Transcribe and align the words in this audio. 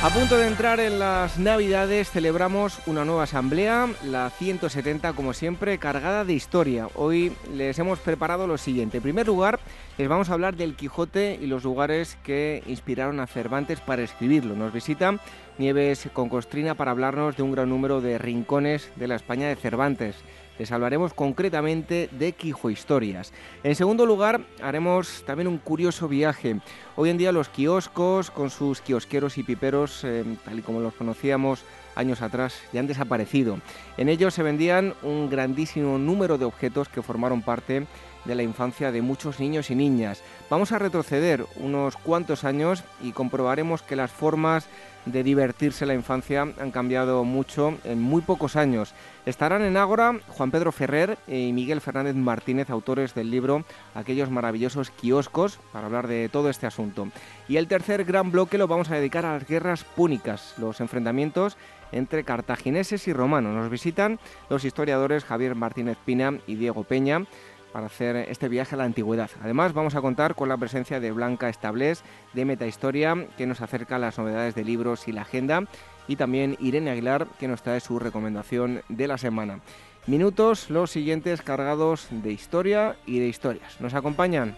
A 0.00 0.10
punto 0.10 0.38
de 0.38 0.46
entrar 0.46 0.78
en 0.78 1.00
las 1.00 1.38
Navidades 1.38 2.08
celebramos 2.12 2.78
una 2.86 3.04
nueva 3.04 3.24
asamblea, 3.24 3.88
la 4.04 4.30
170 4.30 5.12
como 5.14 5.32
siempre, 5.32 5.78
cargada 5.78 6.24
de 6.24 6.34
historia. 6.34 6.88
Hoy 6.94 7.32
les 7.52 7.80
hemos 7.80 7.98
preparado 7.98 8.46
lo 8.46 8.58
siguiente. 8.58 8.98
En 8.98 9.02
primer 9.02 9.26
lugar, 9.26 9.58
les 9.98 10.08
vamos 10.08 10.30
a 10.30 10.34
hablar 10.34 10.54
del 10.54 10.76
Quijote 10.76 11.36
y 11.42 11.48
los 11.48 11.64
lugares 11.64 12.16
que 12.22 12.62
inspiraron 12.68 13.18
a 13.18 13.26
Cervantes 13.26 13.80
para 13.80 14.02
escribirlo. 14.02 14.54
Nos 14.54 14.72
visita 14.72 15.18
Nieves 15.58 16.08
con 16.12 16.28
Costrina 16.28 16.76
para 16.76 16.92
hablarnos 16.92 17.36
de 17.36 17.42
un 17.42 17.50
gran 17.50 17.68
número 17.68 18.00
de 18.00 18.18
rincones 18.18 18.92
de 18.94 19.08
la 19.08 19.16
España 19.16 19.48
de 19.48 19.56
Cervantes. 19.56 20.14
Les 20.58 20.72
hablaremos 20.72 21.14
concretamente 21.14 22.08
de 22.10 22.32
Quijohistorias. 22.32 23.32
En 23.62 23.76
segundo 23.76 24.06
lugar, 24.06 24.40
haremos 24.60 25.22
también 25.24 25.46
un 25.46 25.58
curioso 25.58 26.08
viaje. 26.08 26.58
Hoy 26.96 27.10
en 27.10 27.18
día 27.18 27.30
los 27.30 27.48
kioscos, 27.48 28.32
con 28.32 28.50
sus 28.50 28.80
kiosqueros 28.80 29.38
y 29.38 29.44
piperos, 29.44 30.02
eh, 30.02 30.24
tal 30.44 30.58
y 30.58 30.62
como 30.62 30.80
los 30.80 30.94
conocíamos 30.94 31.62
años 31.94 32.22
atrás, 32.22 32.54
ya 32.72 32.80
han 32.80 32.88
desaparecido. 32.88 33.58
En 33.96 34.08
ellos 34.08 34.34
se 34.34 34.42
vendían 34.42 34.94
un 35.02 35.30
grandísimo 35.30 35.96
número 35.96 36.38
de 36.38 36.44
objetos 36.44 36.88
que 36.88 37.02
formaron 37.02 37.42
parte 37.42 37.86
de 38.24 38.34
la 38.34 38.42
infancia 38.42 38.90
de 38.90 39.00
muchos 39.00 39.38
niños 39.38 39.70
y 39.70 39.76
niñas. 39.76 40.22
Vamos 40.50 40.72
a 40.72 40.78
retroceder 40.78 41.46
unos 41.56 41.96
cuantos 41.96 42.44
años 42.44 42.82
y 43.00 43.12
comprobaremos 43.12 43.82
que 43.82 43.96
las 43.96 44.10
formas 44.10 44.66
de 45.12 45.22
divertirse 45.22 45.86
la 45.86 45.94
infancia 45.94 46.42
han 46.42 46.70
cambiado 46.70 47.24
mucho 47.24 47.78
en 47.84 48.00
muy 48.00 48.22
pocos 48.22 48.56
años. 48.56 48.94
Estarán 49.26 49.62
en 49.62 49.76
Ágora 49.76 50.18
Juan 50.28 50.50
Pedro 50.50 50.72
Ferrer 50.72 51.18
y 51.26 51.52
Miguel 51.52 51.80
Fernández 51.80 52.14
Martínez, 52.14 52.70
autores 52.70 53.14
del 53.14 53.30
libro 53.30 53.64
Aquellos 53.94 54.30
maravillosos 54.30 54.90
kioscos, 54.90 55.58
para 55.72 55.86
hablar 55.86 56.08
de 56.08 56.28
todo 56.28 56.50
este 56.50 56.66
asunto. 56.66 57.08
Y 57.48 57.56
el 57.56 57.68
tercer 57.68 58.04
gran 58.04 58.30
bloque 58.30 58.58
lo 58.58 58.68
vamos 58.68 58.90
a 58.90 58.96
dedicar 58.96 59.26
a 59.26 59.34
las 59.34 59.46
guerras 59.46 59.84
púnicas, 59.84 60.54
los 60.58 60.80
enfrentamientos 60.80 61.56
entre 61.92 62.24
cartagineses 62.24 63.08
y 63.08 63.12
romanos. 63.12 63.54
Nos 63.54 63.70
visitan 63.70 64.18
los 64.50 64.64
historiadores 64.64 65.24
Javier 65.24 65.54
Martínez 65.54 65.98
Pina 66.04 66.38
y 66.46 66.56
Diego 66.56 66.84
Peña 66.84 67.26
para 67.72 67.86
hacer 67.86 68.16
este 68.16 68.48
viaje 68.48 68.74
a 68.74 68.78
la 68.78 68.84
antigüedad. 68.84 69.30
Además, 69.42 69.72
vamos 69.72 69.94
a 69.94 70.00
contar 70.00 70.34
con 70.34 70.48
la 70.48 70.56
presencia 70.56 71.00
de 71.00 71.12
Blanca 71.12 71.48
Establés 71.48 72.02
de 72.32 72.44
Metahistoria, 72.44 73.26
que 73.36 73.46
nos 73.46 73.60
acerca 73.60 73.96
a 73.96 73.98
las 73.98 74.18
novedades 74.18 74.54
de 74.54 74.64
libros 74.64 75.08
y 75.08 75.12
la 75.12 75.22
agenda, 75.22 75.64
y 76.06 76.16
también 76.16 76.56
Irene 76.60 76.90
Aguilar, 76.90 77.26
que 77.38 77.48
nos 77.48 77.62
trae 77.62 77.80
su 77.80 77.98
recomendación 77.98 78.82
de 78.88 79.08
la 79.08 79.18
semana. 79.18 79.60
Minutos 80.06 80.70
los 80.70 80.90
siguientes 80.90 81.42
cargados 81.42 82.08
de 82.10 82.32
historia 82.32 82.96
y 83.04 83.18
de 83.18 83.28
historias. 83.28 83.78
¿Nos 83.80 83.92
acompañan? 83.92 84.54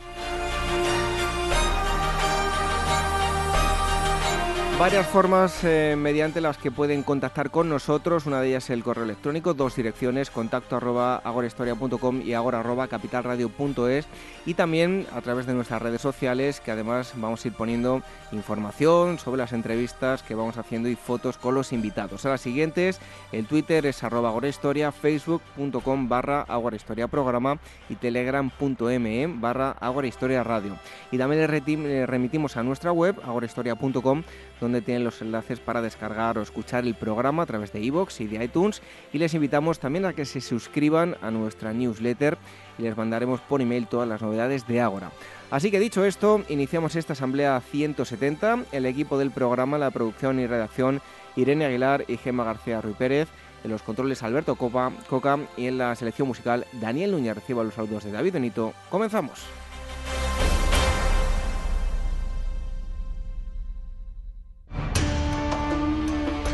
Varias 4.80 5.06
formas 5.08 5.62
eh, 5.62 5.94
mediante 5.94 6.40
las 6.40 6.56
que 6.56 6.70
pueden 6.70 7.02
contactar 7.02 7.50
con 7.50 7.68
nosotros. 7.68 8.24
Una 8.24 8.40
de 8.40 8.48
ellas 8.48 8.64
es 8.64 8.70
el 8.70 8.82
correo 8.82 9.04
electrónico, 9.04 9.52
dos 9.52 9.76
direcciones, 9.76 10.30
contacto 10.30 10.74
arroba 10.74 11.16
agorahistoria.com 11.16 12.22
y 12.22 12.32
agora 12.32 12.60
arroba 12.60 12.88
capitalradio.es 12.88 14.06
y 14.46 14.54
también 14.54 15.06
a 15.12 15.20
través 15.20 15.44
de 15.44 15.52
nuestras 15.52 15.82
redes 15.82 16.00
sociales 16.00 16.60
que 16.60 16.70
además 16.70 17.12
vamos 17.16 17.44
a 17.44 17.48
ir 17.48 17.54
poniendo 17.54 18.00
información 18.32 19.18
sobre 19.18 19.36
las 19.36 19.52
entrevistas 19.52 20.22
que 20.22 20.34
vamos 20.34 20.56
haciendo 20.56 20.88
y 20.88 20.96
fotos 20.96 21.36
con 21.36 21.54
los 21.54 21.74
invitados. 21.74 22.24
A 22.24 22.30
las 22.30 22.40
siguientes, 22.40 23.00
el 23.32 23.44
Twitter 23.44 23.84
es 23.84 24.02
arroba 24.02 24.30
agorahistoria, 24.30 24.92
facebook.com 24.92 26.08
barra 26.08 26.46
programa 27.10 27.58
y 27.90 27.96
telegram.me 27.96 29.26
barra 29.26 29.72
agorahistoria 29.72 30.42
radio. 30.42 30.78
Y 31.12 31.18
también 31.18 31.50
le 31.50 32.06
remitimos 32.06 32.56
a 32.56 32.62
nuestra 32.62 32.92
web 32.92 33.20
agorahistoria.com 33.22 34.22
donde 34.60 34.69
tienen 34.80 35.04
los 35.04 35.20
enlaces 35.20 35.58
para 35.58 35.82
descargar 35.82 36.38
o 36.38 36.42
escuchar 36.42 36.84
el 36.84 36.94
programa 36.94 37.42
a 37.42 37.46
través 37.46 37.72
de 37.72 37.80
iVoox 37.80 38.20
y 38.20 38.26
de 38.28 38.44
iTunes. 38.44 38.80
Y 39.12 39.18
les 39.18 39.34
invitamos 39.34 39.80
también 39.80 40.04
a 40.04 40.12
que 40.12 40.24
se 40.24 40.40
suscriban 40.40 41.16
a 41.20 41.30
nuestra 41.30 41.72
newsletter 41.72 42.38
y 42.78 42.82
les 42.82 42.96
mandaremos 42.96 43.40
por 43.40 43.60
email 43.60 43.88
todas 43.88 44.08
las 44.08 44.22
novedades 44.22 44.66
de 44.66 44.80
Ágora. 44.80 45.10
Así 45.50 45.70
que 45.70 45.80
dicho 45.80 46.04
esto, 46.04 46.42
iniciamos 46.48 46.94
esta 46.94 47.14
asamblea 47.14 47.60
170. 47.60 48.66
El 48.70 48.86
equipo 48.86 49.18
del 49.18 49.32
programa, 49.32 49.78
la 49.78 49.90
producción 49.90 50.38
y 50.38 50.46
redacción, 50.46 51.00
Irene 51.34 51.64
Aguilar 51.64 52.04
y 52.06 52.16
Gemma 52.16 52.44
García 52.44 52.80
Ruy 52.80 52.94
Pérez. 52.94 53.28
En 53.64 53.70
los 53.70 53.82
controles 53.82 54.22
Alberto 54.22 54.54
Copa, 54.54 54.92
Coca 55.08 55.38
y 55.56 55.66
en 55.66 55.76
la 55.76 55.94
selección 55.94 56.28
musical 56.28 56.66
Daniel 56.80 57.10
Núñez 57.10 57.34
reciba 57.34 57.64
los 57.64 57.74
saludos 57.74 58.04
de 58.04 58.12
David 58.12 58.34
Benito. 58.34 58.72
Comenzamos. 58.88 59.59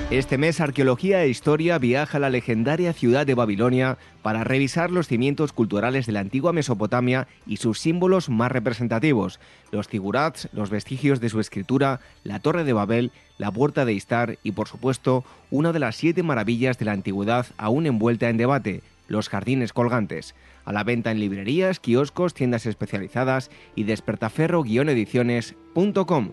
Este 0.09 0.39
mes 0.39 0.61
Arqueología 0.61 1.25
e 1.25 1.29
Historia 1.29 1.79
viaja 1.79 2.19
a 2.19 2.21
la 2.21 2.31
legendaria 2.31 2.93
ciudad 2.93 3.27
de 3.27 3.35
Babilonia 3.35 3.99
para 4.23 4.45
revisar 4.45 4.93
los 4.93 5.09
cimientos 5.09 5.53
culturales 5.53 6.07
de 6.07 6.13
la 6.13 6.21
antigua 6.21 6.53
Mesopotamia 6.53 7.27
y 7.45 7.57
sus 7.57 7.81
símbolos 7.81 8.29
más 8.29 8.53
representativos, 8.53 9.41
los 9.73 9.89
zigurats, 9.89 10.49
los 10.53 10.71
vestigios 10.71 11.19
de 11.19 11.29
su 11.29 11.41
escritura, 11.41 11.99
la 12.23 12.39
Torre 12.39 12.63
de 12.63 12.73
Babel, 12.73 13.11
la 13.37 13.51
Puerta 13.51 13.85
de 13.85 13.95
Istar 13.95 14.39
y, 14.45 14.53
por 14.53 14.69
supuesto, 14.69 15.25
una 15.51 15.73
de 15.73 15.81
las 15.81 15.97
siete 15.97 16.23
maravillas 16.23 16.79
de 16.79 16.85
la 16.85 16.93
antigüedad 16.93 17.47
aún 17.59 17.87
envuelta 17.87 18.29
en 18.29 18.37
debate, 18.37 18.83
los 19.09 19.29
jardines 19.29 19.73
colgantes. 19.73 20.37
A 20.65 20.73
la 20.73 20.85
venta 20.85 21.11
en 21.11 21.19
librerías, 21.19 21.81
kioscos, 21.81 22.33
tiendas 22.33 22.65
especializadas 22.67 23.51
y 23.75 23.83
despertaferro-ediciones.com. 23.83 26.31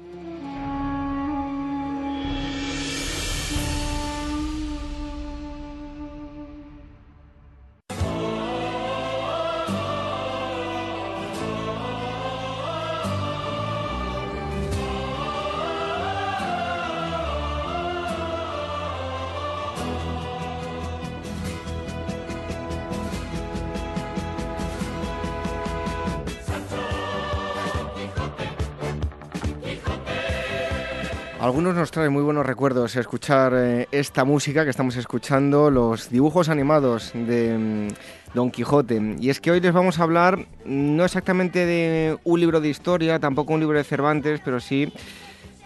algunos 31.43 31.75
nos 31.75 31.91
trae 31.91 32.07
muy 32.07 32.23
buenos 32.23 32.45
recuerdos 32.45 32.95
escuchar 32.95 33.51
eh, 33.53 33.89
esta 33.91 34.23
música 34.23 34.63
que 34.63 34.69
estamos 34.69 34.95
escuchando, 34.95 35.69
los 35.69 36.09
dibujos 36.09 36.47
animados 36.47 37.11
de 37.13 37.57
mm, 37.57 38.33
Don 38.33 38.49
Quijote. 38.49 39.17
Y 39.19 39.29
es 39.29 39.41
que 39.41 39.51
hoy 39.51 39.59
les 39.59 39.73
vamos 39.73 39.99
a 39.99 40.03
hablar 40.03 40.47
no 40.63 41.03
exactamente 41.03 41.65
de 41.65 42.17
un 42.23 42.39
libro 42.39 42.61
de 42.61 42.69
historia, 42.69 43.19
tampoco 43.19 43.51
un 43.51 43.59
libro 43.59 43.77
de 43.77 43.83
Cervantes, 43.83 44.39
pero 44.45 44.61
sí 44.61 44.93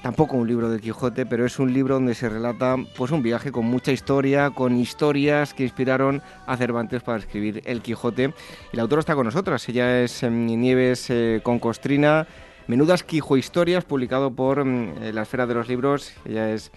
tampoco 0.01 0.35
un 0.35 0.47
libro 0.47 0.67
de 0.71 0.79
Quijote, 0.79 1.27
pero 1.27 1.45
es 1.45 1.59
un 1.59 1.71
libro 1.71 1.94
donde 1.94 2.15
se 2.15 2.27
relata 2.27 2.75
pues 2.95 3.12
un 3.12 3.21
viaje 3.21 3.51
con 3.51 3.65
mucha 3.65 3.91
historia, 3.91 4.50
con 4.50 4.80
historias 4.80 5.53
que 5.53 5.62
inspiraron 5.62 6.23
a 6.47 6.57
Cervantes 6.57 7.03
para 7.03 7.19
escribir 7.19 7.62
El 7.65 7.83
Quijote. 7.83 8.33
Y 8.73 8.77
la 8.77 8.81
autora 8.81 9.01
está 9.01 9.13
con 9.13 9.25
nosotras, 9.25 9.69
ella 9.69 10.01
es 10.01 10.23
em, 10.23 10.47
Nieves 10.47 11.12
eh, 11.12 11.39
con 11.44 11.59
Costrina 11.59 12.25
Menudas 12.68 13.04
Quijo 13.04 13.38
Historias, 13.38 13.86
publicado 13.86 14.31
por 14.31 14.66
mm, 14.66 15.02
eh, 15.02 15.14
La 15.14 15.22
Esfera 15.22 15.48
de 15.48 15.54
los 15.54 15.69
Libros. 15.69 16.12
Ella 16.25 16.52
es 16.52 16.69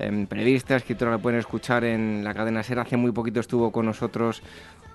em, 0.00 0.26
periodista, 0.26 0.74
escritora, 0.74 1.12
la 1.12 1.18
pueden 1.18 1.38
escuchar 1.38 1.84
en 1.84 2.24
la 2.24 2.34
cadena 2.34 2.64
SER. 2.64 2.80
Hace 2.80 2.96
muy 2.96 3.12
poquito 3.12 3.38
estuvo 3.38 3.70
con 3.70 3.86
nosotros 3.86 4.42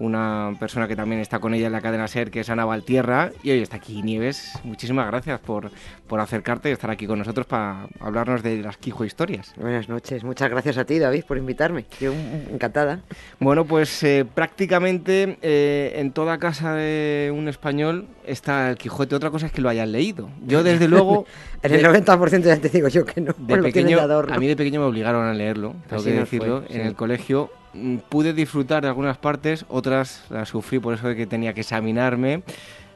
una 0.01 0.56
persona 0.59 0.88
que 0.88 0.95
también 0.95 1.21
está 1.21 1.39
con 1.39 1.53
ella 1.53 1.68
en 1.68 1.71
la 1.71 1.81
cadena 1.81 2.07
SER, 2.07 2.31
que 2.31 2.39
es 2.39 2.50
Ana 2.50 2.65
Valtierra, 2.65 3.31
y 3.44 3.51
hoy 3.51 3.59
está 3.59 3.77
aquí 3.77 4.01
Nieves. 4.01 4.53
Muchísimas 4.63 5.06
gracias 5.07 5.39
por, 5.39 5.71
por 6.07 6.19
acercarte 6.19 6.69
y 6.69 6.71
estar 6.71 6.89
aquí 6.89 7.06
con 7.06 7.19
nosotros 7.19 7.45
para 7.45 7.88
hablarnos 8.00 8.42
de 8.42 8.63
las 8.63 8.77
Quijo 8.77 9.06
Historias. 9.06 9.53
Buenas 9.57 9.89
noches, 9.89 10.24
muchas 10.24 10.50
gracias 10.50 10.77
a 10.80 10.86
ti, 10.86 10.98
David, 10.98 11.24
por 11.25 11.38
invitarme. 11.38 11.86
Yo 12.00 12.13
encantada. 12.51 13.01
Bueno, 13.39 13.65
pues 13.65 14.01
eh, 14.01 14.25
prácticamente 14.25 15.38
eh, 15.44 15.94
en 15.98 16.12
toda 16.12 16.39
casa 16.39 16.74
de 16.74 17.31
un 17.36 17.48
español 17.48 18.07
está 18.25 18.71
el 18.71 18.77
Quijote. 18.77 19.15
Otra 19.15 19.30
cosa 19.30 19.45
es 19.45 19.51
que 19.51 19.62
lo 19.62 19.69
hayan 19.69 19.92
leído. 19.92 20.30
Yo, 20.45 20.63
desde 20.63 20.88
luego. 20.88 21.25
en 21.62 21.74
el 21.74 21.86
90% 21.86 22.42
ya 22.42 22.57
te 22.57 22.69
digo 22.69 22.88
yo 22.88 23.06
que 23.06 23.21
no. 23.21 23.33
De 23.38 23.57
pequeño, 23.62 24.00
a 24.00 24.39
mí 24.39 24.48
de 24.48 24.56
pequeño 24.56 24.80
me 24.80 24.88
obligaron 24.88 25.25
a 25.25 25.33
leerlo, 25.33 25.75
tengo 25.88 26.03
que 26.03 26.12
decirlo, 26.12 26.63
en 26.69 26.81
el 26.81 26.95
colegio 26.95 27.51
mm, 27.53 27.60
pude 28.09 28.33
disfrutar 28.33 28.83
de 28.83 28.89
algunas 28.89 29.18
partes, 29.18 29.65
otras 29.69 30.23
las 30.29 30.50
sufrí 30.50 30.79
por 30.79 30.94
eso 30.94 31.07
de 31.07 31.15
que 31.15 31.25
tenía 31.25 31.53
que 31.53 31.62
examinarme. 31.62 32.44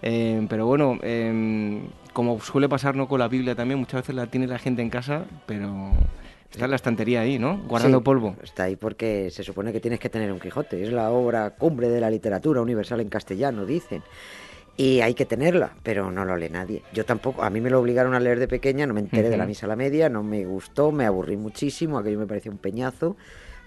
Eh, 0.01 0.45
pero 0.49 0.65
bueno, 0.67 0.99
em, 1.01 1.81
como 2.13 2.39
suele 2.39 2.69
pasar 2.69 2.95
¿no? 2.95 3.07
con 3.07 3.19
la 3.19 3.27
Biblia 3.27 3.55
también, 3.55 3.79
muchas 3.79 4.01
veces 4.01 4.15
la 4.15 4.27
tiene 4.27 4.47
la 4.47 4.59
gente 4.59 4.81
en 4.81 4.89
casa, 4.89 5.25
pero 5.45 5.91
está 6.51 6.65
en 6.65 6.71
la 6.71 6.75
estantería 6.75 7.21
ahí, 7.21 7.39
¿no? 7.39 7.57
Guardando 7.67 7.99
Sí, 7.99 8.03
polvo. 8.03 8.35
Está 8.43 8.63
ahí 8.63 8.75
porque 8.75 9.29
se 9.31 9.43
supone 9.43 9.73
que 9.73 9.79
tienes 9.79 9.99
que 9.99 10.09
tener 10.09 10.31
un 10.31 10.39
Quijote. 10.39 10.83
Es 10.83 10.91
la 10.91 11.09
obra 11.11 11.51
cumbre 11.51 11.89
de 11.89 11.99
la 11.99 12.09
literatura 12.09 12.61
universal 12.61 12.99
en 13.01 13.09
castellano, 13.09 13.65
dicen. 13.65 14.03
Y 14.77 14.99
hay 14.99 15.13
que 15.13 15.25
tenerla, 15.25 15.71
pero 15.83 16.11
no 16.11 16.25
lo 16.25 16.35
lee 16.35 16.49
nadie. 16.49 16.81
Yo 16.93 17.05
tampoco, 17.05 17.43
a 17.43 17.49
mí 17.49 17.61
me 17.61 17.69
lo 17.69 17.79
obligaron 17.79 18.13
a 18.13 18.19
leer 18.19 18.39
de 18.39 18.47
pequeña, 18.49 18.85
no 18.85 18.93
me 18.93 18.99
enteré 18.99 19.29
de 19.29 19.37
la 19.37 19.45
misa 19.45 19.65
a 19.67 19.69
la 19.69 19.77
media, 19.77 20.09
no 20.09 20.21
me 20.21 20.45
gustó, 20.45 20.91
me 20.91 21.05
aburrí 21.05 21.37
muchísimo, 21.37 21.97
aquello 21.97 22.19
me 22.19 22.27
pareció 22.27 22.51
un 22.51 22.57
peñazo, 22.57 23.15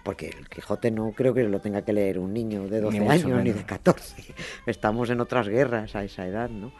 porque 0.08 0.28
el 0.30 0.48
Quijote 0.48 0.90
no 0.90 1.12
creo 1.12 1.34
que 1.34 1.42
lo 1.44 1.60
tenga 1.60 1.82
que 1.82 1.92
leer 1.92 2.18
un 2.18 2.32
niño 2.32 2.66
de 2.66 2.80
12 2.80 2.96
mucho 3.00 3.12
años 3.12 3.44
ni 3.44 3.52
de 3.52 3.66
14. 3.66 4.24
Estamos 4.66 5.10
en 5.10 5.20
otras 5.20 5.46
guerras 5.48 5.94
a 5.94 6.02
esa 6.02 6.26
edad, 6.26 6.48
¿no? 6.48 6.72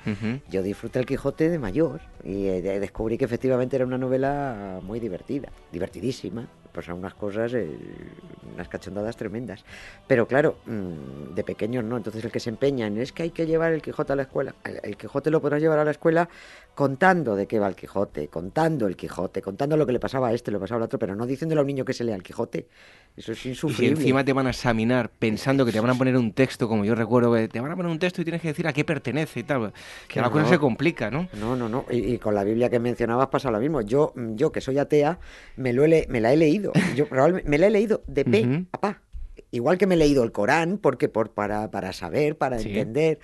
Yo 0.48 0.62
disfruté 0.62 0.98
el 0.98 1.04
Quijote 1.04 1.50
de 1.50 1.58
mayor 1.58 2.00
y 2.24 2.46
eh, 2.46 2.62
de- 2.62 2.80
descubrí 2.80 3.18
que 3.18 3.26
efectivamente 3.26 3.76
era 3.76 3.84
una 3.84 3.98
novela 3.98 4.80
muy 4.82 4.98
divertida, 4.98 5.50
divertidísima. 5.70 6.48
Pues 6.72 6.86
son 6.86 6.98
unas 6.98 7.14
cosas, 7.14 7.52
eh, 7.54 7.68
unas 8.54 8.68
cachondadas 8.68 9.16
tremendas. 9.16 9.64
Pero 10.06 10.26
claro, 10.28 10.58
mm, 10.66 11.34
de 11.34 11.42
pequeños 11.44 11.82
no. 11.82 11.96
Entonces 11.96 12.24
el 12.24 12.30
que 12.30 12.40
se 12.40 12.50
empeña 12.50 12.86
en 12.86 12.98
es 12.98 13.12
que 13.12 13.24
hay 13.24 13.30
que 13.30 13.46
llevar 13.46 13.72
el 13.72 13.82
Quijote 13.82 14.12
a 14.12 14.16
la 14.16 14.22
escuela. 14.22 14.54
El, 14.64 14.78
el 14.82 14.96
Quijote 14.96 15.30
lo 15.30 15.40
podrás 15.40 15.60
llevar 15.60 15.78
a 15.80 15.84
la 15.84 15.90
escuela 15.90 16.28
contando 16.74 17.34
de 17.36 17.46
qué 17.46 17.58
va 17.58 17.66
el 17.68 17.74
Quijote, 17.74 18.28
contando 18.28 18.86
el 18.86 18.96
Quijote, 18.96 19.42
contando 19.42 19.76
lo 19.76 19.84
que 19.86 19.92
le 19.92 19.98
pasaba 20.00 20.28
a 20.28 20.32
este, 20.34 20.50
lo 20.52 20.60
pasaba 20.60 20.76
al 20.78 20.84
otro, 20.84 20.98
pero 20.98 21.16
no 21.16 21.26
diciéndole 21.26 21.58
a 21.58 21.62
un 21.62 21.66
niño 21.66 21.84
que 21.84 21.92
se 21.94 22.04
lea 22.04 22.14
el 22.14 22.22
Quijote. 22.22 22.68
Eso 23.18 23.32
es 23.32 23.44
Y 23.44 23.48
insufrible. 23.48 23.96
encima 23.96 24.24
te 24.24 24.32
van 24.32 24.46
a 24.46 24.50
examinar 24.50 25.10
pensando 25.10 25.66
que 25.66 25.72
te 25.72 25.80
van 25.80 25.90
a 25.90 25.94
poner 25.94 26.16
un 26.16 26.32
texto, 26.32 26.68
como 26.68 26.84
yo 26.84 26.94
recuerdo, 26.94 27.34
que 27.34 27.48
te 27.48 27.60
van 27.60 27.72
a 27.72 27.76
poner 27.76 27.90
un 27.90 27.98
texto 27.98 28.20
y 28.22 28.24
tienes 28.24 28.40
que 28.40 28.48
decir 28.48 28.66
a 28.68 28.72
qué 28.72 28.84
pertenece 28.84 29.40
y 29.40 29.42
tal. 29.42 29.72
Que 30.06 30.20
la 30.20 30.30
cosa 30.30 30.48
se 30.48 30.58
complica, 30.58 31.10
¿no? 31.10 31.28
No, 31.40 31.56
no, 31.56 31.68
no. 31.68 31.84
Y, 31.90 32.14
y 32.14 32.18
con 32.18 32.34
la 32.34 32.44
Biblia 32.44 32.70
que 32.70 32.78
mencionabas 32.78 33.26
pasa 33.28 33.50
lo 33.50 33.58
mismo. 33.58 33.80
Yo, 33.80 34.12
yo 34.36 34.52
que 34.52 34.60
soy 34.60 34.78
atea, 34.78 35.18
me, 35.56 35.72
lo 35.72 35.84
he 35.84 36.06
me 36.08 36.20
la 36.20 36.32
he 36.32 36.36
leído. 36.36 36.72
Yo 36.94 37.06
probablemente 37.08 37.48
me 37.50 37.58
la 37.58 37.66
he 37.66 37.70
leído 37.70 38.02
de 38.06 38.24
pe 38.24 38.42
Ujú. 38.42 38.66
a 38.72 38.80
pa. 38.80 39.02
Igual 39.50 39.78
que 39.78 39.86
me 39.86 39.94
he 39.96 39.98
leído 39.98 40.22
el 40.24 40.30
Corán, 40.32 40.78
porque 40.78 41.08
por, 41.08 41.30
para, 41.32 41.70
para 41.70 41.92
saber, 41.92 42.36
para 42.36 42.58
Sí. 42.58 42.68
entender 42.68 43.18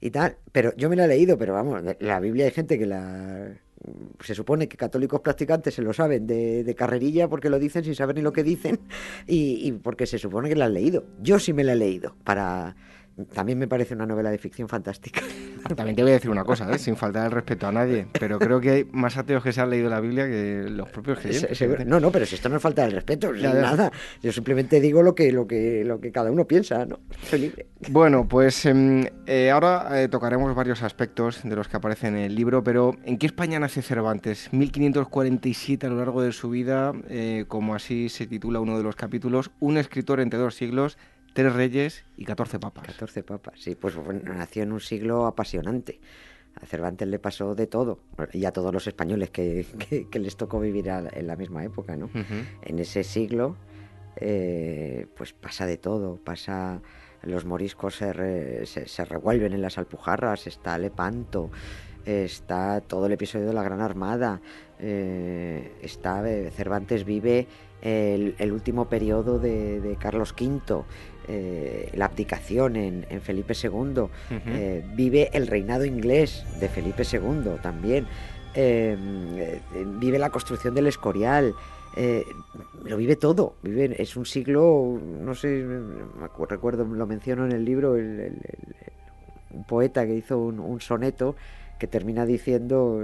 y 0.00 0.10
tal. 0.10 0.36
Pero 0.52 0.74
yo 0.76 0.88
me 0.90 0.96
la 0.96 1.04
he 1.04 1.08
leído, 1.08 1.38
pero 1.38 1.54
vamos, 1.54 1.82
la 2.00 2.20
Biblia 2.20 2.46
hay 2.46 2.50
gente 2.50 2.78
que 2.78 2.86
la... 2.86 3.48
Se 4.20 4.34
supone 4.34 4.68
que 4.68 4.76
católicos 4.76 5.20
practicantes 5.20 5.74
se 5.74 5.82
lo 5.82 5.92
saben 5.92 6.26
de, 6.26 6.74
carrerilla 6.76 7.28
porque 7.28 7.50
lo 7.50 7.58
dicen 7.58 7.84
sin 7.84 7.94
saber 7.94 8.16
ni 8.16 8.22
lo 8.22 8.32
que 8.32 8.42
dicen 8.42 8.80
y, 9.26 9.66
y 9.66 9.72
porque 9.72 10.06
se 10.06 10.18
supone 10.18 10.48
que 10.48 10.56
la 10.56 10.66
han 10.66 10.74
leído. 10.74 11.04
Yo 11.20 11.38
sí 11.38 11.52
me 11.52 11.64
la 11.64 11.72
he 11.72 11.76
leído. 11.76 12.14
Para... 12.24 12.76
También 13.32 13.58
me 13.58 13.66
parece 13.66 13.94
una 13.94 14.04
novela 14.04 14.30
de 14.30 14.36
ficción 14.38 14.68
fantástica. 14.68 15.22
También 15.74 15.96
te 15.96 16.02
voy 16.02 16.10
a 16.12 16.14
decir 16.14 16.30
una 16.30 16.44
cosa, 16.44 16.70
¿eh? 16.70 16.78
sin 16.78 16.96
faltar 16.96 17.24
el 17.26 17.32
respeto 17.32 17.66
a 17.66 17.72
nadie, 17.72 18.06
pero 18.18 18.38
creo 18.38 18.60
que 18.60 18.70
hay 18.70 18.84
más 18.92 19.16
ateos 19.16 19.42
que 19.42 19.52
se 19.52 19.60
han 19.62 19.70
leído 19.70 19.88
la 19.88 20.00
Biblia 20.00 20.26
que 20.26 20.66
los 20.68 20.88
propios 20.90 21.18
Se- 21.18 21.22
creyentes. 21.28 21.58
seguro- 21.58 21.84
no, 21.86 21.98
no, 21.98 22.12
pero 22.12 22.26
si 22.26 22.34
esto 22.34 22.48
no 22.50 22.56
es 22.56 22.62
falta 22.62 22.82
de 22.84 22.90
respeto, 22.90 23.34
Ya, 23.34 23.48
es 23.48 23.54
ya. 23.54 23.60
nada. 23.62 23.90
Yo 24.22 24.32
simplemente 24.32 24.80
digo 24.80 25.02
lo 25.02 25.14
que, 25.14 25.32
lo 25.32 25.46
que, 25.46 25.82
lo 25.84 25.98
que 25.98 26.12
cada 26.12 26.30
uno 26.30 26.44
piensa, 26.46 26.84
¿no? 26.84 27.00
Soy 27.30 27.38
libre. 27.40 27.66
Bueno, 27.88 28.28
pues 28.28 28.64
em, 28.66 29.06
eh, 29.26 29.50
ahora 29.50 30.02
eh, 30.02 30.08
tocaremos 30.08 30.54
varios 30.54 30.82
aspectos 30.82 31.40
de 31.42 31.56
los 31.56 31.68
que 31.68 31.76
aparecen 31.78 32.16
en 32.16 32.24
el 32.26 32.34
libro, 32.34 32.62
pero 32.62 32.94
¿en 33.04 33.16
qué 33.18 33.26
España 33.26 33.58
nace 33.58 33.80
Cervantes? 33.82 34.48
1547 34.52 35.86
a 35.86 35.90
lo 35.90 35.96
largo 35.96 36.22
de 36.22 36.32
su 36.32 36.50
vida, 36.50 36.92
eh, 37.08 37.44
como 37.48 37.74
así 37.74 38.08
se 38.08 38.26
titula 38.26 38.60
uno 38.60 38.76
de 38.76 38.84
los 38.84 38.94
capítulos, 38.94 39.50
un 39.60 39.78
escritor 39.78 40.20
entre 40.20 40.38
dos 40.38 40.54
siglos, 40.54 40.98
tres 41.36 41.52
reyes 41.52 42.04
y 42.16 42.24
14 42.24 42.58
papas. 42.58 42.86
14 42.86 43.22
papas, 43.22 43.60
sí, 43.60 43.74
pues 43.76 43.94
bueno, 43.94 44.34
nació 44.34 44.62
en 44.64 44.72
un 44.72 44.80
siglo 44.80 45.26
apasionante. 45.26 46.00
A 46.60 46.64
Cervantes 46.66 47.06
le 47.06 47.18
pasó 47.18 47.54
de 47.54 47.66
todo, 47.66 48.00
y 48.32 48.46
a 48.46 48.52
todos 48.52 48.72
los 48.72 48.86
españoles 48.86 49.30
que, 49.30 49.66
que- 49.88 50.08
que 50.08 50.18
les 50.18 50.36
tocó 50.36 50.58
vivir 50.58 50.90
a- 50.90 51.08
en 51.12 51.26
la 51.26 51.36
misma 51.36 51.62
época, 51.64 51.96
¿no? 51.96 52.08
En 52.62 52.78
ese 52.78 53.04
siglo, 53.04 53.56
eh, 54.16 55.06
pues 55.16 55.32
pasa 55.32 55.66
de 55.66 55.76
todo, 55.76 56.16
pasa... 56.16 56.80
Los 57.22 57.44
moriscos 57.44 57.96
se, 57.96 58.12
re- 58.12 58.66
se- 58.66 58.86
se 58.86 59.04
revuelven 59.04 59.52
en 59.52 59.60
las 59.60 59.78
Alpujarras, 59.78 60.46
está 60.46 60.78
Lepanto, 60.78 61.50
está 62.04 62.80
todo 62.82 63.06
el 63.06 63.12
episodio 63.12 63.46
de 63.46 63.52
la 63.52 63.64
Gran 63.64 63.80
Armada, 63.80 64.40
eh, 64.78 65.72
está 65.82 66.22
eh, 66.30 66.50
Cervantes 66.54 67.04
vive 67.04 67.48
el, 67.82 68.36
el 68.38 68.52
último 68.52 68.88
periodo 68.88 69.38
de, 69.40 69.80
de 69.80 69.96
Carlos 69.96 70.34
V, 70.38 70.84
eh, 71.28 71.90
la 71.94 72.06
abdicación 72.06 72.76
en, 72.76 73.06
en 73.10 73.20
Felipe 73.20 73.54
II, 73.60 74.04
eh, 74.46 74.84
vive 74.94 75.30
el 75.32 75.46
reinado 75.46 75.84
inglés 75.84 76.44
de 76.60 76.68
Felipe 76.68 77.02
II 77.10 77.58
también, 77.62 78.06
eh, 78.54 78.96
eh, 79.38 79.60
vive 79.98 80.18
la 80.18 80.30
construcción 80.30 80.74
del 80.74 80.86
Escorial, 80.86 81.54
lo 82.84 82.96
vive 82.98 83.16
todo, 83.16 83.54
vive, 83.62 83.96
es 84.00 84.16
un 84.16 84.26
siglo, 84.26 85.00
no 85.02 85.34
sé, 85.34 85.64
recuerdo, 86.48 86.84
lo 86.84 87.06
menciono 87.06 87.46
en 87.46 87.52
el 87.52 87.64
libro, 87.64 87.96
el- 87.96 88.20
el- 88.20 88.40
el- 88.44 88.74
un 89.50 89.64
poeta 89.64 90.04
que 90.06 90.14
hizo 90.14 90.38
un, 90.38 90.60
un 90.60 90.80
soneto 90.82 91.36
que 91.78 91.86
termina 91.86 92.26
diciendo 92.26 93.00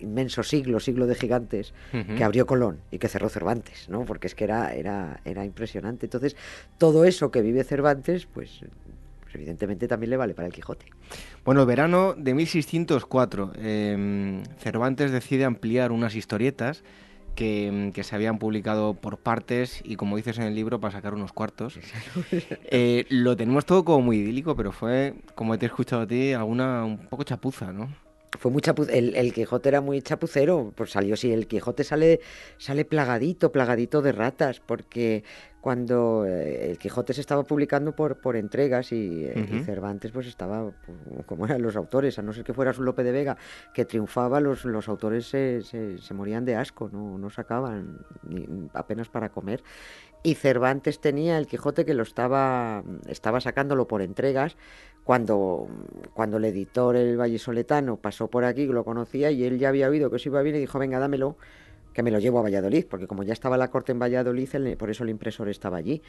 inmenso 0.00 0.42
siglo, 0.42 0.80
siglo 0.80 1.06
de 1.06 1.14
gigantes, 1.14 1.74
que 2.16 2.24
abrió 2.24 2.46
Colón 2.46 2.80
y 2.90 2.98
que 2.98 3.08
cerró 3.08 3.28
Cervantes, 3.28 3.88
¿no? 3.88 4.04
Porque 4.04 4.26
es 4.26 4.34
que 4.34 4.44
era, 4.44 4.72
era, 4.74 5.20
era 5.24 5.44
impresionante. 5.44 6.06
Entonces, 6.06 6.36
todo 6.78 7.04
eso 7.04 7.30
que 7.30 7.42
vive 7.42 7.64
Cervantes, 7.64 8.26
pues, 8.26 8.60
pues 9.22 9.34
evidentemente 9.34 9.88
también 9.88 10.10
le 10.10 10.16
vale 10.16 10.34
para 10.34 10.46
el 10.46 10.52
Quijote. 10.52 10.86
Bueno, 11.44 11.66
verano 11.66 12.14
de 12.16 12.34
1604, 12.34 13.52
em, 13.56 14.42
Cervantes 14.58 15.10
decide 15.10 15.44
ampliar 15.44 15.92
unas 15.92 16.14
historietas 16.14 16.84
que, 17.34 17.66
em, 17.66 17.92
que 17.92 18.02
se 18.04 18.14
habían 18.14 18.38
publicado 18.38 18.94
por 18.94 19.18
partes 19.18 19.82
y 19.84 19.96
como 19.96 20.16
dices 20.16 20.38
en 20.38 20.44
el 20.44 20.54
libro 20.54 20.80
para 20.80 20.92
sacar 20.92 21.14
unos 21.14 21.32
cuartos. 21.32 21.78
Eh, 22.68 23.06
lo 23.10 23.36
tenemos 23.36 23.64
todo 23.64 23.84
como 23.84 24.00
muy 24.02 24.18
idílico, 24.18 24.56
pero 24.56 24.72
fue, 24.72 25.14
como 25.34 25.56
te 25.58 25.66
he 25.66 25.68
escuchado 25.68 26.02
a 26.02 26.06
ti, 26.06 26.32
alguna 26.32 26.84
un 26.84 26.98
poco 27.08 27.22
chapuza, 27.22 27.72
¿no? 27.72 28.05
Fue 28.38 28.50
muy 28.50 28.60
chapu- 28.62 28.88
el, 28.90 29.14
el 29.16 29.32
Quijote 29.32 29.68
era 29.68 29.80
muy 29.80 30.02
chapucero, 30.02 30.72
pues 30.76 30.90
salió 30.90 31.16
sí, 31.16 31.32
el 31.32 31.46
Quijote 31.46 31.84
sale, 31.84 32.20
sale 32.58 32.84
plagadito, 32.84 33.52
plagadito 33.52 34.02
de 34.02 34.12
ratas, 34.12 34.60
porque 34.60 35.24
cuando 35.60 36.24
eh, 36.26 36.70
el 36.70 36.78
Quijote 36.78 37.12
se 37.12 37.20
estaba 37.20 37.42
publicando 37.42 37.96
por, 37.96 38.20
por 38.20 38.36
entregas 38.36 38.92
y, 38.92 39.24
eh, 39.24 39.32
y. 39.52 39.64
Cervantes 39.64 40.12
pues 40.12 40.26
estaba, 40.28 40.70
pues, 40.84 41.24
como 41.26 41.44
eran 41.46 41.60
los 41.62 41.74
autores, 41.76 42.18
a 42.18 42.22
no 42.22 42.32
ser 42.32 42.44
que 42.44 42.54
fuera 42.54 42.72
su 42.72 42.82
Lope 42.82 43.02
de 43.02 43.10
Vega, 43.12 43.36
que 43.74 43.84
triunfaba, 43.84 44.38
los, 44.40 44.64
los 44.64 44.88
autores 44.88 45.26
se, 45.26 45.62
se- 45.62 45.98
se 45.98 46.14
morían 46.14 46.44
de 46.44 46.54
asco, 46.54 46.88
no, 46.92 47.18
no 47.18 47.30
sacaban 47.30 47.98
ni, 48.28 48.46
apenas 48.74 49.08
para 49.08 49.30
comer. 49.30 49.62
Y 50.22 50.34
Cervantes 50.34 51.00
tenía 51.00 51.38
el 51.38 51.46
Quijote 51.46 51.84
que 51.84 51.94
lo 51.94 52.02
estaba, 52.02 52.82
estaba 53.08 53.40
sacándolo 53.40 53.86
por 53.88 54.02
entregas 54.02 54.56
cuando, 55.06 55.68
cuando 56.14 56.38
el 56.38 56.46
editor, 56.46 56.96
el 56.96 57.16
vallisoletano, 57.16 57.96
pasó 57.96 58.26
por 58.26 58.44
aquí, 58.44 58.66
lo 58.66 58.84
conocía 58.84 59.30
y 59.30 59.44
él 59.44 59.56
ya 59.56 59.68
había 59.68 59.88
oído 59.88 60.10
que 60.10 60.16
eso 60.16 60.30
iba 60.30 60.42
bien 60.42 60.56
y 60.56 60.58
dijo, 60.58 60.80
venga, 60.80 60.98
dámelo, 60.98 61.36
que 61.92 62.02
me 62.02 62.10
lo 62.10 62.18
llevo 62.18 62.40
a 62.40 62.42
Valladolid, 62.42 62.86
porque 62.90 63.06
como 63.06 63.22
ya 63.22 63.32
estaba 63.32 63.56
la 63.56 63.70
corte 63.70 63.92
en 63.92 64.00
Valladolid, 64.00 64.48
por 64.76 64.90
eso 64.90 65.04
el 65.04 65.10
impresor 65.10 65.48
estaba 65.48 65.76
allí. 65.76 66.02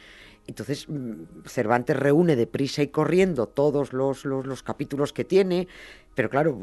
Entonces 0.48 0.88
mm, 0.88 1.46
Cervantes 1.46 1.96
reúne 1.96 2.34
deprisa 2.34 2.82
y 2.82 2.88
corriendo 2.88 3.46
todos 3.46 3.92
los, 3.92 4.24
los, 4.24 4.44
los 4.44 4.64
capítulos 4.64 5.12
que 5.12 5.24
tiene, 5.24 5.68
pero 6.16 6.28
claro, 6.28 6.58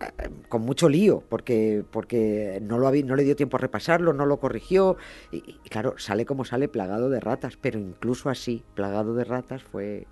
eh, 0.00 0.30
con 0.48 0.62
mucho 0.62 0.88
lío, 0.88 1.24
porque, 1.28 1.82
porque 1.90 2.60
no, 2.62 2.78
lo 2.78 2.86
había, 2.86 3.04
no 3.04 3.16
le 3.16 3.24
dio 3.24 3.34
tiempo 3.34 3.56
a 3.56 3.60
repasarlo, 3.60 4.12
no 4.12 4.26
lo 4.26 4.38
corrigió, 4.38 4.96
y 5.32 5.54
claro, 5.68 5.96
sale 5.98 6.24
como 6.24 6.44
sale 6.44 6.68
plagado 6.68 7.10
de 7.10 7.18
ratas, 7.18 7.58
pero 7.60 7.80
incluso 7.80 8.30
así, 8.30 8.62
plagado 8.74 9.12
de 9.14 9.24
ratas, 9.24 9.64
fue, 9.64 10.06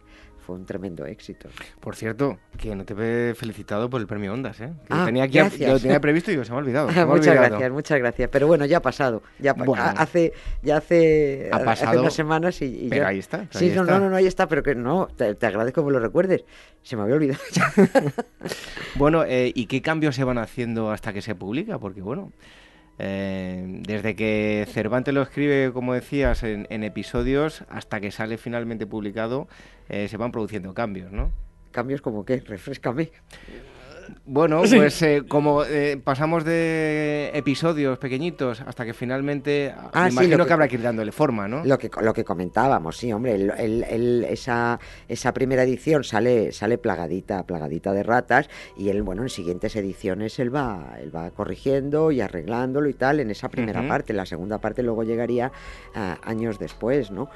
fue 0.49 0.57
un 0.57 0.64
tremendo 0.64 1.05
éxito. 1.05 1.50
Por 1.78 1.95
cierto, 1.95 2.38
que 2.57 2.75
no 2.75 2.87
te 2.87 2.95
he 3.31 3.35
felicitado 3.35 3.90
por 3.90 4.00
el 4.00 4.07
premio 4.07 4.33
Ondas, 4.33 4.59
¿eh? 4.62 4.73
Que 4.87 4.95
Ah, 4.95 5.00
lo, 5.00 5.05
tenía 5.05 5.25
aquí, 5.25 5.38
lo 5.67 5.78
tenía 5.78 6.00
previsto 6.00 6.31
y 6.31 6.35
digo, 6.35 6.45
se 6.47 6.52
me 6.52 6.57
ha 6.57 6.61
olvidado. 6.61 6.87
me 6.88 7.05
muchas 7.05 7.26
olvidado. 7.28 7.49
gracias, 7.50 7.71
muchas 7.73 7.99
gracias. 7.99 8.31
Pero 8.33 8.47
bueno, 8.47 8.64
ya 8.64 8.78
ha 8.78 8.81
pasado. 8.81 9.23
Ya 9.38 9.52
Bueno. 9.52 9.75
hace, 9.85 10.33
ya 10.62 10.78
hace, 10.78 11.50
Ha 11.52 11.57
hace 11.57 11.64
pasado, 11.67 12.00
unas 12.00 12.14
semanas 12.14 12.62
y, 12.62 12.87
y 12.87 12.88
pero 12.88 13.02
ya- 13.02 13.09
ahí 13.09 13.19
está, 13.19 13.47
Sí, 13.50 13.67
ahí 13.67 13.73
no, 13.76 13.83
está. 13.83 13.93
no, 13.99 14.05
no, 14.05 14.09
no, 14.11 14.17
ahí 14.17 14.26
está, 14.26 14.49
pero 14.49 14.62
que 14.62 14.75
no, 14.75 15.09
te, 15.14 15.35
te 15.35 15.47
agradezco 15.47 15.83
que 15.83 15.87
me 15.88 15.93
lo 15.93 16.00
recuerdes. 16.00 16.47
Se 16.83 16.97
me 16.97 17.02
había 17.02 17.17
olvidado 17.17 17.40
ya. 17.52 17.71
Bueno, 18.95 19.25
eh, 19.25 19.52
¿y 19.55 19.67
qué 19.67 19.83
cambios 19.83 20.14
se 20.17 20.25
van 20.25 20.38
haciendo 20.38 20.90
hasta 20.90 21.12
que 21.12 21.21
se 21.21 21.35
publica? 21.35 21.78
Porque 21.78 22.00
bueno, 22.00 22.33
eh, 22.99 23.64
desde 23.87 24.17
que 24.17 24.67
Cervantes 24.71 25.14
lo 25.14 25.23
escribe, 25.23 25.73
como 25.73 25.95
decías, 25.95 26.43
en, 26.43 26.67
episodios, 26.83 27.64
hasta 27.69 28.00
que 28.00 28.11
sale 28.11 28.38
finalmente 28.38 28.87
publicado, 28.87 29.49
eh, 29.88 30.09
se 30.09 30.17
van 30.17 30.33
produciendo 30.33 30.75
cambios, 30.75 31.12
¿no? 31.12 31.31
Cambios 31.71 32.00
como 32.00 32.25
qué, 32.25 32.40
refrescame. 32.40 33.11
Bueno, 34.26 34.62
pues 34.70 35.00
eh, 35.02 35.24
como 35.28 35.64
eh, 35.64 36.00
pasamos 36.02 36.44
de 36.44 37.30
episodios 37.34 37.98
pequeñitos 37.98 38.60
hasta 38.60 38.84
que 38.84 38.94
finalmente 38.94 39.74
Ah, 39.92 40.04
me 40.04 40.10
sí, 40.10 40.14
imagino 40.14 40.36
lo 40.38 40.44
que, 40.44 40.48
que- 40.48 40.52
habrá 40.52 40.68
que 40.68 40.74
ir 40.76 40.82
dándole 40.82 41.12
forma, 41.12 41.48
¿no? 41.48 41.64
Lo 41.64 41.78
que, 41.78 41.90
lo 42.00 42.12
que 42.14 42.24
comentábamos, 42.24 42.96
sí, 42.96 43.12
hombre, 43.12 43.34
el- 43.34 43.50
el- 43.58 43.84
el- 43.84 44.24
esa, 44.24 44.78
esa 45.08 45.32
primera 45.32 45.62
edición 45.62 46.04
sale, 46.04 46.52
sale 46.52 46.78
plagadita, 46.78 47.44
plagadita 47.46 47.92
de 47.92 48.02
ratas 48.02 48.48
y 48.76 48.88
él, 48.90 49.02
bueno, 49.02 49.22
en 49.22 49.28
siguientes 49.28 49.74
ediciones 49.76 50.38
él 50.38 50.54
va, 50.54 50.96
él 51.00 51.14
va 51.14 51.30
corrigiendo 51.30 52.10
y 52.12 52.20
arreglándolo 52.20 52.88
y 52.88 52.94
tal 52.94 53.20
en 53.20 53.30
esa 53.30 53.48
primera 53.48 53.86
parte. 53.86 54.12
La 54.12 54.26
segunda 54.26 54.58
parte 54.60 54.82
luego 54.82 55.02
llegaría 55.04 55.52
ah, 55.94 56.18
años 56.22 56.58
después, 56.58 57.10
¿no? 57.10 57.28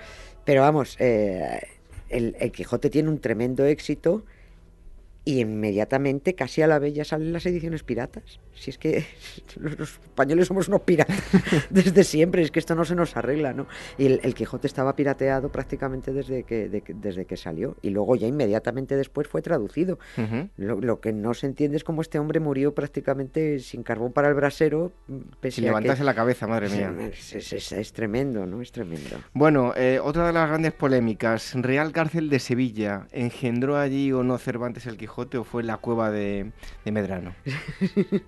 Pero 0.45 0.63
vamos, 0.63 0.97
eh, 0.99 1.61
el, 2.09 2.37
el 2.41 2.53
Quijote 2.53 2.91
tiene 2.91 3.09
un 3.09 3.21
tremendo 3.21 3.65
éxito 3.65 4.25
y 5.25 5.41
inmediatamente, 5.41 6.35
casi 6.35 6.63
a 6.63 6.67
la 6.67 6.79
vez, 6.81 6.95
ya 6.95 7.05
salen 7.05 7.33
las 7.33 7.47
ediciones 7.47 7.83
piratas. 7.85 8.41
Si 8.55 8.71
es 8.71 8.79
que 8.79 9.05
los, 9.57 9.79
los 9.79 9.91
españoles 9.93 10.49
somos 10.49 10.67
unos 10.69 10.81
piratas 10.83 11.23
desde 11.71 12.03
siempre, 12.05 12.43
es 12.43 12.51
que 12.51 12.59
esto 12.59 12.75
no 12.75 12.85
se 12.85 12.95
nos 12.97 13.17
arregla, 13.17 13.53
¿no? 13.53 13.67
Y 13.99 14.07
el, 14.07 14.21
el 14.25 14.35
Quijote 14.35 14.67
estaba 14.67 14.97
pirateado 14.97 15.51
prácticamente 15.51 16.13
desde 16.13 16.43
que, 16.43 16.69
de 16.69 16.83
desde 16.89 17.25
que 17.25 17.37
salió. 17.37 17.77
Y 17.83 17.91
luego 17.91 18.17
ya 18.17 18.27
inmediatamente 18.27 18.97
después 18.97 19.29
fue 19.29 19.43
traducido. 19.43 19.99
Lo, 20.57 20.81
lo 20.81 21.01
que 21.01 21.13
no 21.13 21.35
se 21.35 21.47
entiende 21.47 21.77
es 21.77 21.85
cómo 21.85 22.03
este 22.03 22.19
hombre 22.19 22.41
murió 22.41 22.75
prácticamente 22.75 23.61
sin 23.61 23.83
carbón 23.85 24.13
para 24.13 24.29
el 24.29 24.35
brasero. 24.35 24.93
Pese 25.41 25.57
Sin 25.57 25.65
a 25.65 25.69
levantarse 25.69 26.01
que... 26.01 26.05
la 26.07 26.15
cabeza, 26.15 26.47
madre 26.49 26.69
mía. 26.69 26.93
Es, 27.13 27.33
es- 27.35 27.53
es- 27.53 27.73
es 27.73 27.93
tremendo, 27.93 28.45
¿no? 28.47 28.61
Es 28.61 28.73
tremendo. 28.73 29.19
Bueno, 29.35 29.73
eh, 29.77 30.01
otra 30.03 30.27
de 30.27 30.33
las 30.33 30.49
grandes 30.49 30.73
polémicas, 30.73 31.53
Real 31.55 31.93
Cárcel 31.93 32.29
de 32.29 32.39
Sevilla, 32.41 33.07
¿engendró 33.13 33.77
allí 33.77 34.11
o 34.13 34.25
no 34.25 34.37
Cervantes 34.39 34.87
el 34.87 34.97
Quijote 34.97 35.12
o 35.19 35.45
fue 35.45 35.63
la 35.63 35.77
cueva 35.77 36.11
de, 36.11 36.53
de 36.85 36.93
Medrano? 36.93 37.35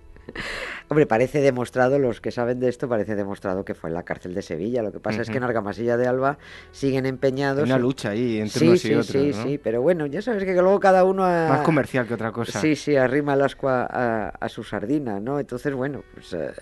Hombre, 0.89 1.07
parece 1.07 1.41
demostrado, 1.41 1.99
los 1.99 2.21
que 2.21 2.31
saben 2.31 2.59
de 2.61 2.69
esto, 2.69 2.89
parece 2.89 3.15
demostrado 3.15 3.65
que 3.65 3.75
fue 3.75 3.91
en 3.91 3.95
la 3.95 4.05
cárcel 4.05 4.33
de 4.35 4.43
Sevilla. 4.43 4.83
Lo 4.83 4.91
que 4.93 4.99
pasa 5.01 5.23
es 5.23 5.29
que 5.31 5.37
en. 5.37 5.45
Argamasilla 5.45 5.97
de 5.97 6.07
Alba 6.07 6.39
siguen 6.73 7.05
empeñados. 7.07 7.59
Hay 7.65 7.67
una 7.67 7.77
en- 7.77 7.83
lucha 7.83 8.11
ahí 8.11 8.39
entre 8.41 8.59
Sí, 8.61 8.67
unos 8.67 8.81
sí, 8.81 8.89
y 8.89 8.95
otros, 8.95 9.07
sí, 9.09 9.31
¿no? 9.33 9.43
sí, 9.43 9.59
pero 9.59 9.83
bueno, 9.83 10.07
ya 10.07 10.23
sabes 10.23 10.45
que 10.45 10.53
luego 10.55 10.81
cada 10.81 11.05
uno... 11.05 11.25
a- 11.25 11.49
Más 11.49 11.61
comercial 11.61 12.07
que 12.07 12.15
otra 12.15 12.33
cosa. 12.33 12.59
Sí, 12.61 12.75
sí, 12.75 12.97
arrima 12.97 13.35
el 13.35 13.43
ascua 13.43 13.87
a, 13.91 14.29
a 14.29 14.49
su 14.49 14.63
sardina, 14.65 15.21
¿no? 15.21 15.39
Entonces, 15.41 15.75
bueno, 15.75 16.03
pues... 16.15 16.33
eh, 16.33 16.53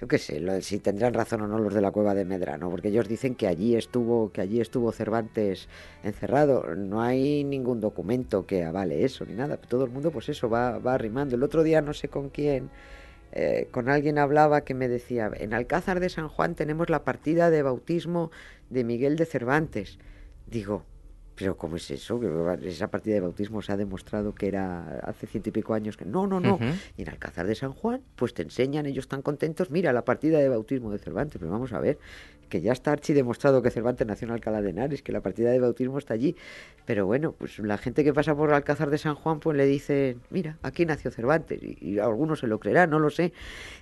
yo 0.00 0.06
qué 0.06 0.18
sé, 0.18 0.62
si 0.62 0.78
tendrán 0.78 1.12
razón 1.12 1.40
o 1.42 1.48
no 1.48 1.58
los 1.58 1.74
de 1.74 1.80
la 1.80 1.90
cueva 1.90 2.14
de 2.14 2.24
Medrano, 2.24 2.70
porque 2.70 2.88
ellos 2.88 3.08
dicen 3.08 3.34
que 3.34 3.48
allí 3.48 3.74
estuvo, 3.74 4.30
que 4.30 4.40
allí 4.40 4.60
estuvo 4.60 4.92
Cervantes 4.92 5.68
encerrado. 6.04 6.76
No 6.76 7.02
hay 7.02 7.42
ningún 7.42 7.80
documento 7.80 8.46
que 8.46 8.64
avale 8.64 9.04
eso 9.04 9.24
ni 9.26 9.34
nada. 9.34 9.56
Todo 9.56 9.84
el 9.84 9.90
mundo, 9.90 10.12
pues 10.12 10.28
eso, 10.28 10.48
va, 10.48 10.78
va 10.78 10.94
arrimando. 10.94 11.34
El 11.34 11.42
otro 11.42 11.64
día 11.64 11.82
no 11.82 11.94
sé 11.94 12.08
con 12.08 12.28
quién, 12.28 12.70
eh, 13.32 13.68
con 13.72 13.88
alguien 13.88 14.18
hablaba 14.18 14.62
que 14.62 14.74
me 14.74 14.88
decía, 14.88 15.30
en 15.34 15.52
Alcázar 15.52 15.98
de 16.00 16.08
San 16.08 16.28
Juan 16.28 16.54
tenemos 16.54 16.90
la 16.90 17.04
partida 17.04 17.50
de 17.50 17.62
bautismo 17.62 18.30
de 18.70 18.84
Miguel 18.84 19.16
de 19.16 19.26
Cervantes. 19.26 19.98
Digo, 20.46 20.84
pero 21.38 21.56
¿cómo 21.56 21.76
es 21.76 21.88
eso? 21.90 22.18
Que 22.18 22.68
esa 22.68 22.88
partida 22.88 23.14
de 23.14 23.20
bautismo 23.20 23.62
se 23.62 23.70
ha 23.70 23.76
demostrado 23.76 24.34
que 24.34 24.48
era 24.48 24.98
hace 25.04 25.28
ciento 25.28 25.50
y 25.50 25.52
pico 25.52 25.72
años 25.72 25.96
que 25.96 26.04
no, 26.04 26.26
no, 26.26 26.40
no. 26.40 26.58
Y 26.96 27.02
en 27.02 27.08
Alcázar 27.08 27.46
de 27.46 27.54
San 27.54 27.72
Juan, 27.72 28.02
pues 28.16 28.34
te 28.34 28.42
enseñan, 28.42 28.86
ellos 28.86 29.04
están 29.04 29.22
contentos, 29.22 29.70
mira 29.70 29.92
la 29.92 30.04
partida 30.04 30.38
de 30.38 30.48
bautismo 30.48 30.90
de 30.90 30.98
Cervantes, 30.98 31.38
pero 31.38 31.52
vamos 31.52 31.72
a 31.72 31.78
ver, 31.78 31.98
que 32.48 32.60
ya 32.60 32.72
está 32.72 32.92
archi 32.92 33.12
demostrado 33.12 33.62
que 33.62 33.70
Cervantes 33.70 34.06
nació 34.06 34.26
en 34.28 34.32
Alcalá 34.34 34.62
de 34.62 34.70
Henares, 34.70 35.02
que 35.02 35.12
la 35.12 35.20
partida 35.20 35.50
de 35.50 35.60
bautismo 35.60 35.98
está 35.98 36.14
allí. 36.14 36.36
Pero 36.84 37.06
bueno, 37.06 37.32
pues 37.32 37.58
la 37.58 37.78
gente 37.78 38.02
que 38.04 38.12
pasa 38.14 38.34
por 38.34 38.52
Alcázar 38.52 38.90
de 38.90 38.98
San 38.98 39.14
Juan, 39.14 39.40
pues 39.40 39.56
le 39.56 39.66
dice, 39.66 40.16
mira, 40.30 40.58
aquí 40.62 40.86
nació 40.86 41.10
Cervantes, 41.10 41.62
y, 41.62 41.76
y 41.80 41.98
algunos 41.98 42.40
se 42.40 42.46
lo 42.46 42.58
creerán, 42.58 42.90
no 42.90 42.98
lo 42.98 43.10
sé. 43.10 43.32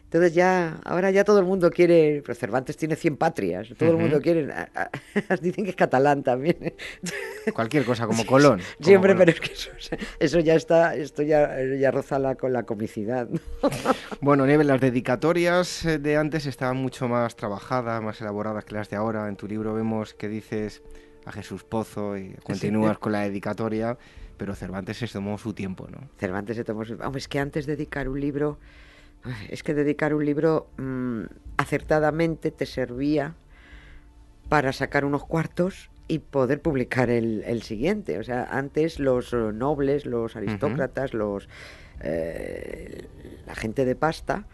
Entonces 0.04 0.34
ya, 0.34 0.78
ahora 0.84 1.10
ya 1.10 1.24
todo 1.24 1.40
el 1.40 1.44
mundo 1.46 1.68
quiere, 1.70 2.22
pero 2.24 2.34
Cervantes 2.36 2.76
tiene 2.76 2.94
100 2.96 3.16
patrias, 3.16 3.68
todo 3.76 3.90
el 3.90 3.96
mundo 3.96 4.20
quiere, 4.20 4.52
a- 4.52 4.68
a- 4.74 5.36
dicen 5.42 5.64
que 5.64 5.70
es 5.70 5.76
catalán 5.76 6.22
también. 6.22 6.74
Cualquier 7.52 7.84
cosa, 7.84 8.06
como 8.06 8.24
Colón. 8.26 8.60
como 8.76 8.86
Siempre, 8.86 9.14
Colón. 9.14 9.18
pero 9.18 9.30
es 9.32 9.40
que 9.40 9.52
eso, 9.52 9.70
eso 10.20 10.40
ya 10.40 10.54
está, 10.54 10.94
esto 10.94 11.22
ya, 11.22 11.56
ya 11.78 11.90
roza 11.90 12.18
la, 12.18 12.34
con 12.36 12.52
la 12.52 12.62
comicidad. 12.64 13.28
¿no? 13.28 13.40
Bueno, 14.20 14.46
Nieves, 14.46 14.66
las 14.66 14.80
dedicatorias 14.80 15.84
eh, 15.84 15.98
de 15.98 16.16
antes 16.16 16.46
estaban 16.46 16.76
mucho 16.76 17.08
más 17.08 17.34
trabajadas, 17.36 18.00
más 18.02 18.20
elaboradas 18.20 18.55
que 18.64 18.74
las 18.74 18.90
de 18.90 18.96
ahora. 18.96 19.28
En 19.28 19.36
tu 19.36 19.46
libro 19.46 19.74
vemos 19.74 20.14
que 20.14 20.28
dices 20.28 20.82
a 21.24 21.32
Jesús 21.32 21.64
Pozo 21.64 22.16
y 22.16 22.34
continúas 22.42 22.98
con 22.98 23.12
la 23.12 23.22
dedicatoria, 23.22 23.98
pero 24.36 24.54
Cervantes 24.54 24.98
se 24.98 25.08
tomó 25.08 25.38
su 25.38 25.52
tiempo, 25.52 25.88
¿no? 25.90 25.98
Cervantes 26.18 26.56
se 26.56 26.64
tomó 26.64 26.84
su... 26.84 26.94
Hombre, 26.94 27.18
es 27.18 27.28
que 27.28 27.38
antes 27.40 27.66
de 27.66 27.76
dedicar 27.76 28.08
un 28.08 28.20
libro, 28.20 28.58
es 29.48 29.62
que 29.62 29.74
dedicar 29.74 30.14
un 30.14 30.24
libro 30.24 30.68
mm, 30.78 31.22
acertadamente 31.56 32.50
te 32.50 32.66
servía 32.66 33.34
para 34.48 34.72
sacar 34.72 35.04
unos 35.04 35.24
cuartos 35.24 35.90
y 36.08 36.20
poder 36.20 36.62
publicar 36.62 37.10
el, 37.10 37.42
el 37.44 37.62
siguiente. 37.62 38.18
O 38.18 38.22
sea, 38.22 38.44
antes 38.44 39.00
los 39.00 39.32
nobles, 39.32 40.06
los 40.06 40.36
aristócratas, 40.36 41.14
los 41.14 41.48
eh, 42.00 43.06
la 43.46 43.54
gente 43.54 43.84
de 43.84 43.94
pasta 43.94 44.44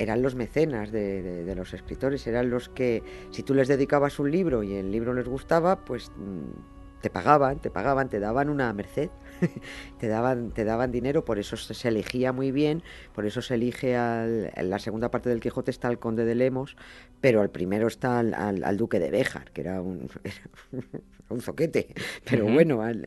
eran 0.00 0.22
los 0.22 0.34
mecenas 0.34 0.90
de, 0.90 1.52
los 1.54 1.74
escritores, 1.74 2.26
eran 2.26 2.48
los 2.50 2.68
que, 2.70 3.02
si 3.30 3.42
tú 3.42 3.54
les 3.54 3.68
dedicabas 3.68 4.18
un 4.18 4.30
libro 4.30 4.62
y 4.62 4.74
el 4.74 4.90
libro 4.90 5.12
les 5.12 5.28
gustaba, 5.28 5.84
pues 5.84 6.10
mm, 6.16 7.00
te 7.02 7.10
pagaban, 7.10 7.60
te 7.60 7.70
pagaban, 7.70 8.08
te 8.08 8.18
daban 8.18 8.48
una 8.48 8.72
merced, 8.72 9.10
te 9.98 10.08
daban, 10.08 10.52
te 10.52 10.64
daban 10.64 10.90
dinero, 10.90 11.24
por 11.24 11.38
eso 11.38 11.56
se, 11.58 11.88
elegía 11.88 12.32
muy 12.32 12.50
bien, 12.50 12.82
por 13.14 13.26
eso 13.26 13.42
se 13.42 13.54
elige 13.54 13.96
al, 13.96 14.50
la 14.56 14.78
segunda 14.78 15.10
parte 15.10 15.28
del 15.28 15.40
Quijote 15.40 15.70
está 15.70 15.88
el 15.88 15.98
conde 15.98 16.24
de 16.24 16.34
Lemos, 16.34 16.76
pero 17.20 17.42
al 17.42 17.50
primero 17.50 17.86
está 17.86 18.18
al, 18.18 18.32
al- 18.34 18.64
al 18.64 18.76
duque 18.78 18.98
de 19.00 19.10
Béjar, 19.10 19.50
que 19.52 19.60
era 19.62 19.82
un, 19.82 20.08
era 20.24 21.19
un 21.30 21.40
zoquete, 21.40 21.88
pero 22.28 22.46
bueno, 22.46 22.82
al- 22.82 23.06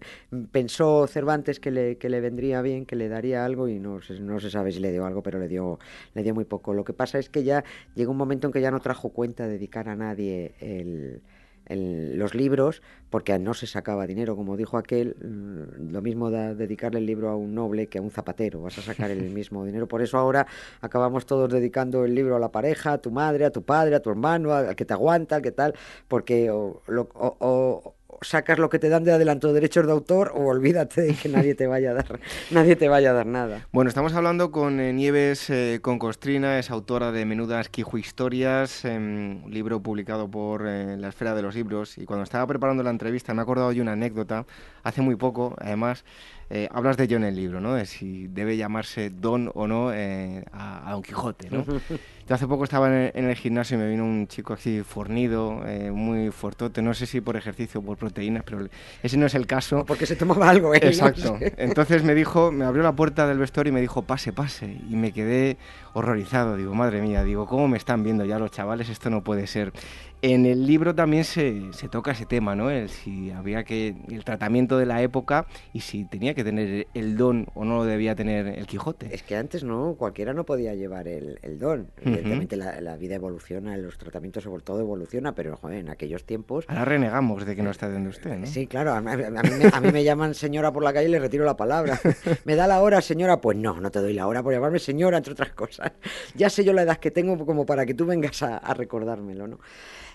pensó 0.51 1.08
Cervantes 1.08 1.60
que 1.60 1.72
le, 1.72 1.98
que 1.98 2.10
le 2.10 2.22
vendría 2.22 2.62
bien, 2.62 2.86
que 2.86 2.96
le 2.96 3.10
daría 3.10 3.46
algo 3.46 3.68
y 3.68 3.80
no 3.80 4.01
se, 4.01 4.20
no 4.20 4.39
se 4.39 4.50
sabe 4.50 4.72
si 4.72 4.80
le 4.80 4.92
dio 4.92 5.06
algo, 5.06 5.22
pero 5.24 5.39
le 5.39 5.48
dio, 5.48 5.80
le 6.13 6.24
dio 6.24 6.34
muy 6.34 6.46
poco. 6.46 6.74
Lo 6.74 6.84
que 6.84 6.94
pasa 6.94 7.20
es 7.20 7.30
que 7.30 7.44
ya 7.44 7.63
llegó 7.96 8.12
un 8.12 8.18
momento 8.18 8.48
en 8.48 8.53
que 8.53 8.62
ya 8.62 8.72
no 8.72 8.80
trajo 8.80 9.10
cuenta 9.10 9.48
dedicar 9.48 9.89
a 9.89 9.96
nadie 9.96 10.53
el, 10.60 11.22
el- 11.65 12.18
los 12.18 12.36
libros 12.36 12.82
porque 13.10 13.38
no 13.39 13.53
se 13.53 13.68
sacaba 13.68 14.06
dinero, 14.08 14.36
como 14.36 14.58
dijo 14.58 14.77
aquel, 14.77 15.15
mm, 15.22 15.92
lo 15.92 16.01
mismo 16.01 16.30
da 16.32 16.53
dedicarle 16.56 17.00
el 17.00 17.06
libro 17.06 17.30
a 17.30 17.36
un 17.38 17.53
noble 17.56 17.88
que 17.88 18.00
a 18.00 18.01
un 18.01 18.12
zapatero, 18.12 18.62
vas 18.62 18.77
a 18.80 18.82
sacar 18.82 19.12
el 19.12 19.30
mismo 19.30 19.63
dinero. 19.65 19.88
Por 19.88 20.01
eso 20.01 20.18
ahora 20.18 20.46
acabamos 20.82 21.25
todos 21.25 21.50
dedicando 21.51 22.03
el 22.06 22.15
libro 22.15 22.36
a 22.36 22.39
la 22.39 22.51
pareja, 22.51 22.94
a 22.94 22.98
tu 22.98 23.12
madre, 23.12 23.46
a 23.46 23.51
tu 23.51 23.63
padre, 23.63 23.96
a 23.96 24.01
tu 24.01 24.10
hermano, 24.10 24.51
al 24.53 24.75
que 24.75 24.84
te 24.86 24.94
aguanta, 24.94 25.38
al 25.38 25.42
que 25.42 25.51
tal, 25.51 25.74
porque 26.08 26.50
o, 26.51 26.82
lo- 26.88 27.10
o- 27.13 27.38
o 27.39 27.96
sacas 28.22 28.60
lo 28.60 28.70
que 28.70 28.79
te 28.79 28.89
dan 28.89 29.03
de 29.03 29.12
adelanto 29.12 29.48
de 29.48 29.55
derechos 29.55 29.86
de 29.86 29.91
autor 29.91 30.32
o 30.36 30.46
olvídate 30.46 31.01
de 31.01 31.13
que 31.13 31.29
nadie 31.29 31.55
te 31.55 31.67
vaya 31.67 31.91
a 31.91 31.93
dar, 31.96 32.20
nadie 32.51 32.75
te 32.75 32.88
vaya 32.88 33.12
a 33.12 33.13
dar 33.13 33.25
nada. 33.25 33.67
Bueno, 33.72 33.89
estamos 33.89 34.13
hablando 34.13 34.51
con 34.51 34.79
eh, 34.79 34.93
Nieves 34.93 35.50
eh, 35.50 35.79
Concostrina, 35.82 36.60
es 36.60 36.72
autora 36.72 37.12
de 37.12 37.25
Menudas 37.25 37.70
Quijo 37.70 37.98
Historias, 37.98 38.86
em, 38.86 39.43
un 39.43 39.53
libro 39.53 39.82
publicado 39.82 40.29
por 40.29 40.67
eh, 40.67 40.98
la 40.98 41.10
Esfera 41.10 41.36
de 41.36 41.41
los 41.41 41.55
Libros. 41.55 41.98
Y 41.98 42.05
cuando 42.05 42.24
estaba 42.24 42.48
preparando 42.48 42.84
la 42.84 42.89
entrevista 42.89 43.34
me 43.34 43.41
he 43.41 43.43
acordado 43.43 43.72
de 43.72 43.82
una 43.82 43.93
anécdota, 43.93 44.46
hace 44.84 45.01
muy 45.01 45.15
poco, 45.15 45.55
además, 45.60 46.03
eh, 46.50 46.67
hablas 46.72 46.98
de 46.98 47.05
ello 47.05 47.17
en 47.17 47.24
el 47.24 47.36
libro, 47.36 47.62
¿no? 47.62 47.74
De 47.74 47.86
si 47.86 48.27
debe 48.27 48.58
llamarse 48.58 49.10
Don 49.10 49.50
o 49.55 49.65
no 49.67 49.93
eh, 49.93 50.46
a, 50.51 50.88
a 50.88 50.91
Don 50.93 51.01
Quijote, 51.01 51.50
¿no? 51.50 51.65
Yo 52.27 52.36
hace 52.36 52.48
poco 52.48 52.63
estaba 52.63 52.88
en 52.88 53.25
el, 53.25 53.36
gimnasio 53.36 53.75
y 53.75 53.82
me 53.82 53.89
vino 53.89 54.06
un 54.06 54.27
chico 54.27 54.53
así 54.53 54.82
fornido, 54.82 55.62
eh, 55.65 55.92
muy 55.92 56.32
fuertote, 56.32 56.82
no 56.82 56.94
sé 56.94 57.06
si 57.06 57.20
por 57.20 57.36
ejercicio 57.36 57.82
o 57.82 57.84
por 57.84 57.98
proteínas, 57.98 58.44
pero 58.44 58.65
ese 59.01 59.18
no 59.18 59.25
es 59.25 59.36
el 59.36 59.46
caso. 59.46 59.84
Porque 59.86 60.06
se 60.06 60.15
tomaba 60.15 60.50
algo, 60.50 60.74
¿eh? 60.74 60.80
Exacto. 60.82 61.38
Entonces 61.58 62.03
me 62.03 62.15
dijo, 62.15 62.51
me 62.51 62.63
abrió 62.63 62.82
la 62.82 62.94
puerta 62.94 63.27
del 63.27 63.39
vestuario 63.39 63.72
y 63.72 63.74
me 63.74 63.82
dijo, 63.82 64.03
pase, 64.03 64.32
pase. 64.32 64.77
Y 64.89 64.96
me 64.96 65.12
quedé 65.12 65.58
horrorizado. 65.94 66.56
Digo, 66.56 66.74
madre 66.74 67.01
mía, 67.01 67.24
digo, 67.24 67.46
¿cómo 67.46 67.68
me 67.68 67.77
están 67.77 68.03
viendo 68.03 68.24
ya 68.24 68.39
los 68.39 68.51
chavales? 68.51 68.88
Esto 68.88 69.10
no 69.10 69.24
puede 69.24 69.46
ser. 69.46 69.74
En 70.22 70.46
el 70.46 70.65
libro 70.65 70.96
también 70.96 71.25
se, 71.25 71.74
se 71.74 71.89
toca 71.89 72.12
ese 72.12 72.25
tema, 72.25 72.56
¿no? 72.56 72.70
El 72.70 72.88
si 72.88 73.32
había 73.32 73.65
que. 73.65 73.94
el 74.10 74.24
tratamiento 74.24 74.77
de 74.77 74.86
la 74.86 75.01
época 75.01 75.48
y 75.74 75.82
si 75.82 76.06
tenía 76.06 76.34
que 76.34 76.46
tener 76.46 76.88
el 76.94 77.18
don 77.18 77.48
o 77.53 77.65
no 77.65 77.80
lo 77.80 77.86
debía 77.86 78.15
tener 78.15 78.48
el 78.48 78.65
Quijote. 78.65 79.13
Es 79.13 79.22
que 79.22 79.36
antes 79.36 79.65
no, 79.65 79.96
cualquiera 79.96 80.34
no 80.34 80.46
podía 80.46 80.75
llevar 80.75 81.10
el, 81.10 81.39
el 81.42 81.60
don. 81.60 81.88
Evidentemente 82.13 82.55
la, 82.58 82.79
la 82.82 82.98
vida 82.98 83.15
evoluciona, 83.15 83.75
los 83.77 83.98
tratamientos 83.98 84.43
sobre 84.43 84.63
todo 84.63 84.79
evoluciona, 84.79 85.34
pero 85.36 85.58
joder, 85.58 85.79
en 85.79 85.89
aquellos 85.89 86.24
tiempos... 86.25 86.65
Ahora 86.67 86.86
renegamos 86.86 87.46
de 87.46 87.55
que 87.55 87.63
no 87.63 87.72
está 87.72 87.88
viendo 87.88 88.10
usted, 88.10 88.38
¿no? 88.38 88.46
Sí, 88.48 88.67
claro, 88.67 88.93
a, 88.93 89.01
mí- 89.01 89.12
a 89.12 89.15
mí 89.15 89.50
me, 89.60 89.65
a 89.74 89.82
mí 89.82 89.91
me 89.91 90.03
llaman 90.03 90.34
señora 90.34 90.72
por 90.72 90.84
la 90.84 90.93
calle 90.93 91.08
y 91.08 91.12
le 91.12 91.20
retiro 91.20 91.46
la 91.46 91.58
palabra. 91.58 92.00
¿Me 92.46 92.55
da 92.55 92.67
la 92.67 92.82
hora, 92.82 93.01
señora? 93.01 93.41
Pues 93.41 93.58
no, 93.58 93.79
no 93.79 93.91
te 93.91 94.00
doy 94.00 94.13
la 94.13 94.27
hora 94.27 94.41
por 94.43 94.53
llamarme 94.53 94.79
señora, 94.79 95.17
entre 95.17 95.34
otras 95.34 95.51
cosas. 95.53 95.91
Ya 96.36 96.50
sé 96.50 96.63
yo 96.63 96.74
la 96.74 96.84
edad 96.84 96.98
que 96.98 97.12
tengo 97.12 97.46
como 97.46 97.65
para 97.65 97.86
que 97.86 97.93
tú 97.93 98.05
vengas 98.05 98.41
a, 98.43 98.58
a 98.58 98.74
recordármelo, 98.74 99.48
¿no? 99.48 99.60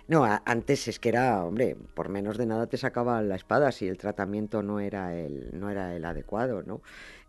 No, 0.07 0.25
a- 0.25 0.43
antes 0.47 0.89
es 0.89 0.99
que 0.99 1.11
era, 1.11 1.45
hombre, 1.45 1.77
por 1.95 2.09
menos 2.09 2.39
de 2.39 2.47
nada 2.47 2.67
te 2.67 2.79
sacaba 2.79 3.21
la 3.21 3.37
espada 3.37 3.73
si 3.73 3.87
el 3.89 3.99
tratamiento 3.99 4.63
no 4.63 4.81
era 4.81 5.15
el, 5.15 5.51
no 5.53 5.69
era 5.71 5.95
el 5.95 6.05
adecuado, 6.05 6.63
¿no? 6.63 6.81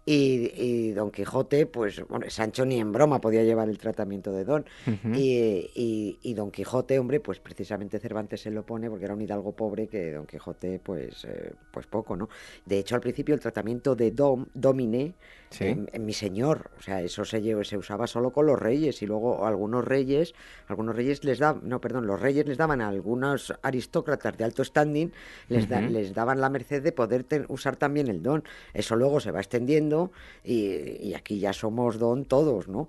Y, 0.05 0.91
Don 0.93 1.11
Quijote, 1.11 1.67
pues, 1.67 2.01
bueno, 2.07 2.27
Sancho 2.29 2.65
ni 2.65 2.79
en 2.79 2.91
broma 2.91 3.21
podía 3.21 3.43
llevar 3.43 3.69
el 3.69 3.77
tratamiento 3.77 4.31
de 4.31 4.43
Don. 4.43 4.65
y, 5.13 6.33
Don 6.33 6.51
Quijote, 6.51 6.97
hombre, 6.97 7.19
pues 7.19 7.39
precisamente 7.39 7.99
Cervantes 7.99 8.41
se 8.41 8.51
lo 8.51 8.65
pone 8.65 8.89
porque 8.89 9.05
era 9.05 9.13
un 9.13 9.21
hidalgo 9.21 9.51
pobre 9.51 9.87
que 9.87 10.13
Don 10.13 10.25
Quijote, 10.25 10.79
pues, 10.79 11.25
eh, 11.25 11.53
pues 11.71 11.85
poco, 11.85 12.15
¿no? 12.15 12.29
De 12.65 12.79
hecho, 12.79 12.95
al 12.95 13.01
principio 13.01 13.35
el 13.35 13.41
tratamiento 13.41 13.95
de 13.95 14.11
Dom, 14.11 14.45
Domine, 14.53 15.13
en, 15.59 16.05
mi 16.05 16.13
señor, 16.13 16.69
o 16.77 16.81
sea, 16.81 17.01
eso 17.01 17.25
se, 17.25 17.65
se 17.65 17.77
usaba 17.77 18.07
solo 18.07 18.31
con 18.31 18.45
los 18.45 18.59
reyes 18.59 19.01
y 19.01 19.07
luego 19.07 19.45
algunos 19.45 19.83
reyes, 19.83 20.33
algunos 20.67 20.95
reyes 20.95 21.23
les 21.23 21.39
daban, 21.39 21.67
no, 21.67 21.81
perdón, 21.81 22.05
los 22.05 22.21
reyes 22.21 22.45
les 22.45 22.57
daban 22.57 22.81
a 22.81 22.87
algunos 22.87 23.53
aristócratas 23.61 24.37
de 24.37 24.43
alto 24.43 24.63
standing, 24.63 25.11
les, 25.47 25.69
les 25.69 26.13
daban 26.13 26.39
la 26.39 26.49
merced 26.49 26.83
de 26.83 26.91
poder 26.91 27.25
usar 27.47 27.75
también 27.75 28.07
el 28.07 28.21
don. 28.21 28.43
Eso 28.73 28.95
luego 28.95 29.19
se 29.19 29.31
va 29.31 29.39
extendiendo 29.39 30.11
y, 30.43 31.13
aquí 31.13 31.39
ya 31.39 31.53
somos 31.53 31.97
don 31.97 32.25
todos, 32.25 32.67
¿no? 32.67 32.87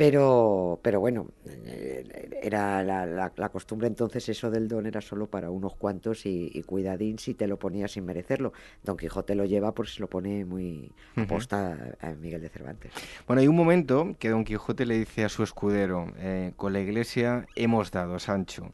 Pero, 0.00 0.80
pero 0.80 0.98
bueno, 0.98 1.26
eh, 1.66 2.30
era 2.42 2.82
la, 2.82 3.50
costumbre 3.50 3.86
entonces 3.86 4.26
eso 4.30 4.50
del 4.50 4.66
don 4.66 4.86
era 4.86 5.02
solo 5.02 5.26
para 5.26 5.50
unos 5.50 5.76
cuantos 5.76 6.24
y, 6.24 6.62
cuidadín 6.62 7.18
si 7.18 7.34
te 7.34 7.46
lo 7.46 7.58
ponías 7.58 7.92
sin 7.92 8.06
merecerlo. 8.06 8.54
Don 8.82 8.96
Quijote 8.96 9.34
lo 9.34 9.44
lleva 9.44 9.74
porque 9.74 9.92
se 9.92 10.00
lo 10.00 10.06
pone 10.06 10.46
muy 10.46 10.90
aposta 11.16 11.98
a 12.00 12.12
Miguel 12.12 12.40
de 12.40 12.48
Cervantes. 12.48 12.92
Bueno, 13.26 13.42
hay 13.42 13.48
un 13.48 13.56
momento 13.56 14.16
que 14.18 14.30
Don 14.30 14.42
Quijote 14.42 14.86
le 14.86 14.98
dice 15.00 15.22
a 15.22 15.28
su 15.28 15.42
escudero, 15.42 16.06
eh, 16.16 16.54
con 16.56 16.72
la 16.72 16.80
iglesia 16.80 17.44
hemos 17.54 17.90
dado, 17.90 18.18
Sancho 18.18 18.72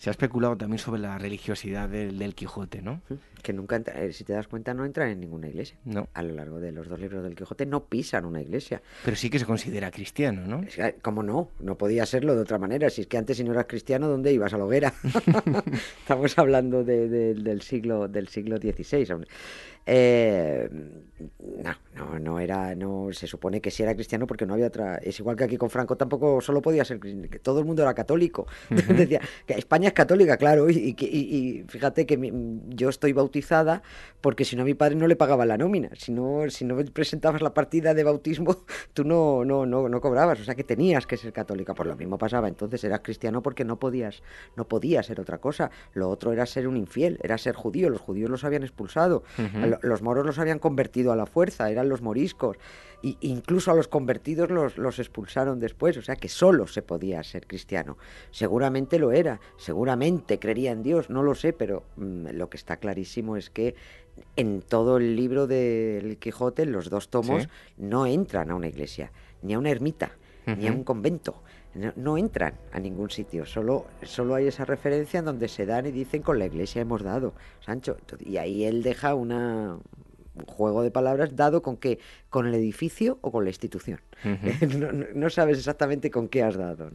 se 0.00 0.08
ha 0.08 0.12
especulado 0.12 0.56
también 0.56 0.78
sobre 0.78 0.98
la 1.02 1.18
religiosidad 1.18 1.86
del, 1.86 2.34
Quijote, 2.34 2.80
¿no? 2.80 3.02
Que 3.42 3.52
nunca, 3.52 3.76
eh, 3.76 4.12
si 4.14 4.24
te 4.24 4.32
das 4.32 4.48
cuenta, 4.48 4.72
no 4.72 4.86
entran 4.86 5.10
en 5.10 5.20
ninguna 5.20 5.48
iglesia. 5.48 5.76
No. 5.84 6.08
A 6.14 6.22
lo 6.22 6.34
largo 6.34 6.58
de 6.58 6.72
los 6.72 6.88
dos 6.88 6.98
libros 6.98 7.22
del 7.22 7.34
Quijote 7.34 7.66
no 7.66 7.84
pisan 7.84 8.24
una 8.24 8.40
iglesia. 8.40 8.80
Pero 9.04 9.14
sí 9.14 9.28
que 9.28 9.38
se 9.38 9.44
considera 9.44 9.90
cristiano, 9.90 10.46
¿no? 10.46 10.64
¿Cómo 11.02 11.22
no? 11.22 11.50
No 11.60 11.76
podía 11.76 12.06
serlo 12.06 12.34
de 12.34 12.40
otra 12.40 12.56
manera. 12.56 12.88
Si 12.88 13.02
es 13.02 13.08
que 13.08 13.18
antes 13.18 13.36
si 13.36 13.44
no 13.44 13.52
eras 13.52 13.66
cristiano, 13.68 14.08
¿dónde 14.08 14.32
ibas? 14.32 14.54
A 14.54 14.56
la 14.56 14.64
hoguera. 14.64 14.94
Estamos 16.00 16.38
hablando 16.38 16.82
del 16.82 17.60
siglo 17.60 18.08
del 18.08 18.28
siglo 18.28 18.56
XVI. 18.56 19.26
Eh, 19.86 20.68
no, 21.62 21.74
no, 21.94 22.18
no 22.18 22.38
era, 22.38 22.74
no 22.74 23.08
se 23.12 23.26
supone 23.26 23.60
que 23.60 23.70
si 23.70 23.82
era 23.82 23.94
cristiano 23.94 24.26
porque 24.26 24.46
no 24.46 24.54
había 24.54 24.66
otra. 24.66 24.96
Es 24.96 25.18
igual 25.20 25.36
que 25.36 25.44
aquí 25.44 25.56
con 25.56 25.70
Franco 25.70 25.96
tampoco 25.96 26.40
solo 26.40 26.62
podía 26.62 26.84
ser 26.84 26.98
que 27.00 27.38
todo 27.38 27.58
el 27.58 27.64
mundo 27.64 27.82
era 27.82 27.94
católico. 27.94 28.46
Decía 28.70 29.20
que 29.46 29.54
España 29.54 29.88
es 29.88 29.94
católica, 29.94 30.36
claro, 30.36 30.70
y, 30.70 30.96
y, 30.98 31.64
fíjate 31.68 32.06
que 32.06 32.32
yo 32.68 32.88
estoy 32.88 33.12
bautizada 33.12 33.82
porque 34.20 34.44
si 34.44 34.56
no 34.56 34.62
a 34.62 34.64
mi 34.64 34.74
padre 34.74 34.96
no 34.96 35.06
le 35.06 35.16
pagaba 35.16 35.44
la 35.44 35.58
nómina. 35.58 35.90
Si 35.96 36.12
no, 36.12 36.48
si 36.48 36.64
no 36.64 36.76
presentabas 36.92 37.42
la 37.42 37.52
partida 37.52 37.94
de 37.94 38.04
bautismo, 38.04 38.64
tú 38.94 39.04
no, 39.04 39.44
no, 39.44 39.66
no, 39.66 39.88
no 39.88 40.00
cobrabas. 40.00 40.40
O 40.40 40.44
sea 40.44 40.54
que 40.54 40.64
tenías 40.64 41.06
que 41.06 41.16
ser 41.16 41.32
católica. 41.32 41.74
Por 41.74 41.86
lo 41.86 41.96
mismo 41.96 42.18
pasaba. 42.18 42.48
Entonces 42.48 42.82
eras 42.84 43.00
cristiano 43.00 43.42
porque 43.42 43.64
no 43.64 43.78
podías, 43.78 44.22
no 44.56 44.66
podías 44.68 45.06
ser 45.06 45.20
otra 45.20 45.38
cosa. 45.38 45.70
Lo 45.92 46.08
otro 46.08 46.32
era 46.32 46.46
ser 46.46 46.66
un 46.68 46.76
infiel, 46.76 47.18
era 47.22 47.36
ser 47.38 47.54
judío. 47.54 47.90
Los 47.90 48.00
judíos 48.00 48.30
los 48.30 48.44
habían 48.44 48.62
expulsado 48.62 49.22
los 49.82 50.02
moros 50.02 50.26
los 50.26 50.38
habían 50.38 50.58
convertido 50.58 51.12
a 51.12 51.16
la 51.16 51.26
fuerza, 51.26 51.70
eran 51.70 51.88
los 51.88 52.02
moriscos. 52.02 52.56
Y 53.02 53.16
incluso 53.20 53.70
a 53.70 53.74
los 53.74 53.88
convertidos 53.88 54.50
los, 54.50 54.76
los 54.76 54.98
expulsaron 54.98 55.58
después, 55.58 55.96
o 55.96 56.02
sea 56.02 56.16
que 56.16 56.28
solo 56.28 56.66
se 56.66 56.82
podía 56.82 57.22
ser 57.22 57.46
cristiano. 57.46 57.96
Seguramente 58.30 58.98
lo 58.98 59.12
era, 59.12 59.40
seguramente 59.56 60.38
creería 60.38 60.72
en 60.72 60.82
Dios, 60.82 61.08
no 61.08 61.22
lo 61.22 61.34
sé, 61.34 61.52
pero 61.52 61.84
mm, 61.96 62.28
lo 62.32 62.50
que 62.50 62.58
está 62.58 62.76
clarísimo 62.76 63.36
es 63.36 63.48
que 63.48 63.74
en 64.36 64.62
todo 64.62 64.98
el 64.98 65.16
libro 65.16 65.46
del 65.46 66.18
Quijote, 66.18 66.66
los 66.66 66.90
dos 66.90 67.08
tomos, 67.08 67.48
no 67.76 68.06
entran 68.06 68.50
a 68.50 68.54
una 68.54 68.68
iglesia, 68.68 69.12
ni 69.42 69.54
a 69.54 69.58
una 69.58 69.70
ermita, 69.70 70.12
ni 70.46 70.66
a 70.66 70.72
un 70.72 70.84
convento. 70.84 71.42
No, 71.74 72.18
entran 72.18 72.54
a 72.72 72.80
ningún 72.80 73.10
sitio, 73.10 73.46
solo, 73.46 73.86
solo 74.02 74.34
hay 74.34 74.48
esa 74.48 74.64
referencia 74.64 75.20
en 75.20 75.24
donde 75.24 75.46
se 75.46 75.66
dan 75.66 75.86
y 75.86 75.92
dicen 75.92 76.22
con 76.22 76.38
la 76.38 76.46
iglesia 76.46 76.82
hemos 76.82 77.02
dado, 77.02 77.32
Sancho. 77.60 77.96
Y 78.18 78.38
ahí 78.38 78.64
él 78.64 78.82
deja 78.82 79.14
una, 79.14 79.78
un 80.34 80.44
juego 80.46 80.82
de 80.82 80.90
palabras 80.90 81.36
dado 81.36 81.62
con 81.62 81.76
qué, 81.76 82.00
con 82.28 82.46
el 82.46 82.54
edificio 82.54 83.18
o 83.20 83.30
con 83.30 83.44
la 83.44 83.50
institución. 83.50 84.00
no, 85.14 85.30
sabes 85.30 85.58
exactamente 85.58 86.10
con 86.10 86.28
qué 86.28 86.42
has 86.42 86.56
dado. 86.56 86.90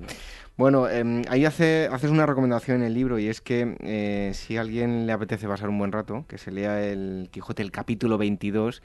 Bueno, 0.58 0.90
em, 0.90 1.24
ahí 1.30 1.46
hace, 1.46 1.88
haces 1.92 2.12
una 2.12 2.26
recomendación 2.26 2.78
en 2.78 2.84
el 2.84 2.94
libro 2.94 3.18
y 3.18 3.28
es 3.28 3.42
que 3.42 3.78
eh, 3.80 4.32
si 4.34 4.58
a 4.58 4.62
alguien 4.62 5.08
le 5.08 5.14
apetece 5.14 5.48
pasar 5.48 5.70
un 5.70 5.78
buen 5.78 5.92
rato, 5.92 6.26
que 6.28 6.38
se 6.38 6.52
lea 6.52 6.86
el 6.86 7.30
Quijote, 7.32 7.64
el 7.64 7.72
capítulo 7.72 8.18
22 8.18 8.82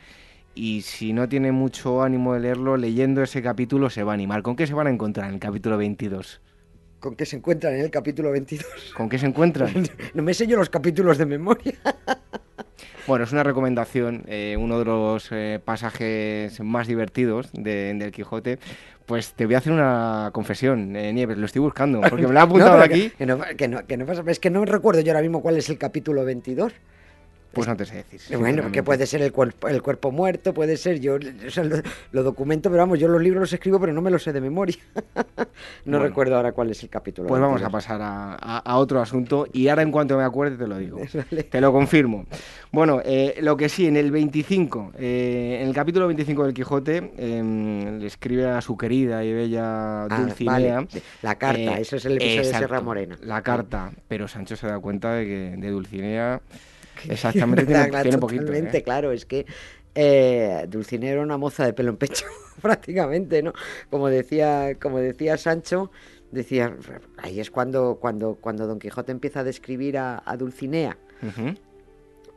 y 0.54 0.82
si 0.82 1.12
no 1.12 1.28
tiene 1.28 1.52
mucho 1.52 2.02
ánimo 2.02 2.34
de 2.34 2.40
leerlo, 2.40 2.76
leyendo 2.76 3.22
ese 3.22 3.42
capítulo 3.42 3.90
se 3.90 4.02
va 4.02 4.12
a 4.12 4.14
animar. 4.14 4.42
¿Con 4.42 4.56
qué 4.56 4.66
se 4.66 4.74
van 4.74 4.86
a 4.86 4.90
encontrar 4.90 5.28
en 5.28 5.34
el 5.34 5.40
capítulo 5.40 5.78
22? 5.78 6.40
¿Con 6.98 7.16
qué 7.16 7.24
se 7.24 7.36
encuentran 7.36 7.74
en 7.74 7.80
el 7.80 7.90
capítulo 7.90 8.30
22? 8.30 8.92
¿Con 8.94 9.08
qué 9.08 9.18
se 9.18 9.26
encuentran? 9.26 9.72
no 10.14 10.22
me 10.22 10.34
sé 10.34 10.46
yo 10.46 10.56
los 10.58 10.68
capítulos 10.68 11.16
de 11.18 11.26
memoria. 11.26 11.74
bueno, 13.06 13.24
es 13.24 13.32
una 13.32 13.42
recomendación, 13.42 14.24
eh, 14.26 14.56
uno 14.58 14.78
de 14.78 14.84
los 14.84 15.28
eh, 15.30 15.60
pasajes 15.64 16.60
más 16.60 16.86
divertidos 16.86 17.50
de, 17.52 17.94
del 17.94 18.12
Quijote. 18.12 18.58
Pues 19.06 19.32
te 19.32 19.46
voy 19.46 19.54
a 19.54 19.58
hacer 19.58 19.72
una 19.72 20.30
confesión, 20.32 20.94
eh, 20.94 21.12
Nieves, 21.12 21.38
lo 21.38 21.46
estoy 21.46 21.60
buscando, 21.62 22.00
porque 22.02 22.26
me 22.26 22.34
lo 22.34 22.40
ha 22.40 22.42
apuntado 22.44 22.80
aquí. 22.80 23.10
Que, 23.16 23.24
no, 23.24 23.40
que, 23.56 23.66
no, 23.66 23.86
que 23.86 23.96
no 23.96 24.04
pasa, 24.04 24.22
es 24.26 24.38
que 24.38 24.50
no 24.50 24.64
recuerdo 24.64 25.00
yo 25.00 25.12
ahora 25.12 25.22
mismo 25.22 25.42
cuál 25.42 25.56
es 25.56 25.70
el 25.70 25.78
capítulo 25.78 26.24
22. 26.24 26.72
Pues 27.52 27.66
no 27.66 27.76
te 27.76 27.84
sé 27.84 28.04
decir. 28.08 28.38
Bueno, 28.38 28.70
que 28.70 28.82
puede 28.82 29.06
ser 29.06 29.22
el, 29.22 29.32
cuerpo, 29.32 29.68
el 29.68 29.82
cuerpo 29.82 30.12
muerto, 30.12 30.54
puede 30.54 30.76
ser, 30.76 31.00
yo 31.00 31.18
lo, 32.12 32.22
documento, 32.22 32.70
pero 32.70 32.82
vamos, 32.82 32.98
yo 32.98 33.08
los 33.08 33.20
libros 33.20 33.40
los 33.40 33.52
escribo, 33.52 33.80
pero 33.80 33.92
no 33.92 34.00
me 34.00 34.10
los 34.10 34.22
sé 34.22 34.32
de 34.32 34.40
memoria. 34.40 34.76
no 35.84 35.98
recuerdo 35.98 36.36
ahora 36.36 36.52
cuál 36.52 36.70
es 36.70 36.82
el 36.84 36.88
capítulo. 36.88 37.28
Pues 37.28 37.40
vamos 37.40 37.62
a 37.62 37.70
pasar 37.70 38.00
a, 38.02 38.76
otro 38.76 39.00
asunto 39.00 39.46
y 39.52 39.68
ahora 39.68 39.82
en 39.82 39.90
cuanto 39.90 40.16
me 40.16 40.22
acuerde 40.22 40.56
te 40.56 40.66
lo 40.66 40.78
digo. 40.78 41.00
Te 41.50 41.60
lo 41.60 41.72
confirmo. 41.72 42.26
Bueno, 42.70 43.00
eh, 43.04 43.38
lo 43.40 43.56
que 43.56 43.68
sí, 43.68 43.86
en 43.86 43.96
el 43.96 44.10
25, 44.10 44.92
eh, 44.98 45.58
en 45.60 45.68
el 45.68 45.74
capítulo 45.74 46.06
25 46.06 46.44
del 46.44 46.54
Quijote, 46.54 47.12
em, 47.16 47.98
le 47.98 48.06
escribe 48.06 48.46
a 48.46 48.60
su 48.60 48.76
querida 48.76 49.24
y 49.24 49.32
bella 49.32 50.04
ah, 50.04 50.08
Dulcinea. 50.08 50.86
La 51.22 51.34
carta, 51.34 51.78
eh, 51.78 51.80
eso 51.80 51.96
es 51.96 52.04
el 52.04 52.16
episodio 52.16 52.52
de 52.52 52.58
Serra 52.58 52.80
Morena. 52.80 53.18
La 53.22 53.42
carta, 53.42 53.90
pero 54.06 54.28
Sancho 54.28 54.56
se 54.56 54.68
da 54.68 54.78
cuenta 54.78 55.14
de 55.14 55.24
que 55.26 55.54
de 55.56 55.70
Dulcinea 55.70 56.40
Exactamente, 57.08 57.66
tiene, 57.66 58.18
poquito. 58.18 58.52
¿eh? 58.52 58.82
claro, 58.82 59.12
es 59.12 59.26
que 59.26 59.46
eh, 59.94 60.66
Dulcinea 60.68 61.12
era 61.12 61.22
una 61.22 61.36
moza 61.36 61.64
de 61.64 61.72
pelo 61.72 61.90
en 61.90 61.96
pecho, 61.96 62.26
prácticamente, 62.62 63.42
¿no? 63.42 63.52
Como 63.90 64.08
decía, 64.08 64.76
como 64.80 64.98
decía 64.98 65.36
Sancho, 65.36 65.90
decía, 66.30 66.76
ahí 67.18 67.40
es 67.40 67.50
cuando, 67.50 67.98
cuando, 68.00 68.36
cuando 68.40 68.66
Don 68.66 68.78
Quijote 68.78 69.12
empieza 69.12 69.40
a 69.40 69.44
describir 69.44 69.98
a, 69.98 70.22
Dulcinea 70.38 70.96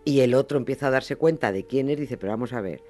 y 0.04 0.19
el 0.21 0.34
otro 0.34 0.58
empieza 0.58 0.88
a 0.88 0.89
darse 0.89 1.15
cuenta 1.15 1.52
de 1.52 1.65
quién 1.65 1.89
es, 1.89 1.97
dice, 1.97 2.17
pero 2.17 2.34
vamos 2.34 2.54
a 2.54 2.62
ver, 2.62 2.82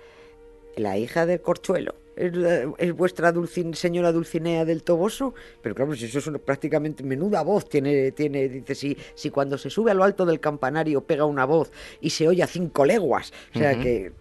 la 0.76 0.98
hija 0.98 1.26
del 1.26 1.42
corchuelo 1.42 1.96
es, 2.16 2.94
vuestra 2.94 3.34
señora 3.74 4.12
Dulcinea 4.12 4.66
del 4.66 4.84
Toboso, 4.84 5.34
pero 5.62 5.76
claro, 5.76 5.96
si 5.96 6.06
eso 6.06 6.20
es 6.20 6.42
prácticamente 6.42 7.04
menuda 7.04 7.42
voz 7.44 7.68
tiene, 7.68 8.12
tiene, 8.12 8.50
dice, 8.50 8.76
si, 8.76 8.98
si 9.16 9.30
cuando 9.30 9.58
se 9.58 9.70
sube 9.70 9.92
a 9.92 9.94
lo 9.94 10.04
alto 10.04 10.26
del 10.26 10.40
campanario 10.40 11.02
pega 11.02 11.26
una 11.26 11.46
voz 11.46 11.72
y 12.02 12.10
se 12.10 12.28
oye 12.28 12.44
a 12.44 12.48
cinco 12.48 12.86
leguas, 12.86 13.34
o 13.56 13.60
sea 13.60 13.80
que 13.80 14.12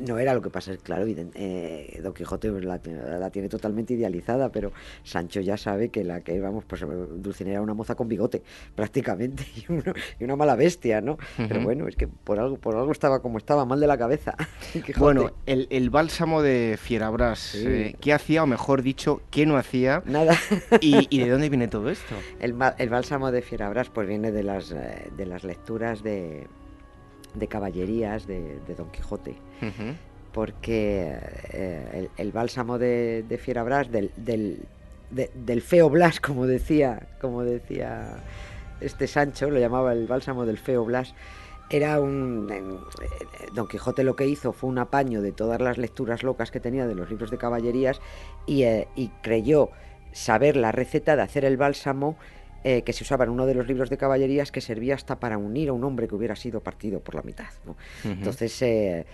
no 0.00 0.18
era 0.18 0.34
lo 0.34 0.42
que 0.42 0.50
pasa, 0.50 0.76
claro, 0.76 1.04
eh, 1.06 2.00
Don 2.02 2.12
Quijote 2.12 2.50
la, 2.60 2.78
tiene 3.30 3.48
totalmente 3.48 3.94
idealizada, 3.94 4.50
pero 4.50 4.72
Sancho 5.02 5.40
ya 5.40 5.56
sabe 5.56 5.88
que 5.88 6.04
la 6.04 6.20
que, 6.20 6.38
vamos, 6.40 6.64
pues 6.64 6.84
Dulcinea 7.16 7.54
era 7.54 7.62
una 7.62 7.74
moza 7.74 7.94
con 7.94 8.08
bigote, 8.08 8.42
prácticamente, 8.74 9.44
y, 9.56 10.24
una 10.24 10.36
mala 10.36 10.56
bestia, 10.56 11.00
¿no? 11.00 11.18
Pero 11.36 11.60
bueno, 11.62 11.88
es 11.88 11.96
que 11.96 12.08
por 12.08 12.38
algo, 12.38 12.56
por 12.56 12.76
algo 12.76 12.92
estaba 12.92 13.20
como 13.20 13.38
estaba, 13.38 13.64
mal 13.64 13.80
de 13.80 13.86
la 13.86 13.98
cabeza. 13.98 14.34
bueno, 14.98 15.32
el, 15.46 15.90
bálsamo 15.90 16.42
de 16.42 16.78
Fierabras, 16.80 17.54
eh, 17.54 17.96
¿qué 18.00 18.12
hacía, 18.12 18.42
o 18.42 18.46
mejor 18.46 18.82
dicho, 18.82 19.22
qué 19.30 19.46
no 19.46 19.56
hacía? 19.56 20.02
Nada. 20.04 20.36
¿Y, 20.80 21.18
de 21.18 21.30
dónde 21.30 21.48
viene 21.48 21.68
todo 21.68 21.90
esto? 21.90 22.14
El, 22.40 22.54
el 22.78 22.88
bálsamo 22.88 23.30
de 23.32 23.42
Fierabras, 23.42 23.88
pues 23.90 24.06
viene 24.06 24.32
de 24.32 24.42
las, 24.42 24.72
eh, 24.72 25.10
de 25.16 25.26
las 25.26 25.44
lecturas 25.44 26.02
de 26.02 26.46
de 27.36 27.48
caballerías 27.48 28.26
de, 28.26 28.58
Don 28.76 28.90
Quijote. 28.90 29.36
Porque 30.32 31.16
eh, 31.52 32.08
el, 32.16 32.32
bálsamo 32.32 32.78
de, 32.78 33.24
de 33.26 33.38
Fierabras, 33.38 33.90
del, 33.90 34.10
del, 35.10 35.62
feo 35.62 35.88
Blas, 35.88 36.20
como 36.20 36.46
decía, 36.46 37.06
como 37.20 37.42
decía 37.42 38.18
este 38.80 39.06
Sancho, 39.06 39.50
lo 39.50 39.58
llamaba 39.58 39.92
el 39.92 40.06
bálsamo 40.06 40.44
del 40.44 40.58
feo 40.58 40.84
Blas, 40.84 41.14
era 41.70 42.00
un... 42.00 42.48
Eh, 42.50 42.62
Don 43.54 43.66
Quijote 43.66 44.04
lo 44.04 44.14
que 44.14 44.26
hizo 44.26 44.52
fue 44.52 44.68
un 44.68 44.78
apaño 44.78 45.22
de 45.22 45.32
todas 45.32 45.60
las 45.60 45.78
lecturas 45.78 46.22
locas 46.22 46.50
que 46.50 46.60
tenía 46.60 46.86
de 46.86 46.94
los 46.94 47.08
libros 47.10 47.30
de 47.30 47.38
caballerías 47.38 48.00
y, 48.46 48.64
eh, 48.64 48.88
y 48.94 49.08
creyó 49.22 49.70
saber 50.12 50.56
la 50.56 50.72
receta 50.72 51.16
de 51.16 51.22
hacer 51.22 51.44
el 51.44 51.56
bálsamo 51.56 52.16
eh, 52.68 52.82
que 52.82 52.92
se 52.92 53.04
usaba 53.04 53.22
en 53.22 53.30
uno 53.30 53.46
de 53.46 53.54
los 53.54 53.68
libros 53.68 53.90
de 53.90 53.96
caballerías 53.96 54.50
que 54.50 54.60
servía 54.60 54.96
hasta 54.96 55.20
para 55.20 55.38
unir 55.38 55.68
a 55.68 55.72
un 55.72 55.84
hombre 55.84 56.08
que 56.08 56.16
hubiera 56.16 56.34
sido 56.34 56.64
partido 56.64 56.98
por 56.98 57.14
la 57.14 57.22
mitad. 57.22 57.46
Entonces, 58.02 58.60
eh, 58.60 59.06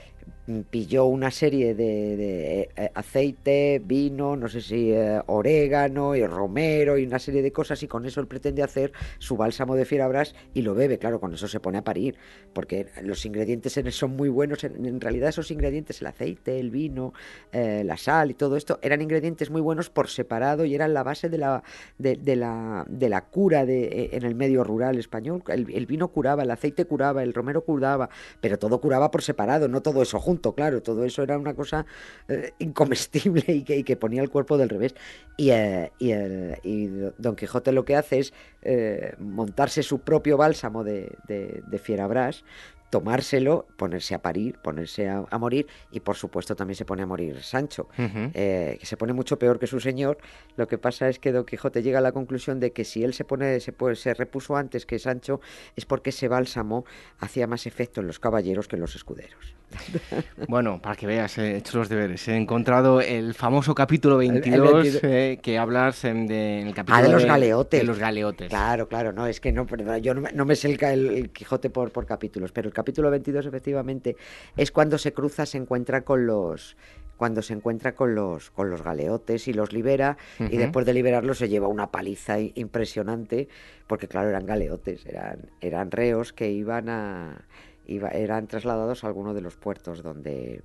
pilló 0.71 1.07
una 1.07 1.31
serie 1.31 1.75
de, 1.75 2.69
eh, 2.77 2.91
aceite, 2.95 3.81
vino, 3.85 4.37
no 4.37 4.49
sé 4.49 4.61
si 4.61 4.93
eh, 4.93 5.21
orégano 5.27 6.17
y 6.17 6.27
romero 6.27 6.99
y 6.99 7.07
una 7.07 7.19
serie 7.19 7.43
de 7.43 7.53
cosas 7.53 7.83
y 7.83 7.89
con 7.89 8.05
eso 8.07 8.21
él 8.21 8.27
pretende 8.27 8.63
hacer 8.63 8.93
su 9.19 9.37
bálsamo 9.37 9.77
de 9.77 9.85
fierabras 9.85 10.35
y 10.53 10.63
lo 10.63 10.75
bebe, 10.75 10.99
claro, 10.99 11.21
con 11.21 11.33
eso 11.33 11.47
se 11.47 11.61
pone 11.61 11.79
a 11.79 11.85
parir, 11.85 12.17
porque 12.53 12.87
los 13.03 13.25
ingredientes 13.25 13.79
son 13.95 14.17
muy 14.17 14.29
buenos, 14.29 14.65
en, 14.65 15.01
realidad 15.01 15.29
esos 15.29 15.51
ingredientes, 15.51 16.01
el 16.01 16.09
aceite, 16.09 16.59
el 16.59 16.71
vino, 16.71 17.13
eh, 17.53 17.83
la 17.85 17.97
sal 17.97 18.31
y 18.31 18.35
todo 18.35 18.57
esto, 18.57 18.79
eran 18.83 19.01
ingredientes 19.01 19.51
muy 19.51 19.61
buenos 19.61 19.91
por 19.91 20.09
separado 20.09 20.65
y 20.65 20.75
eran 20.75 20.93
la 20.93 21.03
base 21.03 21.29
de 21.29 21.39
la, 21.39 21.63
de, 21.99 22.37
la, 22.37 22.85
de 22.89 23.09
la 23.09 23.25
cura 23.27 23.65
de, 23.65 24.11
en 24.13 24.25
el 24.25 24.35
medio 24.35 24.65
rural 24.65 24.99
español, 24.99 25.43
el, 25.49 25.87
vino 25.87 26.09
curaba, 26.09 26.43
el 26.43 26.51
aceite 26.51 26.85
curaba, 26.85 27.23
el 27.23 27.33
romero 27.33 27.65
curaba, 27.65 28.11
pero 28.41 28.59
todo 28.59 28.81
curaba 28.81 29.11
por 29.11 29.23
separado, 29.23 29.69
no 29.69 29.83
todo 29.83 30.03
eso 30.13 30.21
junto 30.21 30.55
claro, 30.55 30.83
todo 30.83 31.05
eso 31.05 31.23
era 31.23 31.39
una 31.39 31.55
cosa 31.55 31.87
eh, 32.29 32.53
incomestible 32.59 33.45
y 33.49 33.63
que, 33.63 33.97
ponía 33.97 34.23
el 34.23 34.31
cuerpo 34.31 34.59
del 34.59 34.69
revés. 34.69 34.95
Y, 35.37 35.51
eh, 35.51 35.91
y, 35.99 36.87
Don 37.19 37.37
Quijote 37.37 37.73
lo 37.73 37.85
que 37.85 37.97
hace 37.97 38.19
es 38.19 38.35
eh, 38.63 39.15
montarse 39.19 39.83
su 39.83 40.01
propio 40.01 40.37
bálsamo 40.37 40.85
de, 40.85 41.17
de, 41.27 41.63
de 41.67 41.79
fierabras, 41.79 42.45
tomárselo, 42.93 43.67
ponerse 43.79 44.15
a 44.15 44.21
parir, 44.21 44.59
ponerse 44.59 45.09
a, 45.09 45.39
morir 45.39 45.67
y 45.91 46.01
por 46.01 46.15
supuesto 46.15 46.55
también 46.55 46.77
se 46.77 46.85
pone 46.85 47.03
a 47.03 47.07
morir 47.07 47.43
Sancho, 47.43 47.89
eh, 47.97 48.77
que 48.79 48.85
se 48.85 48.99
pone 48.99 49.15
mucho 49.15 49.39
peor 49.39 49.59
que 49.59 49.67
su 49.67 49.81
señor. 49.81 50.19
Lo 50.57 50.69
que 50.69 50.77
pasa 50.77 51.09
es 51.09 51.19
que 51.19 51.33
Don 51.33 51.47
Quijote 51.47 51.83
llega 51.83 52.01
a 52.01 52.03
la 52.03 52.13
conclusión 52.13 52.61
de 52.61 52.73
que 52.73 52.85
si 52.85 53.03
él 53.03 53.15
se 53.15 53.25
pone 53.25 53.61
se, 53.61 53.75
se 53.95 54.13
repuso 54.13 54.57
antes 54.57 54.85
que 54.85 54.99
Sancho 54.99 55.41
es 55.75 55.87
porque 55.87 56.11
ese 56.11 56.29
bálsamo 56.29 56.85
hacía 57.19 57.47
más 57.47 57.67
efecto 57.67 58.03
en 58.03 58.09
los 58.09 58.21
caballeros 58.21 58.69
que 58.69 58.77
en 58.77 58.83
los 58.83 58.95
escuderos. 58.95 59.55
Bueno, 60.49 60.81
para 60.81 60.97
que 60.97 61.07
veas, 61.07 61.39
he 61.39 61.57
hecho 61.57 61.79
los 61.79 61.89
deberes. 61.89 62.27
He 62.29 62.37
encontrado 62.37 63.01
el 63.01 63.35
famoso 63.35 63.75
capítulo 63.75 64.19
22 64.19 65.01
eh, 65.03 65.39
que 65.43 65.59
hablas 65.59 66.05
en, 66.05 66.31
el 66.31 66.75
capítulo 66.75 66.99
ah, 66.99 67.03
de 67.03 67.09
los 67.13 67.25
galeotes. 67.25 67.81
De 67.81 67.87
los 67.87 67.99
galeotes. 67.99 68.49
Claro, 68.49 68.89
claro, 68.89 69.13
no, 69.13 69.27
es 69.27 69.41
que 69.41 69.53
no, 69.53 69.67
yo 69.99 70.15
no, 70.15 70.45
me 70.45 70.57
sé 70.57 70.77
el, 70.81 71.31
Quijote 71.31 71.71
por, 71.71 71.91
por 71.91 72.07
capítulos, 72.07 72.53
pero 72.53 72.69
el 72.69 72.75
capítulo 72.75 73.11
22 73.11 73.47
efectivamente 73.47 74.17
es 74.57 74.71
cuando 74.71 74.99
se 74.99 75.13
cruza, 75.13 75.47
se 75.47 75.59
encuentra 75.59 76.03
con 76.03 76.27
los 76.27 76.77
cuando 77.17 77.41
se 77.41 77.53
encuentra 77.53 77.95
con 77.95 78.17
los 78.17 78.51
con 78.51 78.69
los 78.69 78.83
galeotes 78.83 79.47
y 79.47 79.53
los 79.53 79.73
libera 79.73 80.17
y 80.41 80.57
después 80.57 80.85
de 80.85 80.93
liberarlos 80.93 81.39
se 81.39 81.49
lleva 81.49 81.69
una 81.69 81.93
paliza 81.93 82.41
impresionante 82.41 83.49
porque 83.87 84.09
claro 84.09 84.31
eran 84.31 84.45
galeotes 84.45 85.07
eran 85.07 85.51
eran 85.61 85.93
reos 85.93 86.33
que 86.33 86.51
iban 86.51 86.89
a 86.89 87.45
eran 87.87 88.47
trasladados 88.47 89.05
a 89.05 89.07
alguno 89.09 89.35
de 89.35 89.41
los 89.41 89.57
puertos 89.57 90.03
donde 90.03 90.63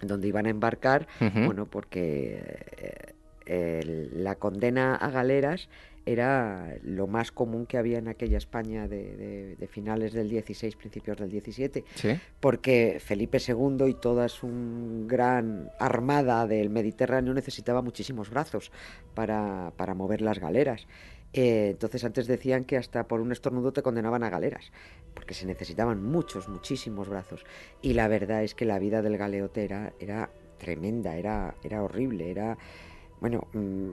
donde 0.00 0.28
iban 0.28 0.46
a 0.46 0.50
embarcar. 0.50 1.08
Bueno 1.20 1.66
porque 1.66 3.14
eh, 3.46 4.08
la 4.12 4.36
condena 4.36 4.94
a 4.94 5.10
galeras 5.10 5.68
era 6.08 6.76
lo 6.82 7.06
más 7.06 7.32
común 7.32 7.66
que 7.66 7.76
había 7.76 7.98
en 7.98 8.08
aquella 8.08 8.38
España 8.38 8.88
de, 8.88 9.68
finales 9.70 10.14
del 10.14 10.30
16, 10.30 10.76
principios 10.76 11.18
del 11.18 11.30
17, 11.30 11.84
porque 12.40 12.98
Felipe 12.98 13.38
II 13.46 13.86
y 13.86 13.94
toda 13.94 14.30
su 14.30 14.48
gran 15.06 15.70
armada 15.78 16.46
del 16.46 16.70
Mediterráneo 16.70 17.34
necesitaba 17.34 17.82
muchísimos 17.82 18.30
brazos 18.30 18.72
para, 19.14 19.70
mover 19.94 20.22
las 20.22 20.38
galeras. 20.38 20.86
Eh, 21.32 21.68
entonces 21.70 22.04
antes 22.04 22.26
decían 22.26 22.64
que 22.64 22.76
hasta 22.76 23.06
por 23.06 23.20
un 23.20 23.32
estornudo 23.32 23.72
te 23.72 23.82
condenaban 23.82 24.24
a 24.24 24.30
galeras, 24.30 24.72
porque 25.14 25.34
se 25.34 25.46
necesitaban 25.46 26.02
muchos, 26.02 26.48
muchísimos 26.48 27.08
brazos. 27.08 27.44
Y 27.82 27.94
la 27.94 28.08
verdad 28.08 28.42
es 28.42 28.54
que 28.54 28.64
la 28.64 28.78
vida 28.78 29.02
del 29.02 29.18
galeote 29.18 29.64
era, 29.64 30.30
tremenda, 30.58 31.16
era, 31.16 31.54
era 31.62 31.82
horrible, 31.82 32.30
era, 32.30 32.56
bueno, 33.20 33.46
mm, 33.52 33.90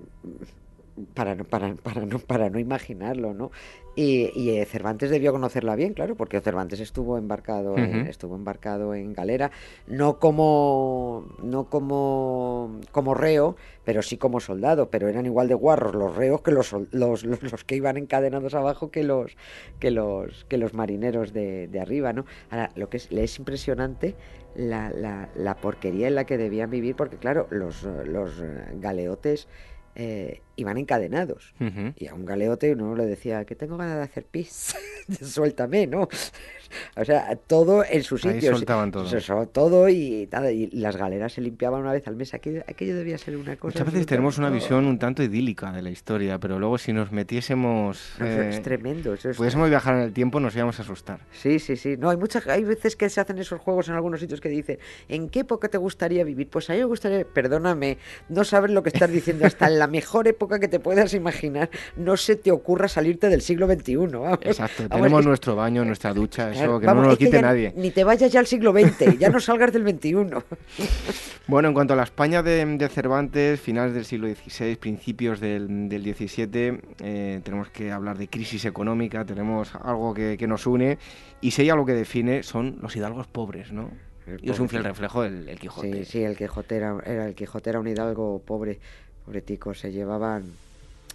para, 1.13 1.35
para, 1.43 1.75
para, 1.75 2.05
no, 2.05 2.19
para 2.19 2.49
no 2.49 2.59
imaginarlo, 2.59 3.33
¿no? 3.33 3.51
Y, 3.97 4.49
eh, 4.49 4.65
Cervantes 4.65 5.09
debió 5.09 5.31
conocerla 5.31 5.75
bien, 5.75 5.93
claro, 5.93 6.15
porque 6.15 6.41
Cervantes 6.41 6.81
estuvo 6.81 7.17
embarcado, 7.17 7.77
en, 7.77 8.07
estuvo 8.07 8.35
embarcado 8.35 8.93
en 8.93 9.13
galera, 9.13 9.51
no 9.87 10.19
como, 10.19 11.25
no 11.41 11.69
como, 11.69 12.81
como 12.91 13.13
reo, 13.13 13.55
pero 13.85 14.01
sí 14.01 14.17
como 14.17 14.41
soldado, 14.41 14.89
pero 14.89 15.07
eran 15.07 15.25
igual 15.25 15.47
de 15.47 15.53
guarros 15.53 15.95
los 15.95 16.15
reos 16.15 16.41
que 16.41 16.51
los, 16.51 16.73
los, 16.91 17.23
los, 17.23 17.63
que 17.63 17.75
iban 17.75 17.95
encadenados 17.95 18.53
abajo 18.53 18.91
que 18.91 19.03
los, 19.03 19.37
que 19.79 19.91
los, 19.91 20.43
que 20.45 20.57
los 20.57 20.73
marineros 20.73 21.31
de, 21.31 21.67
de 21.69 21.79
arriba, 21.79 22.11
¿no? 22.11 22.25
Ahora, 22.49 22.71
lo 22.75 22.89
que 22.89 22.97
es, 22.97 23.11
le 23.11 23.23
es 23.23 23.39
impresionante 23.39 24.15
la, 24.55 24.89
la, 24.89 25.29
la 25.35 25.55
porquería 25.55 26.09
en 26.09 26.15
la 26.15 26.25
que 26.25 26.37
debían 26.37 26.69
vivir, 26.69 26.97
porque 26.97 27.15
claro, 27.15 27.47
los, 27.49 27.83
los 27.83 28.41
galeotes 28.81 29.47
eh, 29.95 30.41
iban 30.55 30.77
encadenados. 30.77 31.53
Y 31.97 32.07
a 32.07 32.13
un 32.13 32.25
galeote 32.25 32.73
uno 32.73 32.95
le 32.95 33.05
decía 33.05 33.45
que 33.45 33.55
tengo 33.55 33.77
ganas 33.77 33.97
de 33.97 34.03
hacer 34.03 34.25
pis, 34.25 34.75
suéltame, 35.21 35.87
¿no? 35.87 36.07
o 36.97 37.05
sea, 37.05 37.35
todo 37.35 37.83
en 37.83 38.03
su 38.03 38.17
sitio. 38.17 38.51
Ahí 38.51 38.57
soltaban 38.57 38.91
todo. 38.91 39.07
todo 39.47 39.89
y, 39.89 40.27
y, 40.51 40.69
las 40.71 40.97
galeras 40.97 41.33
se 41.33 41.41
limpiaban 41.41 41.81
una 41.81 41.93
vez 41.93 42.07
al 42.07 42.15
mes. 42.15 42.33
Aquello, 42.33 42.63
aquello 42.67 42.95
debía 42.95 43.17
ser 43.17 43.37
una 43.37 43.55
cosa. 43.55 43.79
Muchas 43.79 43.93
veces 43.93 44.07
tenemos 44.07 44.37
una 44.37 44.49
visión 44.49 44.85
un 44.85 44.99
tanto 44.99 45.23
idílica 45.23 45.71
de 45.71 45.81
la 45.81 45.89
historia, 45.89 46.39
pero 46.39 46.59
luego 46.59 46.77
si 46.77 46.93
nos 46.93 47.11
metiésemos. 47.11 48.15
es 48.19 48.57
eh, 48.57 48.61
tremendo. 48.61 49.13
Eso 49.13 49.29
pudiésemos 49.31 49.69
viajar 49.69 49.95
en 49.95 50.01
el 50.01 50.13
tiempo, 50.13 50.39
nos 50.39 50.55
íbamos 50.55 50.79
a 50.79 50.83
asustar. 50.83 51.19
Sí, 51.31 51.59
sí, 51.59 51.75
sí. 51.75 51.97
No, 51.97 52.09
hay 52.09 52.17
muchas, 52.17 52.47
hay 52.47 52.63
veces 52.63 52.95
que 52.95 53.09
se 53.09 53.21
hacen 53.21 53.37
esos 53.37 53.59
juegos 53.59 53.89
en 53.89 53.95
algunos 53.95 54.19
sitios 54.19 54.41
que 54.41 54.49
dicen, 54.49 54.79
¿en 55.09 55.29
qué 55.29 55.41
época 55.41 55.69
te 55.69 55.77
gustaría 55.77 56.23
vivir? 56.23 56.49
Pues 56.49 56.69
a 56.69 56.73
mí 56.73 56.79
me 56.79 56.85
gustaría, 56.85 57.25
perdóname, 57.25 57.97
no 58.29 58.43
sabes 58.43 58.71
lo 58.71 58.83
que 58.83 58.89
estás 58.89 59.09
diciendo, 59.09 59.45
hasta 59.45 59.67
en 59.67 59.79
la 59.79 59.87
mejor 59.87 60.27
época 60.27 60.44
que 60.47 60.67
te 60.67 60.79
puedas 60.79 61.13
imaginar, 61.13 61.69
no 61.95 62.17
se 62.17 62.35
te 62.35 62.51
ocurra 62.51 62.87
salirte 62.87 63.29
del 63.29 63.41
siglo 63.41 63.67
XXI. 63.67 63.93
Exacto, 64.41 64.87
tenemos 64.89 65.25
nuestro 65.25 65.55
baño, 65.55 65.83
nuestra 65.85 66.13
ducha, 66.13 66.51
eso 66.51 66.79
que 66.79 66.85
no 66.85 66.95
nos 66.95 67.07
lo 67.07 67.17
quite 67.17 67.41
nadie. 67.41 67.73
Ni 67.75 67.91
te 67.91 68.03
vayas 68.03 68.31
ya 68.31 68.39
al 68.39 68.47
siglo 68.47 68.71
XX, 68.71 69.17
ya 69.19 69.29
no 69.29 69.39
salgas 69.39 69.73
del 69.73 69.83
XXI. 69.83 70.15
bueno, 71.47 71.67
en 71.69 71.73
cuanto 71.73 71.93
a 71.93 71.97
la 71.97 72.03
España 72.03 72.43
de, 72.43 72.89
Cervantes, 72.89 73.59
finales 73.59 73.93
del 73.93 74.05
siglo 74.05 74.27
XVI, 74.27 74.75
principios 74.75 75.39
del, 75.39 75.89
del 75.89 76.03
XVII, 76.03 76.79
eh, 76.99 77.41
tenemos 77.43 77.69
que 77.69 77.91
hablar 77.91 78.17
de 78.17 78.27
crisis 78.27 78.65
económica, 78.65 79.25
tenemos 79.25 79.75
algo 79.75 80.13
que, 80.13 80.45
nos 80.47 80.67
une, 80.67 80.97
y 81.41 81.51
si 81.51 81.63
hay 81.63 81.69
algo 81.69 81.85
que 81.85 81.93
define 81.93 82.43
son 82.43 82.77
los 82.81 82.95
hidalgos 82.95 83.27
pobres, 83.27 83.71
¿no? 83.71 83.89
y 84.41 84.49
es 84.49 84.59
un 84.59 84.67
fiel 84.69 84.83
reflejo 84.83 85.21
del 85.21 85.59
Quijote. 85.59 86.03
Sí, 86.03 86.11
sí, 86.11 86.23
el 86.23 86.35
Quijote 86.35 86.77
era, 86.77 86.97
era, 87.05 87.27
el 87.27 87.35
Quijote 87.35 87.69
era 87.69 87.79
un 87.79 87.87
hidalgo 87.87 88.41
pobre, 88.43 88.79
pobre 89.25 89.41
tico, 89.41 89.73
se 89.73 89.91
llevaban 89.91 90.53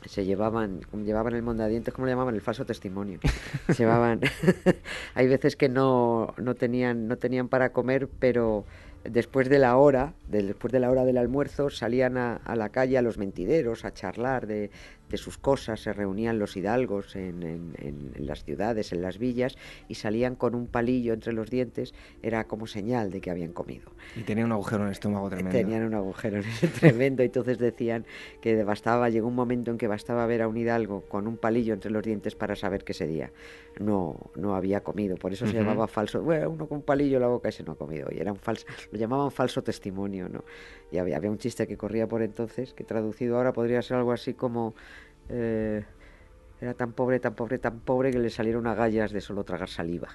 se 0.07 0.25
llevaban, 0.25 0.81
llevaban 1.05 1.35
el 1.35 1.43
mondadientes, 1.43 1.93
¿cómo 1.93 2.07
le 2.07 2.13
llamaban? 2.13 2.35
El 2.35 2.41
falso 2.41 2.65
testimonio. 2.65 3.21
llevaban, 3.79 4.21
hay 5.15 5.29
veces 5.29 5.57
que 5.57 5.69
no, 5.69 6.35
no, 6.39 6.55
tenían, 6.55 7.07
no 7.07 7.17
tenían 7.19 7.49
para 7.49 7.73
comer, 7.73 8.09
pero 8.19 8.65
después 9.05 9.49
de 9.49 9.59
la 9.59 9.77
hora, 9.77 10.15
después 10.29 10.73
de 10.73 10.81
la 10.81 10.91
hora 10.91 11.05
del 11.05 11.19
almuerzo, 11.19 11.69
salían 11.69 12.17
a, 12.17 12.37
a, 12.37 12.57
la 12.57 12.71
calle 12.71 12.97
a 12.97 13.03
los 13.03 13.19
mentideros 13.19 13.85
a 13.85 13.93
charlar 13.93 14.47
de, 14.47 14.71
de 15.11 15.17
sus 15.17 15.39
cosas, 15.39 15.81
se 15.81 15.93
reunían 15.93 16.39
los 16.39 16.57
hidalgos 16.57 17.17
en, 17.17 17.43
en, 17.43 18.13
las 18.17 18.45
ciudades, 18.45 18.93
en 18.93 19.03
las 19.03 19.19
villas, 19.19 19.57
y 19.89 19.97
salían 19.97 20.37
con 20.37 20.55
un 20.55 20.67
palillo 20.67 21.13
entre 21.13 21.33
los 21.33 21.51
dientes, 21.51 21.95
era 22.23 22.45
como 22.45 22.67
señal 22.67 23.11
de 23.11 23.21
que 23.21 23.31
habían 23.31 23.53
comido. 23.53 23.91
Y 24.17 24.23
tenían 24.23 24.47
un 24.47 24.53
agujero 24.53 24.83
en 24.83 24.89
el 24.89 24.93
estómago 24.93 25.29
tremendo. 25.29 25.51
Tenían 25.51 25.85
un 25.85 25.95
agujero 25.95 26.39
en 26.39 26.45
el 26.45 26.73
tremendo, 26.81 27.23
y 27.23 27.27
entonces 27.27 27.59
decían 27.59 28.07
que 28.41 28.63
bastaba, 28.63 29.11
llegó 29.11 29.29
un 29.29 29.35
momento 29.35 29.71
en 29.71 29.79
que 29.79 29.89
bastaba 29.89 30.25
ver 30.27 30.43
a 30.43 30.49
un 30.49 30.57
hidalgo 30.57 31.03
con 31.03 31.27
un 31.27 31.37
palillo 31.37 31.75
entre 31.75 31.91
los 31.91 32.05
dientes 32.05 32.35
para 32.35 32.55
saber 32.55 32.85
que 32.85 32.93
ese 32.93 33.07
día 33.07 33.33
no, 33.79 34.31
no 34.37 34.55
había 34.55 34.83
comido, 34.83 35.17
por 35.17 35.33
eso 35.33 35.47
se 35.47 35.55
llamaba 35.55 35.89
falso, 35.89 36.23
bueno, 36.23 36.51
uno 36.51 36.67
con 36.69 36.79
un 36.79 36.85
palillo 36.85 37.17
en 37.17 37.23
la 37.23 37.29
boca, 37.29 37.49
ese 37.49 37.65
no 37.65 37.73
ha 37.73 37.77
comido, 37.77 38.09
y 38.13 38.19
era 38.19 38.33
un 38.33 38.39
falso, 38.39 38.67
lo 38.93 38.99
llamaban 38.99 39.31
falso 39.31 39.63
testimonio, 39.63 40.29
¿no? 40.29 40.45
Y 40.93 40.99
había, 40.99 41.17
había 41.17 41.31
un 41.31 41.39
chiste 41.39 41.67
que 41.67 41.77
corría 41.77 42.07
por 42.07 42.23
entonces, 42.23 42.75
que 42.75 42.85
traducido 42.85 43.37
ahora 43.37 43.53
podría 43.53 43.83
ser 43.83 43.97
algo 43.97 44.13
así 44.13 44.35
como 44.35 44.75
eh, 45.31 45.85
era 46.61 46.75
tan 46.75 46.93
pobre, 46.93 47.21
tan 47.21 47.35
pobre, 47.35 47.59
tan 47.59 47.81
pobre 47.81 48.11
que 48.11 48.19
le 48.19 48.29
salieron 48.29 48.67
agallas 48.67 49.13
de 49.13 49.21
solo 49.21 49.45
tragar 49.45 49.69
saliva. 49.69 50.09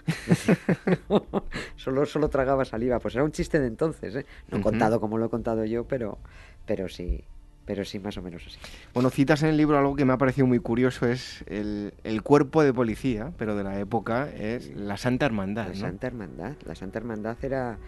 solo, 1.76 2.06
solo 2.06 2.30
tragaba 2.30 2.66
saliva. 2.66 3.00
Pues 3.00 3.16
era 3.16 3.24
un 3.24 3.32
chiste 3.32 3.60
de 3.60 3.68
entonces, 3.68 4.16
¿eh? 4.16 4.26
No 4.50 4.62
contado 4.62 5.00
como 5.00 5.18
lo 5.18 5.26
he 5.26 5.30
contado 5.30 5.66
yo, 5.66 5.86
pero, 5.86 6.20
pero 6.68 6.88
sí, 6.88 7.24
pero 7.66 7.84
sí, 7.84 7.98
más 7.98 8.18
o 8.18 8.22
menos 8.22 8.44
así. 8.46 8.60
Bueno, 8.94 9.10
citas 9.10 9.42
en 9.42 9.50
el 9.50 9.58
libro 9.58 9.80
algo 9.80 9.96
que 9.96 10.06
me 10.06 10.14
ha 10.14 10.20
parecido 10.20 10.46
muy 10.46 10.60
curioso, 10.60 11.08
es 11.08 11.44
el, 11.48 11.92
cuerpo 12.22 12.62
de 12.62 12.74
policía, 12.74 13.34
pero 13.38 13.56
de 13.56 13.64
la 13.64 13.80
época, 13.80 14.30
es 14.30 14.76
la 14.76 14.98
Santa 14.98 15.26
Hermandad. 15.26 15.70
La 15.70 15.76
Santa 15.76 16.08
Hermandad, 16.08 16.54
la 16.64 16.76
Santa 16.76 17.00
Hermandad 17.00 17.38
era, 17.42 17.80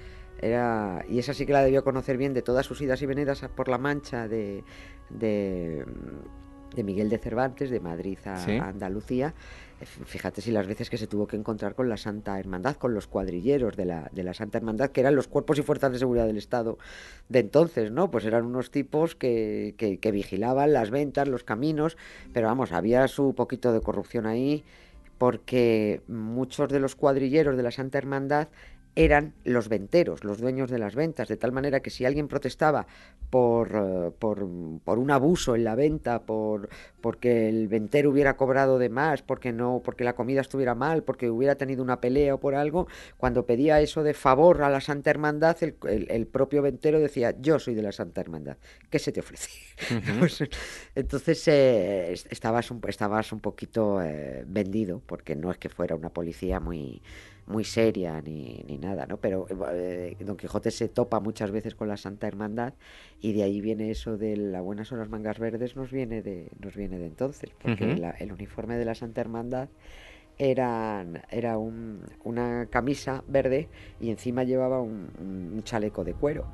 era, 0.41 1.05
y 1.07 1.19
esa 1.19 1.35
sí 1.35 1.45
que 1.45 1.53
la 1.53 1.61
debió 1.61 1.83
conocer 1.83 2.17
bien 2.17 2.33
de 2.33 2.41
todas 2.41 2.65
sus 2.65 2.81
idas 2.81 3.03
y 3.03 3.05
venidas 3.05 3.45
por 3.55 3.67
la 3.67 3.77
Mancha, 3.77 4.27
de 4.27 4.63
de 5.09 5.85
Miguel 6.83 7.09
de 7.09 7.17
Cervantes, 7.17 7.69
de 7.69 7.79
Madrid 7.79 8.17
a, 8.25 8.35
a 8.35 8.69
Andalucía, 8.69 9.33
Fíjate 9.79 10.41
si 10.41 10.49
las 10.49 10.65
veces 10.65 10.89
que 10.89 10.97
se 10.97 11.05
tuvo 11.05 11.27
que 11.27 11.35
encontrar 11.35 11.75
con 11.75 11.87
la 11.87 11.97
Santa 11.97 12.39
Hermandad, 12.39 12.77
con 12.77 12.95
los 12.95 13.05
cuadrilleros 13.05 13.77
de 13.77 13.85
la, 13.85 14.09
de 14.11 14.23
la 14.23 14.33
Santa 14.33 14.57
Hermandad, 14.57 14.89
que 14.89 15.01
eran 15.01 15.15
los 15.15 15.27
cuerpos 15.27 15.59
y 15.59 15.61
fuerzas 15.61 15.91
de 15.91 15.99
seguridad 15.99 16.25
del 16.25 16.37
Estado 16.37 16.79
de 17.29 17.39
entonces, 17.39 17.91
¿no? 17.91 18.09
Pues 18.09 18.25
eran 18.25 18.45
unos 18.45 18.71
tipos 18.71 19.15
que, 19.15 19.75
que, 19.77 19.99
que 19.99 20.11
vigilaban 20.11 20.73
las 20.73 20.89
ventas, 20.89 21.27
los 21.27 21.43
caminos, 21.43 21.95
pero 22.33 22.47
vamos, 22.47 22.71
había 22.71 23.07
su 23.07 23.35
poquito 23.35 23.71
de 23.71 23.81
corrupción 23.81 24.25
ahí, 24.25 24.63
porque 25.19 26.01
muchos 26.07 26.69
de 26.69 26.79
los 26.79 26.95
cuadrilleros 26.95 27.55
de 27.55 27.61
la 27.61 27.71
Santa 27.71 27.99
Hermandad 27.99 28.47
eran 28.97 29.35
los 29.43 29.69
venteros, 29.69 30.23
los 30.23 30.39
dueños 30.39 30.71
de 30.71 30.79
las 30.79 30.95
ventas, 30.95 31.27
de 31.27 31.37
tal 31.37 31.51
manera 31.51 31.81
que 31.81 31.91
si 31.91 32.03
alguien 32.03 32.27
protestaba 32.27 32.87
por, 33.29 33.69
eh, 33.75 34.11
por, 34.17 34.41
un 34.41 35.11
abuso 35.11 35.55
en 35.55 35.63
la 35.63 35.75
venta, 35.75 36.23
por 36.23 36.69
porque 36.99 37.47
el 37.47 37.67
ventero 37.67 38.09
hubiera 38.09 38.35
cobrado 38.35 38.79
de 38.79 38.89
más, 38.89 39.21
porque 39.21 39.53
no, 39.53 39.83
porque 39.85 40.03
la 40.03 40.13
comida 40.13 40.41
estuviera 40.41 40.73
mal, 40.73 41.03
porque 41.03 41.29
hubiera 41.29 41.53
tenido 41.53 41.83
una 41.83 42.01
pelea 42.01 42.33
o 42.33 42.39
por 42.39 42.55
algo, 42.55 42.87
cuando 43.17 43.45
pedía 43.45 43.79
eso 43.81 44.01
de 44.01 44.15
favor 44.15 44.63
a 44.63 44.69
la 44.69 44.81
Santa 44.81 45.11
Hermandad, 45.11 45.57
el, 45.61 46.25
propio 46.25 46.63
ventero 46.63 46.99
decía, 46.99 47.35
yo 47.39 47.59
soy 47.59 47.75
de 47.75 47.83
la 47.83 47.91
Santa 47.91 48.21
Hermandad, 48.21 48.57
¿qué 48.89 48.97
se 48.97 49.11
te 49.11 49.19
ofrece? 49.19 49.51
Pues, 50.17 50.43
entonces 50.95 51.47
eh, 51.47 52.11
estabas, 52.11 52.71
un, 52.71 52.81
estabas 52.87 53.31
un 53.31 53.39
poquito 53.39 54.01
eh, 54.01 54.43
vendido, 54.47 55.03
porque 55.05 55.35
no 55.35 55.51
es 55.51 55.59
que 55.59 55.69
fuera 55.69 55.95
una 55.95 56.09
policía 56.09 56.59
muy 56.59 57.03
muy 57.47 57.63
seria 57.63 58.21
ni, 58.21 58.63
ni 58.67 58.77
nada, 58.77 59.05
¿no? 59.05 59.17
Pero 59.17 59.47
eh, 59.71 60.15
Don 60.19 60.37
Quijote 60.37 60.69
se 60.69 60.89
topa 60.89 61.19
muchas 61.19 61.51
veces 61.51 61.75
con 61.75 61.87
la 61.87 61.97
Santa 61.97 62.27
Hermandad 62.27 62.73
y 63.21 63.33
de 63.33 63.43
ahí 63.43 63.61
viene 63.61 63.89
eso 63.89 64.17
de 64.17 64.37
las 64.37 64.61
buenas 64.61 64.91
las 64.91 65.09
mangas 65.09 65.39
verdes 65.39 65.75
nos 65.75 65.91
viene 65.91 66.21
de 66.21 66.49
nos 66.59 66.75
viene 66.75 66.97
de 66.99 67.07
entonces, 67.07 67.51
porque 67.61 68.01
el 68.19 68.31
uniforme 68.31 68.77
de 68.77 68.85
la 68.85 68.95
Santa 68.95 69.21
Hermandad 69.21 69.69
era, 70.37 71.05
era 71.31 71.57
un, 71.57 72.01
una 72.23 72.67
camisa 72.67 73.23
verde 73.27 73.69
y 73.99 74.09
encima 74.11 74.43
llevaba 74.43 74.81
un, 74.81 75.61
chaleco 75.63 76.03
de 76.03 76.13
cuero. 76.13 76.47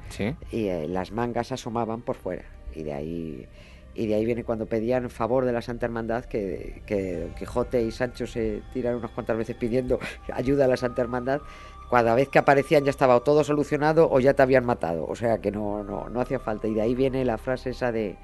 Y 0.52 0.68
eh, 0.68 0.88
las 0.88 1.12
mangas 1.12 1.52
asomaban 1.52 2.02
por 2.02 2.16
fuera 2.16 2.46
y 2.76 2.84
de 2.84 2.94
ahí 2.94 3.48
y 3.96 4.08
de 4.08 4.16
ahí 4.16 4.26
viene 4.26 4.44
cuando 4.44 4.66
pedían 4.66 5.10
favor 5.10 5.46
de 5.46 5.52
la 5.52 5.62
Santa 5.62 5.86
Hermandad 5.86 6.26
que, 6.26 6.82
que 6.86 7.20
Don 7.20 7.34
Quijote 7.36 7.82
y 7.82 7.92
Sancho 7.92 8.26
se 8.26 8.62
tiraron 8.74 9.00
unas 9.00 9.12
cuantas 9.12 9.38
veces 9.38 9.56
pidiendo 9.56 10.00
ayuda 10.34 10.66
a 10.66 10.68
la 10.68 10.78
Santa 10.78 11.02
Hermandad. 11.02 11.42
Cada 11.90 12.16
vez 12.16 12.28
que 12.30 12.40
aparecían 12.40 12.86
ya 12.86 12.90
estaba 12.90 13.20
todo 13.20 13.44
solucionado 13.44 14.10
o 14.10 14.20
ya 14.20 14.34
te 14.34 14.42
habían 14.42 14.66
matado. 14.66 15.06
O 15.08 15.16
sea 15.16 15.40
que 15.40 15.52
no, 15.52 15.84
no, 15.84 16.10
no 16.10 16.22
hacía 16.22 16.40
falta. 16.40 16.68
Y 16.68 16.74
de 16.74 16.82
ahí 16.82 16.96
viene 16.96 17.24
la 17.24 17.38
frase 17.38 17.70
esa 17.70 17.92
de 17.92 18.18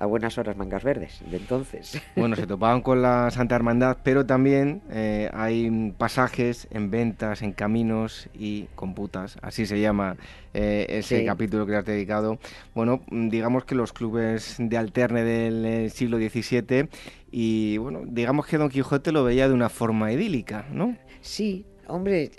a 0.00 0.06
buenas 0.06 0.38
horas 0.38 0.56
mangas 0.56 0.82
verdes 0.82 1.20
de 1.30 1.36
entonces. 1.36 2.00
Bueno, 2.16 2.34
se 2.34 2.46
topaban 2.46 2.80
con 2.82 3.02
la 3.02 3.30
Santa 3.30 3.54
Hermandad, 3.54 3.98
pero 4.02 4.26
también 4.26 4.82
eh, 4.90 5.30
hay 5.32 5.92
pasajes 5.96 6.66
en 6.70 6.90
ventas, 6.90 7.42
en 7.42 7.52
caminos 7.52 8.28
y 8.34 8.64
con 8.74 8.94
putas, 8.94 9.36
así 9.42 9.66
se 9.66 9.80
llama 9.80 10.16
eh, 10.54 10.86
ese 10.88 11.24
capítulo 11.24 11.66
que 11.66 11.72
le 11.72 11.78
has 11.78 11.84
dedicado. 11.84 12.38
Bueno, 12.74 13.02
digamos 13.10 13.64
que 13.64 13.74
los 13.74 13.92
clubes 13.92 14.56
de 14.58 14.76
alterne 14.76 15.22
del 15.22 15.64
eh, 15.64 15.90
siglo 15.90 16.18
XVII 16.18 16.88
y 17.30 17.76
bueno, 17.78 18.02
digamos 18.06 18.46
que 18.46 18.58
Don 18.58 18.70
Quijote 18.70 19.12
lo 19.12 19.24
veía 19.24 19.48
de 19.48 19.54
una 19.54 19.68
forma 19.68 20.12
idílica, 20.12 20.66
¿no? 20.72 20.96
Sí, 21.20 21.66
hombre, 21.86 22.30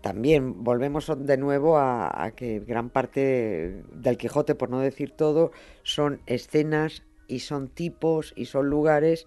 también 0.00 0.64
volvemos 0.64 1.12
de 1.18 1.36
nuevo 1.36 1.78
a, 1.78 2.32
que 2.34 2.60
gran 2.60 2.90
parte 2.90 3.82
del 3.92 4.16
Quijote, 4.16 4.54
por 4.54 4.70
no 4.70 4.80
decir 4.80 5.10
todo, 5.10 5.52
son 5.82 6.20
escenas 6.26 7.02
y 7.28 7.40
son 7.40 7.68
tipos 7.68 8.32
y 8.36 8.46
son 8.46 8.70
lugares 8.70 9.26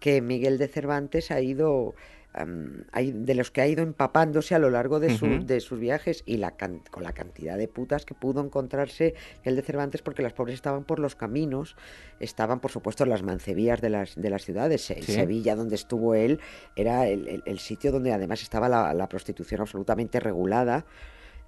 que 0.00 0.20
Miguel 0.20 0.58
de 0.58 0.68
Cervantes 0.68 1.30
ha 1.30 1.40
ido 1.40 1.94
de 2.34 3.34
los 3.34 3.50
que 3.50 3.60
ha 3.60 3.66
ido 3.68 3.82
empapándose 3.82 4.54
a 4.54 4.58
lo 4.58 4.70
largo 4.70 4.98
de, 4.98 5.16
de 5.44 5.60
sus 5.60 5.78
viajes 5.78 6.22
y 6.26 6.38
la 6.38 6.54
con 6.90 7.02
la 7.02 7.12
cantidad 7.12 7.56
de 7.56 7.68
putas 7.68 8.04
que 8.04 8.14
pudo 8.14 8.40
encontrarse 8.42 9.14
el 9.44 9.56
de 9.56 9.62
Cervantes 9.62 10.02
porque 10.02 10.22
las 10.22 10.32
pobres 10.32 10.54
estaban 10.54 10.84
por 10.84 10.98
los 10.98 11.14
caminos, 11.14 11.76
estaban 12.18 12.60
por 12.60 12.70
supuesto 12.70 13.04
en 13.04 13.10
las 13.10 13.22
mancebías 13.22 13.80
de 13.80 13.90
las, 13.90 14.16
de 14.16 14.30
las 14.30 14.44
ciudades. 14.44 14.82
Sevilla, 14.82 15.54
donde 15.54 15.76
estuvo 15.76 16.14
él, 16.14 16.40
era 16.76 17.06
el, 17.06 17.58
sitio 17.58 17.92
donde 17.92 18.12
además 18.12 18.42
estaba 18.42 18.68
la 18.68 19.08
prostitución 19.08 19.60
absolutamente 19.60 20.18
regulada. 20.20 20.84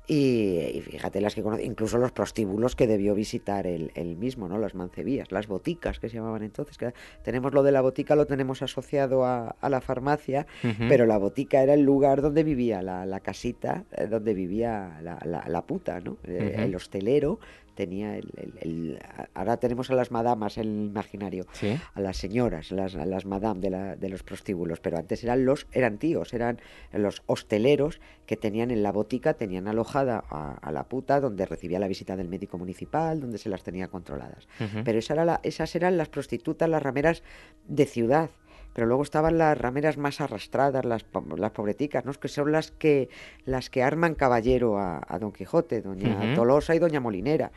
Y, 0.09 0.83
fíjate 0.85 1.21
las 1.21 1.35
que 1.35 1.43
conoce, 1.43 1.65
incluso 1.65 1.99
los 1.99 2.13
prostíbulos 2.13 2.77
que 2.77 2.87
debió 2.87 3.15
visitar 3.15 3.67
él, 3.67 3.91
mismo, 4.19 4.49
¿no? 4.49 4.59
Las 4.59 4.75
mancebías, 4.75 5.33
las 5.33 5.49
boticas 5.49 5.99
que 5.99 6.09
se 6.09 6.17
llamaban 6.17 6.43
entonces. 6.43 6.79
Que 6.79 6.93
tenemos 7.25 7.53
lo 7.53 7.63
de 7.65 7.73
la 7.73 7.81
botica, 7.81 8.15
lo 8.15 8.27
tenemos 8.27 8.63
asociado 8.63 9.25
a, 9.25 9.57
la 9.69 9.81
farmacia, 9.81 10.47
pero 10.89 11.07
la 11.07 11.19
botica 11.19 11.63
era 11.63 11.75
el 11.75 11.83
lugar 11.83 12.23
donde 12.23 12.45
vivía, 12.45 12.83
la, 12.83 13.21
casita 13.21 13.85
eh, 13.93 14.07
donde 14.07 14.35
vivía 14.35 15.01
la, 15.03 15.45
la, 15.49 15.63
puta, 15.63 16.01
¿no? 16.01 16.19
Eh, 16.25 16.55
el 16.59 16.75
hostelero 16.77 17.41
tenía 17.77 18.17
el, 18.17 18.99
ahora 19.35 19.59
tenemos 19.59 19.91
a 19.91 19.95
las 19.95 20.11
madamas 20.11 20.59
en 20.59 20.65
el 20.65 20.87
imaginario, 20.87 21.47
a 21.95 22.01
las 22.01 22.17
señoras, 22.17 22.73
las, 22.73 22.95
las 22.95 23.25
madame 23.25 23.61
de, 23.61 23.71
la, 23.71 23.95
de, 23.95 24.09
los 24.09 24.25
prostíbulos, 24.25 24.81
pero 24.81 24.99
antes 24.99 25.23
eran 25.23 25.45
los 25.45 25.69
eran 25.71 25.99
tíos, 25.99 26.35
eran 26.35 26.59
los 26.93 27.23
hosteleros 27.27 28.01
que 28.27 28.37
tenían 28.37 28.73
en 28.73 28.83
la 28.83 28.91
botica, 28.91 29.35
tenían 29.35 29.69
alojada 29.69 30.25
a, 30.29 30.73
la 30.73 30.85
puta 30.89 31.21
donde 31.21 31.47
recibía 31.47 31.79
la 31.79 31.87
visita 31.87 32.17
del 32.17 32.29
médico 32.29 32.59
municipal, 32.59 33.21
donde 33.21 33.39
se 33.39 33.49
las 33.49 33.63
tenía 33.63 33.89
controladas. 33.89 34.49
Pero 34.85 34.99
esa 34.99 35.15
era 35.15 35.25
la, 35.25 35.41
esas 35.45 35.77
eran 35.77 35.97
las 35.97 36.09
prostitutas, 36.09 36.69
las 36.69 36.83
rameras 36.83 37.23
de 37.69 37.87
ciudad 37.87 38.31
pero 38.77 38.87
luego 38.87 39.05
estaban 39.05 39.39
las 39.39 39.57
rameras 39.57 39.97
más 39.97 40.21
arrastradas, 40.21 40.85
las, 40.85 41.07
las 41.39 41.51
pobreticas, 41.53 42.05
¿no? 42.05 42.13
que 42.13 42.29
son 42.29 42.53
las 42.53 42.73
que 42.73 43.09
las 43.47 43.71
que 43.71 43.83
arman 43.83 44.15
caballero 44.15 44.79
a, 44.79 45.19
Don 45.19 45.33
Quijote, 45.33 45.81
doña 45.81 46.35
Tolosa 46.35 46.75
y 46.75 46.79
doña 46.79 47.01
Molinera. 47.01 47.53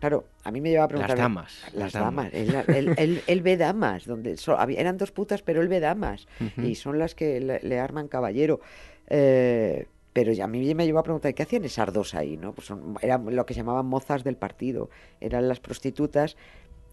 Claro, 0.00 0.24
a 0.42 0.50
mí 0.50 0.60
me 0.60 0.70
lleva 0.70 0.82
a 0.82 0.88
preguntar... 0.88 1.16
Las 1.16 1.18
damas. 1.20 1.64
Las, 1.74 1.92
damas. 1.92 2.30
Él, 2.32 3.40
ve 3.44 3.56
damas, 3.56 4.04
donde 4.04 4.36
eran 4.76 4.96
dos 4.96 5.12
putas, 5.12 5.42
pero 5.42 5.62
él 5.62 5.68
ve 5.68 5.78
damas, 5.78 6.26
y 6.56 6.74
son 6.74 6.98
las 6.98 7.14
que 7.14 7.40
le, 7.40 7.78
arman 7.78 8.08
caballero. 8.08 8.58
Eh, 9.06 9.86
pero 10.12 10.32
a 10.42 10.46
mí 10.48 10.74
me 10.74 10.86
lleva 10.86 11.00
a 11.00 11.02
preguntar, 11.04 11.34
¿qué 11.34 11.44
hacían 11.44 11.64
esas 11.64 11.92
dos 11.92 12.16
ahí? 12.16 12.36
¿no? 12.36 12.52
Pues 12.52 12.66
son, 12.66 12.96
eran 13.00 13.32
lo 13.34 13.46
que 13.46 13.54
se 13.54 13.60
llamaban 13.60 13.86
mozas 13.86 14.24
del 14.24 14.36
partido, 14.36 14.90
eran 15.20 15.46
las 15.46 15.60
prostitutas 15.60 16.36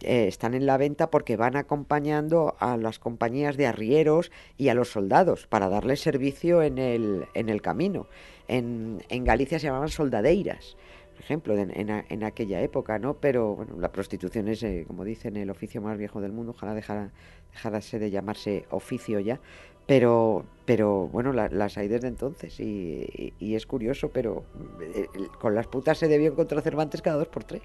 eh, 0.03 0.27
están 0.27 0.53
en 0.53 0.65
la 0.65 0.77
venta 0.77 1.09
porque 1.09 1.37
van 1.37 1.55
acompañando 1.55 2.55
a 2.59 2.77
las 2.77 2.99
compañías 2.99 3.57
de 3.57 3.67
arrieros 3.67 4.31
y 4.57 4.69
a 4.69 4.73
los 4.73 4.89
soldados 4.89 5.47
para 5.47 5.69
darles 5.69 6.01
servicio 6.01 6.61
en 6.61 6.77
el, 6.77 7.25
en 7.33 7.49
el 7.49 7.61
camino. 7.61 8.07
En, 8.47 9.03
en 9.09 9.23
Galicia 9.23 9.59
se 9.59 9.67
llamaban 9.67 9.89
soldadeiras 9.89 10.75
por 11.21 11.25
ejemplo, 11.25 11.55
en, 11.55 11.71
en, 12.09 12.23
aquella 12.23 12.61
época, 12.61 12.97
¿no? 12.97 13.13
Pero 13.13 13.55
bueno, 13.55 13.75
la 13.79 13.91
prostitución 13.91 14.47
es, 14.47 14.63
eh, 14.63 14.85
como 14.87 15.03
dicen, 15.03 15.37
el 15.37 15.51
oficio 15.51 15.79
más 15.79 15.95
viejo 15.95 16.19
del 16.19 16.31
mundo, 16.31 16.53
ojalá 16.55 16.73
dejara, 16.73 17.11
dejarase 17.53 17.99
de 17.99 18.09
llamarse 18.09 18.65
oficio 18.71 19.19
ya, 19.19 19.39
pero, 19.85 20.45
pero 20.65 21.07
bueno, 21.07 21.33
las 21.33 21.77
hay 21.77 21.87
desde 21.87 22.07
entonces 22.07 22.59
y, 22.59 23.33
es 23.39 23.65
curioso, 23.65 24.09
pero 24.09 24.43
eh, 24.81 25.07
con 25.39 25.55
las 25.55 25.67
putas 25.67 25.97
se 25.97 26.07
debió 26.07 26.31
encontrar 26.31 26.61
Cervantes 26.61 27.01
cada 27.01 27.17
dos 27.17 27.27
por 27.27 27.43
tres. 27.43 27.61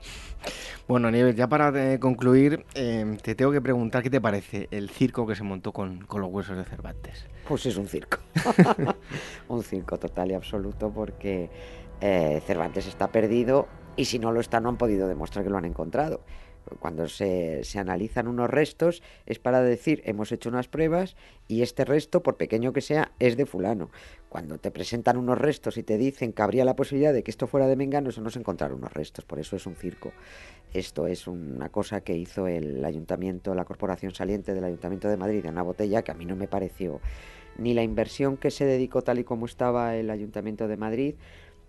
Bueno, 0.89 1.11
Nieves, 1.11 1.37
ya 1.37 1.49
para 1.49 1.93
eh, 1.93 1.99
concluir, 1.99 2.65
em, 2.75 3.17
te 3.17 3.35
tengo 3.35 3.53
que 3.53 3.61
preguntar 3.61 4.03
qué 4.03 4.11
te 4.11 4.21
parece 4.21 4.69
el 4.71 4.91
circo 4.91 5.27
que 5.27 5.37
se 5.37 5.43
montó 5.43 5.73
con, 5.73 6.01
con 6.07 6.21
los 6.21 6.31
huesos 6.31 6.57
de 6.57 6.65
Cervantes. 6.65 7.27
Pues 7.47 7.67
es 7.67 7.77
un 7.77 7.87
circo, 7.87 8.19
un 9.49 9.63
circo 9.63 9.99
total 9.99 10.31
y 10.33 10.35
absoluto 10.35 10.91
porque 10.91 11.51
eh, 12.01 12.43
Cervantes 12.47 12.87
está 12.87 13.09
perdido 13.09 13.69
y 13.97 14.07
si 14.07 14.19
no 14.19 14.33
lo 14.33 14.41
está 14.41 14.61
no 14.61 14.69
han 14.69 14.77
podido 14.77 15.09
demostrar 15.09 15.45
que 15.45 15.51
lo 15.51 15.59
han 15.59 15.65
encontrado 15.65 16.21
cuando 16.79 17.09
se, 17.09 17.63
analizan 17.77 18.29
unos 18.29 18.51
restos 18.51 19.03
es 19.27 19.39
para 19.39 19.63
decir 19.63 20.03
hemos 20.05 20.33
hecho 20.33 20.49
unas 20.49 20.69
pruebas 20.69 21.17
y 21.49 21.63
este 21.63 21.85
resto, 21.85 22.23
por 22.23 22.37
pequeño 22.37 22.73
que 22.73 22.81
sea, 22.81 23.13
es 23.19 23.37
de 23.37 23.47
fulano. 23.47 23.91
Cuando 24.29 24.59
te 24.59 24.71
presentan 24.71 25.17
unos 25.17 25.39
restos 25.39 25.77
y 25.77 25.83
te 25.83 25.97
dicen 25.97 26.33
que 26.33 26.43
habría 26.43 26.65
la 26.65 26.77
posibilidad 26.77 27.13
de 27.13 27.23
que 27.23 27.31
esto 27.31 27.47
fuera 27.47 27.67
de 27.67 27.77
Mengano, 27.77 28.11
eso 28.11 28.21
no 28.21 28.29
es 28.29 28.37
encontrar 28.37 28.73
unos 28.73 28.93
restos, 28.93 29.25
por 29.25 29.39
eso 29.39 29.57
es 29.57 29.67
un 29.67 29.77
circo. 29.77 30.13
Esto 30.75 31.07
es 31.07 31.27
una 31.27 31.69
cosa 31.69 32.01
que 32.01 32.17
hizo 32.17 32.49
el 32.49 32.85
ayuntamiento, 32.85 33.55
la 33.55 33.65
corporación 33.65 34.15
saliente 34.15 34.53
del 34.53 34.65
Ayuntamiento 34.65 35.09
de 35.09 35.17
Madrid, 35.17 35.43
de 35.43 35.49
una 35.49 35.63
botella 35.63 36.03
que 36.03 36.11
a 36.11 36.15
mí 36.15 36.25
no 36.25 36.37
me 36.37 36.49
pareció 36.49 37.01
ni 37.59 37.75
la 37.75 37.83
inversión 37.83 38.37
que 38.37 38.51
se 38.51 38.65
dedicó 38.65 39.03
tal 39.03 39.19
y 39.19 39.25
como 39.25 39.47
estaba 39.47 39.97
el 39.97 40.11
Ayuntamiento 40.11 40.69
de 40.69 40.77
Madrid, 40.77 41.15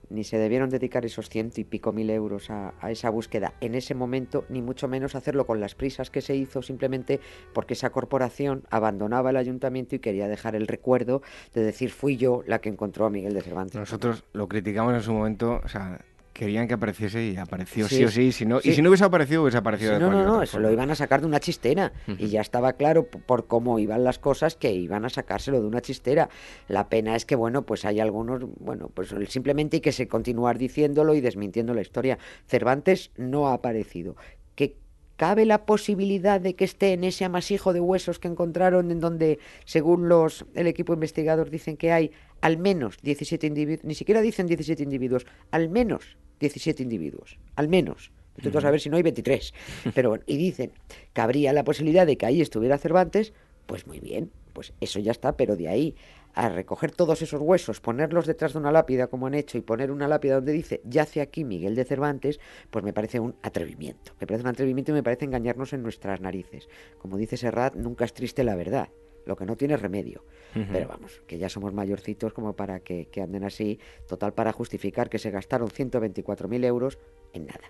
ni 0.10 0.24
se 0.24 0.38
debieron 0.38 0.70
dedicar 0.70 1.06
esos 1.06 1.30
ciento 1.30 1.60
y 1.62 1.64
pico 1.64 1.92
mil 1.92 2.10
euros 2.10 2.50
a, 2.50 2.74
esa 2.90 3.10
búsqueda 3.10 3.54
en 3.62 3.76
ese 3.76 3.96
momento, 3.96 4.46
ni 4.50 4.62
mucho 4.62 4.88
menos 4.88 5.16
hacerlo 5.16 5.46
con 5.46 5.60
las 5.60 5.76
prisas 5.76 6.10
que 6.10 6.22
se 6.22 6.36
hizo 6.36 6.62
simplemente 6.62 7.20
porque 7.54 7.74
esa 7.74 7.90
corporación 7.90 8.64
abandonaba 8.70 9.30
el 9.30 9.38
ayuntamiento 9.38 9.96
y 9.96 10.00
quería 10.00 10.28
dejar 10.28 10.56
el 10.56 10.68
recuerdo 10.68 11.22
de 11.54 11.64
decir 11.64 11.92
fui 11.92 12.18
yo 12.18 12.44
la 12.46 12.60
que 12.60 12.70
encontró 12.70 13.06
a 13.06 13.10
Miguel 13.10 13.34
de 13.34 13.42
Cervantes. 13.42 13.76
Nosotros 13.76 14.24
lo 14.34 14.48
criticamos 14.48 14.94
en 14.94 15.02
su 15.02 15.14
momento, 15.14 15.62
o 15.64 15.68
sea, 15.68 16.00
querían 16.38 16.68
que 16.68 16.76
apareciese 16.76 17.26
y 17.26 17.36
apareció 17.36 17.88
sí, 17.88 18.04
o 18.04 18.10
sí. 18.10 18.32
Si 18.32 18.46
no, 18.46 18.60
Y 18.64 18.74
si 18.74 18.82
no 18.82 18.90
hubiese 18.90 19.04
aparecido, 19.04 19.42
hubiese 19.42 19.58
aparecido 19.58 19.94
de 19.94 20.00
No, 20.00 20.12
no, 20.12 20.24
no, 20.24 20.44
eso 20.44 20.60
lo 20.60 20.72
iban 20.72 20.92
a 20.92 20.96
sacar 20.96 21.22
de 21.22 21.28
una 21.28 21.40
chistera. 21.40 21.92
Y 22.08 22.28
ya 22.28 22.42
estaba 22.42 22.74
claro 22.74 23.08
por 23.08 23.48
cómo 23.48 23.80
iban 23.80 24.04
las 24.04 24.20
cosas 24.20 24.56
que 24.56 24.72
iban 24.72 25.04
a 25.04 25.10
sacárselo 25.10 25.60
de 25.60 25.68
una 25.68 25.82
chistera. 25.82 26.30
La 26.68 26.90
pena 26.90 27.16
es 27.16 27.26
que, 27.26 27.36
bueno, 27.36 27.64
pues 27.64 27.86
hay 27.86 28.00
algunos, 28.00 28.44
bueno, 28.60 28.90
pues 28.94 29.14
simplemente 29.30 29.78
hay 29.78 29.82
que 29.82 29.92
se 29.92 30.08
continuar 30.08 30.58
diciéndolo 30.58 31.16
y 31.16 31.22
desmintiendo 31.22 31.74
la 31.74 31.82
historia. 31.82 32.20
Cervantes 32.46 33.12
no 33.18 33.48
ha 33.48 33.54
aparecido. 33.54 34.16
¿Que 34.56 34.76
cabe 35.16 35.46
la 35.46 35.66
posibilidad 35.66 36.40
de 36.40 36.56
que 36.56 36.66
esté 36.66 36.94
en 36.94 37.04
ese 37.04 37.26
amasijo 37.26 37.74
de 37.74 37.80
huesos 37.80 38.20
que 38.20 38.28
encontraron 38.28 38.92
en 38.92 39.00
donde, 39.00 39.40
según 39.66 40.08
los 40.08 40.46
el 40.54 40.68
equipo 40.68 40.94
investigador 40.94 41.50
dicen 41.50 41.76
que 41.78 41.92
hay 41.92 42.12
al 42.42 42.58
menos 42.58 42.98
17 43.02 43.48
individuos, 43.48 43.84
ni 43.84 43.96
siquiera 43.96 44.22
dicen 44.22 44.46
17 44.46 44.84
individuos, 44.84 45.26
al 45.50 45.70
menos 45.70 46.18
17 46.40 46.84
individuos, 46.84 47.40
al 47.56 47.68
menos. 47.68 48.12
Entonces, 48.38 48.66
a 48.66 48.72
ver 48.72 48.80
si 48.80 48.90
no 48.90 48.98
hay 48.98 49.04
23. 49.04 49.54
Pero 49.96 50.10
bueno, 50.10 50.24
y 50.28 50.38
dicen 50.38 50.72
que 51.14 51.22
habría 51.22 51.54
la 51.54 51.64
posibilidad 51.64 52.06
de 52.06 52.18
que 52.18 52.26
ahí 52.26 52.42
estuviera 52.42 52.78
Cervantes, 52.78 53.34
pues 53.66 53.88
muy 53.88 54.00
bien, 54.00 54.32
pues 54.54 54.74
eso 54.80 55.00
ya 55.00 55.12
está, 55.12 55.36
pero 55.36 55.56
de 55.56 55.68
ahí 55.68 55.96
a 56.34 56.50
recoger 56.50 56.92
todos 56.92 57.22
esos 57.22 57.42
huesos, 57.42 57.82
ponerlos 57.82 58.26
detrás 58.26 58.54
de 58.54 58.60
una 58.60 58.72
lápida 58.72 59.08
como 59.08 59.28
han 59.28 59.34
hecho 59.34 59.58
y 59.58 59.62
poner 59.62 59.92
una 59.92 60.08
lápida 60.08 60.36
donde 60.36 60.52
dice 60.52 60.82
yace 60.86 61.20
aquí 61.20 61.44
Miguel 61.44 61.76
de 61.76 61.84
Cervantes, 61.84 62.40
pues 62.70 62.86
me 62.86 62.94
parece 62.94 63.20
un 63.20 63.36
atrevimiento. 63.42 64.14
Me 64.20 64.28
parece 64.28 64.44
un 64.44 64.50
atrevimiento 64.50 64.92
y 64.92 64.96
me 64.96 65.04
parece 65.04 65.26
engañarnos 65.26 65.74
en 65.74 65.84
nuestras 65.84 66.22
narices. 66.22 66.70
Como 67.00 67.18
dice 67.18 67.38
Serrat, 67.38 67.76
nunca 67.76 68.06
es 68.06 68.14
triste 68.14 68.44
la 68.44 68.56
verdad 68.56 68.90
lo 69.28 69.36
que 69.36 69.46
no 69.46 69.56
tiene 69.56 69.78
remedio. 69.78 70.24
Pero 70.54 70.88
vamos, 70.88 71.22
que 71.28 71.38
ya 71.38 71.50
somos 71.50 71.74
mayorcitos 71.74 72.34
como 72.34 72.54
para 72.54 72.80
que, 72.80 73.08
que 73.12 73.22
anden 73.22 73.44
así, 73.44 73.80
total 74.08 74.34
para 74.34 74.52
justificar 74.52 75.10
que 75.10 75.20
se 75.20 75.30
gastaron 75.30 75.70
124.000 75.70 76.66
euros 76.66 76.98
en 77.34 77.46
nada. 77.46 77.70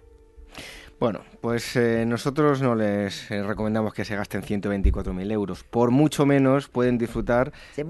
Bueno, 0.99 1.21
pues 1.41 1.75
eh, 1.75 2.05
nosotros 2.07 2.59
no 2.59 2.73
les 2.73 3.29
eh, 3.29 3.43
recomendamos 3.43 3.93
que 3.93 4.03
se 4.03 4.15
gasten 4.15 4.41
124.000 4.41 5.31
euros. 5.31 5.63
Por 5.63 5.91
mucho 5.91 6.25
menos 6.25 6.69
pueden 6.69 6.97
disfrutar 6.97 7.53
de 7.75 7.83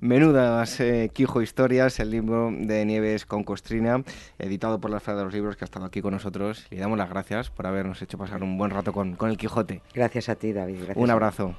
Menudas 0.00 0.78
eh, 0.78 1.10
Quijo 1.12 1.42
Historias, 1.42 1.98
el 1.98 2.12
libro 2.12 2.52
de 2.56 2.84
Nieves 2.84 3.26
con 3.26 3.42
Costrina, 3.42 4.04
editado 4.38 4.80
por 4.80 4.92
la 4.92 5.00
Feria 5.00 5.18
de 5.18 5.24
los 5.24 5.34
Libros, 5.34 5.56
que 5.56 5.64
ha 5.64 5.66
estado 5.66 5.86
aquí 5.86 6.02
con 6.02 6.12
nosotros. 6.12 6.66
Le 6.70 6.78
damos 6.78 6.98
las 6.98 7.10
gracias 7.10 7.50
por 7.50 7.66
habernos 7.66 8.00
hecho 8.00 8.16
pasar 8.16 8.44
un 8.44 8.56
buen 8.56 8.70
rato 8.70 8.92
con, 8.92 9.16
con 9.16 9.30
el 9.30 9.36
Quijote. 9.36 9.82
Gracias 9.92 10.28
a 10.28 10.36
ti, 10.36 10.52
David. 10.52 10.82
un 10.94 11.10
abrazo. 11.10 11.56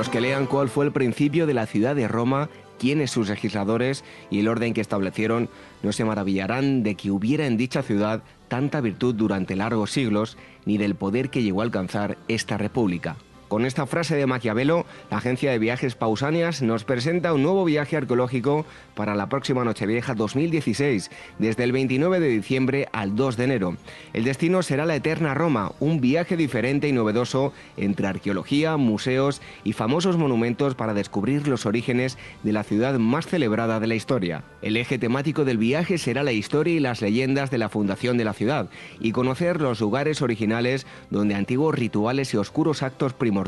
Los 0.00 0.08
que 0.08 0.22
lean 0.22 0.46
cuál 0.46 0.70
fue 0.70 0.86
el 0.86 0.92
principio 0.92 1.46
de 1.46 1.52
la 1.52 1.66
ciudad 1.66 1.94
de 1.94 2.08
Roma, 2.08 2.48
quiénes 2.78 3.10
sus 3.10 3.28
legisladores 3.28 4.02
y 4.30 4.40
el 4.40 4.48
orden 4.48 4.72
que 4.72 4.80
establecieron, 4.80 5.50
no 5.82 5.92
se 5.92 6.06
maravillarán 6.06 6.82
de 6.82 6.94
que 6.94 7.10
hubiera 7.10 7.44
en 7.44 7.58
dicha 7.58 7.82
ciudad 7.82 8.22
tanta 8.48 8.80
virtud 8.80 9.14
durante 9.14 9.56
largos 9.56 9.90
siglos, 9.90 10.38
ni 10.64 10.78
del 10.78 10.94
poder 10.94 11.28
que 11.28 11.42
llegó 11.42 11.60
a 11.60 11.64
alcanzar 11.64 12.16
esta 12.28 12.56
república. 12.56 13.18
Con 13.50 13.66
esta 13.66 13.84
frase 13.84 14.14
de 14.14 14.26
Maquiavelo, 14.26 14.86
la 15.10 15.16
agencia 15.16 15.50
de 15.50 15.58
viajes 15.58 15.96
Pausanias 15.96 16.62
nos 16.62 16.84
presenta 16.84 17.34
un 17.34 17.42
nuevo 17.42 17.64
viaje 17.64 17.96
arqueológico 17.96 18.64
para 18.94 19.16
la 19.16 19.28
próxima 19.28 19.64
Nochevieja 19.64 20.14
2016, 20.14 21.10
desde 21.40 21.64
el 21.64 21.72
29 21.72 22.20
de 22.20 22.28
diciembre 22.28 22.88
al 22.92 23.16
2 23.16 23.36
de 23.36 23.44
enero. 23.44 23.76
El 24.12 24.22
destino 24.22 24.62
será 24.62 24.86
la 24.86 24.94
Eterna 24.94 25.34
Roma, 25.34 25.72
un 25.80 26.00
viaje 26.00 26.36
diferente 26.36 26.86
y 26.86 26.92
novedoso 26.92 27.52
entre 27.76 28.06
arqueología, 28.06 28.76
museos 28.76 29.42
y 29.64 29.72
famosos 29.72 30.16
monumentos 30.16 30.76
para 30.76 30.94
descubrir 30.94 31.48
los 31.48 31.66
orígenes 31.66 32.18
de 32.44 32.52
la 32.52 32.62
ciudad 32.62 33.00
más 33.00 33.26
celebrada 33.26 33.80
de 33.80 33.88
la 33.88 33.96
historia. 33.96 34.44
El 34.62 34.76
eje 34.76 34.96
temático 34.96 35.44
del 35.44 35.58
viaje 35.58 35.98
será 35.98 36.22
la 36.22 36.30
historia 36.30 36.74
y 36.74 36.78
las 36.78 37.00
leyendas 37.00 37.50
de 37.50 37.58
la 37.58 37.68
fundación 37.68 38.16
de 38.16 38.26
la 38.26 38.32
ciudad 38.32 38.70
y 39.00 39.10
conocer 39.10 39.60
los 39.60 39.80
lugares 39.80 40.22
originales 40.22 40.86
donde 41.10 41.34
antiguos 41.34 41.74
rituales 41.74 42.32
y 42.32 42.36
oscuros 42.36 42.84
actos 42.84 43.12
primordiales 43.12 43.39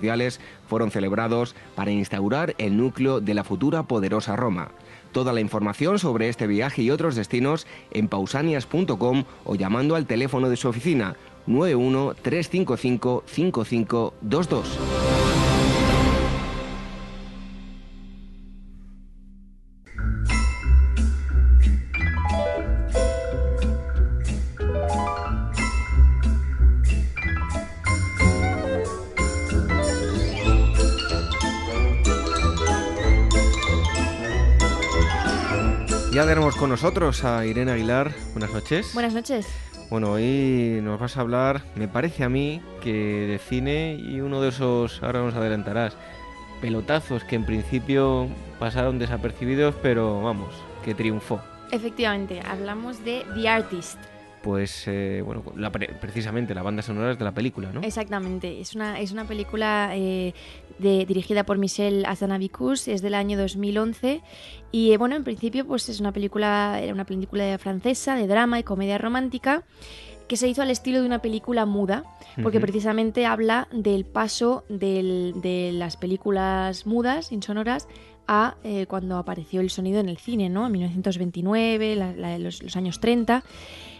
fueron 0.68 0.90
celebrados 0.90 1.54
para 1.74 1.90
instaurar 1.90 2.54
el 2.58 2.76
núcleo 2.76 3.20
de 3.20 3.34
la 3.34 3.44
futura 3.44 3.84
poderosa 3.84 4.36
Roma. 4.36 4.70
Toda 5.12 5.32
la 5.32 5.40
información 5.40 5.98
sobre 5.98 6.28
este 6.28 6.46
viaje 6.46 6.82
y 6.82 6.90
otros 6.90 7.14
destinos 7.14 7.66
en 7.90 8.08
pausanias.com 8.08 9.24
o 9.44 9.54
llamando 9.54 9.94
al 9.94 10.06
teléfono 10.06 10.48
de 10.48 10.56
su 10.56 10.68
oficina 10.68 11.16
91 11.46 12.14
355 12.22 13.24
5522. 13.26 15.41
Ya 36.22 36.28
tenemos 36.28 36.54
con 36.54 36.70
nosotros 36.70 37.24
a 37.24 37.44
Irene 37.44 37.72
Aguilar. 37.72 38.12
Buenas 38.30 38.52
noches. 38.52 38.94
Buenas 38.94 39.12
noches. 39.12 39.44
Bueno, 39.90 40.12
hoy 40.12 40.78
nos 40.80 41.00
vas 41.00 41.16
a 41.16 41.20
hablar, 41.20 41.64
me 41.74 41.88
parece 41.88 42.22
a 42.22 42.28
mí, 42.28 42.62
que 42.80 42.92
de 42.92 43.40
cine 43.40 43.96
y 43.96 44.20
uno 44.20 44.40
de 44.40 44.50
esos, 44.50 45.02
ahora 45.02 45.18
nos 45.18 45.34
adelantarás, 45.34 45.96
pelotazos 46.60 47.24
que 47.24 47.34
en 47.34 47.44
principio 47.44 48.28
pasaron 48.60 49.00
desapercibidos, 49.00 49.74
pero 49.82 50.22
vamos, 50.22 50.54
que 50.84 50.94
triunfó. 50.94 51.40
Efectivamente, 51.72 52.40
hablamos 52.48 53.04
de 53.04 53.26
The 53.34 53.48
Artist, 53.48 53.98
pues 54.42 54.84
eh, 54.88 55.22
bueno, 55.24 55.42
precisamente 56.00 56.54
la 56.54 56.62
banda 56.62 56.82
sonora 56.82 57.12
es 57.12 57.18
de 57.18 57.24
la 57.24 57.32
película, 57.32 57.72
¿no? 57.72 57.80
Exactamente, 57.82 58.60
es 58.60 58.74
una, 58.74 58.98
es 59.00 59.12
una 59.12 59.24
película 59.24 59.90
eh, 59.94 60.34
de, 60.78 61.06
dirigida 61.06 61.44
por 61.44 61.58
Michel 61.58 62.04
Hazanavicius, 62.04 62.88
es 62.88 63.02
del 63.02 63.14
año 63.14 63.38
2011 63.38 64.20
y 64.72 64.92
eh, 64.92 64.96
bueno, 64.98 65.16
en 65.16 65.24
principio 65.24 65.66
pues 65.66 65.88
es 65.88 66.00
una 66.00 66.12
película, 66.12 66.80
era 66.82 66.92
una 66.92 67.04
película 67.04 67.56
francesa 67.58 68.16
de 68.16 68.26
drama 68.26 68.58
y 68.58 68.64
comedia 68.64 68.98
romántica 68.98 69.62
que 70.28 70.36
se 70.36 70.48
hizo 70.48 70.62
al 70.62 70.70
estilo 70.70 71.00
de 71.00 71.06
una 71.06 71.20
película 71.20 71.66
muda, 71.66 72.04
porque 72.42 72.58
precisamente 72.58 73.26
habla 73.26 73.68
del 73.70 74.06
paso 74.06 74.64
de 74.70 75.70
las 75.74 75.98
películas 75.98 76.86
mudas, 76.86 77.32
insonoras, 77.32 77.86
a 78.26 78.54
cuando 78.88 79.18
apareció 79.18 79.60
el 79.60 79.68
sonido 79.68 80.00
en 80.00 80.08
el 80.08 80.16
cine, 80.16 80.48
¿no? 80.48 80.64
En 80.64 80.72
1929, 80.72 82.16
los, 82.38 82.62
los 82.62 82.76
años 82.76 82.98
30. 83.00 83.42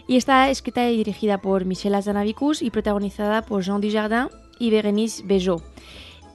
Y 0.07 0.17
está 0.17 0.49
escrita 0.49 0.89
y 0.89 0.97
dirigida 0.97 1.39
por 1.39 1.65
Michel 1.65 1.95
Azanavicus 1.95 2.61
y 2.61 2.69
protagonizada 2.69 3.41
por 3.43 3.63
Jean 3.63 3.81
Dujardin 3.81 4.29
y 4.59 4.69
Bérénice 4.69 5.23
Bejo. 5.25 5.61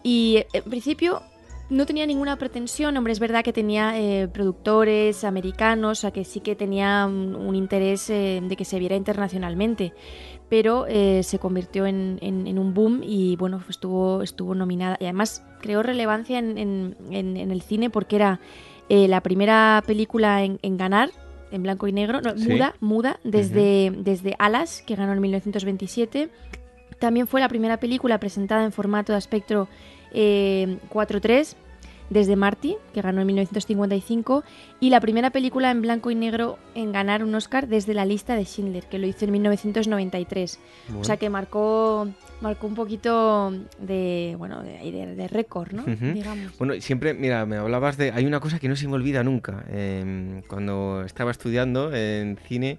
Y 0.02 0.44
en 0.52 0.64
principio 0.64 1.22
no 1.70 1.85
tenía 1.85 2.07
ninguna 2.07 2.37
pretensión, 2.37 2.96
hombre, 2.96 3.12
es 3.12 3.20
verdad 3.20 3.44
que 3.44 3.52
tenía 3.52 3.98
eh, 3.98 4.26
productores 4.28 5.22
americanos, 5.22 5.98
o 5.98 6.00
sea 6.00 6.11
que 6.12 6.24
sí 6.24 6.40
que 6.40 6.57
tenía 6.57 7.04
un, 7.07 7.54
interés 7.54 8.09
eh, 8.09 8.40
de 8.42 8.57
que 8.57 8.64
se 8.64 8.78
viera 8.78 8.96
internacionalmente, 8.96 9.92
pero 10.48 10.87
eh, 10.88 11.22
se 11.22 11.38
convirtió 11.38 11.85
en, 11.85 12.18
un 12.59 12.72
boom 12.72 13.02
y 13.04 13.37
bueno, 13.37 13.62
estuvo, 13.68 14.22
estuvo 14.22 14.54
nominada 14.54 14.96
y 14.98 15.04
además 15.04 15.44
creó 15.61 15.83
relevancia 15.83 16.38
en, 16.38 16.96
el 17.11 17.62
cine 17.62 17.90
porque 17.90 18.16
era 18.16 18.40
la 18.88 19.20
primera 19.20 19.83
película 19.87 20.42
en 20.42 20.76
ganar 20.78 21.11
en 21.51 21.63
blanco 21.63 21.87
y 21.89 21.93
negro, 21.93 22.21
muda, 22.37 22.75
muda, 22.81 23.21
desde, 23.25 23.93
desde 23.97 24.35
Alas, 24.39 24.83
que 24.87 24.97
ganó 24.97 25.13
en 25.13 25.21
1927. 25.21 26.29
También 26.99 27.27
fue 27.27 27.40
la 27.40 27.49
primera 27.49 27.79
película 27.79 28.19
presentada 28.19 28.65
en 28.65 28.73
formato 28.73 29.13
de 29.13 29.19
espectro 29.19 29.69
eh, 30.13 30.79
4.3 30.90 31.57
desde 32.11 32.37
Marty, 32.37 32.77
que 32.92 33.02
ganó 33.02 33.21
en 33.21 33.27
1955, 33.27 34.44
y 34.81 34.90
la 34.90 35.00
primera 35.00 35.31
película 35.31 35.71
en 35.71 35.83
blanco 35.83 36.11
y 36.11 36.15
negro 36.15 36.59
en 36.75 36.92
ganar 36.92 37.23
un 37.23 37.35
Oscar 37.35 37.69
desde 37.69 37.94
la 37.94 38.04
lista 38.04 38.35
de 38.37 38.44
Schindler, 38.44 38.85
que 38.85 38.98
lo 38.98 39.06
hizo 39.06 39.25
en 39.25 39.33
1993. 39.33 40.59
O 40.98 41.04
sea 41.04 41.17
que 41.17 41.31
marcó, 41.31 42.09
marcó 42.40 42.67
un 42.67 42.75
poquito 42.75 43.52
de, 43.79 44.35
bueno, 44.38 44.63
de, 44.63 45.29
récord, 45.29 45.73
¿no? 45.73 45.85
Digamos. 45.85 46.56
Bueno, 46.59 46.75
siempre, 46.81 47.15
mira, 47.15 47.44
me 47.46 47.56
hablabas 47.56 47.96
de... 47.96 48.13
Hay 48.13 48.25
una 48.25 48.40
cosa 48.40 48.59
que 48.59 48.69
no 48.69 48.77
se 48.77 48.88
me 48.88 48.94
olvida 48.94 49.23
nunca. 49.23 49.65
Em, 49.71 50.42
cuando 50.42 51.02
estaba 51.04 51.31
estudiando 51.31 51.94
en 51.94 52.38
cine 52.46 52.79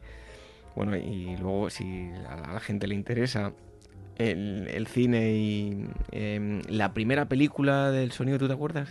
bueno, 0.79 0.95
y 0.95 1.35
luego 1.37 1.69
si 1.69 2.09
a 2.29 2.53
la 2.53 2.59
gente 2.61 2.87
le 2.87 2.95
interesa 2.95 3.51
el, 4.17 4.87
cine 4.87 5.33
y 5.33 5.85
em, 6.11 6.61
la 6.69 6.93
primera 6.93 7.27
película 7.27 7.91
del 7.91 8.13
sonido, 8.13 8.37
¿tú 8.37 8.47
te 8.47 8.53
acuerdas? 8.53 8.89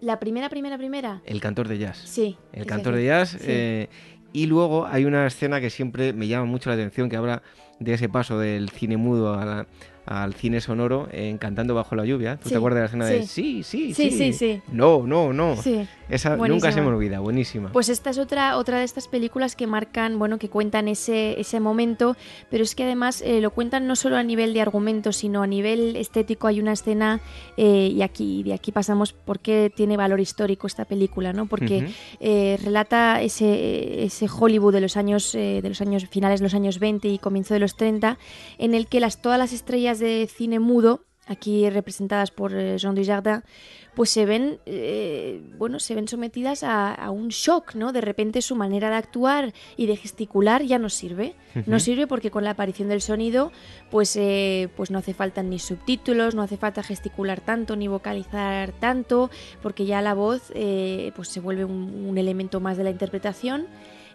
La 0.00 0.20
primera, 0.20 0.48
primera, 0.48 0.78
primera. 0.78 1.22
El 1.24 1.40
cantor 1.40 1.68
de 1.68 1.78
jazz. 1.78 1.98
Sí. 1.98 2.36
El 2.52 2.66
cantor 2.66 2.94
de 2.94 3.04
jazz. 3.06 3.36
Eh, 3.40 3.88
y 4.32 4.46
luego 4.46 4.86
hay 4.86 5.04
una 5.04 5.26
escena 5.26 5.60
que 5.60 5.70
siempre 5.70 6.12
me 6.12 6.28
llama 6.28 6.44
mucho 6.44 6.70
la 6.70 6.74
atención, 6.74 7.08
que 7.08 7.16
habla 7.16 7.42
de 7.80 7.94
ese 7.94 8.08
paso 8.08 8.38
del 8.38 8.70
cine 8.70 8.96
mudo 8.96 9.34
a 9.34 9.44
la, 9.44 9.66
al 10.08 10.32
cine 10.32 10.60
sonoro 10.60 11.06
en 11.12 11.36
Cantando 11.36 11.74
bajo 11.74 11.94
la 11.94 12.04
lluvia. 12.06 12.38
¿Tú 12.42 12.48
te 12.48 12.56
acuerdas 12.56 12.76
de 12.76 12.80
la 12.80 12.86
escena 12.86 13.06
de 13.06 13.26
sí, 13.26 13.62
sí, 13.62 13.92
sí, 13.92 14.10
sí, 14.10 14.32
sí, 14.32 14.62
No, 14.72 15.06
no, 15.06 15.32
no. 15.34 15.54
Esa 16.08 16.36
nunca 16.36 16.72
se 16.72 16.80
me 16.80 16.86
olvida, 16.86 17.20
buenísima. 17.20 17.70
Pues 17.70 17.90
esta 17.90 18.08
es 18.08 18.18
otra, 18.18 18.56
otra 18.56 18.78
de 18.78 18.84
estas 18.84 19.08
películas 19.08 19.54
que 19.54 19.66
marcan, 19.66 20.18
bueno, 20.18 20.38
que 20.38 20.48
cuentan 20.48 20.88
ese, 20.88 21.38
ese 21.38 21.60
momento, 21.60 22.16
pero 22.50 22.64
es 22.64 22.74
que 22.74 22.84
además 22.84 23.20
eh, 23.20 23.42
lo 23.42 23.50
cuentan 23.50 23.86
no 23.86 23.94
solo 23.94 24.16
a 24.16 24.22
nivel 24.22 24.54
de 24.54 24.62
argumento, 24.62 25.12
sino 25.12 25.42
a 25.42 25.46
nivel 25.46 25.96
estético. 25.96 26.46
Hay 26.46 26.60
una 26.60 26.72
escena, 26.72 27.20
eh, 27.58 27.92
y 27.94 28.00
aquí 28.00 28.42
de 28.42 28.54
aquí 28.54 28.72
pasamos 28.72 29.12
por 29.12 29.40
qué 29.40 29.70
tiene 29.74 29.98
valor 29.98 30.20
histórico 30.20 30.66
esta 30.66 30.86
película, 30.86 31.34
¿no? 31.34 31.44
Porque 31.44 31.88
eh, 32.20 32.58
relata 32.64 33.20
ese, 33.20 34.04
ese 34.04 34.26
Hollywood 34.26 34.72
de 34.72 34.80
los 34.80 34.96
años, 34.96 35.32
de 35.32 35.62
los 35.62 35.82
años 35.82 36.06
finales 36.08 36.40
de 36.40 36.44
los 36.44 36.54
años 36.54 36.78
20 36.78 37.08
y 37.08 37.18
comienzo 37.18 37.52
de 37.52 37.60
los 37.60 37.67
30, 37.76 38.18
en 38.58 38.74
el 38.74 38.86
que 38.86 39.00
las, 39.00 39.20
todas 39.20 39.38
las 39.38 39.52
estrellas 39.52 39.98
de 39.98 40.28
cine 40.32 40.58
mudo, 40.58 41.02
aquí 41.28 41.68
representadas 41.70 42.30
por 42.30 42.54
eh, 42.54 42.78
Jean 42.78 42.94
Dujardin, 42.94 43.42
pues 43.94 44.10
se 44.10 44.26
ven, 44.26 44.60
eh, 44.64 45.42
bueno, 45.58 45.80
se 45.80 45.94
ven 45.94 46.06
sometidas 46.06 46.62
a, 46.62 47.10
un 47.10 47.28
shock, 47.28 47.74
¿no? 47.74 47.92
De 47.92 48.00
repente 48.00 48.42
su 48.42 48.54
manera 48.54 48.90
de 48.90 48.96
actuar 48.96 49.52
y 49.76 49.86
de 49.86 49.96
gesticular 49.96 50.62
ya 50.62 50.78
no 50.78 50.88
sirve. 50.88 51.34
No 51.66 51.80
sirve 51.80 52.06
porque 52.06 52.30
con 52.30 52.44
la 52.44 52.50
aparición 52.50 52.88
del 52.88 53.00
sonido, 53.00 53.50
pues, 53.90 54.14
eh, 54.14 54.68
pues 54.76 54.92
no 54.92 54.98
hace 54.98 55.14
falta 55.14 55.42
ni 55.42 55.58
subtítulos, 55.58 56.36
no 56.36 56.42
hace 56.42 56.56
falta 56.56 56.84
gesticular 56.84 57.40
tanto 57.40 57.74
ni 57.74 57.88
vocalizar 57.88 58.70
tanto, 58.70 59.30
porque 59.62 59.84
ya 59.84 60.00
la 60.00 60.14
voz, 60.14 60.52
pues 61.16 61.28
se 61.28 61.40
vuelve 61.40 61.64
un 61.64 62.16
elemento 62.16 62.60
más 62.60 62.76
de 62.76 62.84
la 62.84 62.90
interpretación 62.90 63.66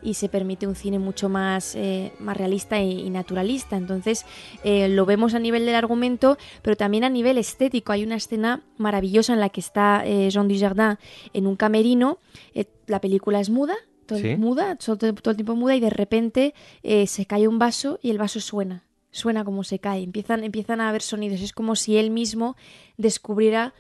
y 0.03 0.15
se 0.15 0.29
permite 0.29 0.67
un 0.67 0.75
cine 0.75 0.99
mucho 0.99 1.29
más, 1.29 1.75
eh, 1.75 2.11
más 2.19 2.37
realista 2.37 2.79
y, 2.79 3.09
naturalista. 3.09 3.77
Entonces 3.77 4.25
eh, 4.63 4.87
lo 4.89 5.05
vemos 5.05 5.33
a 5.33 5.39
nivel 5.39 5.65
del 5.65 5.75
argumento, 5.75 6.37
pero 6.61 6.75
también 6.75 7.03
a 7.03 7.09
nivel 7.09 7.37
estético. 7.37 7.91
Hay 7.91 8.03
una 8.03 8.15
escena 8.15 8.61
maravillosa 8.77 9.33
en 9.33 9.39
la 9.39 9.49
que 9.49 9.61
está 9.61 10.03
eh, 10.05 10.29
Jean 10.29 10.47
Dujardin 10.47 10.97
en 11.33 11.47
un 11.47 11.55
camerino. 11.55 12.19
la 12.87 12.99
película 12.99 13.39
es 13.39 13.49
muda, 13.49 13.75
todo, 14.05 14.19
muda, 14.37 14.75
todo, 14.75 15.09
el 15.09 15.35
tiempo 15.35 15.55
muda 15.55 15.75
y 15.75 15.79
de 15.79 15.89
repente 15.89 16.53
se 16.83 17.25
cae 17.25 17.47
un 17.47 17.57
vaso 17.57 17.99
y 18.01 18.09
el 18.09 18.17
vaso 18.17 18.39
suena. 18.39 18.83
Suena 19.11 19.45
como 19.45 19.63
se 19.63 19.77
cae, 19.77 20.01
empiezan, 20.01 20.43
empiezan 20.43 20.81
a 20.81 20.89
haber 20.89 21.03
sonidos. 21.03 21.39
Es 21.41 21.53
como 21.53 21.75
si 21.75 21.97
él 21.97 22.09
mismo 22.09 22.55
descubriera 22.97 23.73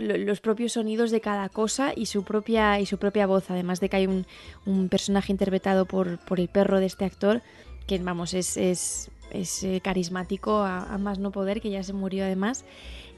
los 0.00 0.40
propios 0.40 0.72
sonidos 0.72 1.10
de 1.10 1.20
cada 1.20 1.48
cosa 1.48 1.92
y 1.94 2.06
su 2.06 2.24
propia, 2.24 2.80
y 2.80 2.86
su 2.86 2.98
propia 2.98 3.26
voz, 3.26 3.50
además 3.50 3.80
de 3.80 3.88
que 3.88 3.96
hay 3.96 4.06
un, 4.06 4.26
un 4.66 4.88
personaje 4.88 5.32
interpretado 5.32 5.84
por, 5.84 6.18
por, 6.24 6.40
el 6.40 6.48
perro 6.48 6.80
de 6.80 6.86
este 6.86 7.04
actor, 7.04 7.42
que 7.86 7.98
vamos, 7.98 8.34
es, 8.34 8.56
es, 8.56 9.10
es 9.30 9.64
eh, 9.64 9.80
carismático 9.82 10.58
a, 10.58 10.96
más 10.98 11.18
no 11.18 11.30
poder, 11.30 11.60
que 11.60 11.70
ya 11.70 11.82
se 11.82 11.92
murió 11.92 12.24
además. 12.24 12.64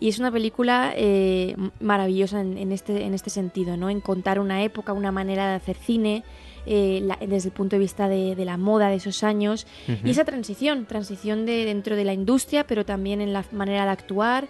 Y 0.01 0.09
es 0.09 0.18
una 0.18 0.32
película 0.32 0.93
eh, 0.97 1.55
maravillosa 1.80 2.41
en, 2.41 2.72
este, 2.72 3.05
en 3.05 3.14
este 3.14 3.30
sentido, 3.30 3.76
¿no? 3.76 3.91
En 3.91 4.01
contar 4.01 4.41
una 4.41 4.62
época, 4.64 4.93
una 4.93 5.12
manera 5.12 5.49
de 5.49 5.55
hacer 5.55 5.76
cine, 5.76 6.24
eh, 6.66 7.07
desde 7.28 7.51
el 7.51 7.55
punto 7.55 7.76
de 7.76 7.80
vista 7.80 8.09
de, 8.09 8.35
la 8.45 8.57
moda 8.57 8.89
de 8.89 8.97
esos 8.97 9.22
años. 9.22 9.66
Y 10.03 10.11
esa 10.11 10.24
transición, 10.24 10.87
transición 10.87 11.47
de, 11.47 11.64
dentro 11.64 11.95
de 11.95 12.05
la 12.05 12.12
industria, 12.12 12.66
pero 12.66 12.85
también 12.85 13.20
en 13.20 13.32
la 13.32 13.45
manera 13.53 13.85
de 13.85 13.91
actuar, 13.91 14.49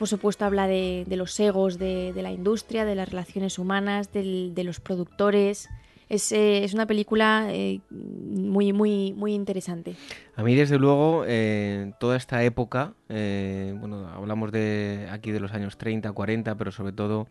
por 0.00 0.08
supuesto 0.08 0.46
habla 0.46 0.66
de, 0.66 1.04
los 1.10 1.38
egos 1.38 1.78
de, 1.78 2.14
la 2.16 2.32
industria, 2.32 2.86
de 2.86 2.94
las 2.94 3.10
relaciones 3.10 3.58
humanas, 3.58 4.10
de 4.10 4.62
los 4.64 4.80
productores. 4.80 5.68
Es, 6.08 6.32
eh, 6.32 6.66
una 6.72 6.86
película 6.86 7.48
eh, 7.50 7.80
muy, 7.90 8.72
muy, 8.72 9.12
muy 9.12 9.34
interesante. 9.34 9.96
A 10.36 10.42
mí, 10.42 10.54
desde 10.54 10.78
luego, 10.78 11.24
eh, 11.26 11.92
toda 12.00 12.16
esta 12.16 12.42
época, 12.44 12.94
bueno, 13.08 14.08
hablamos 14.08 14.52
de 14.52 15.06
aquí 15.10 15.32
de 15.32 15.40
los 15.40 15.52
años 15.52 15.76
30, 15.76 16.10
40, 16.12 16.54
pero 16.54 16.72
sobre 16.72 16.92
todo 16.92 17.28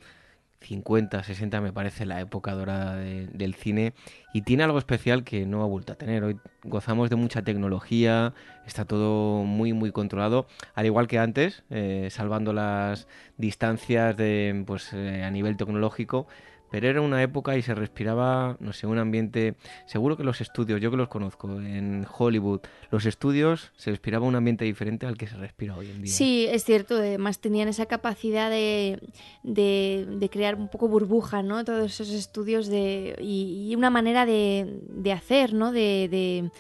50, 0.62 1.24
60 1.24 1.62
me 1.62 1.72
parece 1.72 2.06
la 2.06 2.20
época 2.20 2.54
dorada 2.54 2.96
del 2.98 3.56
cine 3.56 3.94
y 4.34 4.42
tiene 4.42 4.64
algo 4.64 4.78
especial 4.78 5.24
que 5.24 5.46
no 5.46 5.64
ha 5.64 5.66
vuelto 5.66 5.94
a 5.94 5.96
tener. 5.96 6.24
Hoy 6.24 6.38
gozamos 6.64 7.10
de 7.10 7.16
mucha 7.16 7.42
tecnología, 7.44 8.34
está 8.66 8.86
todo 8.86 9.44
muy 9.44 9.74
muy 9.74 9.92
controlado, 9.92 10.48
al 10.76 10.86
igual 10.86 11.08
que 11.08 11.20
antes, 11.20 11.64
eh, 11.70 12.10
salvando 12.12 12.54
las 12.54 13.08
distancias 13.38 14.16
de, 14.18 14.64
pues, 14.68 14.92
eh, 14.94 15.24
a 15.24 15.32
nivel 15.32 15.58
tecnológico, 15.58 16.28
pero 16.70 16.88
era 16.88 17.02
una 17.02 17.22
época 17.22 17.58
y 17.58 17.62
se 17.62 17.76
respiraba, 17.76 18.58
no 18.60 18.74
sé, 18.74 18.88
un 18.88 18.98
ambiente, 18.98 19.56
seguro 19.86 20.18
que 20.18 20.24
los 20.24 20.42
estudios, 20.42 20.82
yo 20.82 20.92
que 20.92 20.98
los 20.98 21.08
conozco, 21.08 21.50
en 21.60 22.06
Hollywood, 22.18 22.62
los 22.92 23.06
estudios 23.06 23.72
se 23.76 23.92
respiraba 23.92 24.26
un 24.26 24.36
ambiente 24.36 24.66
diferente 24.66 25.06
al 25.06 25.18
que 25.18 25.28
se 25.28 25.36
respira 25.38 25.76
hoy 25.76 25.90
en 25.90 26.02
día. 26.02 26.14
Sí, 26.14 26.48
es 26.50 26.64
cierto, 26.64 26.96
además 26.96 27.40
tenían 27.40 27.68
esa 27.68 27.86
capacidad 27.86 28.50
de, 28.50 29.00
de, 29.44 30.30
crear 30.32 30.56
un 30.56 30.68
poco 30.70 30.88
burbuja, 30.88 31.42
¿no? 31.42 31.64
Todos 31.64 32.00
esos 32.00 32.10
estudios 32.10 32.68
de, 32.68 33.16
y, 33.20 33.74
una 33.76 33.90
manera 33.90 34.26
de, 34.26 34.80
de 34.90 35.12
hacer, 35.14 35.54
¿no? 35.54 35.72
de 35.72 36.52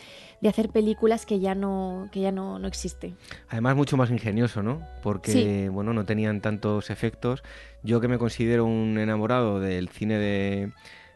de 0.42 0.50
hacer 0.50 0.70
películas 0.70 1.26
que 1.26 1.40
ya 1.40 1.56
no, 1.56 2.10
que 2.12 2.22
ya 2.22 2.32
no, 2.32 2.60
no 2.60 2.68
existe. 2.68 3.14
Además 3.50 3.76
mucho 3.76 3.98
más 3.98 4.10
ingenioso, 4.10 4.64
¿no? 4.64 4.82
Porque 5.04 5.70
bueno, 5.70 5.94
no 5.94 6.06
tenían 6.06 6.42
tantos 6.42 6.90
efectos. 6.90 7.44
Yo 7.84 8.00
que 8.00 8.08
me 8.08 8.18
considero 8.18 8.66
un 8.66 8.98
enamorado 8.98 9.60
del 9.60 9.90
cine 9.90 10.18
de, 10.18 10.72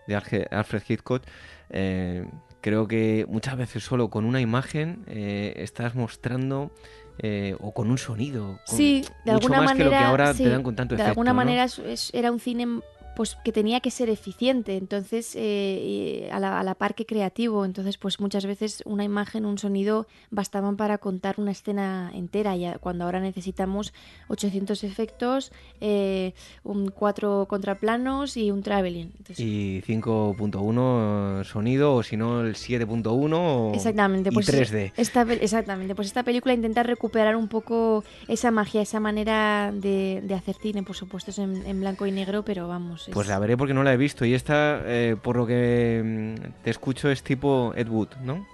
de 0.08 0.16
Alfred 0.16 0.84
Hitchcock, 0.88 1.24
eh, 1.70 2.26
creo 2.62 2.88
que 2.88 3.26
muchas 3.28 3.58
veces 3.58 3.84
solo 3.84 4.10
con 4.10 4.26
una 4.26 4.42
imagen 4.42 5.04
eh, 5.08 5.54
estás 5.58 5.96
mostrando 5.96 6.72
eh, 7.20 7.56
o 7.60 7.74
con 7.74 7.92
un 7.92 7.98
sonido. 7.98 8.60
sí, 8.66 9.06
de 9.24 9.32
alguna 9.32 9.58
más 9.58 9.66
manera. 9.66 9.78
Que 9.78 9.84
lo 9.84 9.92
que 9.92 10.06
ahora 10.06 10.34
te 10.34 10.50
dan 10.50 10.64
con 10.64 10.76
tanto 10.76 10.96
de 10.96 11.04
alguna 11.04 11.34
manera 11.34 11.68
era 12.12 12.32
un 12.32 12.40
cine 12.40 12.82
pues 13.16 13.38
que 13.44 13.52
tenía 13.52 13.80
que 13.80 13.92
ser 13.92 14.10
eficiente, 14.10 14.76
entonces 14.78 15.34
eh, 15.36 16.30
a, 16.32 16.40
la, 16.40 16.60
a, 16.60 16.64
la, 16.64 16.76
par 16.76 16.96
que 16.96 17.06
creativo, 17.06 17.66
entonces 17.66 17.98
pues 17.98 18.20
muchas 18.20 18.46
veces 18.46 18.82
una 18.86 19.04
imagen, 19.04 19.46
un 19.46 19.58
sonido 19.58 20.08
bastaban 20.32 20.78
para 20.78 20.98
contar 20.98 21.36
una 21.38 21.52
escena 21.52 22.12
entera, 22.14 22.56
ya 22.56 22.80
cuando 22.80 23.06
ahora 23.06 23.20
necesitamos 23.20 23.94
800 24.30 24.84
efectos, 24.84 25.52
eh, 25.80 26.34
un 26.64 26.90
cuatro 26.90 27.46
contraplanos 27.48 28.36
y 28.36 28.50
un 28.52 28.64
traveling. 28.64 29.12
y 29.38 29.82
5.1 29.82 31.44
sonido 31.44 31.96
o 31.96 32.04
si 32.04 32.18
no 32.18 32.42
el 32.42 32.56
7.1 32.56 33.76
exactamente, 33.76 34.30
y 34.32 34.34
pues 34.34 34.52
3D. 34.52 34.94
Esta, 34.98 35.22
exactamente, 35.34 35.94
pues 35.94 36.08
esta 36.08 36.24
película 36.24 36.54
intenta 36.54 36.82
recuperar 36.82 37.36
un 37.36 37.48
poco 37.48 38.04
esa 38.28 38.50
magia, 38.50 38.82
esa 38.82 39.00
manera 39.00 39.72
de, 39.72 40.22
de 40.24 40.34
hacer 40.34 40.56
cine, 40.56 40.82
por 40.84 40.96
supuesto 40.96 41.30
es 41.30 41.38
en 41.38 41.80
blanco 41.80 42.08
y 42.08 42.12
negro, 42.12 42.44
pero 42.44 42.68
vamos 42.68 43.03
pues 43.12 43.28
la 43.28 43.40
veré 43.40 43.58
porque 43.58 43.74
no 43.74 43.84
la 43.84 43.94
he 43.94 43.98
visto. 43.98 44.26
Y 44.26 44.34
esta, 44.34 44.82
eh, 44.86 45.16
por 45.22 45.36
lo 45.36 45.46
que 45.46 46.02
mm, 46.04 46.64
te 46.64 46.70
escucho, 46.70 47.10
es 47.10 47.24
tipo 47.24 47.74
Ed 47.76 47.88
Wood, 47.88 48.10
¿no? 48.24 48.46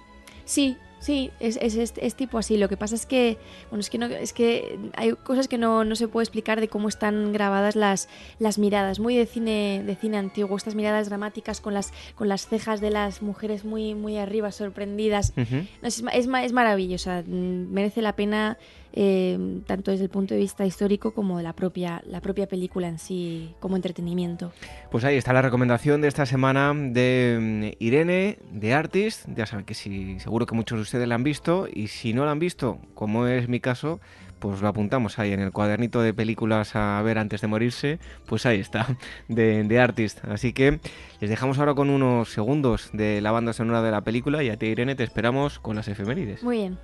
Sí, 0.46 0.78
Sí, 1.00 1.32
es, 1.40 1.58
es, 1.62 1.94
es, 1.96 2.16
tipo 2.16 2.38
así. 2.38 2.58
Lo 2.58 2.68
que 2.68 2.76
pasa 2.76 2.94
es 2.94 3.06
que, 3.06 3.38
bueno, 3.70 3.80
es 3.80 3.90
que, 3.90 3.98
no, 3.98 4.06
es 4.08 4.34
que 4.34 4.78
hay 4.96 5.14
cosas 5.14 5.48
que 5.48 5.58
no, 5.58 5.86
no, 5.86 5.96
se 5.96 6.10
puede 6.10 6.26
explicar 6.26 6.60
de 6.60 6.68
cómo 6.68 6.90
están 6.90 7.32
grabadas 7.32 7.78
las, 7.78 8.10
las 8.38 8.60
miradas, 8.60 9.00
muy 9.00 9.16
de 9.16 9.26
cine, 9.26 9.82
de 9.86 9.96
cine 9.96 10.18
antiguo, 10.18 10.58
estas 10.58 10.76
miradas 10.76 11.08
dramáticas 11.08 11.62
con 11.62 11.74
las, 11.74 11.94
con 12.16 12.28
las 12.28 12.48
cejas 12.48 12.82
de 12.82 12.90
las 12.90 13.22
mujeres 13.22 13.64
muy, 13.64 13.96
muy 13.96 14.18
arriba, 14.18 14.52
sorprendidas. 14.52 15.34
es, 15.82 16.04
es, 16.14 16.28
es, 16.28 16.54
maravillosa, 16.54 17.24
mm, 17.26 17.72
merece 17.72 18.02
la 18.02 18.14
pena 18.14 18.58
eh, 18.94 19.62
tanto 19.66 19.92
desde 19.92 20.06
el 20.06 20.10
punto 20.10 20.34
de 20.34 20.40
vista 20.40 20.66
histórico 20.66 21.14
como 21.14 21.38
de 21.38 21.44
la 21.44 21.54
propia, 21.54 22.02
la 22.06 22.22
propia 22.22 22.48
película 22.48 22.88
en 22.88 23.00
sí 23.00 23.54
como 23.60 23.76
entretenimiento. 23.76 24.52
Pues 24.92 25.04
ahí 25.04 25.18
está 25.18 25.34
la 25.34 25.42
recomendación 25.42 26.02
de 26.02 26.08
esta 26.08 26.26
semana 26.26 26.74
de 26.74 27.38
mm, 27.78 27.84
Irene, 27.84 28.40
de 28.52 28.74
Artist. 28.74 29.28
Ya 29.36 29.46
saben 29.46 29.66
que 29.66 29.74
sí, 29.74 30.20
seguro 30.20 30.46
que 30.46 30.56
muchos 30.56 30.78
de 30.78 30.82
ustedes 30.84 31.08
la 31.08 31.16
han 31.16 31.24
visto 31.24 31.68
y 31.72 31.88
si 31.88 32.14
no 32.14 32.26
la 32.26 32.32
han 32.32 32.40
visto, 32.40 32.80
como 32.96 33.28
es 33.28 33.48
mi 33.48 33.60
caso, 33.60 34.00
pues 34.40 34.62
lo 34.62 34.68
apuntamos 34.68 35.20
ahí 35.20 35.34
en 35.34 35.42
el 35.42 35.52
cuadernito 35.52 36.02
de 36.02 36.14
películas 36.14 36.76
a 36.76 37.02
ver 37.02 37.18
antes 37.18 37.42
de 37.42 37.48
morirse, 37.48 38.00
pues 38.26 38.46
ahí 38.46 38.60
está, 38.60 38.88
de, 39.28 39.64
de, 39.64 39.80
Artist. 39.80 40.24
Así 40.26 40.54
que 40.54 40.80
les 41.20 41.30
dejamos 41.30 41.60
ahora 41.60 41.76
con 41.76 41.90
unos 41.90 42.30
segundos 42.30 42.90
de 42.94 43.22
la 43.22 43.32
banda 43.32 43.54
sonora 43.54 43.82
de 43.82 43.92
la 43.92 44.02
película 44.02 44.44
y 44.44 44.50
a 44.50 44.58
ti 44.58 44.68
Irene 44.68 44.96
te 44.96 45.04
esperamos 45.04 45.60
con 45.60 45.76
las 45.76 45.88
efemérides. 45.88 46.44
Muy 46.44 46.58
bien. 46.58 46.78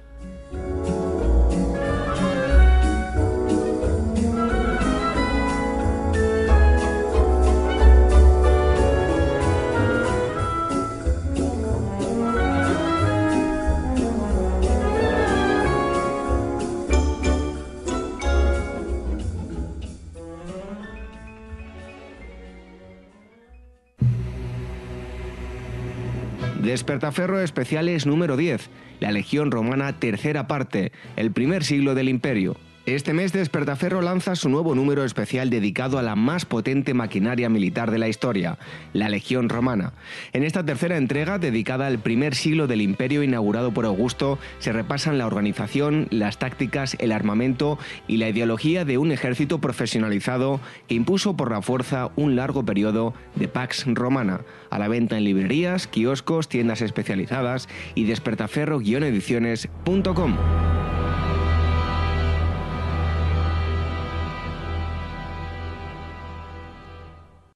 Despertaferro 26.65 27.41
Especiales 27.41 28.07
número 28.07 28.37
10, 28.37 28.69
la 28.99 29.11
Legión 29.11 29.51
Romana 29.51 29.99
tercera 29.99 30.47
parte, 30.47 30.91
el 31.15 31.31
primer 31.31 31.63
siglo 31.63 31.93
del 31.93 32.09
Imperio. 32.09 32.57
Este 32.85 33.13
mes 33.13 33.31
Despertaferro 33.33 34.01
lanza 34.03 34.35
su 34.35 34.47
nuevo 34.47 34.75
número 34.75 35.03
especial 35.03 35.49
dedicado 35.49 35.97
a 35.97 36.03
la 36.03 36.15
más 36.15 36.45
potente 36.45 36.93
maquinaria 36.93 37.49
militar 37.49 37.89
de 37.89 37.97
la 37.97 38.09
historia, 38.09 38.59
la 38.93 39.09
Legión 39.09 39.49
Romana. 39.49 39.93
En 40.33 40.43
esta 40.43 40.63
tercera 40.63 40.95
entrega, 40.95 41.39
dedicada 41.39 41.87
al 41.87 41.97
primer 41.97 42.35
siglo 42.35 42.67
del 42.67 42.83
imperio 42.83 43.23
inaugurado 43.23 43.73
por 43.73 43.85
Augusto, 43.85 44.37
se 44.59 44.71
repasan 44.71 45.17
la 45.17 45.25
organización, 45.25 46.05
las 46.11 46.37
tácticas, 46.37 46.95
el 46.99 47.11
armamento 47.11 47.79
y 48.07 48.17
la 48.17 48.29
ideología 48.29 48.85
de 48.85 48.99
un 48.99 49.11
ejército 49.11 49.59
profesionalizado 49.59 50.59
que 50.87 50.93
impuso 50.93 51.35
por 51.35 51.49
la 51.49 51.63
fuerza 51.63 52.11
un 52.15 52.35
largo 52.35 52.65
periodo 52.65 53.15
de 53.33 53.47
Pax 53.47 53.85
Romana, 53.87 54.41
a 54.69 54.77
la 54.77 54.89
venta 54.89 55.17
en 55.17 55.23
librerías, 55.23 55.87
kioscos, 55.87 56.49
tiendas 56.49 56.83
especializadas 56.83 57.67
y 57.95 58.05
despertaferro-ediciones.com. 58.05 60.35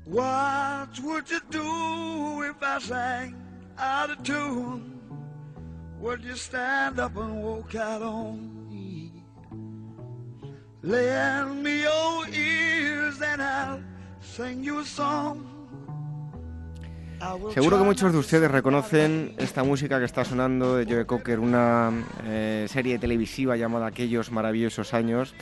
What 0.10 1.00
would 1.04 1.30
you 1.30 1.40
do 1.52 2.42
if 2.42 2.58
I 2.64 2.80
sang 2.80 3.36
out 3.78 4.10
of 4.10 4.24
tune? 4.24 5.00
Would 6.00 6.24
you 6.24 6.36
stand 6.36 7.00
up 7.00 7.16
and 7.16 7.44
walk 7.44 7.76
out 7.76 8.02
on 8.02 8.68
me? 8.68 9.24
Lend 10.82 11.62
me 11.62 11.82
your 11.82 12.28
ears 12.28 13.22
and 13.22 13.40
I'll 13.40 13.84
sing 14.20 14.64
you 14.64 14.80
a 14.80 14.86
song. 14.86 15.46
Seguro 17.54 17.78
que 17.78 17.84
muchos 17.84 18.12
de 18.12 18.18
ustedes 18.18 18.50
reconocen 18.50 19.36
esta 19.38 19.64
música 19.64 20.00
que 20.00 20.06
está 20.06 20.26
sonando 20.26 20.78
de 20.78 20.86
Joe 20.86 21.06
Cocker, 21.06 21.38
una 21.40 21.92
eh, 22.24 22.66
serie 22.68 22.98
televisiva 22.98 23.58
llamada 23.58 23.88
Aquellos 23.88 24.32
maravillosos 24.32 24.94
años, 24.96 25.36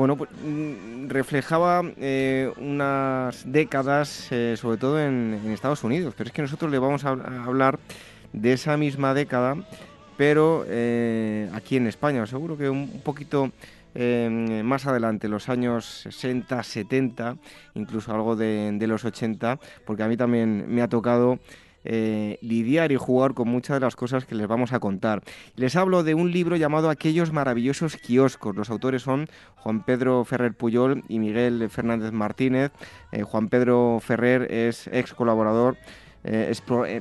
bueno, 0.00 0.16
pues, 0.16 0.30
mm, 0.42 1.08
reflejaba 1.10 1.82
eh, 1.98 2.50
unas 2.56 3.42
décadas, 3.44 4.32
eh, 4.32 4.54
sobre 4.56 4.78
todo 4.78 4.98
en, 4.98 5.34
Estados 5.52 5.84
Unidos, 5.84 6.14
pero 6.16 6.28
es 6.28 6.32
que 6.32 6.40
nosotros 6.40 6.70
le 6.70 6.78
vamos 6.78 7.04
a, 7.04 7.10
hablar 7.10 7.78
de 8.32 8.54
esa 8.54 8.78
misma 8.78 9.12
década, 9.12 9.56
pero 10.16 10.64
eh, 10.66 11.50
aquí 11.52 11.76
en 11.76 11.86
España, 11.86 12.26
seguro 12.26 12.56
que 12.56 12.70
un, 12.70 13.02
poquito 13.04 13.52
más 13.92 14.86
adelante, 14.86 15.28
los 15.28 15.50
años 15.50 15.84
60, 16.04 16.62
70, 16.62 17.36
incluso 17.74 18.14
algo 18.14 18.36
de, 18.36 18.70
de 18.72 18.86
los 18.86 19.04
80, 19.04 19.58
porque 19.84 20.02
a 20.02 20.08
mí 20.08 20.16
también 20.16 20.64
me 20.66 20.80
ha 20.80 20.88
tocado 20.88 21.40
eh, 21.84 22.38
lidiar 22.42 22.92
y 22.92 22.96
jugar 22.96 23.34
con 23.34 23.48
muchas 23.48 23.76
de 23.76 23.80
las 23.80 23.96
cosas 23.96 24.24
que 24.24 24.34
les 24.34 24.46
vamos 24.46 24.72
a 24.72 24.80
contar. 24.80 25.22
Les 25.56 25.76
hablo 25.76 26.02
de 26.02 26.14
un 26.14 26.30
libro 26.30 26.56
llamado 26.56 26.90
Aquellos 26.90 27.32
maravillosos 27.32 27.96
kioscos. 27.96 28.54
Los 28.54 28.70
autores 28.70 29.02
son 29.02 29.28
Juan 29.56 29.82
Pedro 29.82 30.24
Ferrer 30.24 30.54
Puyol 30.54 31.04
y 31.08 31.18
Miguel 31.18 31.68
Fernández 31.70 32.12
Martínez. 32.12 32.72
Eh, 33.12 33.22
Juan 33.22 33.48
Pedro 33.48 33.98
Ferrer 34.00 34.52
es 34.52 34.88
ex 34.88 35.14
colaborador. 35.14 35.76
Eh, 36.22 36.52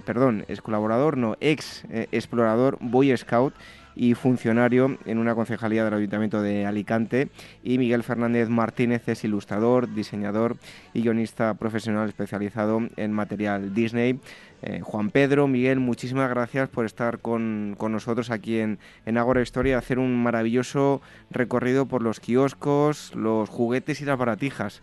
perdón, 0.06 0.46
ex 0.48 0.62
colaborador, 0.62 1.18
no, 1.18 1.36
ex 1.42 1.84
explorador 1.90 2.78
Boy 2.80 3.16
Scout 3.18 3.54
y 4.00 4.14
funcionario 4.14 4.98
en 5.06 5.18
una 5.18 5.36
concejalía 5.36 5.84
del 5.84 5.94
Ayuntamiento 5.94 6.42
de 6.42 6.66
Alicante. 6.66 7.28
Y 7.64 7.78
Miguel 7.78 8.04
Fernández 8.04 8.48
Martínez 8.48 9.08
es 9.10 9.26
ilustrador, 9.26 9.94
diseñador 9.94 10.56
y 10.94 11.02
guionista 11.02 11.54
profesional 11.56 12.08
especializado 12.08 12.82
en 12.96 13.12
material 13.12 13.74
Disney. 13.74 14.22
Eh, 14.62 14.82
Juan 14.82 15.10
Pedro, 15.10 15.48
Miguel, 15.48 15.80
muchísimas 15.80 16.30
gracias 16.30 16.68
por 16.68 16.86
estar 16.86 17.20
con, 17.20 17.78
nosotros 17.80 18.30
aquí 18.30 18.60
en, 18.60 18.80
en 19.06 19.18
Agora 19.18 19.42
Historia, 19.42 19.78
hacer 19.78 20.00
un 20.00 20.22
maravilloso 20.22 21.02
recorrido 21.32 21.86
por 21.86 22.04
los 22.04 22.20
kioscos, 22.20 23.16
los 23.16 23.50
juguetes 23.50 24.02
y 24.02 24.06
las 24.06 24.18
baratijas. 24.18 24.82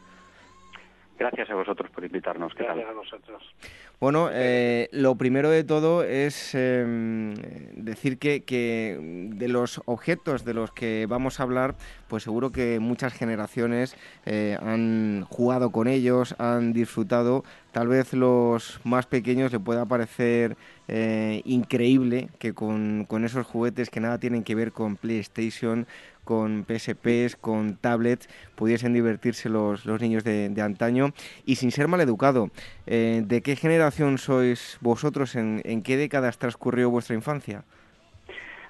Gracias 1.18 1.48
a 1.50 1.54
vosotros 1.54 1.90
por 1.90 2.04
invitarnos. 2.04 2.54
Gracias 2.54 2.88
a 2.88 2.92
vosotros. 2.92 3.42
Bueno, 3.98 4.28
eh, 4.30 4.88
lo 4.92 5.14
primero 5.14 5.48
de 5.48 5.64
todo 5.64 6.02
es 6.04 6.54
em, 6.54 7.34
decir 7.74 8.18
que, 8.18 8.44
que, 8.44 8.98
de 9.32 9.48
los 9.48 9.80
objetos 9.86 10.44
de 10.44 10.52
los 10.52 10.70
que 10.72 11.06
vamos 11.08 11.40
a 11.40 11.44
hablar, 11.44 11.76
pues 12.06 12.24
seguro 12.24 12.52
que 12.52 12.78
muchas 12.78 13.14
generaciones 13.14 13.96
eh, 14.26 14.58
han 14.60 15.24
jugado 15.30 15.70
con 15.70 15.88
ellos, 15.88 16.34
han 16.38 16.74
disfrutado. 16.74 17.44
Tal 17.72 17.88
vez 17.88 18.12
los 18.12 18.80
más 18.84 19.06
pequeños 19.06 19.52
le 19.52 19.60
pueda 19.60 19.86
parecer 19.86 20.56
eh, 20.88 21.40
increíble 21.44 22.28
que 22.38 22.52
con, 22.52 23.06
con 23.08 23.24
esos 23.24 23.46
juguetes 23.46 23.88
que 23.88 24.00
nada 24.00 24.18
tienen 24.18 24.44
que 24.44 24.54
ver 24.54 24.72
con 24.72 24.96
PlayStation, 24.96 25.86
con 26.26 26.66
PSPs, 26.66 27.36
con 27.36 27.76
tablets, 27.76 28.28
pudiesen 28.56 28.92
divertirse 28.92 29.48
los, 29.48 29.86
los 29.86 30.02
niños 30.02 30.24
de, 30.24 30.52
antaño 30.60 31.12
y 31.46 31.56
sin 31.56 31.70
ser 31.70 31.88
mal 31.88 32.00
educado. 32.02 32.50
Eh, 32.86 33.22
¿De 33.24 33.40
qué 33.40 33.56
generación 33.56 34.18
sois 34.18 34.78
vosotros? 34.82 35.36
¿En, 35.36 35.62
¿En 35.64 35.82
qué 35.82 35.96
décadas 35.96 36.38
transcurrió 36.38 36.90
vuestra 36.90 37.14
infancia? 37.14 37.64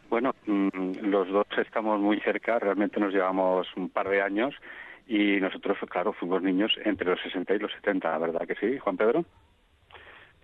Bueno, 0.08 0.34
mm, 0.46 1.00
los 1.02 1.28
dos 1.28 1.46
estamos 1.58 1.98
muy 2.00 2.20
cerca, 2.20 2.58
realmente 2.58 3.00
nos 3.00 3.12
llevamos 3.12 3.66
un 3.76 3.88
par 3.88 4.08
de 4.08 4.20
años 4.22 4.54
y 5.06 5.40
nosotros, 5.40 5.78
claro, 5.88 6.12
fuimos 6.12 6.42
niños 6.42 6.72
entre 6.84 7.08
los 7.08 7.20
60 7.22 7.54
y 7.54 7.58
los 7.58 7.72
70, 7.72 8.18
¿verdad 8.18 8.46
que 8.46 8.54
sí, 8.56 8.78
Juan 8.78 8.96
Pedro? 8.96 9.24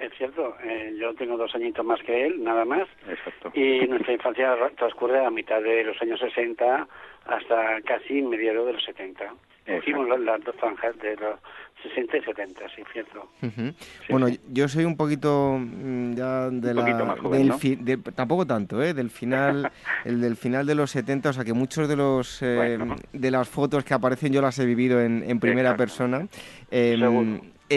Es 0.03 0.13
cierto, 0.19 0.57
eh, 0.65 0.97
yo 0.99 1.15
tengo 1.15 1.37
dos 1.37 1.55
añitos 1.55 1.87
más 1.87 2.03
que 2.03 2.27
él, 2.27 2.43
nada 2.43 2.65
más. 2.65 2.89
Exacto. 3.09 3.53
Y 3.55 3.87
nuestra 3.87 4.13
infancia 4.13 4.57
transcurre 4.77 5.25
a 5.25 5.31
mitad 5.31 5.63
de 5.63 5.85
los 5.85 6.01
años 6.03 6.19
60 6.19 6.89
hasta 7.27 7.81
casi 7.83 8.21
mediados 8.21 8.67
de 8.67 8.73
los 8.73 8.85
70. 8.85 9.33
Hicimos 9.79 10.09
las 10.19 10.43
dos 10.43 10.57
franjas 10.57 10.99
de 10.99 11.15
los 11.15 11.39
60 11.85 12.17
y 12.17 12.23
70, 12.23 12.69
sí, 12.75 12.83
cierto. 12.93 13.29
bueno, 14.09 14.27
yo 14.51 14.67
soy 14.67 14.85
un 14.85 14.97
poquito 14.97 15.57
mm, 15.57 16.15
ya 16.15 16.51
de 16.51 16.75
la... 16.75 16.83
del 16.83 18.03
tampoco 18.17 18.45
tanto, 18.45 18.83
¿eh? 18.83 18.93
Del 18.93 19.11
final, 19.11 19.71
el 20.05 20.21
del 20.21 20.35
final 20.35 20.67
de 20.67 20.75
los 20.75 20.91
70, 20.91 21.31
o 21.31 21.33
sea 21.33 21.45
que 21.45 21.53
muchos 21.53 21.89
de 21.89 21.95
los 21.95 22.43
eh, 22.43 22.77
de 23.13 23.31
las 23.31 23.49
fotos 23.49 23.85
que 23.85 23.95
aparecen 23.95 24.33
yo 24.33 24.43
las 24.43 24.59
he 24.59 24.67
vivido 24.67 25.01
en, 25.01 25.23
en 25.25 25.39
primera 25.39 25.77
persona. 25.77 26.27
Eh, 26.73 26.97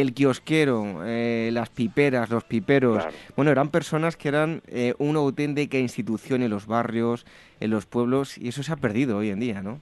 el 0.01 0.13
kiosquero, 0.13 1.05
eh, 1.05 1.49
las 1.53 1.69
piperas, 1.69 2.29
los 2.29 2.43
piperos, 2.43 3.07
bueno, 3.35 3.51
eran 3.51 3.69
personas 3.69 4.17
que 4.17 4.27
eran 4.27 4.61
eh, 4.67 4.93
una 4.97 5.19
auténtica 5.19 5.77
institución 5.77 6.43
en 6.43 6.49
los 6.49 6.67
barrios, 6.67 7.25
en 7.59 7.71
los 7.71 7.85
pueblos, 7.85 8.37
y 8.37 8.49
eso 8.49 8.61
se 8.61 8.73
ha 8.73 8.75
perdido 8.75 9.17
hoy 9.17 9.29
en 9.29 9.39
día, 9.39 9.61
¿no? 9.61 9.79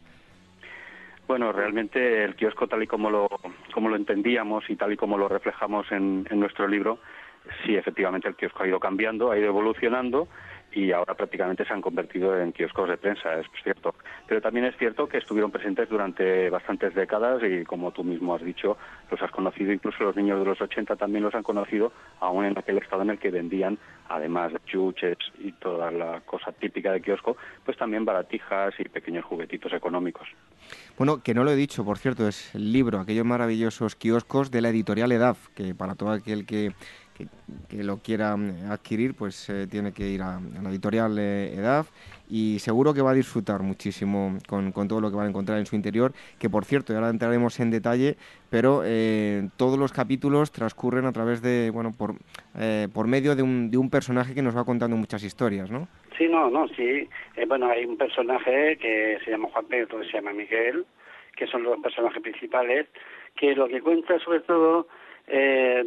Bueno, 1.28 1.51
realmente 1.51 2.24
el 2.24 2.36
kiosco 2.36 2.68
tal 2.68 2.84
y 2.84 2.88
como 2.88 3.09
lo, 3.09 3.28
como 3.74 3.89
lo 3.89 3.95
entendíamos 3.95 4.70
y 4.70 4.76
tal 4.76 4.93
y 4.93 4.97
como 4.97 5.18
lo 5.18 5.28
reflejamos 5.28 5.91
en, 5.91 6.28
en 6.30 6.39
nuestro 6.39 6.68
libro, 6.68 6.99
sí, 7.66 7.76
efectivamente 7.76 8.28
el 8.28 8.36
kiosco 8.36 8.61
ha 8.61 8.68
ido 8.68 8.80
cambiando, 8.80 9.32
ha 9.32 9.38
ido 9.38 9.47
evolucionando 9.47 10.28
y 10.74 10.91
ahora 10.91 11.13
prácticamente 11.13 11.65
se 11.65 11.74
han 11.74 11.82
convertido 11.82 12.38
en 12.39 12.51
kioscos 12.51 12.89
de 12.89 12.97
prensa, 12.97 13.39
es 13.39 13.47
cierto. 13.63 13.95
Pero 14.28 14.41
también 14.41 14.65
es 14.65 14.76
cierto 14.78 15.07
que 15.07 15.17
estuvieron 15.17 15.51
presentes 15.51 15.89
durante 15.89 16.49
bastantes 16.49 16.95
décadas 16.95 17.41
y, 17.43 17.63
como 17.63 17.91
tú 17.91 18.03
mismo 18.03 18.36
has 18.36 18.43
dicho, 18.43 18.78
los 19.11 19.21
has 19.21 19.32
conocido, 19.32 19.71
incluso 19.71 20.03
los 20.03 20.15
niños 20.15 20.39
de 20.39 20.45
los 20.45 20.61
80 20.61 20.95
también 20.95 21.24
los 21.24 21.36
han 21.36 21.43
conocido, 21.43 21.91
aún 22.19 22.45
en 22.45 22.57
aquel 22.57 22.78
estado 22.78 23.03
en 23.03 23.11
el 23.11 23.19
que 23.19 23.32
vendían, 23.32 23.78
además 24.09 24.53
de 24.53 24.59
chuches 24.65 25.17
y 25.39 25.51
toda 25.53 25.91
la 25.91 26.21
cosa 26.21 26.51
típica 26.51 26.91
de 26.91 27.01
kiosco, 27.01 27.38
pues 27.65 27.78
también 27.78 28.05
baratijas 28.05 28.74
y 28.80 28.86
pequeños 28.86 29.26
juguetitos 29.26 29.74
económicos. 29.74 30.28
Bueno, 30.97 31.21
que 31.21 31.34
no 31.34 31.43
lo 31.43 31.51
he 31.51 31.55
dicho, 31.55 31.84
por 31.84 31.97
cierto, 31.97 32.28
es 32.28 32.53
el 32.55 32.71
libro, 32.71 32.99
aquellos 32.99 33.26
maravillosos 33.26 33.95
kioscos 33.95 34.51
de 34.51 34.61
la 34.61 34.69
editorial 34.69 35.11
EDAF, 35.11 35.49
que 35.49 35.76
para 35.76 35.95
todo 35.95 36.11
aquel 36.11 36.45
que 36.45 36.71
que, 37.14 37.84
lo 37.84 37.97
quiera 37.97 38.36
mm, 38.36 38.72
adquirir, 38.72 39.14
pues 39.16 39.49
eh, 39.49 39.68
tiene 39.70 39.91
que 39.91 40.07
ir 40.07 40.22
a, 40.22 40.39
la 40.61 40.70
editorial 40.70 41.18
eh, 41.20 41.53
EDAF 41.55 41.89
y 42.30 42.59
seguro 42.59 42.93
que 42.93 43.01
va 43.01 43.11
a 43.11 43.14
disfrutar 43.14 43.61
muchísimo 43.61 44.38
con, 44.47 44.72
todo 44.88 45.01
lo 45.01 45.09
que 45.09 45.18
va 45.18 45.24
a 45.24 45.28
encontrar 45.28 45.59
en 45.59 45.66
su 45.66 45.76
interior, 45.76 46.14
que 46.39 46.49
por 46.49 46.66
cierto, 46.66 46.93
ya 46.93 46.99
ahora 46.99 47.09
entraremos 47.09 47.59
en 47.59 47.70
detalle, 47.70 48.16
pero 48.49 48.82
eh, 48.86 49.49
todos 49.57 49.78
los 49.78 49.91
capítulos 49.91 50.51
transcurren 50.51 51.05
a 51.05 51.11
través 51.11 51.41
de, 51.41 51.70
bueno, 51.72 51.91
por, 51.91 52.16
por 52.93 53.07
medio 53.07 53.36
de 53.36 53.43
un, 53.43 53.70
de 53.70 53.78
un 53.78 53.89
personaje 53.89 54.34
que 54.34 54.41
nos 54.41 54.55
va 54.57 54.66
contando 54.66 54.95
muchas 54.95 55.24
historias, 55.24 55.70
¿no? 55.70 55.88
Sí, 56.18 56.28
no, 56.28 56.49
no, 56.49 56.68
sí. 56.70 57.07
bueno, 57.47 57.68
hay 57.68 57.86
un 57.86 57.97
personaje 57.97 58.78
que 58.78 59.20
se 59.24 59.32
llama 59.32 59.49
Juan 59.51 59.66
Pedro, 59.66 59.99
que 59.99 60.05
se 60.05 60.14
llama 60.14 60.34
Miguel, 60.34 60.86
que 61.36 61.47
son 61.47 61.64
los 61.64 61.80
personajes 61.80 62.22
principales, 62.22 62.88
que 63.36 63.55
lo 63.55 63.68
que 63.68 63.82
cuenta 63.82 64.20
sobre 64.20 64.39
todo 64.41 64.88
eh, 65.28 65.84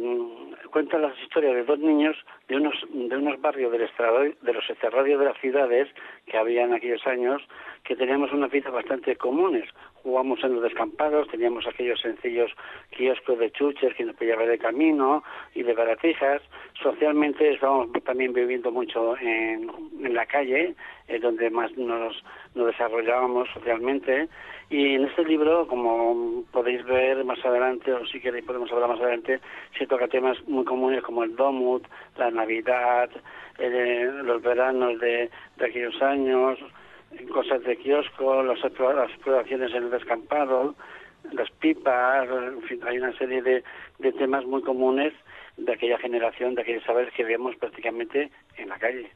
cuenta 0.71 0.97
las 0.97 1.17
historias 1.19 1.53
de 1.53 1.63
dos 1.63 1.79
niños 1.79 2.15
de 2.47 2.57
unos 2.57 2.75
de 2.91 3.15
unos 3.15 3.39
barrios 3.39 3.71
del 3.71 3.87
de 4.41 4.53
los 4.53 4.69
extrarradios 4.69 5.19
de 5.19 5.25
las 5.25 5.37
ciudades 5.39 5.87
que 6.25 6.37
había 6.37 6.63
en 6.63 6.73
aquellos 6.73 7.05
años 7.07 7.41
que 7.83 7.95
teníamos 7.95 8.31
unas 8.31 8.51
vidas 8.51 8.73
bastante 8.73 9.15
comunes 9.15 9.69
jugamos 10.07 10.41
en 10.41 10.53
los 10.53 10.63
descampados, 10.63 11.27
teníamos 11.27 11.67
aquellos 11.67 11.99
sencillos 11.99 12.49
kioscos 12.91 13.39
de 13.39 13.51
chuches 13.51 13.93
que 13.93 14.05
nos 14.05 14.15
pillaban 14.15 14.47
de 14.47 14.57
camino 14.57 15.21
y 15.53 15.63
de 15.63 15.73
baratijas. 15.73 16.41
Socialmente 16.81 17.51
estábamos 17.51 17.91
también 18.05 18.31
viviendo 18.31 18.71
mucho 18.71 19.17
en, 19.17 19.69
la 20.13 20.25
calle, 20.25 20.75
es 21.09 21.21
donde 21.21 21.49
más 21.49 21.75
nos, 21.75 22.23
nos 22.55 22.67
desarrollábamos 22.67 23.49
socialmente. 23.53 24.29
Y 24.69 24.95
en 24.95 25.03
este 25.03 25.25
libro, 25.25 25.67
como 25.67 26.45
podéis 26.53 26.85
ver 26.85 27.25
más 27.25 27.43
adelante, 27.45 27.91
o 27.91 28.05
si 28.05 28.21
queréis 28.21 28.45
podemos 28.45 28.71
hablar 28.71 28.87
más 28.87 29.01
adelante, 29.01 29.41
se 29.77 29.87
toca 29.87 30.07
temas 30.07 30.37
muy 30.47 30.63
comunes 30.63 31.03
como 31.03 31.25
el 31.25 31.35
Domut, 31.35 31.85
la 32.17 32.31
Navidad, 32.31 33.09
eh, 33.59 34.09
los 34.23 34.41
veranos 34.41 34.99
de 35.01 35.29
aquellos 35.59 36.01
años, 36.01 36.59
cosas 37.31 37.63
de 37.63 37.77
kiosco, 37.77 38.43
las, 38.43 38.59
exploraciones 38.63 39.71
en 39.73 39.83
el 39.83 39.91
descampado, 39.91 40.75
las 41.31 41.49
pipas, 41.51 42.27
en 42.29 42.61
fin, 42.63 42.79
hay 42.85 42.97
una 42.97 43.17
serie 43.17 43.41
de, 43.41 43.63
de 43.99 44.11
temas 44.13 44.45
muy 44.45 44.61
comunes 44.61 45.13
de 45.57 45.73
aquella 45.73 45.97
generación, 45.97 46.55
de 46.55 46.61
aquellos 46.61 46.83
saberes 46.83 47.13
que 47.13 47.23
vemos 47.23 47.55
prácticamente 47.55 48.31
en 48.57 48.69
la 48.69 48.77
calle. 48.77 49.09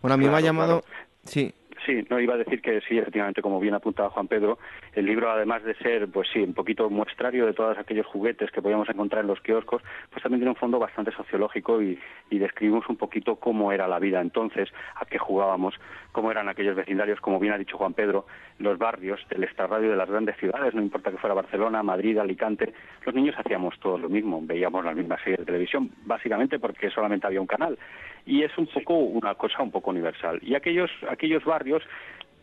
Bueno, 0.00 0.14
a 0.14 0.16
mí 0.16 0.28
me 0.28 0.36
ha 0.36 0.40
llamado... 0.40 0.82
Sí, 1.24 1.52
Sí, 1.84 2.04
no 2.08 2.18
iba 2.18 2.34
a 2.34 2.38
decir 2.38 2.62
que 2.62 2.80
sí, 2.80 2.98
efectivamente, 2.98 3.42
como 3.42 3.60
bien 3.60 3.74
apuntaba 3.74 4.10
Juan 4.10 4.28
Pedro, 4.28 4.58
el 4.96 5.04
libro, 5.04 5.30
además 5.30 5.62
de 5.62 5.74
ser, 5.74 6.08
pues 6.08 6.26
sí, 6.32 6.40
un 6.40 6.54
poquito 6.54 6.88
muestrario 6.88 7.44
de 7.44 7.52
todos 7.52 7.76
aquellos 7.76 8.06
juguetes 8.06 8.50
que 8.50 8.62
podíamos 8.62 8.88
encontrar 8.88 9.22
en 9.22 9.28
los 9.28 9.40
kioscos, 9.42 9.82
pues 10.10 10.22
también 10.22 10.40
tiene 10.40 10.50
un 10.50 10.56
fondo 10.56 10.78
bastante 10.78 11.12
sociológico 11.12 11.82
y, 11.82 11.98
describimos 12.30 12.88
un 12.88 12.96
poquito 12.96 13.36
cómo 13.36 13.72
era 13.72 13.88
la 13.88 13.98
vida 13.98 14.20
entonces, 14.20 14.68
a 14.94 15.04
qué 15.04 15.18
jugábamos, 15.18 15.74
cómo 16.12 16.30
eran 16.30 16.48
aquellos 16.48 16.76
vecindarios, 16.76 17.20
como 17.20 17.38
bien 17.38 17.52
ha 17.52 17.58
dicho 17.58 17.76
Juan 17.76 17.92
Pedro, 17.92 18.26
los 18.58 18.78
barrios 18.78 19.20
del 19.28 19.44
extrarradio 19.44 19.90
de 19.90 19.96
las 19.96 20.08
grandes 20.08 20.36
ciudades, 20.36 20.74
no 20.74 20.80
importa 20.80 21.10
que 21.10 21.18
fuera 21.18 21.34
Barcelona, 21.34 21.82
Madrid, 21.82 22.18
Alicante, 22.18 22.72
los 23.04 23.14
niños 23.14 23.34
hacíamos 23.38 23.78
todo 23.80 23.98
lo 23.98 24.08
mismo, 24.08 24.40
veíamos 24.42 24.84
las 24.84 24.94
mismas 24.94 25.20
series 25.20 25.40
de 25.40 25.46
televisión, 25.46 25.90
básicamente 26.04 26.58
porque 26.58 26.90
solamente 26.90 27.26
había 27.26 27.40
un 27.40 27.46
canal 27.46 27.78
y 28.26 28.42
es 28.42 28.56
un 28.58 28.66
poco 28.66 28.94
una 28.98 29.34
cosa 29.34 29.62
un 29.62 29.70
poco 29.70 29.90
universal. 29.90 30.40
Y 30.42 30.54
aquellos, 30.54 30.90
aquellos 31.08 31.44
barrios 31.44 31.82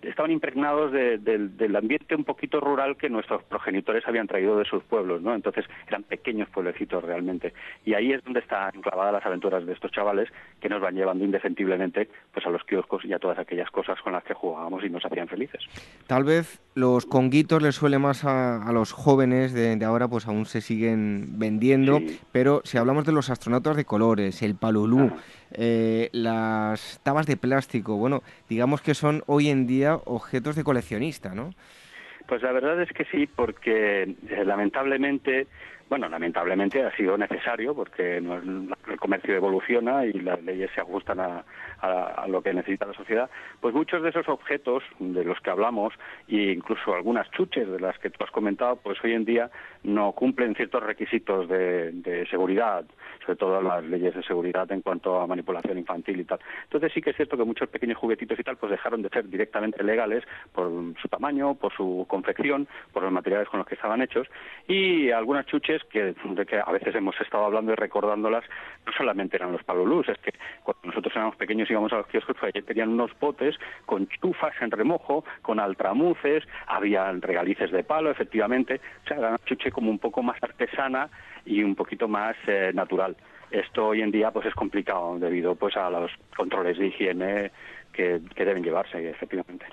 estaban 0.03 0.31
impregnados 0.31 0.91
del 0.91 1.75
ambiente 1.75 2.15
un 2.15 2.23
poquito 2.23 2.59
rural 2.59 2.97
que 2.97 3.09
nuestros 3.09 3.43
progenitores 3.43 4.07
habían 4.07 4.27
traído 4.27 4.57
de 4.57 4.65
sus 4.65 4.83
pueblos, 4.83 5.21
¿no? 5.21 5.33
Entonces 5.33 5.65
eran 5.87 6.03
pequeños 6.03 6.49
pueblecitos 6.49 7.03
realmente. 7.03 7.53
Y 7.85 7.93
ahí 7.93 8.11
es 8.11 8.23
donde 8.23 8.41
están 8.41 8.75
enclavadas 8.75 9.13
las 9.13 9.25
aventuras 9.25 9.65
de 9.65 9.73
estos 9.73 9.91
chavales 9.91 10.29
que 10.59 10.69
nos 10.69 10.81
van 10.81 10.95
llevando 10.95 11.23
indefectiblemente 11.23 12.09
pues 12.33 12.45
a 12.45 12.49
los 12.49 12.63
kioscos 12.63 13.05
y 13.05 13.13
a 13.13 13.19
todas 13.19 13.39
aquellas 13.39 13.69
cosas 13.71 13.99
con 14.01 14.13
las 14.13 14.23
que 14.23 14.33
jugábamos 14.33 14.83
y 14.83 14.89
nos 14.89 15.05
hacían 15.05 15.27
felices. 15.27 15.61
Tal 16.07 16.23
vez 16.23 16.61
los 16.75 17.05
conguitos 17.05 17.61
les 17.61 17.75
suele 17.75 17.99
más 17.99 18.25
a, 18.25 18.71
los 18.73 18.91
jóvenes 18.91 19.53
de, 19.53 19.83
ahora, 19.85 20.07
pues 20.07 20.27
aún 20.27 20.45
se 20.45 20.61
siguen 20.61 21.37
vendiendo, 21.37 21.99
pero 22.31 22.61
si 22.63 22.77
hablamos 22.77 23.05
de 23.05 23.11
los 23.11 23.29
astronautas 23.29 23.75
de 23.75 23.85
colores, 23.85 24.41
el 24.41 24.55
palulú, 24.55 25.11
eh, 25.53 26.09
las 26.11 26.99
tabas 27.03 27.25
de 27.25 27.37
plástico, 27.37 27.95
bueno, 27.95 28.21
digamos 28.49 28.81
que 28.81 28.93
son 28.93 29.23
hoy 29.27 29.49
en 29.49 29.67
día 29.67 29.95
objetos 30.05 30.55
de 30.55 30.63
coleccionista, 30.63 31.33
¿no? 31.33 31.51
Pues 32.27 32.41
la 32.41 32.51
verdad 32.51 32.81
es 32.81 32.91
que 32.93 33.05
sí, 33.05 33.27
porque 33.27 34.03
eh, 34.03 34.45
lamentablemente, 34.45 35.47
bueno, 35.93 36.09
lamentablemente 36.09 36.83
ha 36.83 36.89
sido 36.95 37.15
necesario 37.19 37.75
porque 37.75 38.17
el 38.17 38.99
comercio 38.99 39.35
evoluciona 39.35 40.03
y 40.07 40.13
las 40.13 40.41
leyes 40.41 40.71
se 40.73 40.81
ajustan 40.81 41.19
a, 41.19 41.45
lo 42.29 42.41
que 42.41 42.53
necesita 42.53 42.85
la 42.85 42.93
sociedad, 42.93 43.29
pues 43.59 43.75
muchos 43.75 44.01
de 44.01 44.09
esos 44.09 44.27
objetos 44.29 44.83
de 44.99 45.25
los 45.25 45.39
que 45.41 45.49
hablamos, 45.49 45.93
e 46.29 46.53
incluso 46.53 46.95
algunas 46.95 47.29
chuches 47.31 47.69
de 47.69 47.79
las 47.79 47.99
que 47.99 48.09
tú 48.09 48.23
has 48.23 48.31
comentado, 48.31 48.77
pues 48.77 48.97
hoy 49.03 49.11
en 49.11 49.25
día 49.25 49.51
no 49.83 50.13
cumplen 50.13 50.55
ciertos 50.55 50.81
requisitos 50.81 51.49
de, 51.49 51.91
de 51.91 52.25
seguridad, 52.27 52.85
sobre 53.19 53.35
todo 53.35 53.61
las 53.61 53.83
leyes 53.83 54.15
de 54.15 54.23
seguridad 54.23 54.71
en 54.71 54.81
cuanto 54.81 55.19
a 55.19 55.27
manipulación 55.27 55.77
infantil 55.77 56.21
y 56.21 56.23
tal. 56.23 56.39
Entonces 56.63 56.91
sí 56.93 57.01
que 57.01 57.09
es 57.09 57.17
cierto 57.17 57.37
que 57.37 57.43
muchos 57.43 57.67
pequeños 57.67 57.97
juguetitos 57.97 58.39
y 58.39 58.43
tal 58.43 58.55
pues 58.55 58.71
dejaron 58.71 59.01
de 59.01 59.09
ser 59.09 59.27
directamente 59.27 59.83
legales 59.83 60.23
por 60.53 60.71
su 61.01 61.07
tamaño, 61.09 61.55
por 61.55 61.73
su 61.73 62.05
confección, 62.07 62.65
por 62.93 63.03
los 63.03 63.11
materiales 63.11 63.49
con 63.49 63.57
los 63.57 63.67
que 63.67 63.75
estaban 63.75 64.01
hechos 64.01 64.27
y 64.69 65.11
algunas 65.11 65.45
chuches 65.47 65.82
que, 65.85 66.13
de 66.13 66.45
que 66.45 66.57
a 66.59 66.71
veces 66.71 66.95
hemos 66.95 67.19
estado 67.19 67.45
hablando 67.45 67.71
y 67.71 67.75
recordándolas 67.75 68.43
no 68.85 68.93
solamente 68.93 69.37
eran 69.37 69.51
los 69.51 69.63
palolús, 69.63 70.09
es 70.09 70.17
que 70.19 70.33
cuando 70.63 70.87
nosotros 70.87 71.13
éramos 71.15 71.35
pequeños 71.35 71.69
íbamos 71.69 71.93
a 71.93 71.97
los 71.97 72.07
kioscos, 72.07 72.35
pues 72.39 72.53
tenían 72.65 72.89
unos 72.89 73.13
potes 73.15 73.55
con 73.85 74.07
chufas 74.07 74.53
en 74.61 74.71
remojo, 74.71 75.23
con 75.41 75.59
altramuces, 75.59 76.43
había 76.67 77.11
regalices 77.11 77.71
de 77.71 77.83
palo, 77.83 78.11
efectivamente, 78.11 78.81
o 79.03 79.07
sea, 79.07 79.17
era 79.17 79.29
una 79.29 79.39
chuche 79.45 79.71
como 79.71 79.89
un 79.89 79.99
poco 79.99 80.23
más 80.23 80.41
artesana 80.41 81.09
y 81.45 81.63
un 81.63 81.75
poquito 81.75 82.07
más 82.07 82.35
eh, 82.47 82.71
natural. 82.73 83.15
Esto 83.51 83.87
hoy 83.87 84.01
en 84.01 84.11
día 84.11 84.31
pues 84.31 84.47
es 84.47 84.55
complicado 84.55 85.19
debido 85.19 85.55
pues 85.55 85.77
a 85.77 85.89
los 85.89 86.11
controles 86.35 86.77
de 86.77 86.87
higiene 86.87 87.51
que, 87.93 88.19
deben 88.35 88.63
llevarse, 88.63 89.09
efectivamente. 89.09 89.65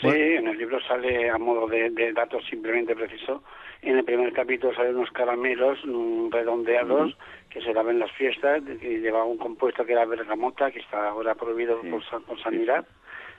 Sí, 0.00 0.08
en 0.08 0.46
el 0.46 0.56
libro 0.56 0.80
sale 0.80 1.28
a 1.28 1.38
modo 1.38 1.66
de, 1.66 2.12
datos 2.12 2.44
simplemente 2.48 2.94
preciso. 2.94 3.42
En 3.82 3.98
el 3.98 4.04
primer 4.04 4.32
capítulo 4.32 4.74
salen 4.74 4.96
unos 4.96 5.10
caramelos 5.10 5.78
mm, 5.84 6.30
redondeados 6.30 7.16
que 7.50 7.60
se 7.60 7.72
daban 7.72 7.96
en 7.96 8.00
las 8.00 8.12
fiestas, 8.12 8.62
que 8.80 9.00
llevaba 9.00 9.24
un 9.24 9.38
compuesto 9.38 9.84
que 9.84 9.92
era 9.92 10.04
bergamota, 10.04 10.70
que 10.70 10.78
está 10.78 11.08
ahora 11.08 11.34
prohibido 11.34 11.80
por, 11.82 12.02
sanidad, 12.42 12.86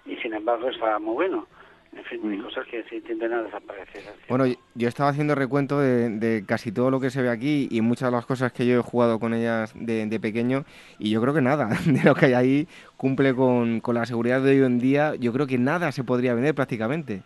y 0.06 0.18
sin 0.18 0.34
embargo 0.34 0.70
está 0.70 1.00
muy 1.00 1.14
bueno. 1.14 1.48
En 1.94 2.04
fin, 2.06 2.42
cosas 2.42 2.66
que 2.68 2.84
se 2.84 3.02
tienden 3.02 3.34
a 3.34 3.44
desaparecer. 3.44 4.02
Bueno, 4.30 4.46
yo 4.76 4.88
estaba 4.88 5.10
haciendo 5.10 5.36
recuento 5.36 5.80
de, 5.80 6.44
casi 6.48 6.72
todo 6.72 6.90
lo 6.90 7.02
que 7.02 7.10
se 7.10 7.22
ve 7.22 7.30
aquí 7.30 7.68
y 7.70 7.82
muchas 7.82 8.10
de 8.10 8.16
las 8.16 8.26
cosas 8.26 8.54
que 8.54 8.66
yo 8.66 8.80
he 8.80 8.82
jugado 8.82 9.20
con 9.20 9.34
ellas 9.34 9.74
de, 9.76 10.20
pequeño 10.22 10.64
y 11.00 11.10
yo 11.10 11.22
creo 11.22 11.34
que 11.34 11.42
nada 11.42 11.70
de 11.86 12.04
lo 12.04 12.16
que 12.16 12.28
hay 12.28 12.34
ahí 12.34 12.68
cumple 12.96 13.34
con, 13.36 13.82
con 13.82 13.96
la 13.96 14.06
seguridad 14.06 14.42
de 14.42 14.52
hoy 14.52 14.66
en 14.66 14.80
día. 14.80 15.16
Yo 15.16 15.34
creo 15.34 15.48
que 15.48 15.58
nada 15.58 15.92
se 15.92 16.04
podría 16.04 16.34
vender 16.34 16.56
prácticamente. 16.56 17.24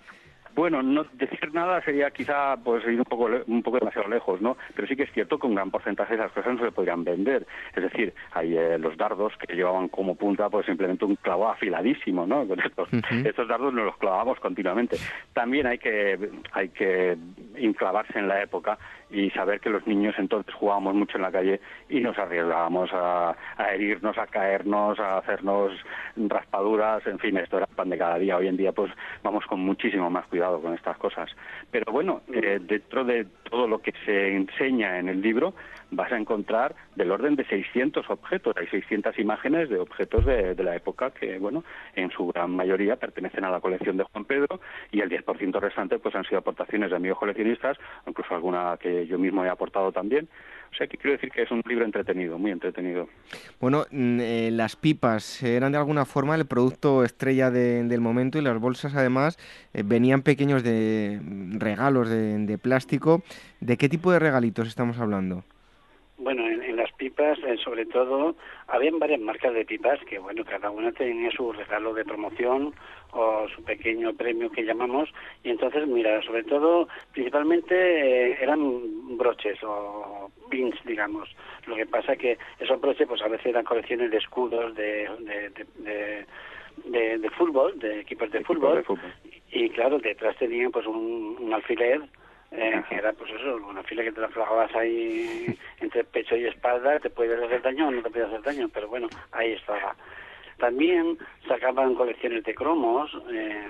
Bueno, 0.55 0.81
no 0.81 1.03
decir 1.13 1.53
nada 1.53 1.81
sería 1.81 2.09
quizá 2.11 2.55
pues 2.63 2.83
ir 2.85 2.97
un 2.97 3.03
poco 3.03 3.29
un 3.45 3.61
poco 3.61 3.77
demasiado 3.77 4.07
lejos, 4.07 4.39
¿no? 4.39 4.55
Pero 4.73 4.87
sí 4.87 4.95
que 4.95 5.03
es 5.03 5.11
cierto 5.11 5.37
que 5.37 5.47
un 5.47 5.55
gran 5.55 5.69
porcentaje 5.69 6.15
de 6.15 6.21
esas 6.21 6.31
cosas 6.31 6.55
no 6.55 6.63
se 6.63 6.71
podrían 6.71 7.03
vender. 7.03 7.45
Es 7.75 7.83
decir, 7.83 8.13
hay 8.31 8.57
eh, 8.57 8.77
los 8.77 8.95
dardos 8.95 9.33
que 9.37 9.53
llevaban 9.53 9.89
como 9.89 10.15
punta 10.15 10.49
pues 10.49 10.65
simplemente 10.65 11.03
un 11.03 11.17
clavo 11.17 11.49
afiladísimo, 11.49 12.25
¿no? 12.25 12.43
estos, 12.65 12.87
estos 13.25 13.47
dardos 13.49 13.73
nos 13.73 13.85
los 13.85 13.97
clavábamos 13.97 14.39
continuamente. 14.39 14.97
También 15.33 15.67
hay 15.67 15.77
que 15.77 16.17
hay 16.53 16.69
que 16.69 17.17
enclavarse 17.55 18.17
en 18.17 18.29
la 18.29 18.41
época 18.41 18.77
y 19.09 19.29
saber 19.31 19.59
que 19.59 19.69
los 19.69 19.85
niños 19.85 20.15
entonces 20.17 20.53
jugábamos 20.53 20.95
mucho 20.95 21.17
en 21.17 21.23
la 21.23 21.31
calle 21.31 21.59
y 21.89 21.99
nos 21.99 22.17
arriesgábamos 22.17 22.89
a, 22.93 23.35
herirnos, 23.71 24.17
a 24.17 24.27
caernos, 24.27 24.99
a 24.99 25.19
hacernos 25.19 25.71
raspaduras, 26.15 27.05
en 27.07 27.19
fin, 27.19 27.37
esto 27.37 27.57
era 27.57 27.67
pan 27.67 27.89
de 27.89 27.97
cada 27.97 28.17
día. 28.17 28.37
Hoy 28.37 28.47
en 28.47 28.57
día 28.57 28.71
pues 28.71 28.91
vamos 29.23 29.45
con 29.45 29.59
muchísimo 29.59 30.09
más 30.09 30.25
cuidado 30.27 30.61
con 30.61 30.73
estas 30.73 30.97
cosas. 30.97 31.29
Pero 31.71 31.91
bueno, 31.91 32.21
eh, 32.33 32.59
dentro 32.61 33.03
de 33.03 33.25
todo 33.49 33.67
lo 33.67 33.79
que 33.79 33.93
se 34.05 34.35
enseña 34.35 34.99
en 34.99 35.09
el 35.09 35.21
libro, 35.21 35.53
vas 35.91 36.11
a 36.11 36.17
encontrar 36.17 36.75
del 36.95 37.11
orden 37.11 37.35
de 37.35 37.45
600 37.45 38.09
objetos. 38.09 38.55
Hay 38.57 38.67
600 38.67 39.17
imágenes 39.19 39.69
de 39.69 39.79
objetos 39.79 40.25
de, 40.25 40.55
la 40.55 40.75
época 40.75 41.11
que, 41.11 41.37
bueno, 41.37 41.63
en 41.95 42.09
su 42.11 42.27
gran 42.27 42.51
mayoría 42.51 42.95
pertenecen 42.95 43.43
a 43.43 43.51
la 43.51 43.59
colección 43.59 43.97
de 43.97 44.03
Juan 44.03 44.25
Pedro 44.25 44.59
y 44.91 45.01
el 45.01 45.09
10% 45.09 45.59
restante 45.59 45.99
pues 45.99 46.15
han 46.15 46.23
sido 46.23 46.39
aportaciones 46.39 46.89
de 46.89 46.95
amigos 46.95 47.19
coleccionistas, 47.19 47.77
incluso 48.07 48.33
alguna 48.33 48.77
que 48.79 48.94
yo 49.03 49.17
mismo 49.17 49.43
he 49.43 49.49
aportado 49.49 49.91
también. 49.91 50.27
O 50.71 50.77
sea 50.77 50.87
que 50.87 50.97
quiero 50.97 51.13
decir 51.13 51.31
que 51.31 51.43
es 51.43 51.51
un 51.51 51.61
libro 51.65 51.85
entretenido, 51.85 52.37
muy 52.37 52.51
entretenido. 52.51 53.07
Bueno, 53.61 53.85
mm, 53.91 54.19
eh, 54.19 54.49
las 54.51 54.75
pipas 54.75 55.41
eran 55.41 55.71
de 55.71 55.77
alguna 55.77 56.05
forma 56.05 56.35
el 56.35 56.45
producto 56.45 57.03
estrella 57.05 57.49
del 57.49 58.01
momento 58.01 58.37
y 58.37 58.41
las 58.41 58.59
bolsas 58.59 58.93
además 58.93 59.37
eh, 59.73 59.83
venían 59.85 60.21
pequeños 60.21 60.63
de 60.63 61.19
mm, 61.23 61.59
regalos 61.59 62.09
de 62.09 62.57
plástico. 62.57 63.23
¿De 63.61 63.77
qué 63.77 63.87
tipo 63.87 64.11
de 64.11 64.19
regalitos 64.19 64.67
estamos 64.67 64.99
hablando? 64.99 65.43
Bueno, 66.17 66.47
en, 66.47 66.75
las 66.75 66.84
pipas, 67.05 67.37
eh, 67.45 67.57
sobre 67.63 67.85
todo, 67.85 68.35
habían 68.67 68.97
varias 68.97 69.19
marcas 69.19 69.53
de 69.53 69.63
pipas 69.63 69.99
que, 70.05 70.17
bueno, 70.17 70.43
cada 70.43 70.71
una 70.71 70.91
tenía 70.91 71.29
su 71.29 71.51
regalo 71.53 71.93
de 71.93 72.03
promoción 72.03 72.73
o 73.11 73.47
su 73.55 73.63
pequeño 73.63 74.13
premio 74.13 74.49
que 74.49 74.63
llamamos. 74.63 75.09
Y 75.43 75.51
entonces, 75.51 75.87
mira, 75.87 76.19
sobre 76.23 76.43
todo, 76.43 76.87
principalmente 77.13 77.75
eh, 77.75 78.37
eran 78.41 79.17
broches 79.17 79.59
o 79.63 80.31
pins, 80.49 80.75
digamos. 80.85 81.29
Lo 81.67 81.75
que 81.75 81.85
pasa 81.85 82.15
que 82.15 82.39
esos 82.59 82.81
broches, 82.81 83.07
pues 83.07 83.21
a 83.21 83.27
veces 83.27 83.47
eran 83.47 83.65
colecciones 83.65 84.09
de 84.09 84.17
escudos 84.17 84.73
de, 84.73 85.07
de, 85.19 86.25
de, 86.85 87.17
de, 87.19 87.29
fútbol, 87.37 87.77
de 87.77 87.99
equipos 87.99 88.31
de 88.31 88.43
fútbol. 88.43 88.83
Y, 89.51 89.69
claro, 89.69 89.99
detrás 89.99 90.35
tenían 90.37 90.71
pues 90.71 90.87
un, 90.87 91.37
un 91.39 91.53
alfiler 91.53 92.01
eh, 92.57 92.83
que 92.89 92.95
era 92.95 93.13
pues 93.13 93.31
eso, 93.31 93.55
una 93.57 93.83
fila 93.83 94.03
que 94.03 94.11
te 94.11 94.21
la 94.21 94.27
clavabas 94.27 94.73
ahí 94.75 95.57
entre 95.79 96.03
pecho 96.03 96.35
y 96.35 96.45
espalda, 96.45 96.99
te 96.99 97.09
puede 97.09 97.35
hacer 97.35 97.61
daño 97.61 97.87
o 97.87 97.91
no 97.91 98.01
te 98.01 98.09
puede 98.09 98.25
hacer 98.25 98.41
daño, 98.41 98.69
pero 98.73 98.87
bueno, 98.87 99.07
ahí 99.31 99.53
estaba. 99.53 99.95
También 100.57 101.17
sacaban 101.47 101.95
colecciones 101.95 102.43
de 102.43 102.55
cromos 102.55 103.11
eh, 103.31 103.69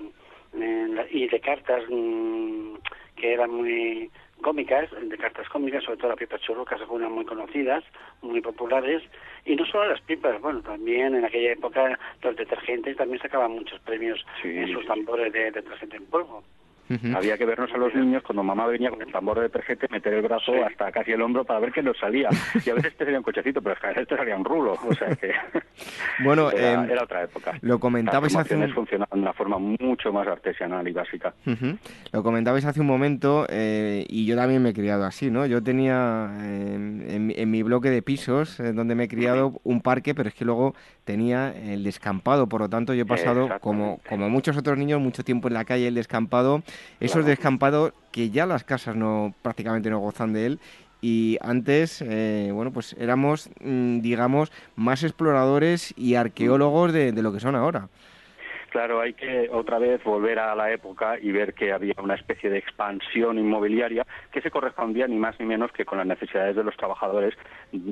y 1.12 1.28
de 1.28 1.40
cartas 1.40 1.84
mm, 1.90 2.76
que 3.16 3.34
eran 3.34 3.52
muy 3.52 4.10
cómicas, 4.42 4.90
de 5.02 5.18
cartas 5.18 5.48
cómicas, 5.50 5.84
sobre 5.84 5.98
todo 5.98 6.10
las 6.10 6.20
pipas 6.20 6.42
churrucas, 6.42 6.80
algunas 6.80 7.10
muy 7.10 7.26
conocidas, 7.26 7.84
muy 8.22 8.42
populares, 8.42 9.02
y 9.46 9.56
no 9.56 9.66
solo 9.66 9.90
las 9.90 10.02
pipas, 10.02 10.40
bueno, 10.42 10.62
también 10.62 11.16
en 11.16 11.26
aquella 11.26 11.54
época 11.54 11.98
los 12.22 12.36
detergentes 12.36 12.98
también 12.98 13.22
sacaban 13.22 13.52
muchos 13.52 13.80
premios 13.82 14.24
en 14.44 14.72
sus 14.72 14.86
tambores 14.86 15.32
de 15.34 15.52
detergente 15.52 15.98
en 15.98 16.06
polvo. 16.06 16.44
Había 17.16 17.38
que 17.38 17.46
vernos 17.46 17.72
a 17.74 17.78
los 17.78 17.94
niños 17.96 18.22
cuando 18.24 18.44
mamá 18.44 18.68
venía 18.68 18.90
con 18.90 19.02
el 19.02 19.12
tambor 19.12 19.38
de 19.38 19.44
detergente, 19.44 19.88
meter 19.90 20.14
el 20.14 20.22
brazo 20.22 20.52
hasta 20.66 20.92
casi 20.92 21.12
el 21.12 21.22
hombro 21.22 21.44
para 21.44 21.60
ver 21.60 21.72
qué 21.72 21.82
nos 21.82 21.98
salía. 21.98 22.30
Y 22.64 22.70
a 22.70 22.76
veces 22.76 22.96
te 22.96 23.06
salía 23.06 23.18
un 23.18 23.24
cochecito, 23.24 23.62
pero 23.62 23.76
a 23.82 23.88
veces 23.88 24.08
te 24.08 24.18
salía 24.18 24.36
un 24.36 24.46
rulo. 24.46 24.78
O 24.88 24.94
sea 24.94 25.10
que. 25.16 25.32
bueno, 26.24 26.52
era, 26.56 26.84
em, 26.84 26.92
otra 27.02 27.24
época. 27.24 27.58
Lo 27.62 27.80
comentabais 27.80 28.36
hace 28.36 28.56
un... 28.56 28.70
funcionaban 28.72 29.20
de 29.20 29.24
una 29.24 29.34
forma 29.34 29.58
mucho 29.58 30.14
más 30.14 30.28
artesanal 30.28 30.88
y 30.88 30.92
básica. 30.92 31.34
Lo 32.12 32.24
comentabais 32.24 32.66
hace 32.66 32.82
un 32.82 32.88
momento 32.88 33.48
eh, 33.50 34.06
y 34.08 34.26
yo 34.26 34.36
también 34.36 34.62
me 34.62 34.70
he 34.70 34.74
criado 34.74 35.06
así, 35.06 35.32
¿no? 35.32 35.46
Yo 35.46 35.64
tenía 35.64 36.30
em, 36.40 37.32
en, 37.32 37.52
mi 37.52 37.64
bloque 37.64 37.90
de 37.90 38.02
pisos, 38.02 38.60
eh, 38.60 38.74
donde 38.74 38.96
me 38.96 39.06
he 39.06 39.08
criado, 39.08 39.60
un 39.64 39.82
parque, 39.82 40.14
pero 40.14 40.30
es 40.30 40.36
que 40.36 40.46
luego 40.46 40.76
tenía 41.04 41.52
el 41.52 41.84
descampado. 41.84 42.48
Por 42.48 42.62
lo 42.62 42.70
tanto, 42.70 42.94
yo 42.94 43.04
he 43.04 43.06
pasado, 43.06 43.50
como, 43.60 44.00
como 44.08 44.30
muchos 44.30 44.58
otros 44.58 44.78
niños, 44.78 45.02
mucho 45.02 45.24
tiempo 45.24 45.48
en 45.48 45.56
la 45.56 45.66
calle, 45.66 45.88
el 45.88 45.96
descampado 45.96 46.64
esos 47.00 47.26
descampados 47.26 47.94
que 48.12 48.30
ya 48.30 48.46
las 48.46 48.64
casas 48.64 48.96
no 48.96 49.34
prácticamente 49.42 49.90
no 49.90 50.00
gozan 50.00 50.34
de 50.34 50.46
él 50.46 50.60
y 51.02 51.38
antes, 51.42 52.02
eh, 52.02 52.50
bueno, 52.52 52.72
pues 52.72 52.96
éramos, 52.98 53.50
mm, 53.62 54.00
digamos, 54.00 54.52
más 54.76 55.04
exploradores 55.04 55.94
y 55.96 56.16
arqueólogos 56.16 56.94
de, 56.94 57.12
de 57.12 57.22
lo 57.22 57.32
que 57.32 57.40
son 57.40 57.56
ahora. 57.56 57.90
Claro, 58.76 59.00
hay 59.00 59.14
que 59.14 59.48
otra 59.54 59.80
vez 59.80 60.04
volver 60.04 60.38
a 60.38 60.54
la 60.54 60.70
época 60.70 61.18
y 61.18 61.32
ver 61.32 61.54
que 61.54 61.72
había 61.72 61.94
una 62.04 62.16
especie 62.16 62.50
de 62.50 62.58
expansión 62.58 63.40
inmobiliaria 63.40 64.06
que 64.34 64.42
se 64.42 64.52
correspondía 64.52 65.08
ni 65.08 65.16
más 65.16 65.40
ni 65.40 65.46
menos 65.46 65.72
que 65.72 65.86
con 65.86 65.98
las 65.98 66.06
necesidades 66.06 66.58
de 66.58 66.64
los 66.66 66.76
trabajadores 66.76 67.34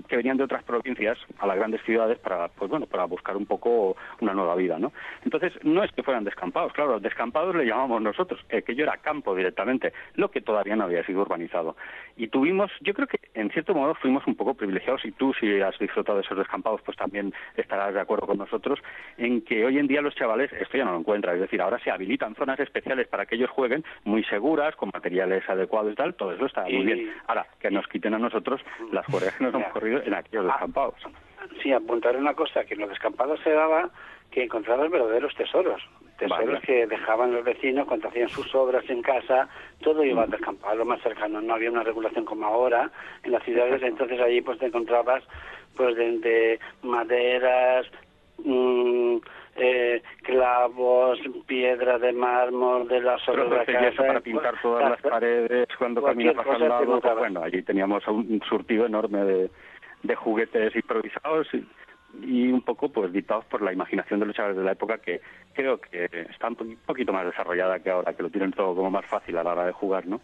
que 0.09 0.17
venían 0.17 0.35
de 0.35 0.43
otras 0.43 0.61
provincias 0.65 1.17
a 1.39 1.47
las 1.47 1.55
grandes 1.55 1.81
ciudades 1.83 2.19
para, 2.19 2.49
pues 2.49 2.69
bueno, 2.69 2.85
para 2.85 3.05
buscar 3.05 3.37
un 3.37 3.45
poco 3.45 3.95
una 4.19 4.33
nueva 4.33 4.55
vida, 4.55 4.77
¿no? 4.77 4.91
Entonces, 5.23 5.53
no 5.63 5.85
es 5.85 5.91
que 5.93 6.03
fueran 6.03 6.25
descampados, 6.25 6.73
claro, 6.73 6.99
descampados 6.99 7.55
le 7.55 7.65
llamamos 7.65 8.01
nosotros, 8.01 8.41
que 8.49 8.75
yo 8.75 8.83
era 8.83 8.97
campo 8.97 9.33
directamente, 9.33 9.93
lo 10.15 10.31
que 10.31 10.41
todavía 10.41 10.75
no 10.75 10.83
había 10.83 11.05
sido 11.05 11.21
urbanizado. 11.21 11.77
Y 12.17 12.27
tuvimos, 12.27 12.71
yo 12.81 12.93
creo 12.93 13.07
que 13.07 13.21
en 13.35 13.51
cierto 13.51 13.73
modo 13.73 13.95
fuimos 13.95 14.27
un 14.27 14.35
poco 14.35 14.53
privilegiados 14.53 15.05
y 15.05 15.13
tú 15.13 15.33
si 15.39 15.61
has 15.61 15.79
disfrutado 15.79 16.17
de 16.17 16.25
esos 16.25 16.37
descampados, 16.37 16.81
pues 16.81 16.97
también 16.97 17.33
estarás 17.55 17.93
de 17.93 18.01
acuerdo 18.01 18.27
con 18.27 18.37
nosotros 18.37 18.79
en 19.17 19.41
que 19.43 19.63
hoy 19.63 19.79
en 19.79 19.87
día 19.87 20.01
los 20.01 20.13
chavales 20.15 20.51
ya 20.77 20.85
no 20.85 20.93
lo 20.93 20.99
encuentra. 20.99 21.33
Es 21.33 21.39
decir, 21.39 21.61
ahora 21.61 21.79
se 21.79 21.91
habilitan 21.91 22.35
zonas 22.35 22.59
especiales 22.59 23.07
para 23.07 23.25
que 23.25 23.35
ellos 23.35 23.49
jueguen, 23.49 23.83
muy 24.03 24.23
seguras, 24.25 24.75
con 24.75 24.89
materiales 24.93 25.47
adecuados 25.49 25.93
y 25.93 25.95
tal, 25.95 26.15
todo 26.15 26.33
eso 26.33 26.45
está 26.45 26.63
muy 26.63 26.85
bien. 26.85 27.13
Ahora, 27.27 27.45
que 27.59 27.71
nos 27.71 27.87
quiten 27.87 28.13
a 28.13 28.19
nosotros 28.19 28.61
las 28.91 29.05
juegas 29.05 29.35
que 29.35 29.43
nos 29.43 29.53
hemos 29.53 29.71
corrido 29.71 30.01
en 30.03 30.13
aquellos 30.13 30.45
descampados. 30.45 30.95
Sí, 31.61 31.71
apuntar 31.71 32.15
una 32.15 32.33
cosa, 32.33 32.63
que 32.65 32.73
en 32.73 32.81
los 32.81 32.89
descampados 32.89 33.39
se 33.43 33.51
daba 33.51 33.89
que 34.31 34.43
encontrabas 34.43 34.89
verdaderos 34.89 35.35
tesoros. 35.35 35.81
Tesoros 36.17 36.61
que 36.61 36.87
dejaban 36.87 37.33
los 37.33 37.43
vecinos 37.43 37.87
cuando 37.87 38.07
hacían 38.07 38.29
sus 38.29 38.53
obras 38.55 38.87
en 38.89 39.01
casa, 39.01 39.47
todo 39.81 40.03
iba 40.03 40.23
al 40.23 40.29
descampado, 40.29 40.75
lo 40.75 40.85
más 40.85 41.01
cercano. 41.01 41.41
No 41.41 41.53
había 41.53 41.69
una 41.69 41.83
regulación 41.83 42.25
como 42.25 42.45
ahora 42.45 42.89
en 43.23 43.31
las 43.31 43.43
ciudades, 43.43 43.81
entonces 43.83 44.19
allí 44.19 44.41
pues 44.41 44.57
te 44.59 44.67
encontrabas 44.67 45.23
pues 45.75 45.95
de, 45.95 46.59
maderas, 46.81 47.85
mmm, 48.43 49.17
eh, 49.55 50.01
clavos, 50.23 51.19
piedra 51.45 51.99
de 51.99 52.11
mármol 52.13 52.87
de 52.87 53.01
la 53.01 53.17
sobre 53.19 53.47
la 53.47 53.65
casa, 53.65 53.97
para 53.97 54.19
pintar 54.21 54.61
todas 54.61 54.89
las 54.89 55.01
paredes 55.01 55.67
cuando 55.77 56.03
caminabas 56.03 56.47
al 56.47 56.67
lado. 56.67 56.99
Pues 56.99 57.17
bueno, 57.17 57.43
allí 57.43 57.61
teníamos 57.61 58.07
un 58.07 58.41
surtido 58.47 58.85
enorme 58.85 59.23
de, 59.23 59.51
de 60.03 60.15
juguetes 60.15 60.75
improvisados 60.75 61.47
y, 61.53 61.65
y, 62.21 62.51
un 62.51 62.61
poco 62.61 62.89
pues 62.89 63.11
dictados 63.11 63.45
por 63.45 63.61
la 63.61 63.73
imaginación 63.73 64.19
de 64.19 64.25
los 64.25 64.35
chavales 64.35 64.57
de 64.57 64.63
la 64.63 64.71
época 64.73 64.97
que 64.97 65.21
creo 65.53 65.79
que 65.79 66.05
está 66.29 66.47
un 66.47 66.77
poquito 66.85 67.13
más 67.13 67.25
desarrollada 67.25 67.79
que 67.79 67.89
ahora, 67.89 68.13
que 68.13 68.23
lo 68.23 68.29
tienen 68.29 68.51
todo 68.51 68.75
como 68.75 68.91
más 68.91 69.05
fácil 69.05 69.37
a 69.37 69.43
la 69.43 69.51
hora 69.51 69.65
de 69.65 69.71
jugar, 69.71 70.05
¿no? 70.05 70.21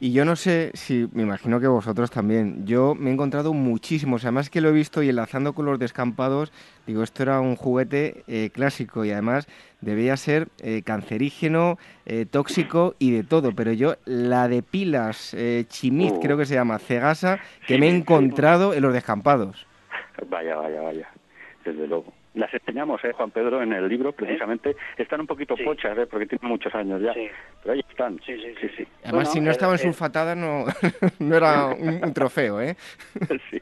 Y 0.00 0.12
yo 0.12 0.24
no 0.24 0.36
sé 0.36 0.70
si, 0.74 1.08
me 1.12 1.22
imagino 1.22 1.60
que 1.60 1.66
vosotros 1.66 2.10
también, 2.10 2.66
yo 2.66 2.94
me 2.94 3.10
he 3.10 3.12
encontrado 3.12 3.52
muchísimos, 3.52 4.24
además 4.24 4.50
que 4.50 4.60
lo 4.60 4.68
he 4.68 4.72
visto 4.72 5.02
y 5.02 5.08
enlazando 5.08 5.52
con 5.52 5.66
los 5.66 5.78
descampados, 5.78 6.52
digo, 6.86 7.02
esto 7.02 7.22
era 7.22 7.40
un 7.40 7.56
juguete 7.56 8.24
eh, 8.26 8.50
clásico 8.52 9.04
y 9.04 9.12
además 9.12 9.46
debía 9.80 10.16
ser 10.16 10.48
eh, 10.62 10.82
cancerígeno, 10.82 11.78
eh, 12.06 12.26
tóxico 12.26 12.94
y 12.98 13.12
de 13.12 13.22
todo, 13.22 13.54
pero 13.54 13.72
yo 13.72 13.94
la 14.04 14.48
de 14.48 14.62
pilas 14.62 15.36
chimit, 15.68 16.14
creo 16.20 16.36
que 16.36 16.46
se 16.46 16.54
llama, 16.54 16.78
cegasa, 16.78 17.38
que 17.66 17.78
me 17.78 17.88
he 17.88 17.96
encontrado 17.96 18.74
en 18.74 18.82
los 18.82 18.92
descampados. 18.92 19.66
Vaya, 20.28 20.56
vaya, 20.56 20.82
vaya, 20.82 21.08
desde 21.64 21.86
luego 21.86 22.12
las 22.34 22.52
enseñamos, 22.54 23.04
¿eh, 23.04 23.12
Juan 23.12 23.30
Pedro, 23.30 23.62
en 23.62 23.72
el 23.72 23.88
libro, 23.88 24.12
precisamente. 24.12 24.76
Están 24.96 25.20
un 25.20 25.26
poquito 25.26 25.54
pochas, 25.56 25.96
¿eh? 25.98 26.06
porque 26.06 26.26
tienen 26.26 26.48
muchos 26.48 26.74
años 26.74 27.00
ya. 27.02 27.12
Pero 27.12 27.74
ahí 27.74 27.84
están. 27.88 28.18
Sí, 28.24 28.34
sí, 28.60 28.68
sí. 28.76 28.86
Además, 29.04 29.32
si 29.32 29.40
no 29.40 29.50
estaban 29.50 29.76
eh, 29.76 29.78
sulfatadas, 29.78 30.36
no, 30.36 30.64
no 31.18 31.36
era 31.36 31.66
un, 31.66 32.02
un 32.02 32.14
trofeo, 32.14 32.60
¿eh? 32.60 32.76
sí. 33.50 33.60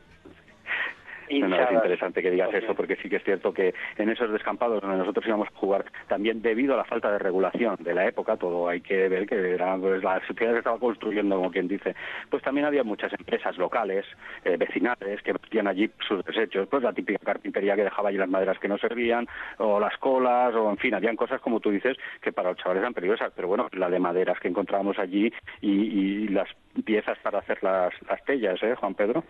No, 1.39 1.57
es 1.57 1.73
interesante 1.73 2.23
que 2.23 2.31
digas 2.31 2.53
eso, 2.53 2.75
porque 2.75 2.97
sí 2.97 3.09
que 3.09 3.17
es 3.17 3.25
cierto 3.25 3.53
que 3.55 3.73
en 3.97 4.11
esos 4.11 4.33
descampados 4.33 4.81
donde 4.81 4.99
nosotros 4.99 5.25
íbamos 5.27 5.49
a 5.49 5.59
jugar, 5.59 5.85
también 6.09 6.43
debido 6.43 6.75
a 6.75 6.79
la 6.79 6.85
falta 6.85 7.11
de 7.13 7.19
regulación 7.19 7.77
de 7.79 7.95
la 7.95 8.07
época, 8.07 8.37
todo 8.37 8.69
hay 8.69 8.81
que 8.81 9.09
ver 9.09 9.27
que 9.27 9.53
era, 9.53 9.77
pues, 9.77 10.03
la 10.03 10.21
sociedad 10.27 10.53
se 10.53 10.59
estaba 10.59 10.79
construyendo, 10.79 11.37
como 11.37 11.51
quien 11.51 11.69
dice, 11.69 11.95
pues 12.29 12.43
también 12.43 12.67
había 12.67 12.83
muchas 12.83 13.13
empresas 13.13 13.57
locales, 13.59 14.05
eh, 14.45 14.57
vecinales, 14.57 15.23
que 15.23 15.33
metían 15.33 15.69
allí 15.69 15.91
sus 16.07 16.25
desechos, 16.25 16.67
pues 16.69 16.83
la 16.83 16.93
típica 16.93 17.25
carpintería 17.25 17.77
que 17.77 17.85
dejaba 17.85 18.09
allí 18.09 18.19
las 18.19 18.29
maderas 18.29 18.59
que 18.59 18.69
no 18.69 18.79
servían, 18.79 19.29
o 19.59 19.79
las 19.79 19.97
colas, 19.99 20.55
o 20.55 20.71
en 20.71 20.79
fin, 20.79 20.95
habían 20.95 21.17
cosas, 21.17 21.41
como 21.41 21.61
tú 21.61 21.71
dices, 21.71 21.97
que 22.21 22.33
para 22.33 22.51
los 22.51 22.59
chavales 22.59 22.81
eran 22.81 22.95
peligrosas, 22.95 23.33
pero 23.37 23.49
bueno, 23.49 23.69
la 23.73 23.89
de 23.89 24.01
maderas 24.01 24.41
que 24.41 24.49
encontrábamos 24.49 24.99
allí 24.99 25.33
y, 25.61 25.71
y 25.71 26.29
las 26.29 26.49
piezas 26.85 27.19
para 27.19 27.39
hacer 27.39 27.63
las, 27.63 27.93
las 28.09 28.25
tellas, 28.25 28.61
¿eh, 28.63 28.75
Juan 28.75 28.95
Pedro? 28.95 29.25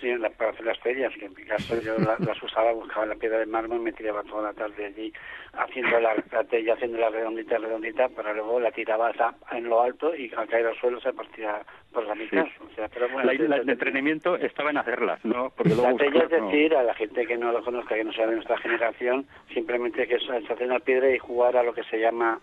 Sí, 0.00 0.12
para 0.36 0.50
hacer 0.50 0.66
las 0.66 0.78
ferias, 0.80 1.12
que 1.18 1.26
en 1.26 1.34
mi 1.34 1.44
caso 1.44 1.80
yo 1.80 1.96
las 2.18 2.42
usaba, 2.42 2.72
buscaba 2.72 3.06
la 3.06 3.14
piedra 3.14 3.38
de 3.38 3.46
mármol 3.46 3.78
y 3.78 3.84
me 3.84 3.92
tiraba 3.92 4.22
toda 4.24 4.42
la 4.44 4.52
tarde 4.52 4.86
allí 4.86 5.12
haciendo 5.52 6.00
la, 6.00 6.14
la 6.14 6.74
haciendo 6.74 6.98
la 6.98 7.10
redondita, 7.10 7.58
redondita, 7.58 8.08
para 8.08 8.32
luego 8.32 8.60
la 8.60 8.72
tiraba 8.72 9.12
en 9.52 9.68
lo 9.68 9.82
alto 9.82 10.14
y 10.14 10.32
al 10.36 10.48
caer 10.48 10.66
al 10.66 10.76
suelo 10.78 11.00
se 11.00 11.12
partía 11.12 11.62
por 11.92 12.06
la 12.06 12.14
mitad. 12.14 12.46
O 12.60 12.74
sea, 12.74 12.88
pero 12.88 13.08
bueno, 13.08 13.30
el 13.30 13.70
entrenamiento 13.70 14.36
estaba 14.36 14.70
en 14.70 14.78
hacerlas, 14.78 15.24
¿no? 15.24 15.50
Porque 15.56 15.74
luego 15.74 15.90
la 15.90 15.96
tella 15.96 16.24
es 16.24 16.30
decir, 16.30 16.74
a 16.74 16.82
la 16.82 16.94
gente 16.94 17.26
que 17.26 17.36
no 17.36 17.52
lo 17.52 17.62
conozca, 17.62 17.94
que 17.94 18.04
no 18.04 18.12
sea 18.12 18.26
de 18.26 18.34
nuestra 18.34 18.58
generación, 18.58 19.26
simplemente 19.52 20.06
que 20.06 20.16
es 20.16 20.28
hacer 20.28 20.66
una 20.66 20.80
piedra 20.80 21.10
y 21.10 21.18
jugar 21.18 21.56
a 21.56 21.62
lo 21.62 21.72
que 21.72 21.84
se 21.84 21.98
llama 21.98 22.40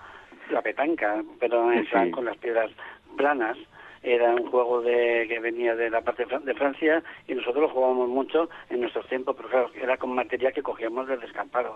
la 0.49 0.61
petanca, 0.61 1.21
pero 1.39 1.71
en 1.71 1.85
plan 1.85 2.11
con 2.11 2.25
las 2.25 2.37
piedras 2.37 2.71
planas 3.17 3.57
era 4.03 4.33
un 4.33 4.49
juego 4.49 4.81
de, 4.81 5.25
que 5.27 5.39
venía 5.39 5.75
de 5.75 5.89
la 5.89 6.01
parte 6.01 6.25
de 6.25 6.53
Francia 6.55 7.03
y 7.27 7.35
nosotros 7.35 7.63
lo 7.63 7.69
jugábamos 7.69 8.09
mucho 8.09 8.49
en 8.69 8.81
nuestros 8.81 9.07
tiempos, 9.07 9.35
pero 9.35 9.49
claro, 9.49 9.71
era 9.79 9.97
con 9.97 10.13
material 10.13 10.53
que 10.53 10.63
cogíamos 10.63 11.07
del 11.07 11.19
descampado. 11.19 11.75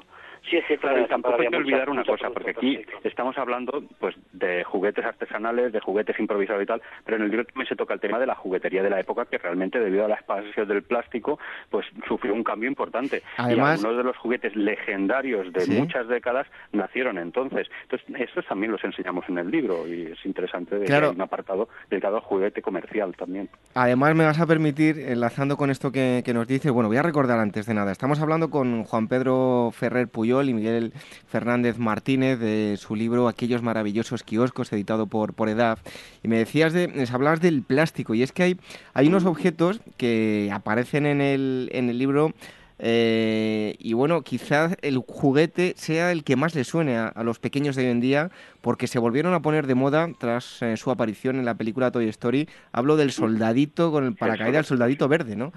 Sí, 0.50 0.58
es 0.58 0.68
cierto, 0.68 0.88
claro, 0.88 1.08
tampoco 1.08 1.42
hay 1.42 1.48
que 1.48 1.56
olvidar 1.56 1.90
una 1.90 2.04
cosa, 2.04 2.30
porque 2.30 2.52
aquí 2.52 2.86
estamos 3.04 3.38
hablando 3.38 3.84
pues 4.00 4.16
de 4.32 4.64
juguetes 4.64 5.04
artesanales, 5.06 5.72
de 5.72 5.80
juguetes 5.80 6.20
improvisados 6.20 6.64
y 6.64 6.66
tal, 6.66 6.82
pero 7.04 7.18
en 7.18 7.24
el 7.24 7.30
libro 7.30 7.46
también 7.46 7.68
se 7.68 7.76
toca 7.76 7.94
el 7.94 8.00
tema 8.00 8.20
de 8.20 8.28
la 8.28 8.36
juguetería 8.36 8.84
de 8.84 8.90
la 8.90 9.00
época 9.00 9.26
que 9.26 9.38
realmente 9.38 9.80
debido 9.80 10.06
a 10.06 10.08
la 10.08 10.16
expansión 10.16 10.68
del 10.68 10.84
plástico 10.84 11.40
pues 11.70 11.86
sufrió 12.08 12.34
un 12.34 12.44
cambio 12.44 12.70
importante. 12.70 13.24
Además, 13.38 13.80
y 13.82 13.86
algunos 13.86 13.98
de 13.98 14.04
los 14.04 14.18
juguetes 14.18 14.56
legendarios 14.56 15.52
de 15.52 15.66
muchas 15.68 16.08
décadas 16.08 16.48
nacieron 16.72 17.18
entonces. 17.18 17.68
Entonces, 17.84 18.08
estos 18.20 18.46
también 18.46 18.72
los 18.72 18.84
enseñamos 18.84 19.28
en 19.30 19.38
el 19.38 19.50
libro 19.50 19.88
y 19.88 20.12
es 20.12 20.26
interesante 20.26 20.78
de 20.78 21.10
un 21.10 21.22
apartado 21.22 21.70
dedicado 21.90 22.15
juguete 22.22 22.62
comercial 22.62 23.16
también. 23.16 23.50
Además, 23.74 24.16
me 24.16 24.26
vas 24.26 24.40
a 24.40 24.46
permitir, 24.46 25.00
enlazando 25.00 25.58
con 25.58 25.70
esto 25.70 25.92
que, 25.92 26.24
nos 26.34 26.48
dice, 26.48 26.70
bueno, 26.70 26.90
voy 26.90 26.98
a 26.98 27.02
recordar 27.02 27.40
antes 27.40 27.66
de 27.66 27.74
nada, 27.74 27.92
estamos 27.92 28.20
hablando 28.20 28.50
con 28.50 28.84
Juan 28.84 29.08
Pedro 29.08 29.72
Ferrer 29.74 30.08
Puyol 30.08 30.50
y 30.50 30.54
Miguel 30.54 30.94
Fernández 31.28 31.78
Martínez 31.78 32.40
de 32.40 32.78
su 32.78 32.96
libro 32.96 33.28
Aquellos 33.28 33.62
maravillosos 33.62 34.24
kioscos, 34.24 34.72
editado 34.74 35.08
por, 35.08 35.34
por 35.34 35.50
EDAF, 35.50 35.82
y 36.24 36.28
me 36.28 36.38
decías 36.38 36.74
de, 36.74 37.08
hablabas 37.12 37.42
del 37.42 37.64
plástico, 37.64 38.14
y 38.14 38.24
es 38.24 38.32
que 38.32 38.44
hay, 38.44 38.60
hay 38.94 39.08
unos 39.08 39.26
objetos 39.26 39.82
que 39.98 40.50
aparecen 40.54 41.06
en 41.06 41.22
el, 41.22 41.70
en 41.74 41.90
el 41.90 41.98
libro 41.98 42.34
eh, 42.80 43.76
y 43.80 43.94
bueno, 43.94 44.22
quizás 44.22 44.76
el 44.82 44.98
juguete 44.98 45.74
sea 45.78 46.12
el 46.12 46.24
que 46.24 46.36
más 46.36 46.56
le 46.56 46.64
suene 46.64 46.98
a, 46.98 47.24
los 47.24 47.40
pequeños 47.40 47.76
de 47.76 47.86
hoy 47.86 47.92
en 47.92 48.02
día, 48.02 48.30
porque 48.62 48.88
se 48.88 49.00
volvieron 49.00 49.34
a 49.34 49.42
poner 49.42 49.68
de 49.68 49.76
moda 49.76 50.10
tras 50.20 50.62
eh, 50.62 50.78
su 50.78 50.92
aparición 50.92 51.38
en 51.38 51.46
la 51.46 51.56
película 51.56 51.92
Toy 51.92 52.08
Story. 52.10 52.48
Hablo 52.72 52.98
del 52.98 53.12
soldadito 53.12 53.92
con 53.92 54.06
el 54.06 54.16
paracaídas, 54.16 54.60
el 54.60 54.66
soldadito 54.66 55.08
verde, 55.08 55.36
¿no? 55.36 55.54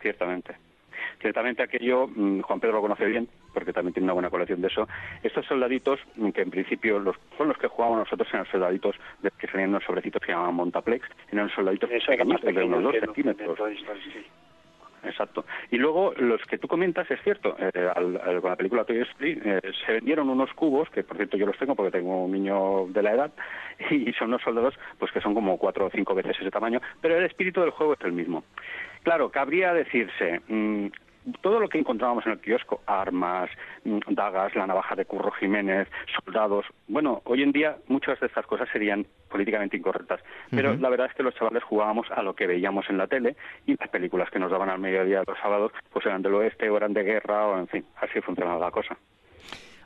Ciertamente. 0.00 0.56
Ciertamente 1.20 1.62
aquello, 1.62 2.08
mm, 2.08 2.40
Juan 2.40 2.60
Pedro 2.60 2.74
lo 2.74 2.80
conoce 2.80 3.04
bien, 3.04 3.28
porque 3.52 3.74
también 3.74 3.92
tiene 3.92 4.04
una 4.04 4.14
buena 4.14 4.30
colección 4.30 4.62
de 4.62 4.68
eso. 4.68 4.88
Estos 5.22 5.44
soldaditos, 5.46 6.00
mm, 6.16 6.30
que 6.30 6.40
en 6.40 6.50
principio 6.50 6.98
los, 6.98 7.16
son 7.36 7.48
los 7.48 7.58
que 7.58 7.68
jugábamos 7.68 8.00
nosotros, 8.00 8.28
eran 8.32 8.46
soldaditos 8.50 8.96
de, 9.22 9.30
que 9.30 9.46
salían 9.46 9.70
unos 9.70 9.84
sobrecitos 9.84 10.20
que 10.20 10.26
se 10.26 10.32
llamaban 10.32 10.54
Montaplex, 10.54 11.06
eran 11.30 11.50
soldaditos 11.50 11.90
pequeñitos 11.90 12.54
de 12.54 12.64
unos 12.64 12.82
dos 12.82 12.96
centímetros. 12.98 13.58
Exacto. 15.04 15.44
Y 15.70 15.76
luego, 15.76 16.12
los 16.16 16.42
que 16.42 16.58
tú 16.58 16.68
comentas, 16.68 17.10
es 17.10 17.20
cierto, 17.22 17.56
eh, 17.58 17.90
al, 17.94 18.40
con 18.40 18.50
la 18.50 18.56
película 18.56 18.84
Toy 18.84 19.00
Story 19.00 19.40
eh, 19.44 19.60
se 19.84 19.92
vendieron 19.92 20.28
unos 20.28 20.52
cubos, 20.52 20.88
que 20.90 21.02
por 21.02 21.16
cierto 21.16 21.36
yo 21.36 21.46
los 21.46 21.58
tengo 21.58 21.74
porque 21.74 21.98
tengo 21.98 22.24
un 22.24 22.32
niño 22.32 22.86
de 22.88 23.02
la 23.02 23.12
edad, 23.12 23.32
y 23.90 24.12
son 24.12 24.28
unos 24.28 24.42
soldados 24.42 24.74
pues 24.98 25.10
que 25.12 25.20
son 25.20 25.34
como 25.34 25.58
cuatro 25.58 25.86
o 25.86 25.90
cinco 25.90 26.14
veces 26.14 26.36
ese 26.38 26.50
tamaño, 26.50 26.80
pero 27.00 27.16
el 27.16 27.24
espíritu 27.24 27.60
del 27.60 27.70
juego 27.70 27.94
es 27.94 28.00
el 28.02 28.12
mismo. 28.12 28.44
Claro, 29.02 29.30
cabría 29.30 29.72
decirse, 29.72 30.40
mm, 30.48 30.88
todo 31.40 31.60
lo 31.60 31.68
que 31.68 31.78
encontrábamos 31.78 32.24
en 32.26 32.32
el 32.32 32.40
kiosco, 32.40 32.80
armas, 32.86 33.50
mm, 33.84 33.98
dagas, 34.10 34.54
la 34.54 34.66
navaja 34.66 34.94
de 34.94 35.04
Curro 35.04 35.30
Jiménez, 35.32 35.88
soldados, 36.24 36.66
bueno, 36.88 37.22
hoy 37.24 37.42
en 37.42 37.52
día 37.52 37.76
muchas 37.88 38.18
de 38.20 38.26
estas 38.26 38.46
cosas 38.46 38.68
serían 38.72 39.06
políticamente 39.28 39.76
incorrectas, 39.76 40.20
pero 40.50 40.74
la 40.74 40.88
verdad 40.88 41.08
es 41.08 41.14
que 41.14 41.22
los 41.22 41.34
chavales 41.34 41.62
jugábamos 41.62 42.10
a 42.10 42.22
lo 42.22 42.34
que 42.34 42.46
veíamos 42.46 42.88
en 42.90 42.98
la 42.98 43.06
tele 43.06 43.36
y 43.66 43.76
las 43.78 43.88
películas 43.88 44.30
que 44.30 44.38
nos 44.38 44.50
daban 44.50 44.70
al 44.70 44.80
mediodía 44.80 45.22
los 45.26 45.38
sábados 45.38 45.72
pues 45.92 46.04
eran 46.06 46.22
del 46.22 46.34
oeste 46.34 46.68
o 46.68 46.76
eran 46.76 46.92
de 46.92 47.04
guerra 47.04 47.46
o 47.46 47.58
en 47.58 47.68
fin, 47.68 47.84
así 48.00 48.20
funcionaba 48.20 48.58
la 48.58 48.70
cosa. 48.70 48.96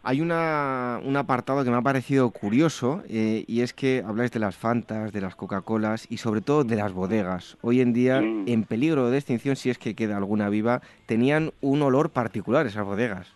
Hay 0.06 0.20
una, 0.20 1.00
un 1.02 1.16
apartado 1.16 1.64
que 1.64 1.70
me 1.70 1.78
ha 1.78 1.82
parecido 1.82 2.30
curioso 2.30 3.02
eh, 3.08 3.44
y 3.46 3.62
es 3.62 3.72
que 3.72 4.02
habláis 4.06 4.30
de 4.32 4.38
las 4.38 4.54
Fantas, 4.54 5.14
de 5.14 5.22
las 5.22 5.34
Coca-Colas 5.34 6.06
y 6.10 6.18
sobre 6.18 6.42
todo 6.42 6.62
de 6.62 6.76
las 6.76 6.92
bodegas. 6.92 7.56
Hoy 7.62 7.80
en 7.80 7.94
día, 7.94 8.20
mm. 8.20 8.44
en 8.46 8.64
peligro 8.64 9.08
de 9.08 9.16
extinción, 9.16 9.56
si 9.56 9.70
es 9.70 9.78
que 9.78 9.94
queda 9.94 10.18
alguna 10.18 10.50
viva, 10.50 10.82
tenían 11.06 11.52
un 11.62 11.80
olor 11.80 12.10
particular 12.10 12.66
esas 12.66 12.84
bodegas. 12.84 13.34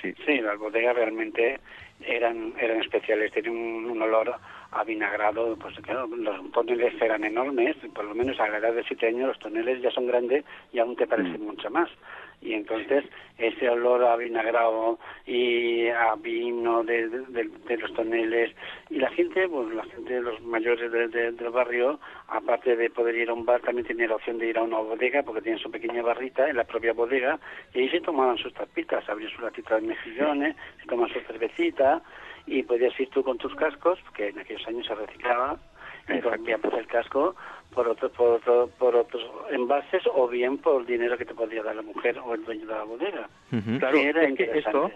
Sí, 0.00 0.14
sí 0.24 0.38
las 0.40 0.56
bodegas 0.56 0.94
realmente 0.94 1.58
eran, 2.06 2.54
eran 2.60 2.80
especiales, 2.80 3.32
tenían 3.32 3.56
un, 3.56 4.00
olor 4.00 4.36
a 4.74 4.84
vinagrado, 4.84 5.56
pues 5.56 5.76
claro, 5.80 6.06
los 6.08 6.50
toneles 6.52 7.00
eran 7.00 7.24
enormes, 7.24 7.76
por 7.94 8.04
lo 8.04 8.14
menos 8.14 8.38
a 8.40 8.48
la 8.48 8.58
edad 8.58 8.74
de 8.74 8.84
siete 8.84 9.06
años 9.06 9.28
los 9.28 9.38
toneles 9.38 9.80
ya 9.82 9.90
son 9.90 10.06
grandes 10.06 10.44
y 10.72 10.78
aún 10.78 10.96
te 10.96 11.06
parecen 11.06 11.42
mm. 11.42 11.46
mucho 11.46 11.70
más 11.70 11.88
y 12.44 12.52
entonces 12.52 13.04
ese 13.38 13.68
olor 13.68 14.04
a 14.04 14.16
vinagrado 14.16 14.98
y 15.26 15.88
a 15.88 16.14
vino 16.16 16.84
de, 16.84 17.08
los 17.78 17.94
toneles 17.94 18.54
y 18.90 18.98
la 18.98 19.10
gente, 19.10 19.48
pues 19.48 19.74
la 19.74 19.84
gente 19.84 20.14
de 20.14 20.20
los 20.20 20.40
mayores 20.42 20.92
del 20.92 21.50
barrio, 21.50 21.98
aparte 22.28 22.76
de 22.76 22.90
poder 22.90 23.16
ir 23.16 23.30
a 23.30 23.32
un 23.32 23.44
bar, 23.44 23.60
también 23.62 23.86
tenía 23.86 24.08
la 24.08 24.16
opción 24.16 24.38
de 24.38 24.46
ir 24.46 24.58
a 24.58 24.62
una 24.62 24.78
bodega 24.78 25.22
porque 25.22 25.40
tienen 25.40 25.60
su 25.60 25.70
pequeña 25.70 26.02
barrita 26.02 26.48
en 26.48 26.56
la 26.56 26.64
propia 26.64 26.92
bodega 26.92 27.40
y 27.72 27.80
ahí 27.80 27.88
se 27.88 28.00
tomaban 28.00 28.36
sus 28.36 28.52
tapitas, 28.52 29.08
abrían 29.08 29.32
su 29.32 29.40
latita 29.40 29.76
de 29.76 29.88
mejillones, 29.88 30.54
se 30.80 30.86
tomaban 30.86 31.12
su 31.12 31.20
cervecita 31.20 32.02
y 32.46 32.62
podías 32.62 32.98
ir 33.00 33.08
tú 33.10 33.22
con 33.22 33.38
tus 33.38 33.54
cascos, 33.54 33.98
que 34.14 34.28
en 34.28 34.38
aquellos 34.38 34.66
años 34.68 34.86
se 34.86 34.94
reciclaba, 34.94 35.58
y 36.08 36.20
cambiabas 36.20 36.74
el 36.74 36.86
casco 36.86 37.34
por 37.72 37.88
otros 37.88 38.12
por, 38.12 38.40
por 38.70 38.94
otros 38.94 39.22
envases 39.50 40.02
o 40.14 40.28
bien 40.28 40.58
por 40.58 40.82
el 40.82 40.86
dinero 40.86 41.16
que 41.16 41.24
te 41.24 41.34
podía 41.34 41.62
dar 41.62 41.74
la 41.74 41.82
mujer 41.82 42.18
o 42.18 42.34
el 42.34 42.44
dueño 42.44 42.66
de 42.66 42.74
la 42.74 42.84
bodega. 42.84 43.28
Claro, 43.78 43.98
es 43.98 44.36
que 44.36 44.58
esto 44.58 44.90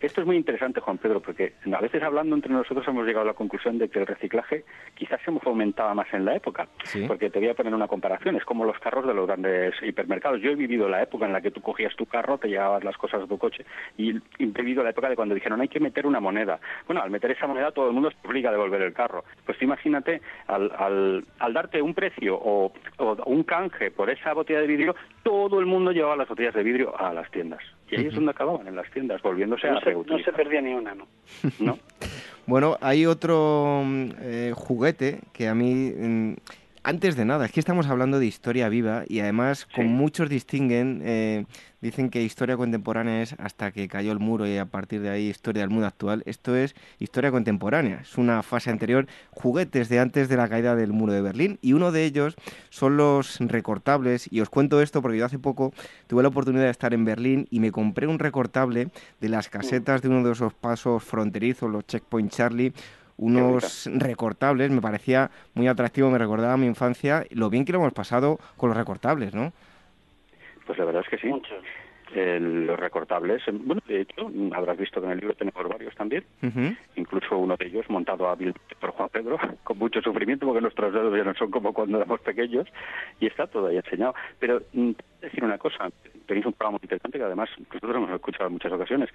esto 0.00 0.20
es 0.20 0.26
muy 0.26 0.36
interesante, 0.36 0.80
Juan 0.80 0.98
Pedro, 0.98 1.20
porque 1.20 1.54
a 1.72 1.80
veces 1.80 2.02
hablando 2.02 2.34
entre 2.34 2.52
nosotros 2.52 2.86
hemos 2.88 3.06
llegado 3.06 3.24
a 3.24 3.28
la 3.28 3.34
conclusión 3.34 3.78
de 3.78 3.88
que 3.88 4.00
el 4.00 4.06
reciclaje 4.06 4.64
quizás 4.94 5.20
se 5.24 5.32
fomentaba 5.40 5.94
más 5.94 6.12
en 6.12 6.24
la 6.24 6.36
época. 6.36 6.68
Porque 7.06 7.30
te 7.30 7.38
voy 7.38 7.48
a 7.48 7.54
poner 7.54 7.74
una 7.74 7.88
comparación, 7.88 8.36
es 8.36 8.44
como 8.44 8.64
los 8.64 8.78
carros 8.78 9.06
de 9.06 9.14
los 9.14 9.26
grandes 9.26 9.74
hipermercados. 9.82 10.40
Yo 10.40 10.50
he 10.50 10.54
vivido 10.54 10.88
la 10.88 11.02
época 11.02 11.26
en 11.26 11.32
la 11.32 11.40
que 11.40 11.50
tú 11.50 11.60
cogías 11.60 11.94
tu 11.96 12.06
carro, 12.06 12.38
te 12.38 12.48
llevabas 12.48 12.84
las 12.84 12.96
cosas 12.96 13.22
a 13.22 13.26
tu 13.26 13.38
coche, 13.38 13.64
y 13.96 14.10
he 14.38 14.46
vivido 14.46 14.82
la 14.82 14.90
época 14.90 15.08
de 15.08 15.16
cuando 15.16 15.34
dijeron 15.34 15.60
hay 15.60 15.68
que 15.68 15.80
meter 15.80 16.06
una 16.06 16.20
moneda. 16.20 16.60
Bueno, 16.86 17.02
al 17.02 17.10
meter 17.10 17.30
esa 17.30 17.46
moneda 17.46 17.72
todo 17.72 17.88
el 17.88 17.94
mundo 17.94 18.10
se 18.10 18.28
obliga 18.28 18.50
a 18.50 18.52
devolver 18.52 18.82
el 18.82 18.92
carro. 18.92 19.24
Pues 19.46 19.60
imagínate, 19.62 20.20
al, 20.46 20.70
al, 20.76 21.24
al 21.38 21.52
darte 21.52 21.80
un 21.80 21.94
precio 21.94 22.36
o, 22.36 22.72
o 22.98 23.16
un 23.26 23.42
canje 23.44 23.90
por 23.90 24.10
esa 24.10 24.32
botella 24.32 24.60
de 24.60 24.66
vidrio, 24.66 24.94
todo 25.22 25.60
el 25.60 25.66
mundo 25.66 25.92
llevaba 25.92 26.16
las 26.16 26.28
botellas 26.28 26.54
de 26.54 26.62
vidrio 26.62 26.98
a 26.98 27.12
las 27.12 27.30
tiendas. 27.30 27.62
Y 27.90 27.96
ahí 27.96 28.06
es 28.06 28.14
donde 28.14 28.30
acababan, 28.30 28.66
en 28.66 28.76
las 28.76 28.90
tiendas, 28.90 29.20
volviéndose 29.22 29.68
a 29.68 29.78
reutilizar. 29.80 30.18
No 30.18 30.24
se 30.24 30.32
perdía 30.32 30.60
ni 30.60 30.72
una, 30.72 30.94
¿no? 30.94 31.06
¿No? 31.60 31.78
bueno, 32.46 32.76
hay 32.80 33.06
otro 33.06 33.82
mm, 33.84 34.10
eh, 34.20 34.52
juguete 34.54 35.20
que 35.32 35.48
a 35.48 35.54
mí... 35.54 36.36
Mm, 36.84 36.88
antes 36.88 37.16
de 37.16 37.24
nada, 37.24 37.46
es 37.46 37.52
que 37.52 37.60
estamos 37.60 37.86
hablando 37.86 38.18
de 38.18 38.26
historia 38.26 38.68
viva 38.68 39.04
y 39.08 39.20
además 39.20 39.66
con 39.66 39.86
muchos 39.88 40.28
distinguen 40.28 41.02
eh, 41.04 41.44
Dicen 41.84 42.08
que 42.08 42.22
historia 42.22 42.56
contemporánea 42.56 43.20
es 43.20 43.34
hasta 43.36 43.70
que 43.70 43.88
cayó 43.88 44.10
el 44.10 44.18
muro 44.18 44.46
y 44.46 44.56
a 44.56 44.64
partir 44.64 45.02
de 45.02 45.10
ahí 45.10 45.28
historia 45.28 45.60
del 45.60 45.68
mundo 45.68 45.86
actual. 45.86 46.22
Esto 46.24 46.56
es 46.56 46.74
historia 46.98 47.30
contemporánea, 47.30 47.98
es 48.00 48.16
una 48.16 48.42
fase 48.42 48.70
anterior, 48.70 49.06
juguetes 49.32 49.90
de 49.90 50.00
antes 50.00 50.30
de 50.30 50.38
la 50.38 50.48
caída 50.48 50.76
del 50.76 50.94
muro 50.94 51.12
de 51.12 51.20
Berlín 51.20 51.58
y 51.60 51.74
uno 51.74 51.92
de 51.92 52.06
ellos 52.06 52.36
son 52.70 52.96
los 52.96 53.38
recortables. 53.38 54.32
Y 54.32 54.40
os 54.40 54.48
cuento 54.48 54.80
esto 54.80 55.02
porque 55.02 55.18
yo 55.18 55.26
hace 55.26 55.38
poco 55.38 55.74
tuve 56.06 56.22
la 56.22 56.30
oportunidad 56.30 56.64
de 56.64 56.70
estar 56.70 56.94
en 56.94 57.04
Berlín 57.04 57.48
y 57.50 57.60
me 57.60 57.70
compré 57.70 58.06
un 58.06 58.18
recortable 58.18 58.88
de 59.20 59.28
las 59.28 59.50
casetas 59.50 60.00
de 60.00 60.08
uno 60.08 60.24
de 60.24 60.32
esos 60.32 60.54
pasos 60.54 61.04
fronterizos, 61.04 61.70
los 61.70 61.86
Checkpoint 61.86 62.32
Charlie, 62.32 62.72
unos 63.16 63.88
recortables, 63.92 64.70
me 64.70 64.80
parecía 64.80 65.30
muy 65.54 65.68
atractivo, 65.68 66.10
me 66.10 66.18
recordaba 66.18 66.54
a 66.54 66.56
mi 66.56 66.66
infancia, 66.66 67.24
lo 67.30 67.50
bien 67.50 67.64
que 67.64 67.72
lo 67.72 67.78
hemos 67.78 67.92
pasado 67.92 68.38
con 68.56 68.70
los 68.70 68.76
recortables, 68.76 69.34
¿no? 69.34 69.52
Pues 70.66 70.78
la 70.78 70.84
verdad 70.84 71.02
es 71.04 71.08
que 71.08 71.18
sí. 71.18 71.30
los 72.14 72.78
recortables, 72.78 73.42
bueno, 73.52 73.82
de 73.86 74.02
hecho, 74.02 74.30
habrás 74.52 74.78
visto 74.78 75.00
que 75.00 75.06
en 75.06 75.12
el 75.12 75.18
libro 75.18 75.34
tenemos 75.34 75.68
varios 75.68 75.94
también, 75.94 76.24
incluso 76.96 77.36
uno 77.36 77.56
de 77.56 77.66
ellos 77.66 77.88
montado 77.88 78.28
a 78.28 78.36
por 78.80 78.90
Juan 78.92 79.08
Pedro, 79.10 79.38
con 79.64 79.78
mucho 79.78 80.00
sufrimiento, 80.00 80.46
porque 80.46 80.60
nuestros 80.60 80.92
dedos 80.92 81.16
ya 81.16 81.24
no 81.24 81.34
son 81.34 81.50
como 81.50 81.72
cuando 81.72 81.98
éramos 81.98 82.20
pequeños, 82.20 82.66
y 83.20 83.26
está 83.26 83.46
todo 83.46 83.66
ahí 83.66 83.76
enseñado. 83.76 84.14
Pero 84.38 84.62
mm, 84.72 84.92
decir 85.20 85.44
una 85.44 85.58
cosa, 85.58 85.90
tenéis 86.26 86.46
un 86.46 86.52
programa 86.52 86.78
muy 86.78 86.84
interesante 86.84 87.18
que 87.18 87.24
además 87.24 87.48
nosotros 87.58 87.96
hemos 87.96 88.10
escuchado 88.10 88.46
en 88.46 88.52
muchas 88.54 88.72
ocasiones, 88.72 89.10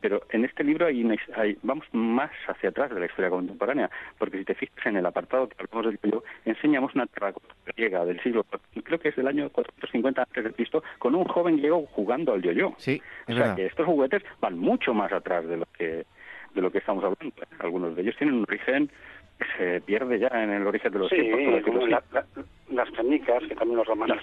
pero 0.00 0.22
en 0.30 0.44
este 0.44 0.64
libro 0.64 0.86
hay, 0.86 1.58
vamos 1.62 1.86
más 1.92 2.30
hacia 2.48 2.70
atrás 2.70 2.90
de 2.90 3.00
la 3.00 3.06
historia 3.06 3.30
contemporánea, 3.30 3.90
porque 4.18 4.38
si 4.38 4.44
te 4.44 4.54
fijas 4.54 4.86
en 4.86 4.96
el 4.96 5.06
apartado 5.06 5.48
que 5.48 5.56
hablamos 5.58 5.86
del 5.86 5.98
libro, 6.02 6.24
enseñamos 6.44 6.94
una 6.94 7.06
terracota 7.06 7.54
griega 7.66 8.04
del 8.04 8.20
siglo, 8.22 8.44
creo 8.84 8.98
que 8.98 9.08
es 9.08 9.16
del 9.16 9.28
año 9.28 9.48
450 9.50 10.22
a.C., 10.22 10.82
con 10.98 11.14
un 11.14 11.24
joven 11.24 11.56
griego 11.56 11.86
jugando 11.92 12.32
al 12.34 12.42
yo-yo. 12.42 12.74
Sí, 12.78 13.00
o 13.26 13.32
sea 13.32 13.54
que 13.54 13.66
estos 13.66 13.86
juguetes 13.86 14.22
van 14.40 14.58
mucho 14.58 14.94
más 14.94 15.12
atrás 15.12 15.46
de 15.46 15.56
lo 15.56 15.66
que 15.76 16.04
de 16.54 16.62
lo 16.62 16.70
que 16.70 16.78
estamos 16.78 17.04
hablando. 17.04 17.34
Algunos 17.60 17.94
de 17.94 18.02
ellos 18.02 18.16
tienen 18.16 18.36
un 18.36 18.44
origen 18.48 18.90
que 19.38 19.44
se 19.56 19.80
pierde 19.80 20.18
ya 20.18 20.28
en 20.28 20.50
el 20.50 20.66
origen 20.66 20.92
de 20.92 20.98
los 20.98 21.08
sí, 21.08 21.16
tiempos. 21.16 21.88
las 22.70 22.90
canicas, 22.90 23.42
que 23.48 23.54
también 23.54 23.76
los 23.76 23.86
romanos 23.86 24.18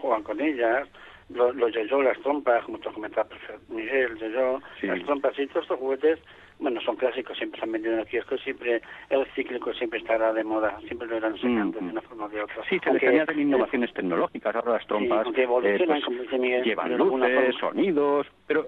juegan 0.00 0.22
con 0.22 0.40
ellas, 0.40 0.88
los, 1.30 1.54
los 1.54 1.72
yo-yo, 1.72 2.02
las 2.02 2.18
trompas, 2.20 2.64
como 2.64 2.78
te 2.78 2.90
comentaba 2.90 3.28
Miguel, 3.68 4.18
yo-yo, 4.18 4.60
las 4.82 5.02
trompas 5.04 5.38
y 5.38 5.46
todos 5.46 5.62
estos 5.62 5.78
juguetes, 5.78 6.18
bueno, 6.58 6.80
son 6.80 6.96
clásicos, 6.96 7.36
siempre 7.36 7.60
se 7.60 7.66
han 7.66 7.72
vendido 7.72 7.94
en 7.94 8.00
el 8.00 8.06
kiosco, 8.06 8.36
siempre 8.38 8.82
el 9.10 9.26
cíclico 9.34 9.72
siempre 9.74 10.00
estará 10.00 10.32
de 10.32 10.42
moda, 10.42 10.78
siempre 10.86 11.06
lo 11.06 11.16
irán 11.16 11.34
enseñando 11.34 11.78
de 11.78 11.86
una 11.86 12.02
forma 12.02 12.24
o 12.24 12.28
de 12.28 12.42
otra. 12.42 12.62
Sí, 12.68 12.78
se 12.82 12.92
les 12.92 13.02
añaden 13.02 13.40
innovaciones 13.40 13.92
tecnológicas, 13.92 14.56
ahora 14.56 14.72
las 14.72 14.86
trompas 14.86 15.26
eh, 15.34 15.46
pues, 15.46 16.66
llevan 16.66 16.96
luces, 16.96 17.54
sonidos, 17.60 18.26
pero 18.46 18.66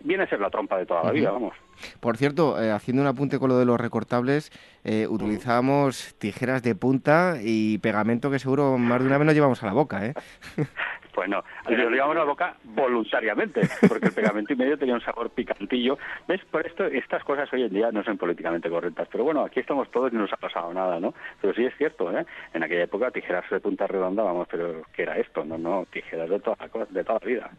viene 0.00 0.24
a 0.24 0.28
ser 0.28 0.40
la 0.40 0.50
trompa 0.50 0.78
de 0.78 0.86
toda 0.86 1.04
la 1.04 1.12
vida, 1.12 1.30
vamos. 1.30 1.54
Por 2.00 2.16
cierto, 2.16 2.60
eh, 2.62 2.70
haciendo 2.70 3.02
un 3.02 3.08
apunte 3.08 3.38
con 3.38 3.50
lo 3.50 3.58
de 3.58 3.66
los 3.66 3.78
recortables, 3.78 4.50
eh, 4.84 5.06
utilizábamos 5.08 6.14
tijeras 6.18 6.62
de 6.62 6.74
punta 6.74 7.36
y 7.42 7.78
pegamento 7.78 8.30
que 8.30 8.38
seguro 8.38 8.78
más 8.78 9.00
de 9.00 9.06
una 9.06 9.18
vez 9.18 9.26
nos 9.26 9.34
llevamos 9.34 9.62
a 9.62 9.66
la 9.66 9.72
boca, 9.72 10.06
¿eh? 10.06 10.14
Pues 11.16 11.30
no, 11.30 11.42
lo 11.66 11.90
llevamos 11.90 12.14
a 12.14 12.18
la 12.18 12.24
boca 12.26 12.56
voluntariamente, 12.62 13.62
porque 13.88 14.08
el 14.08 14.12
pegamento 14.12 14.52
y 14.52 14.56
medio 14.56 14.76
tenía 14.76 14.94
un 14.94 15.00
sabor 15.00 15.30
picantillo. 15.30 15.96
¿Ves? 16.28 16.42
Por 16.50 16.66
esto, 16.66 16.84
estas 16.84 17.24
cosas 17.24 17.50
hoy 17.54 17.62
en 17.62 17.70
día 17.70 17.90
no 17.90 18.04
son 18.04 18.18
políticamente 18.18 18.68
correctas. 18.68 19.08
Pero 19.10 19.24
bueno, 19.24 19.42
aquí 19.42 19.60
estamos 19.60 19.90
todos 19.90 20.12
y 20.12 20.14
no 20.14 20.22
nos 20.22 20.32
ha 20.34 20.36
pasado 20.36 20.74
nada, 20.74 21.00
¿no? 21.00 21.14
Pero 21.40 21.54
sí 21.54 21.64
es 21.64 21.74
cierto, 21.78 22.14
¿eh? 22.14 22.26
En 22.52 22.62
aquella 22.62 22.84
época 22.84 23.10
tijeras 23.10 23.48
de 23.50 23.60
punta 23.60 23.86
redonda, 23.86 24.24
vamos, 24.24 24.46
pero 24.50 24.82
¿qué 24.92 25.04
era 25.04 25.16
esto? 25.16 25.42
No, 25.42 25.56
no, 25.56 25.86
tijeras 25.90 26.28
de 26.28 26.38
toda, 26.38 26.58
de 26.90 27.02
toda 27.02 27.18
la 27.22 27.26
vida. 27.26 27.50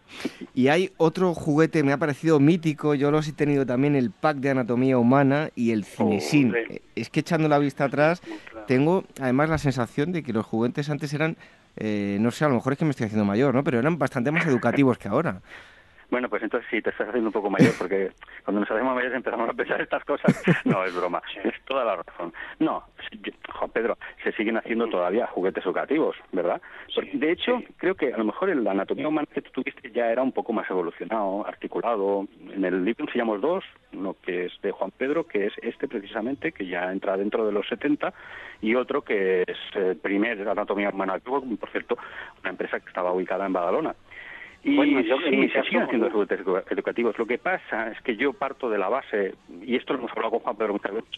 Y 0.54 0.68
hay 0.68 0.92
otro 0.98 1.34
juguete, 1.34 1.82
me 1.82 1.94
ha 1.94 1.98
parecido 1.98 2.40
mítico, 2.40 2.94
yo 2.94 3.10
los 3.10 3.28
he 3.28 3.34
tenido 3.34 3.66
también, 3.66 3.96
el 3.96 4.12
pack 4.12 4.38
de 4.38 4.52
anatomía 4.52 5.00
humana 5.00 5.50
y 5.56 5.72
el 5.72 5.84
cinesín. 5.84 6.54
es 6.94 7.10
que 7.10 7.22
echando 7.22 7.50
la 7.50 7.58
vista 7.58 7.86
atrás, 7.86 8.22
tengo 8.68 9.04
además 9.20 9.50
la 9.50 9.58
sensación 9.58 10.12
de 10.12 10.22
que 10.22 10.32
los 10.32 10.46
juguetes 10.46 10.92
antes 10.92 11.12
eran 11.16 11.38
eh, 11.78 12.18
no 12.20 12.32
sé, 12.32 12.46
a 12.46 12.50
lo 12.50 12.56
mejor 12.56 12.74
es 12.74 12.80
que 12.80 12.86
me 12.86 12.92
estoy 12.92 13.06
haciendo 13.06 13.26
mayor, 13.26 13.54
¿no? 13.54 13.64
Pero 13.64 13.80
eran 13.80 13.98
bastante 13.98 14.32
más 14.32 14.46
educativos 14.46 14.98
que 14.98 15.08
ahora. 15.08 15.42
Bueno, 16.10 16.30
pues 16.30 16.42
entonces 16.42 16.68
sí, 16.72 16.82
te 16.82 16.90
estás 16.92 17.10
haciendo 17.10 17.30
un 17.30 17.34
poco 17.34 17.50
mayor, 17.50 17.74
porque 17.78 18.12
cuando 18.44 18.62
nos 18.62 18.72
hacemos 18.72 18.96
mayores 18.96 19.18
empezamos 19.18 19.50
a 19.50 19.54
pensar 19.54 19.82
estas 19.82 20.04
cosas. 20.06 20.44
No, 20.66 20.84
es 20.84 20.96
broma, 20.96 21.22
es 21.44 21.54
toda 21.66 21.86
la 21.86 21.96
razón. 21.98 22.34
No, 22.60 22.84
Juan 23.54 23.72
Pedro, 23.72 23.98
se 24.24 24.32
siguen 24.34 24.58
haciendo 24.58 24.88
todavía 24.88 25.28
juguetes 25.28 25.64
educativos, 25.66 26.16
¿verdad? 26.32 26.62
de 27.14 27.32
hecho, 27.32 27.62
creo 27.78 27.96
que 27.96 28.14
a 28.14 28.18
lo 28.18 28.26
mejor 28.26 28.56
la 28.56 28.72
anatomía 28.72 29.08
humana 29.08 29.28
que 29.32 29.42
tú 29.42 29.52
tuviste 29.52 29.92
ya 29.92 30.12
era 30.12 30.24
un 30.24 30.32
poco 30.32 30.54
más 30.54 30.70
evolucionado, 30.70 31.46
articulado. 31.46 32.28
En 32.52 32.66
el 32.66 32.84
libro 32.84 33.06
enseñamos 33.06 33.42
dos, 33.42 33.64
uno 33.94 34.16
que 34.22 34.46
es 34.46 34.62
de 34.62 34.72
Juan 34.72 34.92
Pedro, 34.92 35.28
que 35.28 35.48
es 35.48 35.54
este 35.62 35.88
precisamente, 35.88 36.52
que 36.52 36.66
ya 36.66 36.92
entra 36.92 37.18
dentro 37.18 37.46
de 37.46 37.52
los 37.52 37.68
70, 37.68 38.14
y 38.62 38.76
otro 38.76 39.02
que 39.02 39.44
es 39.44 39.58
el 39.76 39.98
primer 39.98 40.48
anatomía 40.48 40.90
humana, 40.90 41.20
por 41.20 41.70
cierto, 41.72 41.98
una 42.42 42.52
empresa 42.52 42.80
que 42.80 42.88
estaba 42.88 43.12
ubicada 43.12 43.46
en 43.46 43.54
Badalona. 43.54 43.96
Y 44.68 44.76
bueno, 44.76 45.00
yo 45.00 45.18
sí, 45.20 45.48
se 45.48 45.64
siguen 45.64 45.84
haciendo 45.84 46.10
juguetes 46.10 46.42
educativos. 46.70 47.18
Lo 47.18 47.26
que 47.26 47.38
pasa 47.38 47.90
es 47.90 48.02
que 48.02 48.18
yo 48.18 48.34
parto 48.34 48.70
de 48.70 48.78
la 48.78 48.90
base, 48.90 49.36
y 49.62 49.78
esto 49.78 49.94
lo 49.94 50.00
hemos 50.00 50.12
hablado 50.12 50.32
con 50.32 50.40
Juan 50.42 50.58
Pedro 50.58 50.74
muchas 50.74 50.94
veces, 50.94 51.10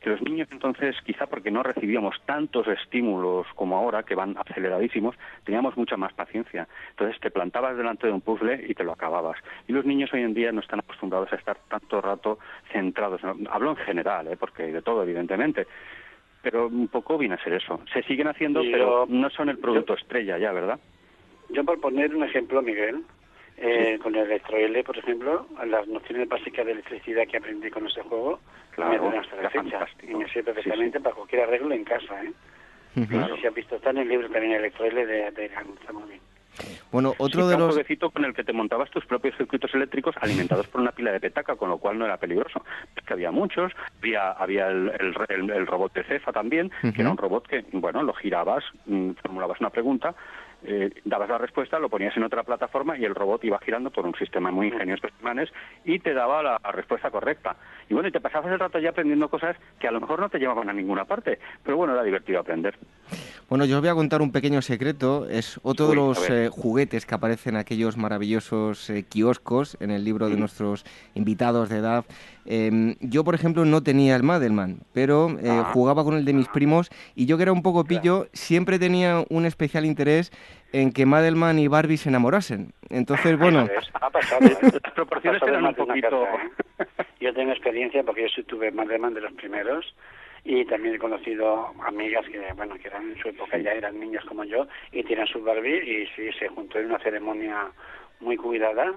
que 0.00 0.08
los 0.08 0.22
niños 0.22 0.48
entonces, 0.50 0.96
quizá 1.04 1.26
porque 1.26 1.50
no 1.50 1.62
recibíamos 1.62 2.16
tantos 2.24 2.66
estímulos 2.66 3.46
como 3.56 3.76
ahora, 3.76 4.04
que 4.04 4.14
van 4.14 4.36
aceleradísimos, 4.38 5.16
teníamos 5.44 5.76
mucha 5.76 5.98
más 5.98 6.14
paciencia. 6.14 6.66
Entonces 6.90 7.20
te 7.20 7.30
plantabas 7.30 7.76
delante 7.76 8.06
de 8.06 8.12
un 8.14 8.22
puzzle 8.22 8.64
y 8.66 8.72
te 8.72 8.84
lo 8.84 8.92
acababas. 8.92 9.36
Y 9.68 9.72
los 9.72 9.84
niños 9.84 10.10
hoy 10.14 10.22
en 10.22 10.32
día 10.32 10.50
no 10.50 10.60
están 10.60 10.80
acostumbrados 10.80 11.30
a 11.30 11.36
estar 11.36 11.58
tanto 11.68 12.00
rato 12.00 12.38
centrados. 12.72 13.20
Hablo 13.50 13.70
en 13.70 13.76
general, 13.76 14.28
¿eh? 14.28 14.38
porque 14.38 14.62
hay 14.62 14.72
de 14.72 14.80
todo, 14.80 15.02
evidentemente. 15.02 15.66
Pero 16.40 16.68
un 16.68 16.88
poco 16.88 17.18
viene 17.18 17.34
a 17.34 17.44
ser 17.44 17.52
eso. 17.52 17.80
Se 17.92 18.02
siguen 18.04 18.28
haciendo, 18.28 18.62
pero 18.62 19.04
no 19.08 19.28
son 19.28 19.50
el 19.50 19.58
producto 19.58 19.92
estrella 19.92 20.38
ya, 20.38 20.52
¿verdad? 20.52 20.78
Yo 21.50 21.64
por 21.64 21.80
poner 21.80 22.14
un 22.14 22.24
ejemplo, 22.24 22.62
Miguel, 22.62 23.04
eh, 23.56 23.98
con 24.02 24.14
el 24.16 24.30
L, 24.30 24.84
por 24.84 24.98
ejemplo, 24.98 25.46
las 25.66 25.86
nociones 25.86 26.28
básicas 26.28 26.66
de 26.66 26.72
electricidad 26.72 27.26
que 27.26 27.36
aprendí 27.36 27.70
con 27.70 27.86
ese 27.86 28.02
juego, 28.02 28.40
claro, 28.72 29.10
me 29.10 29.18
hasta 29.18 29.36
la 29.36 29.50
fecha. 29.50 29.86
Y 30.02 30.14
me 30.14 30.28
sirve 30.28 30.54
perfectamente 30.54 31.00
para 31.00 31.14
cualquier 31.14 31.42
arreglo 31.42 31.74
en 31.74 31.84
casa. 31.84 32.24
¿eh? 32.24 32.32
No 32.96 33.28
sé 33.28 33.40
si 33.40 33.46
has 33.46 33.54
visto, 33.54 33.76
está 33.76 33.90
en 33.90 33.98
el 33.98 34.08
libro 34.08 34.28
también 34.28 34.52
el 34.52 34.64
L 34.64 35.06
de, 35.06 35.30
de 35.30 35.44
está 35.44 35.92
muy 35.92 36.08
bien. 36.08 36.20
Bueno, 36.92 37.14
otro 37.18 37.48
de 37.48 37.58
los... 37.58 37.74
jueguecito 37.74 38.10
con 38.10 38.24
el 38.24 38.34
que 38.34 38.44
te 38.44 38.52
montabas 38.52 38.90
tus 38.90 39.04
propios 39.06 39.36
circuitos 39.36 39.74
eléctricos 39.74 40.14
alimentados 40.20 40.68
por 40.68 40.80
una 40.80 40.92
pila 40.92 41.10
de 41.10 41.20
petaca, 41.20 41.56
con 41.56 41.68
lo 41.68 41.78
cual 41.78 41.98
no 41.98 42.04
era 42.04 42.16
peligroso. 42.16 42.64
que 43.04 43.12
había 43.12 43.32
muchos, 43.32 43.72
había, 43.98 44.30
había 44.30 44.68
el, 44.68 44.92
el, 45.28 45.66
robot 45.66 45.92
de 45.94 46.04
Cefa 46.04 46.32
también, 46.32 46.70
que 46.80 47.00
era 47.00 47.10
un 47.10 47.16
robot 47.16 47.48
que, 47.48 47.64
bueno, 47.72 48.02
lo 48.02 48.12
girabas, 48.14 48.64
mm, 48.86 49.10
formulabas 49.22 49.60
una 49.60 49.70
pregunta, 49.70 50.14
eh, 50.64 50.90
dabas 51.04 51.28
la 51.28 51.38
respuesta, 51.38 51.78
lo 51.78 51.88
ponías 51.88 52.16
en 52.16 52.24
otra 52.24 52.42
plataforma 52.42 52.96
y 52.98 53.04
el 53.04 53.14
robot 53.14 53.44
iba 53.44 53.58
girando 53.58 53.90
por 53.90 54.06
un 54.06 54.14
sistema 54.14 54.50
muy 54.50 54.68
ingenioso 54.68 55.06
de 55.06 55.12
imanes 55.20 55.50
y 55.84 55.98
te 55.98 56.14
daba 56.14 56.42
la, 56.42 56.58
respuesta 56.72 57.10
correcta. 57.10 57.56
Y 57.88 57.94
bueno, 57.94 58.08
y 58.08 58.12
te 58.12 58.20
pasabas 58.20 58.50
el 58.50 58.58
rato 58.58 58.78
ya 58.78 58.90
aprendiendo 58.90 59.28
cosas 59.28 59.56
que 59.78 59.86
a 59.86 59.90
lo 59.90 60.00
mejor 60.00 60.20
no 60.20 60.28
te 60.28 60.38
llevaban 60.38 60.68
a 60.68 60.72
ninguna 60.72 61.04
parte, 61.04 61.38
pero 61.62 61.76
bueno, 61.76 61.92
era 61.92 62.02
divertido 62.02 62.40
aprender. 62.40 62.76
Bueno, 63.48 63.66
yo 63.66 63.76
os 63.76 63.82
voy 63.82 63.90
a 63.90 63.94
contar 63.94 64.22
un 64.22 64.32
pequeño 64.32 64.62
secreto. 64.62 65.28
Es 65.28 65.60
otro 65.62 65.88
de 65.88 65.96
los 65.96 66.30
eh, 66.30 66.48
juguetes 66.50 67.04
que 67.04 67.14
aparecen 67.14 67.54
en 67.54 67.60
aquellos 67.60 67.96
maravillosos 67.96 68.88
eh, 68.90 69.04
kioscos 69.04 69.76
en 69.80 69.90
el 69.90 70.02
libro 70.04 70.28
de 70.28 70.36
nuestros 70.36 70.84
invitados 71.14 71.68
de 71.68 71.78
edad. 71.78 72.04
Em, 72.46 72.96
yo, 73.00 73.24
por 73.24 73.34
ejemplo, 73.34 73.64
no 73.64 73.82
tenía 73.82 74.16
el 74.16 74.22
Madelman, 74.22 74.80
pero 74.92 75.36
ah. 75.46 75.70
jugaba 75.72 76.04
con 76.04 76.14
el 76.14 76.24
de 76.24 76.32
mis 76.32 76.48
primos 76.48 76.90
y 77.14 77.26
yo 77.26 77.36
que 77.36 77.44
era 77.44 77.52
un 77.52 77.62
poco 77.62 77.84
pillo, 77.84 78.28
siempre 78.32 78.78
tenía 78.78 79.24
un 79.28 79.46
especial 79.46 79.84
interés 79.84 80.32
en 80.74 80.92
que 80.92 81.06
Madelman 81.06 81.60
y 81.60 81.68
Barbie 81.68 81.96
se 81.96 82.08
enamorasen. 82.08 82.72
Entonces, 82.90 83.38
bueno... 83.38 83.68
Ha 84.00 84.10
pasado. 84.10 84.40
Las 84.82 84.92
proporciones 84.92 85.40
eran 85.42 85.64
un 85.64 85.74
poquito... 85.74 86.24
¿eh? 86.24 86.86
Yo 87.20 87.32
tengo 87.32 87.52
experiencia 87.52 88.02
porque 88.02 88.22
yo 88.22 88.28
sí 88.28 88.42
tuve 88.42 88.72
Madelman 88.72 89.14
de 89.14 89.20
los 89.20 89.32
primeros 89.34 89.94
y 90.44 90.64
también 90.66 90.96
he 90.96 90.98
conocido 90.98 91.72
amigas 91.86 92.26
que, 92.26 92.52
bueno, 92.54 92.74
que 92.74 92.88
eran 92.88 93.12
en 93.12 93.16
su 93.18 93.28
época 93.28 93.56
ya 93.56 93.72
eran 93.72 93.98
niñas 93.98 94.24
como 94.24 94.44
yo 94.44 94.66
y 94.92 95.04
tienen 95.04 95.26
su 95.28 95.42
Barbie 95.42 95.78
y 95.78 96.06
sí, 96.08 96.30
se 96.38 96.48
juntó 96.48 96.80
en 96.80 96.86
una 96.86 96.98
ceremonia 96.98 97.68
muy 98.20 98.36
cuidada 98.36 98.92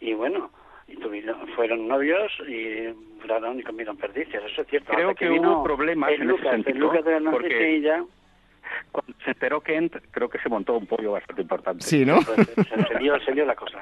y 0.00 0.12
bueno, 0.12 0.50
y 0.86 0.96
tuvieron, 0.96 1.48
fueron 1.56 1.88
novios 1.88 2.30
y 2.46 2.92
duraron 3.20 3.58
y 3.58 3.62
comieron 3.62 3.96
perdices, 3.96 4.42
eso 4.44 4.60
es 4.60 4.68
cierto. 4.68 4.92
Creo 4.92 5.14
que, 5.14 5.30
hubo 5.30 5.64
problemas 5.64 6.12
en 6.12 6.30
ese 6.30 6.50
sentido, 6.50 6.92
porque... 7.32 7.80
ya 7.80 8.04
cuando 8.92 9.12
se 9.24 9.30
enteró 9.30 9.60
Kent, 9.60 9.96
creo 10.10 10.28
que 10.28 10.38
se 10.38 10.48
montó 10.48 10.76
un 10.76 10.86
pollo 10.86 11.12
bastante 11.12 11.42
importante. 11.42 11.84
Sí, 11.84 12.04
¿no? 12.04 12.20
Pues, 12.22 12.48
se, 13.24 13.32
dio, 13.32 13.44
la 13.44 13.54
cosa. 13.54 13.78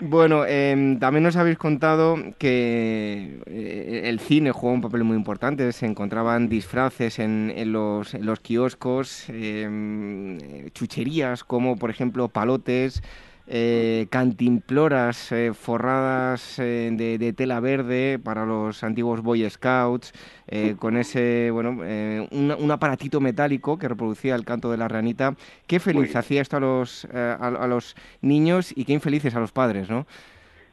Bueno, 0.00 0.44
em, 0.44 0.98
también 0.98 1.22
nos 1.22 1.36
habéis 1.36 1.56
contado 1.56 2.16
que 2.38 3.40
eh, 3.46 4.02
el 4.04 4.20
cine 4.20 4.52
jugó 4.52 4.72
un 4.72 4.82
papel 4.82 5.04
muy 5.04 5.16
importante. 5.16 5.72
Se 5.72 5.86
encontraban 5.86 6.48
disfraces 6.48 7.18
en, 7.18 7.72
los, 7.72 8.12
los, 8.14 8.40
kioscos, 8.40 9.28
em, 9.30 10.68
chucherías 10.70 11.44
como, 11.44 11.76
por 11.76 11.90
ejemplo, 11.90 12.28
palotes, 12.28 13.02
eh, 13.48 14.08
cantimploras 14.10 15.30
eh, 15.30 15.52
forradas 15.54 16.58
eh, 16.58 16.90
de, 16.92 17.32
tela 17.32 17.60
verde 17.60 18.18
para 18.18 18.44
los 18.44 18.82
antiguos 18.82 19.22
Boy 19.22 19.48
Scouts, 19.48 20.12
con 20.78 20.96
ese, 20.96 21.50
bueno, 21.50 21.70
un, 21.70 22.70
aparatito 22.70 23.20
metálico 23.20 23.78
que 23.78 23.88
reproducía 23.88 24.34
el 24.34 24.44
canto 24.44 24.70
de 24.70 24.76
la 24.76 24.88
ranita. 24.88 25.34
Qué 25.66 25.80
feliz 25.80 26.14
hacía 26.14 26.40
esto 26.40 26.56
a 26.56 26.60
los, 26.60 27.04
a, 27.04 27.66
los 27.66 27.96
niños 28.20 28.72
y 28.76 28.84
qué 28.84 28.92
infelices 28.92 29.34
a 29.34 29.40
los 29.40 29.52
padres, 29.52 29.90
¿no? 29.90 30.06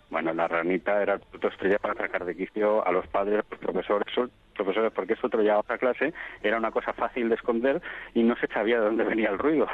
Bueno, 0.09 0.31
la 0.33 0.47
ranita 0.47 1.01
era 1.01 1.15
el 1.15 1.49
estrella 1.49 1.79
para 1.79 1.95
sacar 1.95 2.23
de 2.23 2.35
quicio 2.35 2.85
a 2.87 2.91
los 2.91 3.07
padres, 3.07 3.39
a 3.39 3.45
los 3.49 3.59
profesores, 3.59 4.07
profesores 4.53 4.91
porque 4.93 5.13
eso 5.13 5.27
te 5.27 5.37
lo 5.37 5.43
llevaba 5.43 5.63
a 5.67 5.77
clase, 5.79 6.13
era 6.43 6.57
una 6.57 6.69
cosa 6.69 6.93
fácil 6.93 7.29
de 7.29 7.35
esconder 7.35 7.81
y 8.13 8.21
no 8.21 8.35
se 8.35 8.47
sabía 8.47 8.79
de 8.79 8.85
dónde 8.85 9.03
venía 9.03 9.29
el 9.29 9.39
ruido 9.39 9.67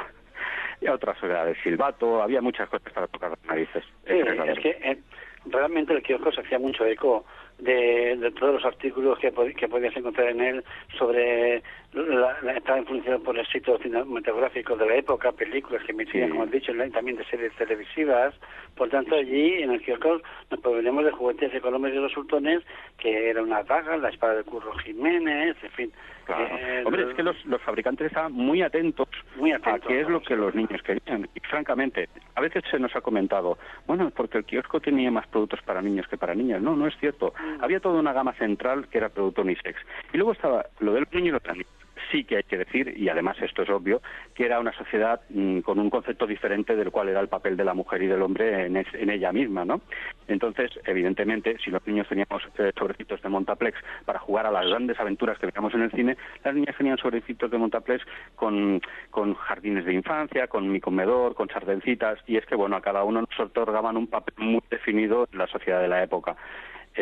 y 0.80 0.86
a 0.86 0.94
otras 0.94 1.20
de 1.20 1.54
silbato, 1.62 2.22
había 2.22 2.40
muchas 2.40 2.68
cosas 2.68 2.92
para 2.92 3.06
tocar 3.06 3.30
las 3.30 3.44
narices. 3.44 3.84
es 4.04 4.58
que 4.58 4.70
eh, 4.70 4.98
realmente 5.46 5.92
el 5.92 6.02
kiosco 6.02 6.32
se 6.32 6.40
hacía 6.40 6.58
mucho 6.58 6.84
eco 6.84 7.24
de, 7.60 8.32
todos 8.38 8.54
los 8.54 8.64
artículos 8.64 9.18
que, 9.18 9.32
que 9.54 9.68
podías 9.68 9.96
encontrar 9.96 10.28
en 10.28 10.40
él 10.40 10.64
sobre 10.98 11.62
la, 11.92 12.52
estaba 12.56 12.78
influenciado 12.78 13.20
por 13.20 13.38
el 13.38 13.46
sitio 13.46 13.78
cinematográfico 13.78 14.76
de 14.76 14.86
la 14.86 14.94
época, 14.96 15.32
películas 15.32 15.82
que 15.84 15.92
emitían, 15.92 16.30
como 16.30 16.44
he 16.44 16.46
dicho, 16.48 16.72
también 16.92 17.16
de 17.16 17.24
series 17.24 17.52
televisivas. 17.54 18.34
Por 18.76 18.88
tanto, 18.88 19.16
allí 19.16 19.62
en 19.62 19.72
el 19.72 19.82
kiosco 19.82 20.20
nos 20.50 20.60
proveníamos 20.60 21.04
de 21.04 21.10
juguetes 21.10 21.52
de 21.52 21.60
Colombia 21.60 21.90
y 21.90 21.94
de 21.94 22.00
los 22.00 22.12
Sultones, 22.12 22.62
que 22.98 23.30
era 23.30 23.42
una 23.42 23.62
daga, 23.62 23.96
la 23.96 24.08
espada 24.08 24.36
de 24.36 24.44
Curro 24.44 24.72
Jiménez, 24.78 25.56
en 25.62 25.70
fin. 25.70 25.92
Eh, 26.28 26.82
Hombre, 26.86 27.08
es 27.08 27.14
que 27.14 27.22
los, 27.22 27.44
los 27.46 27.60
fabricantes 27.62 28.06
estaban 28.06 28.32
muy 28.32 28.62
atentos, 28.62 29.08
muy 29.36 29.52
atentos 29.52 29.84
a 29.84 29.88
qué 29.88 30.00
es 30.00 30.08
lo 30.08 30.22
que 30.22 30.36
los 30.36 30.54
niños 30.54 30.80
querían. 30.82 31.28
Y 31.34 31.40
francamente, 31.40 32.08
a 32.34 32.40
veces 32.40 32.62
se 32.70 32.78
nos 32.78 32.94
ha 32.94 33.00
comentado, 33.00 33.58
bueno, 33.86 34.10
porque 34.14 34.38
el 34.38 34.44
kiosco 34.44 34.80
tenía 34.80 35.10
más 35.10 35.26
productos 35.26 35.60
para 35.62 35.82
niños 35.82 36.06
que 36.08 36.16
para 36.16 36.34
niñas. 36.34 36.62
No, 36.62 36.76
no 36.76 36.86
es 36.86 36.96
cierto. 36.98 37.34
Mm. 37.58 37.64
Había 37.64 37.80
toda 37.80 38.00
una 38.00 38.12
gama 38.12 38.32
central 38.34 38.88
que 38.88 38.98
era 38.98 39.08
producto 39.08 39.42
unisex. 39.42 39.78
Y 40.12 40.16
luego 40.16 40.32
estaba 40.32 40.66
lo 40.80 40.92
del 40.92 41.06
niño 41.12 41.28
y 41.28 41.32
los 41.32 41.42
niños 41.44 41.66
sí 42.10 42.24
que 42.24 42.36
hay 42.36 42.42
que 42.44 42.58
decir, 42.58 42.94
y 42.96 43.08
además 43.08 43.36
esto 43.40 43.62
es 43.62 43.70
obvio, 43.70 44.00
que 44.34 44.44
era 44.44 44.60
una 44.60 44.72
sociedad 44.72 45.20
mm, 45.28 45.60
con 45.60 45.78
un 45.78 45.90
concepto 45.90 46.26
diferente 46.26 46.76
del 46.76 46.90
cual 46.90 47.08
era 47.08 47.20
el 47.20 47.28
papel 47.28 47.56
de 47.56 47.64
la 47.64 47.74
mujer 47.74 48.02
y 48.02 48.06
del 48.06 48.22
hombre 48.22 48.66
en, 48.66 49.10
ella 49.10 49.32
misma, 49.32 49.64
¿no? 49.64 49.80
Entonces, 50.28 50.70
evidentemente, 50.84 51.56
si 51.62 51.70
los 51.70 51.84
niños 51.86 52.08
teníamos 52.08 52.42
eh, 52.58 52.72
sobrecitos 52.78 53.20
de 53.22 53.28
Montaplex 53.28 53.78
para 54.04 54.18
jugar 54.18 54.46
a 54.46 54.50
las 54.50 54.66
grandes 54.66 54.98
aventuras 55.00 55.38
que 55.38 55.46
veíamos 55.46 55.74
en 55.74 55.82
el 55.82 55.90
cine, 55.90 56.16
las 56.44 56.54
niñas 56.54 56.76
tenían 56.76 56.98
sobrecitos 56.98 57.50
de 57.50 57.58
Montaplex 57.58 58.04
con, 58.36 58.80
con 59.10 59.34
jardines 59.34 59.84
de 59.84 59.94
infancia, 59.94 60.46
con 60.48 60.70
mi 60.70 60.80
comedor, 60.80 61.34
con 61.34 61.48
sardencitas, 61.48 62.18
y 62.26 62.36
es 62.36 62.46
que, 62.46 62.54
bueno, 62.54 62.76
a 62.76 62.80
cada 62.80 63.04
uno 63.04 63.22
nos 63.22 63.40
otorgaban 63.40 63.96
un 63.96 64.06
papel 64.06 64.34
muy 64.38 64.62
definido 64.70 65.28
en 65.32 65.38
la 65.38 65.46
sociedad 65.46 65.80
de 65.80 65.88
la 65.88 66.02
época 66.02 66.36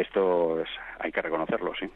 esto 0.01 0.63
hay 0.99 1.13
que 1.13 1.23
reconocerlo, 1.23 1.73
sí. 1.79 1.89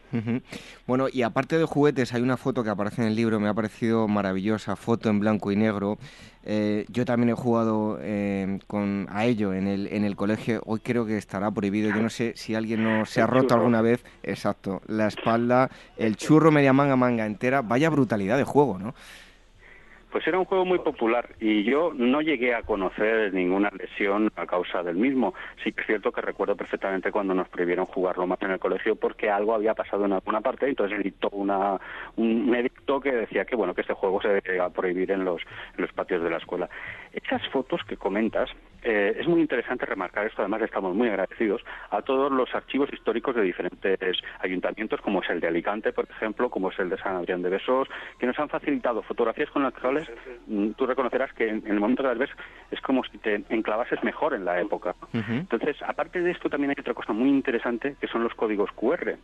Bueno, 0.87 1.07
y 1.13 1.23
aparte 1.23 1.59
de 1.59 1.65
juguetes, 1.65 2.13
hay 2.15 2.23
una 2.23 2.37
foto 2.37 2.63
que 2.63 2.71
aparece 2.71 3.03
en 3.03 3.09
el 3.09 3.17
libro, 3.17 3.41
me 3.41 3.49
ha 3.49 3.55
parecido 3.55 4.09
maravillosa, 4.09 4.77
foto 4.77 5.11
en 5.11 5.21
blanco 5.21 5.51
y 5.51 5.57
negro. 5.57 5.99
Eh, 6.45 6.87
yo 6.89 7.05
también 7.05 7.31
he 7.31 7.35
jugado 7.35 7.99
eh, 8.01 8.59
con, 8.67 9.07
a 9.11 9.25
ello 9.27 9.55
en 9.55 9.69
el, 9.69 9.87
en 9.89 10.05
el 10.05 10.17
colegio, 10.17 10.61
hoy 10.67 10.81
creo 10.81 11.07
que 11.07 11.17
estará 11.17 11.51
prohibido, 11.53 11.91
yo 11.95 12.03
no 12.03 12.11
sé 12.11 12.33
si 12.37 12.57
alguien 12.57 12.83
no 12.83 13.07
se 13.07 13.21
ha 13.21 13.29
roto 13.29 13.55
alguna 13.55 13.81
vez, 13.81 14.05
exacto, 14.25 14.83
la 14.89 15.07
espalda, 15.07 15.71
el 15.97 16.17
churro 16.17 16.51
media 16.51 16.73
manga, 16.73 16.97
manga 16.97 17.27
entera, 17.27 17.63
vaya 17.63 17.91
brutalidad 17.91 18.39
de 18.39 18.45
juego, 18.45 18.77
¿no? 18.77 18.93
Pues 20.13 20.27
era 20.27 20.39
un 20.39 20.45
juego 20.45 20.67
muy 20.67 20.79
popular 20.79 21.31
y 21.41 21.65
yo 21.65 21.91
no 21.95 22.21
llegué 22.21 22.55
a 22.55 22.63
conocer 22.63 23.33
ninguna 23.33 23.71
lesión 23.71 24.31
a 24.37 24.45
causa 24.45 24.83
del 24.83 24.97
mismo. 24.97 25.33
Sí 25.65 25.73
que 25.73 25.81
es 25.81 25.87
cierto 25.87 26.13
que 26.13 26.21
recuerdo 26.21 26.55
perfectamente 26.55 27.11
cuando 27.11 27.33
nos 27.33 27.49
prohibieron 27.49 27.87
jugarlo 27.87 28.27
más 28.27 28.41
en 28.43 28.51
el 28.51 28.59
colegio 28.59 28.95
porque 28.95 29.31
algo 29.31 29.55
había 29.55 29.73
pasado 29.73 30.05
en 30.05 30.13
alguna 30.13 30.43
parte, 30.43 30.69
entonces 30.69 31.01
editó 31.01 31.31
una, 31.31 31.81
un 32.17 32.55
edicto 32.55 33.01
que 33.01 33.11
decía 33.11 33.47
que 33.47 33.57
bueno 33.57 33.75
que 33.75 33.81
este 33.81 33.95
juego 33.95 34.21
se 34.21 34.29
debía 34.29 34.69
prohibir 34.69 35.11
en 35.13 35.25
los, 35.25 35.41
en 35.77 35.83
los 35.83 35.93
patios 35.95 36.23
de 36.23 36.29
la 36.29 36.37
escuela. 36.37 36.69
Esas 37.13 37.47
fotos 37.49 37.83
que 37.85 37.97
comentas, 37.97 38.51
eh, 38.83 39.17
es 39.19 39.29
muy 39.29 39.41
interesante 39.41 39.87
remarcar 39.87 40.27
esto, 40.27 40.43
además 40.43 40.63
estamos 40.63 40.95
muy 40.95 41.09
agradecidos 41.09 41.63
a 41.91 42.03
todos 42.03 42.33
los 42.33 42.53
archivos 42.55 42.93
históricos 42.93 43.35
de 43.37 43.43
diferentes 43.43 44.19
ayuntamientos, 44.41 45.01
como 45.01 45.23
es 45.23 45.31
el 45.31 45.39
de 45.39 45.47
Alicante, 45.47 45.93
por 45.93 46.09
ejemplo, 46.11 46.51
como 46.51 46.71
es 46.71 46.79
el 46.81 46.89
de 46.89 46.97
San 46.99 47.15
Adrián 47.15 47.43
de 47.43 47.51
Besós, 47.51 47.89
que 48.19 48.27
nos 48.27 48.39
han 48.39 48.49
facilitado 48.49 49.03
fotografías 49.03 49.51
con 49.51 49.63
las 49.63 49.75
cuales 49.75 50.11
mm, 50.47 50.71
tú 50.71 50.87
reconocerás 50.87 51.33
que 51.33 51.49
en, 51.49 51.63
el 51.67 51.79
momento 51.79 52.03
que 52.03 52.09
las 52.09 52.19
ves 52.19 52.31
es 52.71 52.81
como 52.81 53.05
si 53.05 53.19
te 53.19 53.45
enclavases 53.51 54.03
mejor 54.03 54.35
en 54.35 54.45
la 54.45 54.61
época. 54.61 54.95
Entonces, 55.13 55.77
aparte 55.87 56.21
de 56.21 56.33
esto, 56.33 56.49
también 56.49 56.71
hay 56.71 56.81
otra 56.81 56.95
cosa 56.95 57.13
muy 57.13 57.29
interesante, 57.29 57.97
que 58.01 58.09
son 58.09 58.25
los 58.25 58.35
códigos 58.35 58.71
QR. 58.73 59.17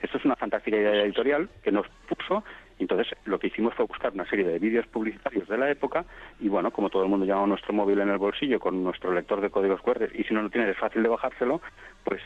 Esto 0.00 0.18
es 0.18 0.24
una 0.24 0.36
fantástica 0.36 0.76
idea 0.76 1.04
editorial 1.04 1.48
que 1.62 1.72
nos 1.72 1.86
puso 2.08 2.42
entonces 2.78 3.16
lo 3.24 3.38
que 3.38 3.48
hicimos 3.48 3.74
fue 3.74 3.86
buscar 3.86 4.12
una 4.12 4.28
serie 4.28 4.46
de 4.46 4.58
vídeos 4.58 4.86
publicitarios 4.86 5.48
de 5.48 5.58
la 5.58 5.70
época 5.70 6.04
y 6.40 6.48
bueno, 6.48 6.70
como 6.70 6.90
todo 6.90 7.02
el 7.02 7.08
mundo 7.08 7.26
lleva 7.26 7.46
nuestro 7.46 7.72
móvil 7.72 8.00
en 8.00 8.10
el 8.10 8.18
bolsillo 8.18 8.60
con 8.60 8.82
nuestro 8.82 9.12
lector 9.12 9.40
de 9.40 9.50
códigos 9.50 9.80
QR 9.82 10.08
y 10.14 10.24
si 10.24 10.34
no 10.34 10.42
lo 10.42 10.50
tiene 10.50 10.70
es 10.70 10.76
fácil 10.76 11.02
de 11.02 11.08
bajárselo, 11.08 11.60
pues 12.04 12.22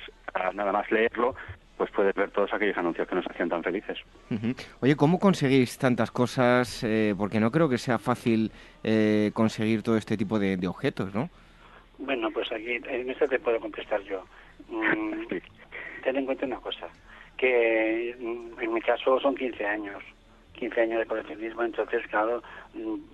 nada 0.55 0.73
más 0.73 0.91
leerlo 0.91 1.35
pues 1.83 1.91
puedes 1.91 2.15
ver 2.15 2.31
todos 2.31 2.53
aquellos 2.53 2.77
anuncios 2.77 3.09
que 3.09 3.15
nos 3.17 3.27
hacían 3.27 3.49
tan 3.49 3.61
felices. 3.61 3.99
Oye, 4.81 4.95
¿cómo 4.95 5.19
conseguís 5.19 5.79
tantas 5.79 6.13
cosas? 6.13 6.85
Eh, 6.85 7.13
porque 7.19 7.41
no 7.41 7.51
creo 7.51 7.69
que 7.69 7.77
sea 7.77 7.99
fácil 7.99 8.53
eh, 8.85 9.33
conseguir 9.35 9.83
todo 9.83 9.97
este 9.97 10.17
tipo 10.17 10.39
de, 10.39 10.65
objetos, 10.69 11.13
¿no? 11.13 11.29
Bueno, 11.99 12.31
pues 12.31 12.53
aquí 12.53 12.79
en 12.87 13.11
esto 13.11 13.27
te 13.27 13.41
puedo 13.41 13.59
contestar 13.59 14.01
yo. 14.03 14.25
Mm, 14.69 15.27
ten 16.05 16.17
en 16.17 16.25
cuenta 16.25 16.47
una 16.47 16.61
cosa, 16.61 16.89
que 17.37 18.15
mm, 18.17 18.61
en 18.61 18.73
mi 18.73 18.81
caso 18.81 19.19
son 19.19 19.35
15 19.35 19.67
años. 19.67 20.05
15 20.55 20.81
años 20.81 20.99
de 21.01 21.07
coleccionismo, 21.07 21.63
entonces, 21.63 22.07
claro, 22.09 22.43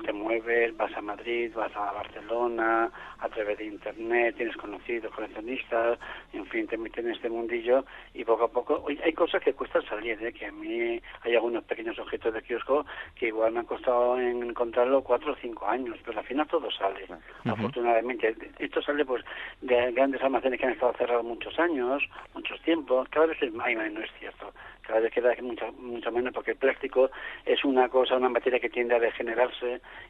te 0.04 0.12
mueves, 0.12 0.76
vas 0.76 0.96
a 0.96 1.00
Madrid, 1.00 1.52
vas 1.54 1.74
a 1.74 1.92
Barcelona, 1.92 2.90
a 3.18 3.28
través 3.28 3.58
de 3.58 3.64
Internet, 3.64 4.36
tienes 4.36 4.56
conocidos 4.56 5.12
coleccionistas, 5.12 5.98
en 6.32 6.46
fin, 6.46 6.66
te 6.66 6.76
metes 6.76 7.04
en 7.04 7.10
este 7.10 7.28
mundillo 7.28 7.84
y 8.14 8.24
poco 8.24 8.44
a 8.44 8.48
poco, 8.48 8.80
oye, 8.84 9.00
hay 9.04 9.12
cosas 9.12 9.42
que 9.42 9.54
cuestan 9.54 9.82
salir, 9.86 10.22
¿eh? 10.22 10.32
que 10.32 10.46
a 10.46 10.52
mí 10.52 11.00
hay 11.22 11.34
algunos 11.34 11.64
pequeños 11.64 11.98
objetos 11.98 12.32
de 12.32 12.42
kiosco 12.42 12.86
que 13.16 13.28
igual 13.28 13.52
me 13.52 13.60
han 13.60 13.66
costado 13.66 14.18
encontrarlo 14.20 15.02
cuatro 15.02 15.32
o 15.32 15.36
cinco 15.36 15.66
años, 15.66 15.98
pero 16.04 16.18
al 16.18 16.26
final 16.26 16.46
todo 16.46 16.70
sale, 16.70 17.06
afortunadamente. 17.44 18.36
Esto 18.58 18.80
sale 18.82 19.04
pues 19.04 19.24
de 19.60 19.92
grandes 19.92 20.22
almacenes 20.22 20.60
que 20.60 20.66
han 20.66 20.72
estado 20.72 20.92
cerrados 20.94 21.24
muchos 21.24 21.58
años, 21.58 22.02
muchos 22.34 22.60
tiempos, 22.62 23.08
cada 23.08 23.26
vez 23.26 23.42
es 23.42 23.52
más, 23.52 23.68
no 23.74 24.00
es 24.00 24.10
cierto, 24.18 24.52
cada 24.82 25.00
vez 25.00 25.12
queda 25.12 25.34
mucho, 25.42 25.70
mucho 25.72 26.10
menos 26.10 26.32
porque 26.32 26.52
el 26.52 26.56
plástico 26.56 27.10
es 27.44 27.64
una 27.64 27.88
cosa, 27.88 28.16
una 28.16 28.28
materia 28.28 28.60
que 28.60 28.70
tiende 28.70 28.94
a 28.94 28.98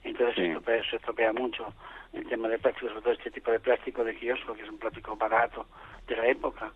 entonces 0.04 0.34
se, 0.36 0.96
estropea, 0.96 1.32
mucho 1.32 1.72
el 2.12 2.26
tema 2.26 2.48
de 2.48 2.58
plástico, 2.58 2.88
sobre 2.88 3.02
todo 3.02 3.12
este 3.12 3.30
tipo 3.30 3.50
de 3.50 3.60
plástico 3.60 4.04
de 4.04 4.14
kiosco, 4.14 4.54
que 4.54 4.62
es 4.62 4.68
un 4.68 4.78
plástico 4.78 5.16
barato 5.16 5.66
de 6.06 6.16
la 6.16 6.26
época. 6.26 6.72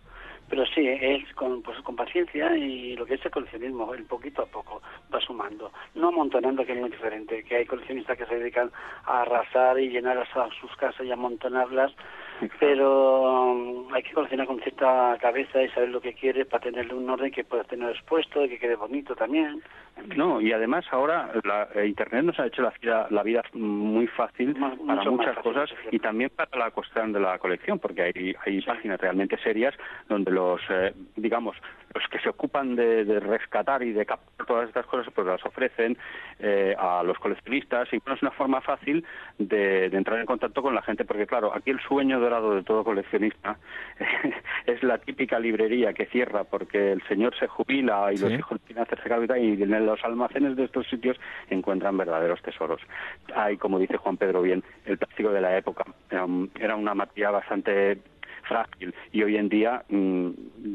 Pero 0.49 0.65
sí, 0.67 0.87
es 0.87 1.33
con, 1.35 1.63
pues, 1.63 1.79
con 1.79 1.95
paciencia 1.95 2.55
y 2.55 2.95
lo 2.95 3.05
que 3.05 3.15
es 3.15 3.25
el 3.25 3.31
coleccionismo, 3.31 3.93
el 3.93 4.03
poquito 4.03 4.43
a 4.43 4.45
poco 4.45 4.81
va 5.13 5.19
sumando. 5.21 5.71
No 5.95 6.09
amontonando, 6.09 6.65
que 6.65 6.73
es 6.73 6.79
muy 6.79 6.89
diferente, 6.89 7.43
que 7.43 7.55
hay 7.55 7.65
coleccionistas 7.65 8.17
que 8.17 8.25
se 8.25 8.35
dedican 8.35 8.71
a 9.05 9.21
arrasar 9.21 9.79
y 9.79 9.89
llenar 9.89 10.17
a 10.17 10.49
sus 10.59 10.75
casas 10.75 11.05
y 11.05 11.11
amontonarlas 11.11 11.93
pero 12.59 13.51
um, 13.51 13.93
hay 13.93 14.03
que 14.03 14.13
coleccionar 14.13 14.47
con 14.47 14.59
cierta 14.59 15.17
cabeza 15.19 15.61
y 15.61 15.69
saber 15.69 15.89
lo 15.89 16.01
que 16.01 16.13
quiere 16.13 16.45
para 16.45 16.63
tenerle 16.63 16.93
un 16.93 17.09
orden 17.09 17.31
que 17.31 17.43
pueda 17.43 17.63
tener 17.63 17.89
expuesto 17.89 18.43
y 18.43 18.49
que 18.49 18.59
quede 18.59 18.75
bonito 18.75 19.15
también. 19.15 19.61
No, 20.15 20.41
y 20.41 20.51
además 20.51 20.85
ahora 20.91 21.31
la, 21.43 21.67
eh, 21.75 21.87
Internet 21.87 22.23
nos 22.23 22.39
ha 22.39 22.47
hecho 22.47 22.61
la 22.61 22.73
vida, 22.81 23.07
la 23.09 23.23
vida 23.23 23.43
muy 23.53 24.07
fácil 24.07 24.55
para 24.55 25.03
muchas 25.03 25.37
cosas 25.37 25.69
y 25.91 25.99
también 25.99 26.31
para 26.35 26.57
la 26.57 26.71
cuestión 26.71 27.13
de 27.13 27.19
la 27.19 27.37
colección, 27.37 27.79
porque 27.79 28.01
hay, 28.01 28.35
hay 28.45 28.61
páginas 28.61 28.99
realmente 28.99 29.37
serias 29.37 29.75
donde 30.09 30.31
los, 30.31 30.61
eh, 30.69 30.93
digamos, 31.15 31.55
los 31.93 32.07
que 32.09 32.19
se 32.19 32.29
ocupan 32.29 32.75
de, 32.75 33.03
rescatar 33.19 33.83
y 33.83 33.93
de 33.93 34.05
captar 34.05 34.45
todas 34.45 34.67
estas 34.67 34.85
cosas, 34.85 35.11
pues 35.13 35.27
las 35.27 35.45
ofrecen 35.45 35.97
eh, 36.39 36.75
a 36.77 37.03
los 37.03 37.17
coleccionistas 37.19 37.87
y 37.93 37.99
bueno, 37.99 38.15
es 38.15 38.21
una 38.21 38.31
forma 38.31 38.61
fácil 38.61 39.05
de, 39.37 39.85
entrar 39.85 40.19
en 40.19 40.25
contacto 40.25 40.61
con 40.61 40.75
la 40.75 40.81
gente, 40.81 41.05
porque 41.05 41.27
claro, 41.27 41.53
aquí 41.55 41.69
el 41.69 41.79
sueño 41.79 42.19
dorado 42.19 42.55
de 42.55 42.63
todo 42.63 42.83
coleccionista 42.83 43.57
es 44.65 44.81
la 44.83 44.97
típica 44.97 45.39
librería 45.39 45.93
que 45.93 46.05
cierra 46.07 46.43
porque 46.43 46.91
el 46.91 47.01
señor 47.07 47.37
se 47.37 47.47
jubila 47.47 48.11
y 48.11 48.17
los 48.17 48.31
hijos 48.31 48.59
tienen 48.61 48.85
que 48.85 48.93
hacerse 48.93 49.09
capital 49.09 49.39
y 49.39 49.61
en 49.61 49.85
los 49.85 50.03
almacenes 50.03 50.55
de 50.55 50.65
estos 50.65 50.87
sitios 50.87 51.17
encuentran 51.49 51.97
verdaderos 51.97 52.41
tesoros. 52.41 52.81
Hay, 53.35 53.57
como 53.57 53.79
dice 53.79 53.97
Juan 53.97 54.17
Pedro 54.17 54.41
bien, 54.41 54.63
el 54.85 54.97
plástico 54.97 55.31
de 55.31 55.41
la 55.41 55.57
época 55.57 55.85
era 56.09 56.75
una 56.75 56.93
materia 56.93 57.31
bastante 57.31 57.97
frágil 58.43 58.93
y 59.11 59.23
hoy 59.23 59.37
en 59.37 59.49
día 59.49 59.83
mm, 59.89 60.29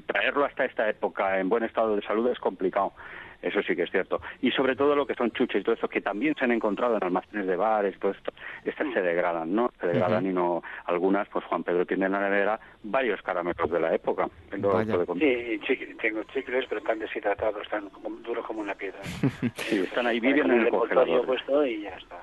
traerlo 0.06 0.44
hasta 0.44 0.64
esta 0.64 0.88
época 0.88 1.38
en 1.38 1.48
buen 1.48 1.64
estado 1.64 1.96
de 1.96 2.02
salud 2.02 2.28
es 2.28 2.38
complicado. 2.38 2.92
Eso 3.40 3.62
sí 3.62 3.76
que 3.76 3.82
es 3.84 3.90
cierto. 3.90 4.20
Y 4.42 4.50
sobre 4.50 4.74
todo 4.74 4.96
lo 4.96 5.06
que 5.06 5.14
son 5.14 5.30
chuches 5.30 5.60
y 5.60 5.64
todo 5.64 5.74
eso, 5.74 5.88
que 5.88 6.00
también 6.00 6.34
se 6.36 6.44
han 6.44 6.52
encontrado 6.52 6.96
en 6.96 7.04
almacenes 7.04 7.46
de 7.46 7.56
bares, 7.56 7.94
pues 8.00 8.16
estas 8.64 8.92
se 8.92 9.00
degradan, 9.00 9.54
¿no? 9.54 9.70
Se 9.80 9.86
degradan 9.86 10.26
y 10.26 10.32
no... 10.32 10.62
Algunas, 10.86 11.28
pues 11.28 11.44
Juan 11.44 11.62
Pedro 11.62 11.86
tiene 11.86 12.06
en 12.06 12.12
la 12.12 12.20
nevera 12.20 12.58
varios 12.82 13.20
caramelos 13.22 13.70
de 13.70 13.80
la 13.80 13.94
época. 13.94 14.28
Sí, 14.50 15.60
tengo 16.00 16.22
chicles, 16.32 16.64
pero 16.68 16.80
están 16.80 16.98
deshidratados, 16.98 17.62
están 17.62 17.88
duros 18.24 18.44
como 18.46 18.60
una 18.60 18.74
piedra. 18.74 19.00
sí, 19.56 19.80
están 19.80 20.06
ahí, 20.06 20.20
viven 20.20 20.50
en 20.50 20.60
el 20.62 20.70
congelador. 20.70 21.26
Puesto 21.26 21.66
y 21.66 21.82
ya 21.82 21.90
está. 21.90 22.16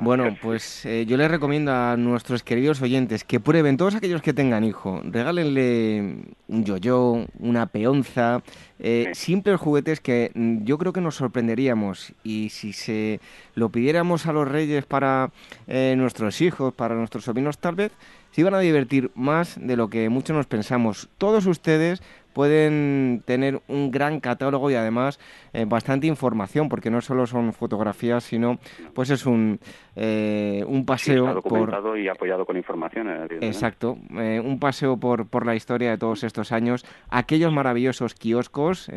Bueno, 0.00 0.36
pues 0.40 0.86
eh, 0.86 1.04
yo 1.06 1.16
les 1.16 1.30
recomiendo 1.30 1.72
a 1.72 1.96
nuestros 1.96 2.42
queridos 2.42 2.80
oyentes 2.82 3.24
que 3.24 3.40
prueben, 3.40 3.76
todos 3.76 3.94
aquellos 3.94 4.22
que 4.22 4.32
tengan 4.32 4.64
hijo, 4.64 5.00
regálenle 5.04 6.16
un 6.48 6.64
yo-yo, 6.64 7.26
una 7.38 7.66
peonza, 7.66 8.42
eh, 8.78 9.10
simples 9.12 9.60
juguetes 9.60 10.00
que 10.00 10.30
mm, 10.34 10.61
yo 10.64 10.78
creo 10.78 10.92
que 10.92 11.00
nos 11.00 11.16
sorprenderíamos 11.16 12.12
y 12.24 12.48
si 12.50 12.72
se 12.72 13.20
lo 13.54 13.68
pidiéramos 13.70 14.26
a 14.26 14.32
los 14.32 14.48
reyes 14.48 14.84
para 14.84 15.30
eh, 15.66 15.94
nuestros 15.96 16.40
hijos, 16.40 16.74
para 16.74 16.94
nuestros 16.94 17.24
sobrinos 17.24 17.58
tal 17.58 17.74
vez, 17.74 17.92
se 18.32 18.40
iban 18.40 18.54
a 18.54 18.60
divertir 18.60 19.10
más 19.14 19.56
de 19.60 19.76
lo 19.76 19.88
que 19.88 20.08
muchos 20.08 20.34
nos 20.36 20.46
pensamos. 20.46 21.08
Todos 21.18 21.46
ustedes 21.46 22.02
pueden 22.32 23.22
tener 23.24 23.60
un 23.68 23.90
gran 23.90 24.20
catálogo 24.20 24.70
y 24.70 24.74
además 24.74 25.18
eh, 25.52 25.64
bastante 25.66 26.06
información, 26.06 26.68
porque 26.68 26.90
no 26.90 27.00
solo 27.00 27.26
son 27.26 27.52
fotografías, 27.52 28.24
sino 28.24 28.58
pues 28.94 29.10
es 29.10 29.26
un, 29.26 29.60
eh, 29.96 30.64
un 30.66 30.84
paseo 30.84 31.40
por... 31.42 31.98
y 31.98 32.08
apoyado 32.08 32.44
con 32.44 32.56
información. 32.56 33.08
Exacto, 33.40 33.98
eh, 34.18 34.40
un 34.44 34.58
paseo 34.58 34.96
por, 34.96 35.28
por 35.28 35.46
la 35.46 35.54
historia 35.54 35.90
de 35.90 35.98
todos 35.98 36.24
estos 36.24 36.52
años, 36.52 36.84
aquellos 37.08 37.52
maravillosos 37.52 38.14
kioscos, 38.14 38.90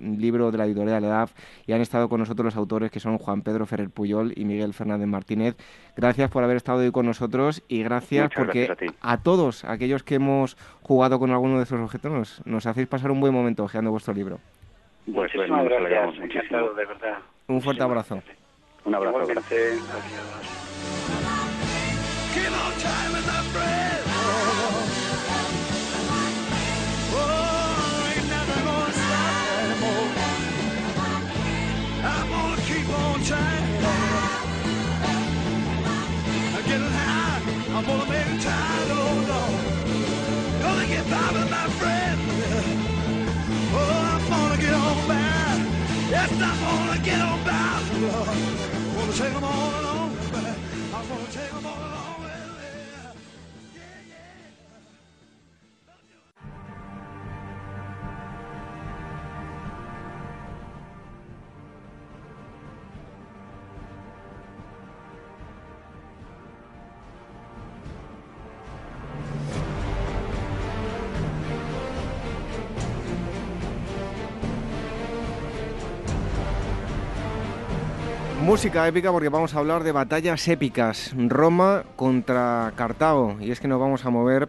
libro 0.00 0.50
de 0.50 0.58
la 0.58 0.66
editorial 0.66 1.04
EDAF, 1.04 1.32
y 1.66 1.72
han 1.72 1.80
estado 1.80 2.08
con 2.08 2.20
nosotros 2.20 2.46
los 2.46 2.56
autores 2.56 2.90
que 2.90 3.00
son 3.00 3.18
Juan 3.18 3.42
Pedro 3.42 3.66
Ferrer 3.66 3.90
Puyol 3.90 4.32
y 4.36 4.44
Miguel 4.44 4.74
Fernández 4.74 5.08
Martínez. 5.08 5.56
Gracias 5.96 6.30
por 6.30 6.44
haber 6.44 6.56
estado 6.56 6.78
hoy 6.78 6.92
con 6.92 7.06
nosotros 7.06 7.62
y 7.68 7.82
gracias 7.82 8.30
porque 8.34 8.94
a, 9.00 9.22
todos 9.22 9.64
aquellos 9.64 10.02
que 10.02 10.16
hemos 10.16 10.56
jugado 10.88 11.18
con 11.18 11.30
alguno 11.30 11.58
de 11.58 11.64
esos 11.64 11.78
objetos, 11.78 12.10
nos, 12.10 12.46
nos 12.46 12.66
hacéis 12.66 12.88
pasar 12.88 13.10
un 13.10 13.20
buen 13.20 13.32
momento 13.32 13.62
hojeando 13.62 13.90
vuestro 13.90 14.14
libro. 14.14 14.40
Pues, 15.04 15.32
Muchísimas 15.34 15.66
pues, 15.68 15.80
gracias, 15.90 16.24
encantado, 16.24 16.74
de 16.74 16.86
verdad. 16.86 17.18
Un 17.46 17.60
fuerte 17.60 17.82
abrazo. 17.82 18.22
Un 18.84 18.94
abrazo. 18.94 19.26
Gracias. 19.26 19.82
I'm 37.78 37.84
gonna 37.84 38.10
make 38.10 38.40
time. 38.40 38.67
get 40.88 41.04
by 41.10 41.32
with 41.32 41.50
my 41.50 41.68
friend. 41.78 42.18
Oh, 43.74 44.14
I'm 44.14 44.28
gonna 44.30 44.60
get 44.60 44.72
on 44.72 45.08
back. 45.08 45.58
Yes, 46.08 46.32
I'm 46.32 46.58
gonna 46.64 47.04
get 47.04 47.20
on 47.20 47.44
back. 47.44 47.82
Oh, 47.92 48.24
I'm 48.26 48.94
gonna 48.96 49.12
take 49.12 49.34
them 49.34 49.44
all 49.44 49.80
along. 49.80 50.07
Música 78.48 78.88
épica 78.88 79.12
porque 79.12 79.28
vamos 79.28 79.54
a 79.54 79.58
hablar 79.58 79.84
de 79.84 79.92
batallas 79.92 80.48
épicas. 80.48 81.12
Roma 81.14 81.84
contra 81.96 82.72
Cartago. 82.76 83.36
Y 83.42 83.50
es 83.50 83.60
que 83.60 83.68
nos 83.68 83.78
vamos 83.78 84.06
a 84.06 84.10
mover 84.10 84.48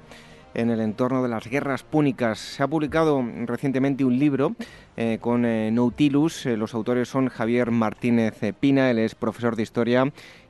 en 0.53 0.69
el 0.69 0.79
entorno 0.79 1.21
de 1.21 1.27
las 1.27 1.47
guerras 1.47 1.83
púnicas. 1.83 2.39
Se 2.39 2.63
ha 2.63 2.67
publicado 2.69 3.21
recientemente 3.45 4.05
un 4.05 4.17
libro 4.17 4.55
eh, 4.95 5.17
con 5.19 5.45
eh, 5.45 5.69
Nautilus. 5.71 6.45
Eh, 6.45 6.55
los 6.55 6.73
autores 6.75 7.09
son 7.09 7.27
Javier 7.27 7.71
Martínez 7.71 8.39
Pina, 8.57 8.89
él 8.89 8.99
es 8.99 9.15
profesor 9.15 9.57
de 9.57 9.63
historia 9.63 10.09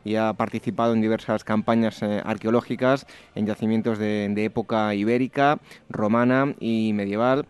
y 0.10 0.16
ha 0.16 0.34
participado 0.34 0.94
en 0.94 1.02
diversas 1.02 1.44
campañas 1.44 2.02
arqueológicas 2.02 3.06
en 3.36 3.46
yacimientos 3.46 4.00
de, 4.00 4.34
época 4.44 4.96
ibérica, 4.96 5.60
romana 5.88 6.56
y 6.60 6.94
medieval. 6.94 7.46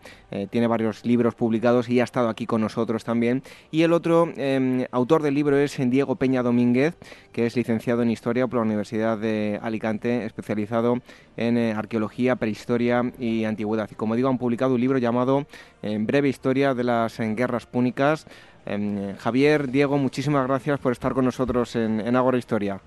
tiene 0.50 0.66
varios 0.66 1.06
libros 1.06 1.34
publicados 1.34 1.88
y 1.88 2.00
ha 2.00 2.04
estado 2.04 2.28
aquí 2.28 2.44
con 2.44 2.60
nosotros 2.60 3.02
también. 3.02 3.42
Y 3.70 3.82
el 3.82 3.94
otro 3.94 4.30
em, 4.36 4.84
autor 4.90 5.22
del 5.22 5.34
libro 5.34 5.56
es 5.56 5.78
Diego 5.78 6.16
Peña 6.16 6.42
Domínguez, 6.42 6.96
que 7.32 7.46
es 7.46 7.56
licenciado 7.56 8.02
en 8.02 8.10
Historia 8.10 8.46
por 8.46 8.58
la 8.58 8.66
Universidad 8.66 9.16
de 9.16 9.58
Alicante, 9.62 10.26
especializado 10.26 10.98
en 11.38 11.56
arqueología, 11.56 12.36
prehistoria 12.36 13.10
y 13.18 13.44
antigüedad. 13.44 13.88
Y 13.90 13.94
como 13.94 14.16
digo, 14.16 14.28
han 14.28 14.36
publicado 14.36 14.74
un 14.74 14.80
libro 14.80 14.98
llamado 14.98 15.46
Breve 15.82 16.28
Historia 16.28 16.74
de 16.74 16.84
las 16.84 17.18
guerras 17.18 17.64
púnicas. 17.64 18.26
Em, 18.66 19.14
Javier, 19.16 19.68
Diego, 19.68 19.98
muchísimas 19.98 20.46
gracias 20.46 20.78
por 20.78 20.92
estar 20.92 21.12
con 21.14 21.24
nosotros 21.24 21.76
en, 21.76 22.00
en 22.00 22.16
Agora 22.16 22.38
Historia. 22.38 22.80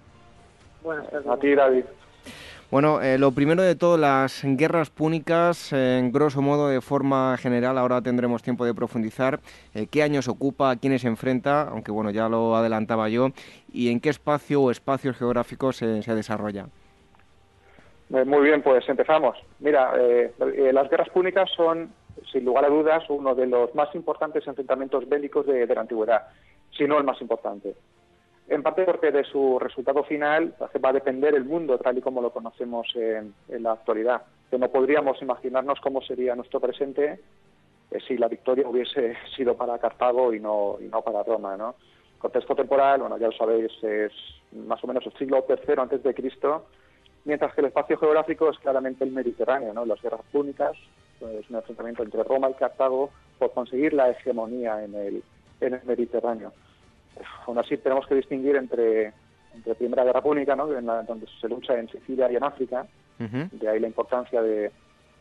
Bueno, 0.83 1.03
a 1.29 1.37
ti, 1.37 1.55
David. 1.55 1.85
Bueno, 2.73 3.03
eh, 3.03 3.19
lo 3.19 3.31
primero 3.31 3.61
de 3.61 3.75
todo, 3.75 3.97
las 3.97 4.41
guerras 4.43 4.89
púnicas, 4.89 5.71
en 5.73 6.11
grosso 6.11 6.41
modo, 6.41 6.69
de 6.69 6.81
forma 6.81 7.37
general, 7.37 7.77
ahora 7.77 8.01
tendremos 8.01 8.41
tiempo 8.41 8.65
de 8.65 8.73
profundizar, 8.73 9.41
eh, 9.75 9.85
qué 9.85 10.01
años 10.01 10.27
ocupa, 10.27 10.71
a 10.71 10.75
quiénes 10.75 11.03
se 11.03 11.07
enfrenta, 11.07 11.69
aunque 11.69 11.91
bueno, 11.91 12.09
ya 12.09 12.27
lo 12.27 12.55
adelantaba 12.55 13.09
yo, 13.09 13.29
y 13.71 13.91
en 13.91 13.99
qué 13.99 14.09
espacio 14.09 14.59
o 14.59 14.71
espacios 14.71 15.15
geográficos 15.17 15.77
se, 15.77 15.85
desarrolla. 16.15 16.65
Eh, 18.11 18.25
muy 18.25 18.41
bien, 18.41 18.63
pues 18.63 18.89
empezamos. 18.89 19.37
Mira, 19.59 19.91
las 20.71 20.89
guerras 20.89 21.09
púnicas 21.09 21.51
son 21.55 21.91
sin 22.31 22.45
lugar 22.45 22.65
a 22.65 22.69
dudas, 22.69 23.03
uno 23.09 23.35
de 23.35 23.47
los 23.47 23.73
más 23.75 23.93
importantes 23.95 24.45
enfrentamientos 24.47 25.07
bélicos 25.07 25.45
de, 25.45 25.65
la 25.67 25.81
antigüedad, 25.81 26.27
si 26.71 26.85
no 26.85 26.97
el 26.97 27.03
más 27.03 27.19
importante. 27.21 27.75
En 28.47 28.61
parte 28.61 28.83
porque 28.83 29.11
de 29.11 29.23
su 29.23 29.57
resultado 29.59 30.03
final 30.03 30.53
va 30.83 30.89
a 30.89 30.93
depender 30.93 31.33
el 31.33 31.45
mundo 31.45 31.77
tal 31.77 31.97
y 31.97 32.01
como 32.01 32.21
lo 32.21 32.31
conocemos 32.31 32.87
en, 32.95 33.33
la 33.63 33.71
actualidad, 33.71 34.23
que 34.49 34.57
no 34.57 34.69
podríamos 34.69 35.21
imaginarnos 35.21 35.79
cómo 35.79 36.01
sería 36.01 36.35
nuestro 36.35 36.59
presente 36.59 37.19
eh, 37.89 37.99
si 38.07 38.17
la 38.17 38.27
victoria 38.27 38.67
hubiese 38.67 39.15
sido 39.35 39.55
para 39.55 39.79
Cartago 39.79 40.33
y 40.33 40.39
no, 40.39 40.77
y 40.81 40.85
no 40.85 41.01
para 41.01 41.23
Roma. 41.23 41.55
¿no? 41.55 41.75
Contexto 42.19 42.55
temporal, 42.55 43.01
bueno, 43.01 43.17
ya 43.17 43.27
lo 43.27 43.33
sabéis, 43.33 43.71
es 43.83 44.11
más 44.51 44.83
o 44.83 44.87
menos 44.87 45.05
el 45.05 45.13
siglo 45.13 45.45
III 45.47 45.75
antes 45.77 46.03
de 46.03 46.13
Cristo, 46.13 46.65
mientras 47.25 47.53
que 47.53 47.61
el 47.61 47.67
espacio 47.67 47.97
geográfico 47.97 48.49
es 48.49 48.59
claramente 48.59 49.03
el 49.03 49.11
Mediterráneo, 49.11 49.73
¿no? 49.73 49.85
las 49.85 50.01
guerras 50.01 50.21
púnicas, 50.31 50.75
es 51.29 51.49
un 51.49 51.55
enfrentamiento 51.55 52.03
entre 52.03 52.23
Roma 52.23 52.49
y 52.49 52.53
Cartago 52.53 53.09
por 53.39 53.51
conseguir 53.53 53.93
la 53.93 54.09
hegemonía 54.09 54.83
en 54.83 54.95
el, 54.95 55.23
en 55.61 55.73
el 55.73 55.83
Mediterráneo. 55.83 56.53
Aún 57.45 57.57
así 57.57 57.77
tenemos 57.77 58.07
que 58.07 58.15
distinguir 58.15 58.55
entre, 58.55 59.13
entre 59.53 59.75
Primera 59.75 60.03
Guerra 60.03 60.21
Púnica, 60.21 60.55
¿no? 60.55 60.67
donde 60.67 61.27
se 61.39 61.47
lucha 61.47 61.77
en 61.77 61.89
Sicilia 61.89 62.31
y 62.31 62.35
en 62.35 62.43
África, 62.43 62.85
de 63.19 63.69
ahí 63.69 63.79
la 63.79 63.87
importancia 63.87 64.41
de, 64.41 64.71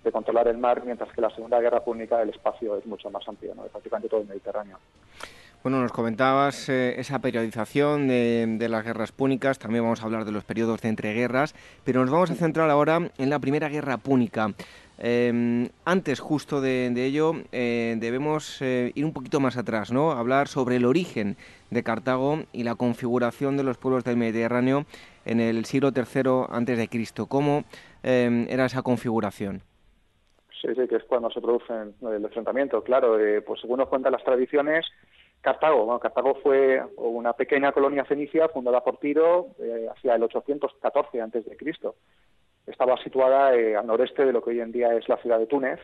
de, 0.03 0.13
controlar 0.13 0.49
el 0.49 0.59
mar, 0.59 0.83
mientras 0.85 1.13
que 1.13 1.21
la 1.21 1.31
Segunda 1.31 1.61
Guerra 1.61 1.85
Púnica 1.85 2.21
el 2.21 2.31
espacio 2.31 2.77
es 2.77 2.87
mucho 2.87 3.11
más 3.11 3.27
amplio, 3.29 3.55
¿no? 3.55 3.63
prácticamente 3.65 4.09
todo 4.09 4.23
el 4.23 4.27
Mediterráneo. 4.27 4.79
Bueno, 5.63 5.81
nos 5.81 5.93
comentabas 5.93 6.69
eh, 6.69 6.99
esa 6.99 7.21
periodización 7.21 8.09
de, 8.09 8.57
de, 8.59 8.69
las 8.69 8.85
guerras 8.85 9.13
púnicas, 9.13 9.61
también 9.61 9.85
vamos 9.85 10.03
a 10.03 10.07
hablar 10.07 10.25
de 10.25 10.33
los 10.33 10.43
periodos 10.43 10.81
de 10.81 10.89
entreguerras, 10.89 11.55
pero 11.85 12.01
nos 12.01 12.11
vamos 12.11 12.33
a 12.33 12.35
centrar 12.35 12.69
ahora 12.69 13.11
en 13.17 13.31
la 13.31 13.39
Primera 13.39 13.69
Guerra 13.69 13.99
Púnica. 13.99 14.53
Em, 14.99 15.71
antes 15.85 16.21
justo 16.21 16.61
de, 16.61 16.93
ello 16.95 17.33
eh, 17.51 17.97
debemos 17.99 18.61
eh, 18.63 18.93
ir 18.95 19.05
un 19.05 19.13
poquito 19.13 19.41
más 19.41 19.57
atrás, 19.57 19.91
¿no? 19.91 20.13
Hablar 20.13 20.49
sobre 20.49 20.77
el 20.77 20.85
origen 20.85 21.37
de 21.71 21.83
Cartago 21.83 22.41
y 22.53 22.63
la 22.63 22.75
configuración 22.75 23.57
de 23.57 23.65
los 23.65 23.79
pueblos 23.79 24.05
del 24.05 24.17
Mediterráneo 24.17 24.85
en 25.25 25.41
el 25.41 25.65
siglo 25.65 25.91
III 25.95 26.47
antes 26.51 26.79
de 26.79 26.89
Cristo. 26.89 27.27
¿Cómo 27.27 27.65
em, 28.03 28.47
era 28.49 28.67
esa 28.67 28.83
configuración? 28.83 29.63
Sí, 30.61 30.69
sí, 30.77 30.87
que 30.87 30.97
es 30.97 31.05
cuando 31.05 31.31
se 31.31 31.41
produce 31.41 31.73
el 31.73 32.25
enfrentamiento. 32.25 32.85
Claro, 32.85 33.19
eh, 33.19 33.41
pues 33.41 33.61
según 33.61 33.79
nos 33.79 33.89
cuentan 33.89 34.13
las 34.13 34.23
tradiciones, 34.23 34.87
Cartago, 35.41 35.85
bueno, 35.85 35.99
Cartago 35.99 36.37
fue 36.37 36.81
una 36.97 37.33
pequeña 37.33 37.73
colonia 37.73 38.05
fenicia 38.05 38.49
fundada 38.49 38.85
por 38.85 38.99
Tiro 38.99 39.49
hacia 39.91 40.15
el 40.15 40.23
814 40.23 41.21
antes 41.21 41.45
de 41.45 41.57
Cristo 41.57 41.97
estaba 42.67 42.97
situada 42.99 43.55
eh, 43.55 43.77
al 43.77 43.87
noreste 43.87 44.25
de 44.25 44.33
lo 44.33 44.43
que 44.43 44.51
hoy 44.51 44.61
en 44.61 44.73
día 44.73 44.95
es 44.95 45.09
la 45.09 45.17
ciudad 45.19 45.39
de 45.39 45.47
Túnez, 45.47 45.81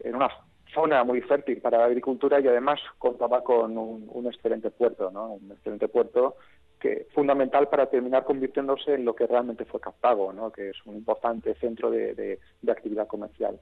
en 0.00 0.14
una 0.14 0.28
zona 0.72 1.04
muy 1.04 1.20
fértil 1.22 1.60
para 1.60 1.78
la 1.78 1.84
agricultura 1.84 2.40
y 2.40 2.48
además 2.48 2.80
contaba 2.98 3.42
con 3.42 3.78
un, 3.78 4.26
excelente 4.26 4.70
puerto, 4.70 5.10
¿no? 5.10 5.34
un 5.34 5.52
excelente 5.52 5.88
puerto 5.88 6.36
que 6.80 7.06
fundamental 7.14 7.68
para 7.68 7.86
terminar 7.86 8.24
convirtiéndose 8.24 8.94
en 8.94 9.04
lo 9.04 9.14
que 9.14 9.26
realmente 9.26 9.64
fue 9.64 9.80
Cartago, 9.80 10.32
¿no? 10.32 10.50
que 10.50 10.70
es 10.70 10.76
un 10.84 10.96
importante 10.96 11.54
centro 11.54 11.90
de, 11.90 12.14
de 12.14 12.72
actividad 12.72 13.06
comercial. 13.06 13.58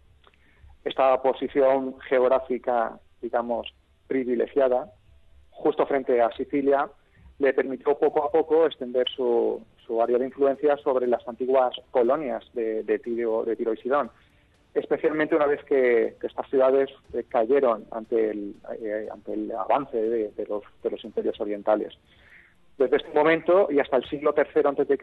Esta 0.85 1.20
posición 1.23 2.01
geográfica, 2.01 2.98
digamos, 3.20 3.73
privilegiada, 4.09 4.93
justo 5.51 5.86
frente 5.86 6.20
a 6.20 6.32
Sicilia, 6.32 6.90
le 7.39 7.52
permitió 7.52 7.97
poco 7.98 8.24
a 8.24 8.32
poco 8.32 8.66
extender 8.66 9.09
su, 9.09 9.64
su 9.93 10.01
área 10.01 10.16
de 10.16 10.24
influencia 10.24 10.78
sobre 10.78 11.06
las 11.06 11.27
antiguas 11.28 11.74
colonias 11.90 12.43
de, 12.55 12.98
Tiro, 13.05 13.44
de 13.44 13.56
Tiro 13.56 13.74
y 13.74 13.77
Sidón, 13.77 14.10
especialmente 14.73 15.36
una 15.36 15.44
vez 15.44 15.62
que, 15.64 16.16
estas 16.23 16.48
ciudades 16.48 16.89
eh, 17.12 17.24
cayeron 17.28 17.85
ante 17.90 18.31
el, 18.31 18.55
eh, 18.81 19.06
ante 19.12 19.35
el 19.35 19.52
avance 19.52 19.98
de, 19.98 20.47
los, 20.48 20.62
de 20.82 20.90
los 20.90 21.05
imperios 21.05 21.39
orientales. 21.43 21.93
Desde 22.78 22.97
este 22.97 23.12
momento 23.12 23.69
y 23.70 23.81
hasta 23.81 23.98
el 23.98 24.05
siglo 24.09 24.35
III 24.35 24.62
a.C., 24.64 24.98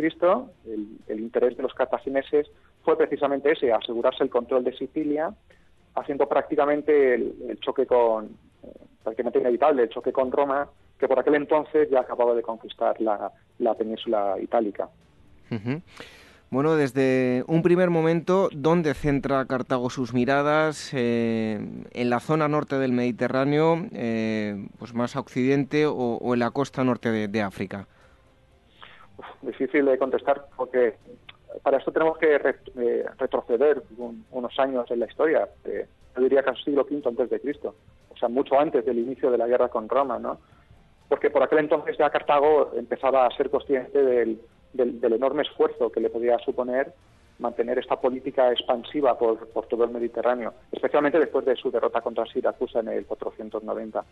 el, 0.65 0.87
el 1.07 1.19
interés 1.19 1.55
de 1.55 1.61
los 1.61 1.75
cartagineses 1.75 2.49
fue 2.81 2.97
precisamente 2.97 3.51
ese, 3.51 3.71
asegurarse 3.71 4.23
el 4.23 4.31
control 4.31 4.63
de 4.63 4.75
Sicilia, 4.75 5.31
haciendo 5.93 6.27
prácticamente 6.27 7.13
el, 7.13 7.59
choque 7.59 7.85
con, 7.85 8.25
eh, 8.63 8.71
prácticamente 9.03 9.37
inevitable, 9.37 9.83
el 9.83 9.89
choque 9.89 10.11
con 10.11 10.31
Roma, 10.31 10.67
que 10.99 11.07
por 11.07 11.19
aquel 11.19 11.35
entonces 11.35 11.89
ya 11.89 12.01
acababa 12.01 12.33
de 12.35 12.41
conquistar 12.41 12.99
la, 12.99 13.31
península 13.75 14.35
itálica. 14.39 14.89
Bueno, 16.51 16.75
desde 16.75 17.43
un 17.47 17.61
primer 17.61 17.91
momento, 17.91 18.49
¿dónde 18.51 18.95
centra 18.95 19.45
Cartago 19.45 19.91
sus 19.91 20.15
miradas? 20.15 20.91
Eh, 20.95 21.59
¿En 21.91 22.09
la 22.09 22.19
zona 22.19 22.47
norte 22.47 22.79
del 22.79 22.91
Mediterráneo, 22.91 23.85
eh, 23.93 24.67
pues 24.79 24.95
más 24.95 25.15
a 25.15 25.19
occidente, 25.19 25.85
o, 25.85 26.33
en 26.33 26.39
la 26.39 26.49
costa 26.49 26.83
norte 26.83 27.27
de, 27.27 27.41
África? 27.41 27.85
difícil 29.41 29.85
de 29.85 29.97
contestar 29.97 30.45
porque 30.55 30.95
para 31.61 31.77
esto 31.77 31.91
tenemos 31.91 32.17
que 32.17 32.35
eh, 32.35 33.05
retroceder 33.17 33.83
unos 34.31 34.59
años 34.59 34.89
en 34.91 34.99
la 34.99 35.05
historia. 35.05 35.47
yo 35.63 36.21
diría 36.21 36.41
que 36.41 36.49
el 36.49 36.57
siglo 36.57 36.85
V 36.89 37.01
antes 37.05 37.29
de 37.29 37.39
Cristo, 37.39 37.75
o 38.09 38.17
sea, 38.17 38.27
mucho 38.27 38.59
antes 38.59 38.85
del 38.85 38.97
inicio 38.97 39.29
de 39.29 39.37
la 39.37 39.47
guerra 39.47 39.69
con 39.69 39.87
Roma, 39.87 40.17
¿no? 40.17 40.39
Porque 41.09 41.31
por 41.31 41.43
aquel 41.43 41.59
entonces 41.59 41.97
ya 41.97 42.09
Cartago 42.11 42.71
empezaba 42.75 43.25
a 43.25 43.35
ser 43.35 43.49
consciente 43.49 44.01
del, 44.01 44.39
enorme 44.73 45.41
esfuerzo 45.41 45.91
que 45.91 45.99
le 45.99 46.11
podía 46.11 46.37
suponer 46.39 46.93
mantener 47.39 47.79
esta 47.79 47.99
política 47.99 48.51
expansiva 48.51 49.17
por, 49.17 49.47
todo 49.67 49.85
el 49.85 49.91
Mediterráneo, 49.91 50.53
especialmente 50.71 51.19
después 51.19 51.45
de 51.45 51.55
su 51.55 51.71
derrota 51.71 52.01
contra 52.01 52.25
Siracusa 52.25 52.81
en 52.81 52.89
el 52.89 53.05
490. 53.05 54.03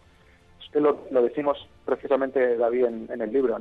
Es 0.63 0.71
que 0.71 0.79
lo, 0.79 1.05
decimos 1.21 1.57
precisamente, 1.85 2.57
David, 2.57 2.85
en, 2.85 3.21
el 3.21 3.31
libro. 3.31 3.57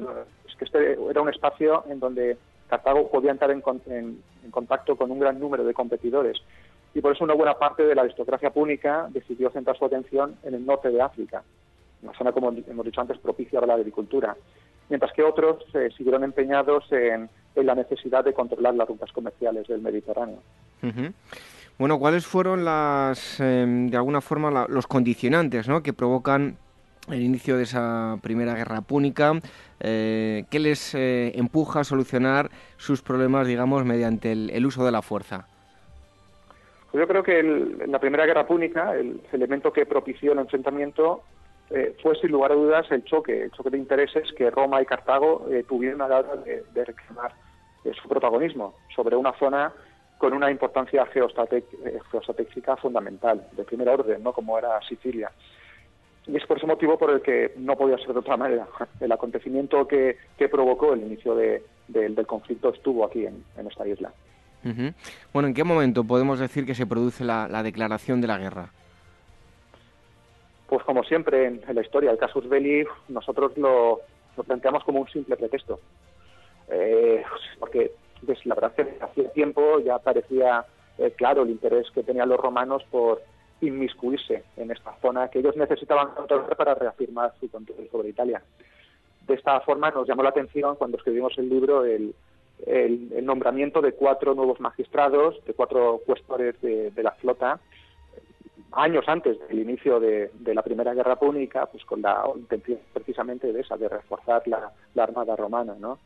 Es 0.49 0.55
que 0.57 0.65
este 0.65 0.97
era 1.11 1.21
un 1.21 1.29
espacio 1.29 1.85
en 1.89 2.01
donde 2.01 2.39
Cartago 2.69 3.11
podía 3.11 3.33
entrar 3.33 3.51
en, 3.51 3.63
en, 3.87 4.51
contacto 4.51 4.97
con 4.97 5.11
un 5.11 5.19
gran 5.19 5.39
número 5.39 5.65
de 5.65 5.75
competidores 5.75 6.41
y 6.95 7.01
por 7.01 7.13
eso 7.13 7.25
una 7.25 7.35
buena 7.35 7.59
parte 7.59 7.85
de 7.85 7.95
la 7.95 8.03
aristocracia 8.03 8.51
púnica 8.51 9.09
decidió 9.11 9.51
centrar 9.51 9.77
su 9.77 9.85
atención 9.85 10.37
en 10.45 10.55
el 10.55 10.65
norte 10.65 10.91
de 10.91 11.03
África, 11.03 11.43
una 12.02 12.12
zona, 12.14 12.32
como 12.32 12.51
hemos 12.51 12.85
dicho 12.85 13.01
antes, 13.01 13.18
propicia 13.18 13.60
para 13.60 13.74
la 13.74 13.81
agricultura, 13.81 14.36
mientras 14.89 15.12
que 15.12 15.23
otros 15.23 15.64
eh, 15.74 15.89
siguieron 15.97 16.24
empeñados 16.24 16.85
en, 16.93 17.28
la 17.55 17.74
necesidad 17.74 18.23
de 18.23 18.35
controlar 18.35 18.74
las 18.74 18.86
rutas 18.86 19.10
comerciales 19.12 19.66
del 19.66 19.81
Mediterráneo. 19.81 20.40
Bueno, 21.78 21.98
¿cuáles 21.98 22.27
fueron 22.27 22.66
las, 22.66 23.40
em, 23.40 23.89
de 23.89 23.97
alguna 23.97 24.20
forma, 24.20 24.66
los 24.68 24.86
condicionantes 24.86 25.66
¿no? 25.66 25.82
que 25.82 25.94
provocan 25.94 26.56
el 27.09 27.23
inicio 27.23 27.56
de 27.56 27.62
esa 27.62 28.18
primera 28.23 28.55
guerra 28.55 28.82
púnica? 28.82 29.32
Eh, 29.81 30.44
¿Qué 30.51 30.59
les 30.59 30.94
eh, 30.94 31.32
empuja 31.35 31.81
a 31.81 31.85
solucionar 31.85 32.51
sus 32.77 33.02
problemas, 33.02 33.47
digamos, 33.47 33.85
mediante 33.85 34.32
el, 34.32 34.66
uso 34.66 34.85
de 34.85 34.93
la 34.93 35.02
fuerza? 35.02 35.47
Pues 36.90 37.01
yo 37.02 37.09
creo 37.09 37.23
que 37.23 37.40
en 37.40 37.90
la 37.93 37.98
primera 37.98 38.27
guerra 38.27 38.47
púnica 38.47 38.94
el 38.94 39.20
elemento 39.32 39.73
que 39.73 39.85
propició 39.86 40.32
el 40.32 40.39
enfrentamiento 40.39 41.23
eh, 41.70 41.97
fue 42.01 42.14
sin 42.16 42.30
lugar 42.30 42.52
a 42.52 42.55
dudas 42.55 42.86
el 42.90 43.05
choque, 43.05 43.43
el 43.43 43.51
choque 43.51 43.70
de 43.70 43.78
intereses 43.78 44.32
que 44.34 44.51
Roma 44.51 44.80
y 44.80 44.86
Cartago 44.86 45.48
eh, 45.51 45.64
tuvieron 45.68 46.01
a 46.01 46.09
la 46.09 46.18
hora 46.20 46.36
de, 46.36 46.84
reclamar 46.84 47.32
eh, 47.84 47.93
su 48.01 48.09
protagonismo 48.09 48.74
sobre 48.94 49.16
una 49.16 49.32
zona 49.32 49.72
con 50.16 50.32
una 50.32 50.51
importancia 50.51 51.05
geoestratégica 51.06 52.76
fundamental, 52.76 53.48
de 53.52 53.64
primer 53.64 53.88
orden, 53.88 54.22
¿no? 54.22 54.32
como 54.32 54.56
era 54.56 54.80
Sicilia. 54.88 55.30
Y 56.26 56.36
es 56.36 56.47
por 56.47 56.56
ese 56.56 56.66
motivo 56.66 56.97
por 56.97 57.10
el 57.10 57.20
que 57.20 57.52
no 57.56 57.76
podía 57.76 57.98
ser 57.98 58.12
de 58.12 58.20
otra 58.20 58.36
manera. 58.36 58.66
El 59.01 59.12
acontecimiento 59.12 59.86
que, 59.86 60.16
provocó 60.51 60.94
el 60.94 61.02
inicio 61.02 61.34
del 61.34 62.26
conflicto 62.26 62.70
estuvo 62.72 63.05
aquí 63.05 63.26
en, 63.26 63.44
esta 63.68 63.86
isla. 63.86 64.12
Bueno, 65.32 65.48
¿en 65.48 65.55
qué 65.55 65.62
momento 65.62 66.02
podemos 66.02 66.40
decir 66.40 66.64
que 66.64 66.74
se 66.74 66.86
produce 66.86 67.24
la 67.24 67.62
declaración 67.62 68.20
de 68.20 68.26
la 68.26 68.38
guerra? 68.38 68.70
Pues 70.68 70.82
como 70.84 71.05
siempre 71.05 71.47
en, 71.47 71.62
la 71.72 71.80
historia, 71.80 72.10
el 72.10 72.18
casus 72.18 72.48
belli, 72.48 72.84
nosotros 73.09 73.56
lo, 73.56 74.01
planteamos 74.47 74.84
como 74.84 75.01
un 75.01 75.09
simple 75.09 75.36
pretexto. 75.36 75.80
Eh, 76.68 77.22
porque 77.60 77.93
pues, 78.24 78.44
la 78.44 78.55
verdad 78.56 78.72
es 78.76 78.86
que 78.86 79.05
hacía 79.05 79.30
tiempo 79.30 79.78
ya 79.78 79.98
parecía 79.98 80.64
eh, 80.98 81.12
claro 81.16 81.43
el 81.43 81.51
interés 81.51 81.88
que 81.93 82.02
tenían 82.02 82.28
los 82.28 82.40
romanos 82.40 82.82
por 82.90 83.22
inmiscuirse 83.60 84.43
en 84.56 84.70
esta 84.72 84.97
zona 85.01 85.28
que 85.28 85.38
ellos 85.38 85.56
necesitaban 85.56 86.09
para 86.56 86.74
reafirmar 86.74 87.32
su 87.38 87.48
control 87.51 87.88
sobre 87.90 88.09
Italia. 88.09 88.43
De 89.26 89.34
esta 89.34 89.60
forma 89.60 89.90
nos 89.90 90.09
llamó 90.09 90.22
la 90.22 90.30
atención 90.30 90.76
cuando 90.76 90.98
escribimos 90.98 91.38
el 91.38 91.48
libro 91.48 91.84
el, 91.84 92.14
nombramiento 93.22 93.80
de 93.80 93.93
cuatro 93.93 94.34
nuevos 94.34 94.60
magistrados, 94.60 95.43
de 95.44 95.55
cuatro 95.55 96.01
cuestores 96.05 96.60
de 96.60 97.02
la 97.02 97.12
flota, 97.12 97.60
años 98.72 99.05
antes 99.09 99.38
del 99.48 99.60
inicio 99.60 100.01
de, 100.01 100.30
la 100.47 100.62
Primera 100.62 100.94
Guerra 100.94 101.16
Púnica, 101.16 101.66
pues 101.66 101.84
con 101.84 102.02
la 102.02 102.24
intención 102.34 102.78
precisamente 102.93 103.52
de 103.52 103.60
esa, 103.60 103.76
de 103.76 103.88
reforzar 103.88 104.43
la, 104.47 104.72
Armada 105.02 105.36
Romana, 105.36 105.74
¿no? 105.78 105.98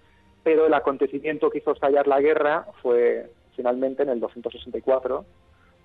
Pero 0.42 0.66
el 0.66 0.74
acontecimiento 0.74 1.50
que 1.50 1.58
hizo 1.58 1.72
estallar 1.72 2.06
la 2.06 2.20
guerra 2.20 2.66
fue 2.82 3.30
finalmente 3.56 4.02
en 4.02 4.10
el 4.10 4.20
264, 4.20 5.24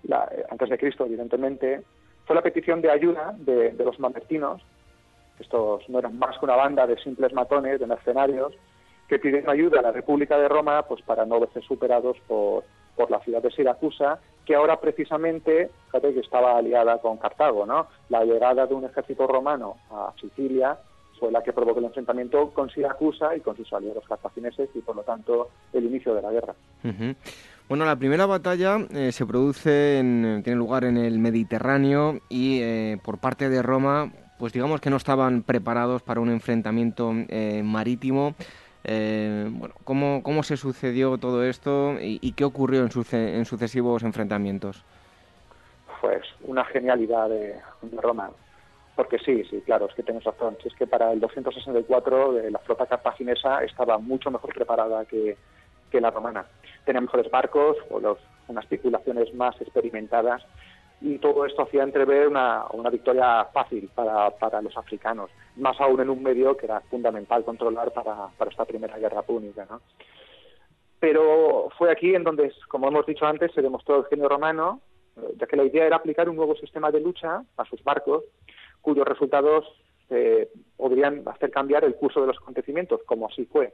eh, 0.08 0.44
antes 0.50 0.70
de 0.70 0.78
Cristo, 0.78 1.06
evidentemente, 1.06 1.82
fue 2.26 2.36
la 2.36 2.42
petición 2.42 2.82
de 2.82 2.92
ayuda 2.92 3.36
de, 3.38 3.72
de 3.72 3.86
los 3.86 4.00
mamertinos, 4.00 4.62
estos 5.40 5.88
no 5.90 6.00
eran 6.00 6.18
más 6.18 6.38
que 6.38 6.46
una 6.46 6.56
banda 6.56 6.88
de 6.88 6.98
simples 6.98 7.34
matones, 7.34 7.80
de 7.80 7.88
mercenarios, 7.88 8.54
que 9.08 9.20
piden 9.20 9.50
ayuda 9.50 9.80
a 9.80 9.84
la 9.84 9.92
República 9.92 10.38
de 10.38 10.48
Roma 10.48 10.84
pues 10.84 11.02
para 11.04 11.26
no 11.26 11.40
verse 11.40 11.62
superados 11.62 12.18
por, 12.28 12.64
por 12.96 13.12
la 13.12 13.20
ciudad 13.20 13.42
de 13.42 13.52
Siracusa, 13.52 14.20
que 14.46 14.56
ahora 14.56 14.80
precisamente, 14.80 15.72
fíjate 15.88 16.14
que 16.14 16.20
estaba 16.20 16.58
aliada 16.58 17.00
con 17.00 17.18
Cartago, 17.18 17.66
¿no? 17.66 17.88
La 18.10 18.24
llegada 18.24 18.68
de 18.68 18.74
un 18.74 18.86
ejército 18.86 19.28
romano 19.28 19.78
a 19.90 20.14
Sicilia 20.20 20.78
fue 21.20 21.32
la 21.32 21.42
que 21.42 21.54
provocó 21.54 21.80
el 21.80 21.86
enfrentamiento 21.86 22.52
con 22.52 22.70
Siracusa 22.70 23.36
y 23.36 23.42
con 23.42 23.56
sus 23.56 23.72
aliados 23.74 24.04
cartagineses 24.08 24.70
y 24.74 24.80
por 24.80 24.96
lo 24.96 25.04
tanto 25.04 25.50
el 25.74 25.86
inicio 25.86 26.14
de 26.14 26.22
la 26.22 26.32
guerra. 26.32 26.54
Bueno, 27.68 27.86
la 27.86 27.96
primera 27.96 28.28
batalla 28.28 28.78
eh, 28.92 29.12
se 29.12 29.26
produce, 29.26 29.98
en, 29.98 30.42
tiene 30.44 30.58
lugar 30.58 30.84
en 30.84 30.98
el 30.98 31.18
Mediterráneo 31.18 32.20
y 32.30 32.60
eh, 32.62 33.00
por 33.04 33.18
parte 33.18 33.50
de 33.50 33.64
Roma, 33.64 34.12
pues 34.38 34.54
digamos 34.54 34.82
que 34.82 34.92
no 34.92 34.98
estaban 34.98 35.42
preparados 35.42 36.04
para 36.04 36.20
un 36.20 36.30
enfrentamiento 36.30 37.12
eh, 37.28 37.64
marítimo. 37.64 38.36
Eh, 38.88 39.48
bueno, 39.50 39.74
¿cómo, 39.84 40.22
¿cómo, 40.22 40.44
se 40.44 40.58
sucedió 40.58 41.18
todo 41.18 41.44
esto 41.44 41.96
y, 42.00 42.32
qué 42.34 42.44
ocurrió 42.44 42.82
en, 42.82 42.90
en, 43.12 43.46
sucesivos 43.46 44.04
enfrentamientos? 44.04 44.84
Pues 46.02 46.24
una 46.44 46.64
genialidad 46.66 47.30
de, 47.30 47.56
Roma. 48.00 48.30
Porque 48.96 49.18
sí, 49.18 49.44
sí, 49.50 49.62
claro, 49.66 49.88
es 49.88 49.96
que 49.96 50.04
tienes 50.04 50.24
razón. 50.24 50.56
es 50.64 50.74
que 50.76 50.86
para 50.86 51.12
el 51.12 51.20
264 51.20 52.40
eh, 52.40 52.52
la 52.52 52.60
flota 52.60 52.86
cartaginesa 52.86 53.64
estaba 53.64 53.98
mucho 53.98 54.30
mejor 54.30 54.54
preparada 54.54 55.04
que, 55.06 55.36
que 55.90 56.00
la 56.00 56.12
romana. 56.12 56.46
Tenía 56.86 57.02
mejores 57.02 57.30
barcos 57.32 57.78
o 57.90 58.00
unas 58.48 58.68
tripulaciones 58.68 59.34
más 59.34 59.60
experimentadas 59.60 60.44
y 61.02 61.18
todo 61.20 61.46
esto 61.46 61.64
hacía 61.64 61.84
entrever 61.84 62.28
una, 62.28 62.66
una 62.72 62.90
victoria 62.90 63.46
fácil 63.54 63.90
para, 63.94 64.30
para, 64.32 64.62
los 64.62 64.76
africanos, 64.78 65.30
más 65.58 65.80
aún 65.80 66.02
en 66.02 66.10
un 66.10 66.24
medio 66.24 66.56
que 66.56 66.66
era 66.66 66.82
fundamental 66.82 67.44
controlar 67.44 67.92
para, 67.92 68.28
para 68.38 68.52
esta 68.52 68.66
primera 68.66 68.98
guerra 68.98 69.22
púnica. 69.22 69.68
¿no? 69.70 69.82
Pero 71.00 71.70
fue 71.78 71.92
aquí 71.92 72.16
en 72.16 72.24
donde, 72.24 72.52
como 72.70 72.88
hemos 72.88 73.06
dicho 73.06 73.26
antes, 73.26 73.52
se 73.54 73.62
demostró 73.62 73.98
el 73.98 74.06
genio 74.06 74.30
romano, 74.30 74.82
eh, 75.18 75.34
ya 75.38 75.48
que 75.48 75.58
la 75.58 75.66
idea 75.66 75.86
era 75.86 75.98
aplicar 75.98 76.30
un 76.30 76.38
nuevo 76.38 76.56
sistema 76.56 76.92
de 76.92 77.02
lucha 77.02 77.44
a 77.58 77.66
sus 77.66 77.84
barcos, 77.84 78.24
cuyos 78.82 79.06
resultados 79.06 79.66
eh, 80.10 80.50
podrían 80.78 81.24
hacer 81.28 81.52
cambiar 81.52 81.84
el 81.84 81.96
curso 81.96 82.22
de 82.22 82.28
los 82.28 82.38
acontecimientos, 82.38 83.02
como 83.06 83.28
así 83.28 83.46
fue. 83.46 83.74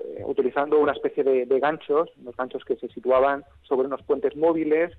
Eh, 0.00 0.22
utilizando 0.24 0.78
una 0.78 0.92
especie 0.92 1.22
de, 1.22 1.44
de 1.44 1.60
ganchos, 1.60 2.10
unos 2.16 2.36
ganchos 2.36 2.64
que 2.64 2.76
se 2.76 2.88
situaban 2.88 3.44
sobre 3.62 3.86
unos 3.86 4.02
puentes 4.02 4.34
móviles 4.36 4.92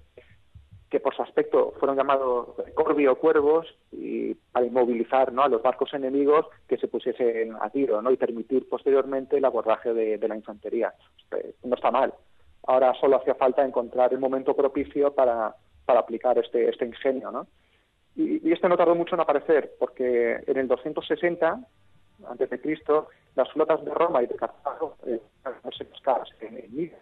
que 0.94 1.00
por 1.00 1.16
su 1.16 1.24
aspecto 1.24 1.74
fueron 1.80 1.98
llamados 1.98 2.50
corvi 2.76 3.08
o 3.08 3.16
cuervos 3.16 3.66
y 3.92 4.36
para 4.36 4.68
inmovilizar 4.68 5.34
¿no? 5.34 5.42
a 5.42 5.50
los 5.50 5.64
barcos 5.64 5.92
enemigos 5.96 6.46
que 6.68 6.78
se 6.78 6.88
pusiesen 6.88 7.56
a 7.60 7.72
tiro 7.72 8.00
¿no? 8.04 8.12
y 8.12 8.16
permitir 8.16 8.70
posteriormente 8.70 9.38
el 9.38 9.46
abordaje 9.46 9.92
de, 9.92 10.28
la 10.28 10.36
infantería. 10.36 10.94
Este, 11.18 11.56
no 11.64 11.74
está 11.74 11.90
mal. 11.90 12.14
Ahora 12.68 12.94
solo 13.02 13.18
hacía 13.18 13.34
falta 13.34 13.66
encontrar 13.66 14.14
el 14.14 14.20
momento 14.20 14.56
propicio 14.56 15.16
para, 15.16 15.56
para 15.84 16.02
aplicar 16.02 16.38
este, 16.38 16.70
este 16.70 16.86
ingenio. 16.86 17.32
¿no? 17.32 17.48
Y, 18.16 18.52
este 18.52 18.70
no 18.70 18.78
tardó 18.78 18.94
mucho 18.94 19.16
en 19.16 19.22
aparecer, 19.22 19.72
porque 19.80 20.44
en 20.46 20.58
el 20.58 20.68
260 20.68 21.60
antes 22.30 22.52
de 22.52 22.62
Cristo, 22.62 23.08
las 23.34 23.52
flotas 23.52 23.84
de 23.84 23.92
Roma 23.96 24.22
y 24.22 24.28
de 24.28 24.36
Cartago 24.36 24.96
eh, 25.08 25.20
no 25.44 25.72
se 25.72 25.88
en, 26.46 26.58
en 26.60 26.94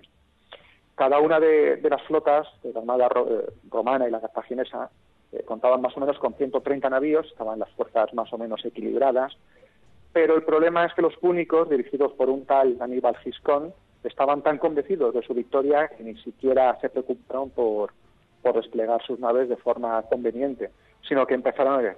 cada 1.01 1.19
una 1.19 1.39
de, 1.39 1.81
las 1.89 2.03
flotas 2.03 2.47
de 2.61 2.71
la 2.73 2.81
Armada 2.81 3.07
eh, 3.07 3.51
Romana 3.71 4.07
y 4.07 4.11
la 4.11 4.21
Cartaginesa 4.21 4.91
eh, 5.31 5.41
contaban 5.43 5.81
más 5.81 5.97
o 5.97 5.99
menos 5.99 6.19
con 6.19 6.35
130 6.35 6.91
navíos, 6.91 7.25
estaban 7.25 7.57
las 7.57 7.71
fuerzas 7.71 8.13
más 8.13 8.31
o 8.31 8.37
menos 8.37 8.63
equilibradas, 8.63 9.35
pero 10.13 10.35
el 10.35 10.43
problema 10.43 10.85
es 10.85 10.93
que 10.93 11.01
los 11.01 11.15
púnicos, 11.15 11.71
dirigidos 11.71 12.13
por 12.13 12.29
un 12.29 12.45
tal 12.45 12.77
Aníbal 12.79 13.17
Giscón, 13.17 13.73
estaban 14.03 14.43
tan 14.43 14.59
convencidos 14.59 15.15
de 15.15 15.23
su 15.23 15.33
victoria 15.33 15.87
que 15.87 16.03
ni 16.03 16.15
siquiera 16.17 16.79
se 16.81 16.89
preocuparon 16.89 17.49
por, 17.49 17.93
desplegar 18.53 19.01
sus 19.01 19.19
naves 19.19 19.49
de 19.49 19.57
forma 19.57 20.03
conveniente, 20.03 20.69
sino 21.09 21.25
que 21.25 21.33
empezaron 21.33 21.83
a, 21.83 21.95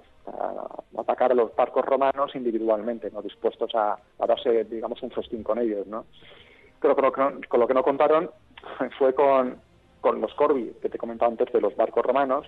atacar 0.98 1.30
a 1.30 1.34
los 1.34 1.54
barcos 1.54 1.84
romanos 1.84 2.34
individualmente, 2.34 3.10
no 3.10 3.20
dispuestos 3.20 3.70
a, 3.74 3.98
darse, 4.26 4.64
digamos, 4.64 5.02
un 5.02 5.10
festín 5.10 5.42
con 5.42 5.58
ellos, 5.58 5.86
¿no? 5.86 6.06
Pero 6.80 6.96
con 6.96 7.60
lo 7.60 7.66
que 7.66 7.74
no 7.74 7.82
contaron 7.82 8.30
fue 8.98 9.14
con, 9.14 9.60
los 10.20 10.34
Corvi, 10.34 10.74
que 10.82 10.88
te 10.88 10.98
comentaba 10.98 11.30
antes, 11.30 11.52
de 11.52 11.60
los 11.60 11.74
barcos 11.76 12.04
romanos, 12.04 12.46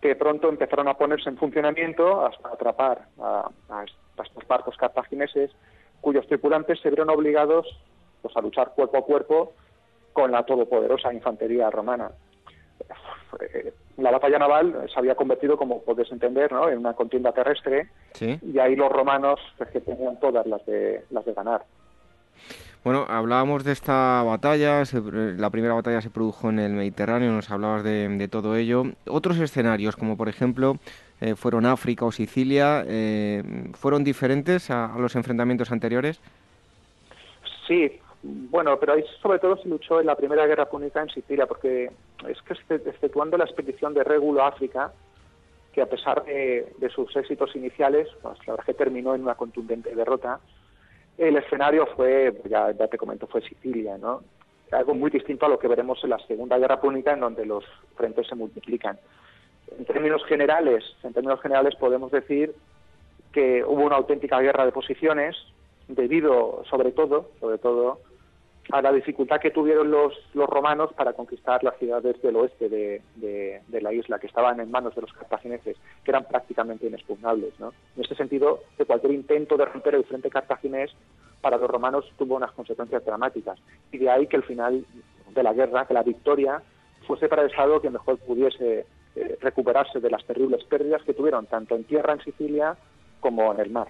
que 0.00 0.14
pronto 0.16 0.48
empezaron 0.48 0.88
a 0.88 0.94
ponerse 0.94 1.28
en 1.28 1.36
funcionamiento 1.36 2.26
hasta 2.26 2.48
atrapar 2.48 3.06
a, 3.20 3.50
estos 4.24 4.46
barcos 4.46 4.76
cartagineses, 4.76 5.50
cuyos 6.00 6.26
tripulantes 6.26 6.80
se 6.80 6.88
vieron 6.88 7.10
obligados 7.10 7.66
pues, 8.22 8.36
a 8.36 8.40
luchar 8.40 8.72
cuerpo 8.74 8.98
a 8.98 9.02
cuerpo 9.02 9.52
con 10.12 10.32
la 10.32 10.44
todopoderosa 10.44 11.12
infantería 11.12 11.70
romana. 11.70 12.10
La 13.96 14.10
batalla 14.10 14.38
naval 14.38 14.88
se 14.92 14.98
había 14.98 15.14
convertido, 15.14 15.56
como 15.56 15.82
podéis 15.82 16.10
entender, 16.10 16.50
¿no? 16.52 16.68
en 16.68 16.78
una 16.78 16.94
contienda 16.94 17.32
terrestre 17.32 17.88
y 18.20 18.58
ahí 18.58 18.74
los 18.74 18.90
romanos 18.90 19.38
pues, 19.56 19.70
que 19.70 19.80
tenían 19.80 20.18
todas 20.18 20.46
las 20.46 20.64
de, 20.66 21.04
las 21.10 21.24
de 21.24 21.32
ganar. 21.34 21.64
Bueno, 22.82 23.04
hablábamos 23.08 23.62
de 23.62 23.72
esta 23.72 24.22
batalla, 24.22 24.82
la 25.36 25.50
primera 25.50 25.74
batalla 25.74 26.00
se 26.00 26.08
produjo 26.08 26.48
en 26.48 26.58
el 26.58 26.72
Mediterráneo, 26.72 27.30
nos 27.30 27.50
hablabas 27.50 27.84
de, 27.84 28.28
todo 28.28 28.56
ello. 28.56 28.84
Otros 29.06 29.38
escenarios, 29.38 29.96
como 29.96 30.16
por 30.16 30.30
ejemplo 30.30 30.76
eh, 31.20 31.34
fueron 31.34 31.66
África 31.66 32.06
o 32.06 32.12
Sicilia, 32.12 32.82
eh, 32.86 33.42
¿fueron 33.74 34.02
diferentes 34.02 34.70
a, 34.70 34.94
los 34.96 35.14
enfrentamientos 35.14 35.70
anteriores? 35.70 36.20
Sí, 37.66 38.00
bueno, 38.22 38.78
pero 38.80 38.94
ahí 38.94 39.04
sobre 39.20 39.38
todo 39.40 39.58
se 39.58 39.68
luchó 39.68 40.00
en 40.00 40.06
la 40.06 40.16
Primera 40.16 40.46
Guerra 40.46 40.70
Púnica 40.70 41.02
en 41.02 41.10
Sicilia, 41.10 41.46
porque 41.46 41.90
es 42.26 42.42
que 42.42 42.74
exceptuando 42.74 43.36
la 43.36 43.44
expedición 43.44 43.92
de 43.92 44.04
Régulo 44.04 44.42
a 44.42 44.48
África, 44.48 44.90
que 45.72 45.82
a 45.82 45.86
pesar 45.86 46.24
de, 46.24 46.66
sus 46.94 47.14
éxitos 47.14 47.54
iniciales, 47.54 48.08
pues 48.22 48.38
la 48.46 48.54
verdad 48.54 48.64
que 48.64 48.74
terminó 48.74 49.14
en 49.14 49.22
una 49.22 49.34
contundente 49.34 49.94
derrota, 49.94 50.40
el 51.20 51.36
escenario 51.36 51.86
fue, 51.94 52.34
ya, 52.48 52.72
te 52.72 52.96
comento, 52.96 53.26
fue 53.26 53.42
Sicilia, 53.42 53.98
¿no? 53.98 54.22
Algo 54.72 54.94
muy 54.94 55.10
distinto 55.10 55.44
a 55.44 55.48
lo 55.50 55.58
que 55.58 55.68
veremos 55.68 56.02
en 56.02 56.10
la 56.10 56.18
Segunda 56.20 56.56
Guerra 56.56 56.80
Púnica, 56.80 57.12
en 57.12 57.20
donde 57.20 57.44
los 57.44 57.64
frentes 57.94 58.26
se 58.26 58.34
multiplican. 58.34 58.98
En 59.78 59.84
términos 59.84 60.24
generales, 60.24 60.82
en 61.02 61.12
términos 61.12 61.40
generales 61.42 61.76
podemos 61.76 62.10
decir 62.10 62.54
que 63.32 63.62
hubo 63.64 63.82
una 63.82 63.96
auténtica 63.96 64.40
guerra 64.40 64.64
de 64.64 64.72
posiciones, 64.72 65.36
debido 65.88 66.64
sobre 66.70 66.90
todo, 66.92 67.28
sobre 67.38 67.58
todo, 67.58 68.00
a 68.72 68.82
la 68.82 68.92
dificultad 68.92 69.40
que 69.40 69.50
tuvieron 69.50 69.90
los, 69.90 70.14
los 70.34 70.48
romanos 70.48 70.92
para 70.94 71.12
conquistar 71.12 71.62
las 71.64 71.76
ciudades 71.78 72.20
del 72.22 72.36
oeste 72.36 72.68
de, 72.68 73.02
de, 73.16 73.80
la 73.80 73.92
isla, 73.92 74.18
que 74.18 74.26
estaban 74.26 74.60
en 74.60 74.70
manos 74.70 74.94
de 74.94 75.02
los 75.02 75.12
cartagineses, 75.12 75.76
que 76.04 76.10
eran 76.10 76.24
prácticamente 76.24 76.86
inexpugnables. 76.86 77.58
¿no? 77.58 77.72
En 77.96 78.02
este 78.02 78.14
sentido, 78.14 78.60
que 78.76 78.84
cualquier 78.84 79.12
intento 79.12 79.56
de 79.56 79.64
romper 79.64 79.94
el 79.94 80.04
frente 80.04 80.30
cartaginés 80.30 80.90
para 81.40 81.56
los 81.56 81.70
romanos 81.70 82.04
tuvo 82.18 82.36
unas 82.36 82.52
consecuencias 82.52 83.04
dramáticas. 83.04 83.58
Y 83.92 83.98
de 83.98 84.10
ahí 84.10 84.26
que 84.26 84.36
el 84.36 84.44
final 84.44 84.84
de 85.34 85.42
la 85.42 85.52
guerra, 85.52 85.86
que 85.86 85.94
la 85.94 86.02
victoria, 86.02 86.62
fuese 87.06 87.28
para 87.28 87.42
el 87.42 87.50
Estado 87.50 87.80
que 87.80 87.90
mejor 87.90 88.18
pudiese 88.18 88.86
eh, 89.16 89.38
recuperarse 89.40 90.00
de 90.00 90.10
las 90.10 90.24
terribles 90.24 90.64
pérdidas 90.64 91.02
que 91.02 91.14
tuvieron 91.14 91.46
tanto 91.46 91.74
en 91.74 91.84
tierra 91.84 92.12
en 92.12 92.20
Sicilia 92.20 92.76
como 93.20 93.52
en 93.52 93.60
el 93.60 93.70
mar. 93.70 93.88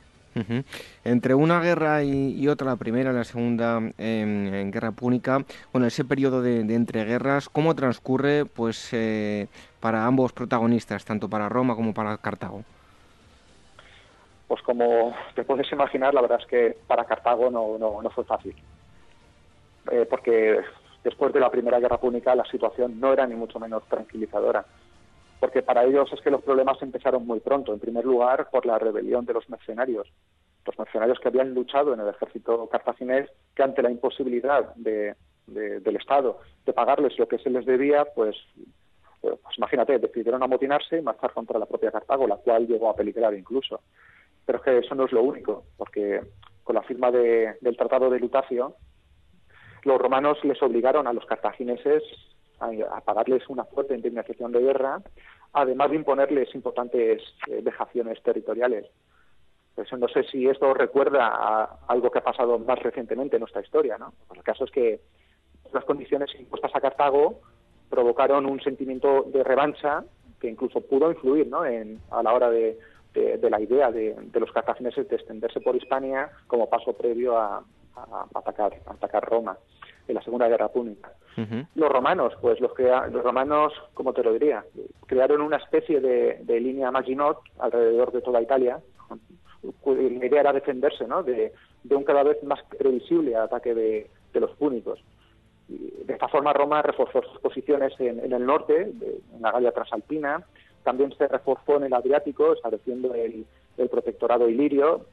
Entre 1.05 1.35
una 1.35 1.61
guerra 1.61 2.03
y, 2.05 2.47
otra, 2.49 2.69
la 2.69 2.77
primera 2.77 3.11
y 3.11 3.15
la 3.15 3.25
segunda 3.25 3.81
en, 3.99 4.71
guerra 4.71 4.93
púnica, 4.93 5.45
bueno, 5.73 5.87
ese 5.87 6.05
periodo 6.05 6.43
de, 6.43 6.61
entreguerras, 6.75 7.49
¿cómo 7.49 7.75
transcurre 7.75 8.45
pues 8.45 8.93
eh, 8.93 9.49
para 9.81 10.07
ambos 10.07 10.33
protagonistas, 10.33 11.05
tanto 11.05 11.29
para 11.29 11.49
Roma 11.49 11.75
como 11.75 11.93
para 11.93 12.17
Cartago? 12.19 12.63
Pues 14.47 14.63
como 14.63 15.15
te 15.35 15.45
puedes 15.45 15.71
imaginar, 15.73 16.15
la 16.15 16.23
verdad 16.23 16.41
es 16.41 16.47
que 16.47 16.77
para 16.87 17.05
Cartago 17.05 17.51
no, 17.51 17.79
no, 17.79 18.11
fue 18.11 18.25
fácil. 18.25 18.55
Eh, 19.91 20.07
porque 20.09 20.61
después 21.03 21.33
de 21.33 21.41
la 21.41 21.51
Primera 21.51 21.81
Guerra 21.81 21.99
Púnica 21.99 22.35
la 22.35 22.45
situación 22.45 23.01
no 23.01 23.13
era 23.13 23.27
ni 23.27 23.35
mucho 23.35 23.59
menos 23.59 23.83
tranquilizadora 23.85 24.65
porque 25.41 25.63
para 25.63 25.85
ellos 25.85 26.13
es 26.13 26.21
que 26.21 26.31
los 26.31 26.43
problemas 26.43 26.81
empezaron 26.83 27.27
muy 27.27 27.41
pronto. 27.41 27.73
En 27.73 27.81
primer 27.81 28.05
lugar, 28.05 28.49
por 28.51 28.67
la 28.67 28.79
rebelión 28.79 29.25
de 29.25 29.33
los 29.33 29.49
mercenarios. 29.49 30.07
Los 30.67 30.79
mercenarios 30.79 31.19
que 31.19 31.29
habían 31.29 31.55
luchado 31.55 31.95
en 31.95 32.01
el 32.01 32.09
ejército 32.09 32.69
cartaginés, 32.69 33.31
que 33.57 33.63
ante 33.63 33.83
la 33.83 33.91
imposibilidad 33.91 34.75
del 34.77 35.97
Estado 35.97 36.41
de 36.67 36.75
pagarles 36.75 37.19
lo 37.19 37.27
que 37.27 37.39
se 37.39 37.49
les 37.49 37.65
debía, 37.65 38.05
pues, 38.15 38.37
pues 39.23 39.35
imagínate, 39.57 39.99
decidieron 39.99 40.43
amotinarse 40.43 40.99
y 40.99 41.03
marchar 41.03 41.33
contra 41.33 41.59
la 41.59 41.67
propia 41.67 41.91
Cartago, 41.91 42.27
la 42.27 42.37
cual 42.37 42.67
llegó 42.67 42.91
a 42.91 42.95
peligrar 42.95 43.33
incluso. 43.35 43.81
Pero 44.45 44.59
es 44.59 44.65
que 44.65 44.79
eso 44.79 44.95
no 44.95 45.07
es 45.07 45.13
lo 45.13 45.23
único, 45.23 45.65
porque 45.79 46.21
con 46.63 46.77
la 46.77 46.83
firma 46.83 47.11
del 47.11 47.77
Tratado 47.79 48.11
de 48.11 48.21
Lutacio, 48.21 48.77
los 49.85 49.99
romanos 49.99 50.37
les 50.45 50.63
obligaron 50.63 51.07
a 51.07 51.15
los 51.15 51.25
cartagineses 51.25 52.03
a, 52.61 53.01
pagarles 53.01 53.49
una 53.49 53.65
fuerte 53.65 53.95
indemnización 53.95 54.53
de 54.53 54.61
guerra, 54.61 55.03
además 55.53 55.91
de 55.91 55.97
imponerles 55.97 56.55
importantes 56.55 57.23
eh, 57.47 57.61
vejaciones 57.63 58.23
territoriales. 58.23 58.87
Pues 59.75 59.93
no 59.93 60.09
sé 60.09 60.25
si 60.25 60.47
esto 60.47 60.75
recuerda 60.75 61.29
a 61.29 61.79
algo 61.89 62.11
que 62.11 62.19
ha 62.19 62.25
pasado 62.25 62.59
más 62.59 62.79
recientemente 62.81 63.37
en 63.37 63.41
nuestra 63.41 63.63
historia, 63.63 63.97
¿no? 63.99 64.13
Pues 64.29 64.39
el 64.39 64.45
caso 64.45 64.65
es 64.65 64.71
que 64.71 65.01
las 65.73 65.85
condiciones 65.85 66.31
impuestas 66.39 66.75
a 66.75 66.81
Cartago 66.81 67.41
provocaron 67.89 68.47
un 68.47 68.61
sentimiento 68.61 69.25
de 69.25 69.43
revancha 69.43 70.05
que 70.41 70.49
incluso 70.49 70.81
pudo 70.81 71.11
influir 71.11 71.47
¿no? 71.49 71.65
en, 71.65 72.01
a 72.11 72.23
la 72.23 72.33
hora 72.33 72.51
de, 72.51 72.79
la 73.15 73.61
idea 73.61 73.91
de, 73.91 74.17
los 74.33 74.53
cartagineses 74.53 75.09
de 75.09 75.17
extenderse 75.17 75.61
por 75.61 75.77
Hispania 75.77 76.31
como 76.47 76.71
paso 76.71 76.93
previo 76.95 77.37
a, 77.37 77.63
atacar, 78.35 78.75
a 78.87 78.93
atacar 78.93 79.25
Roma 79.29 79.59
en 80.11 80.17
la 80.17 80.23
Segunda 80.23 80.49
Guerra 80.49 80.69
Púnica. 80.69 81.13
Los 81.75 81.91
romanos, 81.91 82.35
pues 82.41 82.61
los, 82.61 82.73
los 82.79 83.23
romanos, 83.23 83.73
como 83.95 84.13
te 84.13 84.23
lo 84.23 84.33
diría, 84.33 84.65
crearon 85.07 85.41
una 85.41 85.57
especie 85.57 86.01
de, 86.01 86.61
línea 86.61 86.91
Maginot 86.91 87.39
alrededor 87.59 88.13
de 88.13 88.21
toda 88.21 88.43
Italia. 88.43 88.79
La 89.85 90.27
idea 90.27 90.41
era 90.41 90.53
defenderse 90.53 91.07
¿no? 91.07 91.23
de, 91.23 91.53
un 91.89 92.05
cada 92.05 92.25
vez 92.25 92.43
más 92.43 92.61
previsible 92.79 93.37
ataque 93.37 93.75
de, 93.75 94.11
los 94.35 94.51
púnicos. 94.53 95.03
de 95.69 96.13
esta 96.13 96.29
forma 96.29 96.53
Roma 96.53 96.83
reforzó 96.83 97.23
sus 97.23 97.41
posiciones 97.41 97.95
en, 97.99 98.33
el 98.33 98.45
norte, 98.45 98.83
en 98.83 99.41
la 99.43 99.53
Galia 99.53 99.73
Transalpina, 99.73 100.45
también 100.83 101.15
se 101.17 101.29
reforzó 101.29 101.77
en 101.77 101.85
el 101.85 101.95
Adriático, 101.95 102.53
estableciendo 102.53 103.15
el, 103.15 103.47
protectorado 103.91 104.47
ilirio 104.47 105.07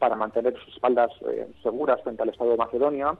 para 0.00 0.16
mantener 0.16 0.58
sus 0.58 0.74
espaldas 0.74 1.12
eh, 1.30 1.46
seguras 1.62 2.02
frente 2.02 2.22
al 2.22 2.30
Estado 2.30 2.50
de 2.50 2.56
Macedonia 2.56 3.16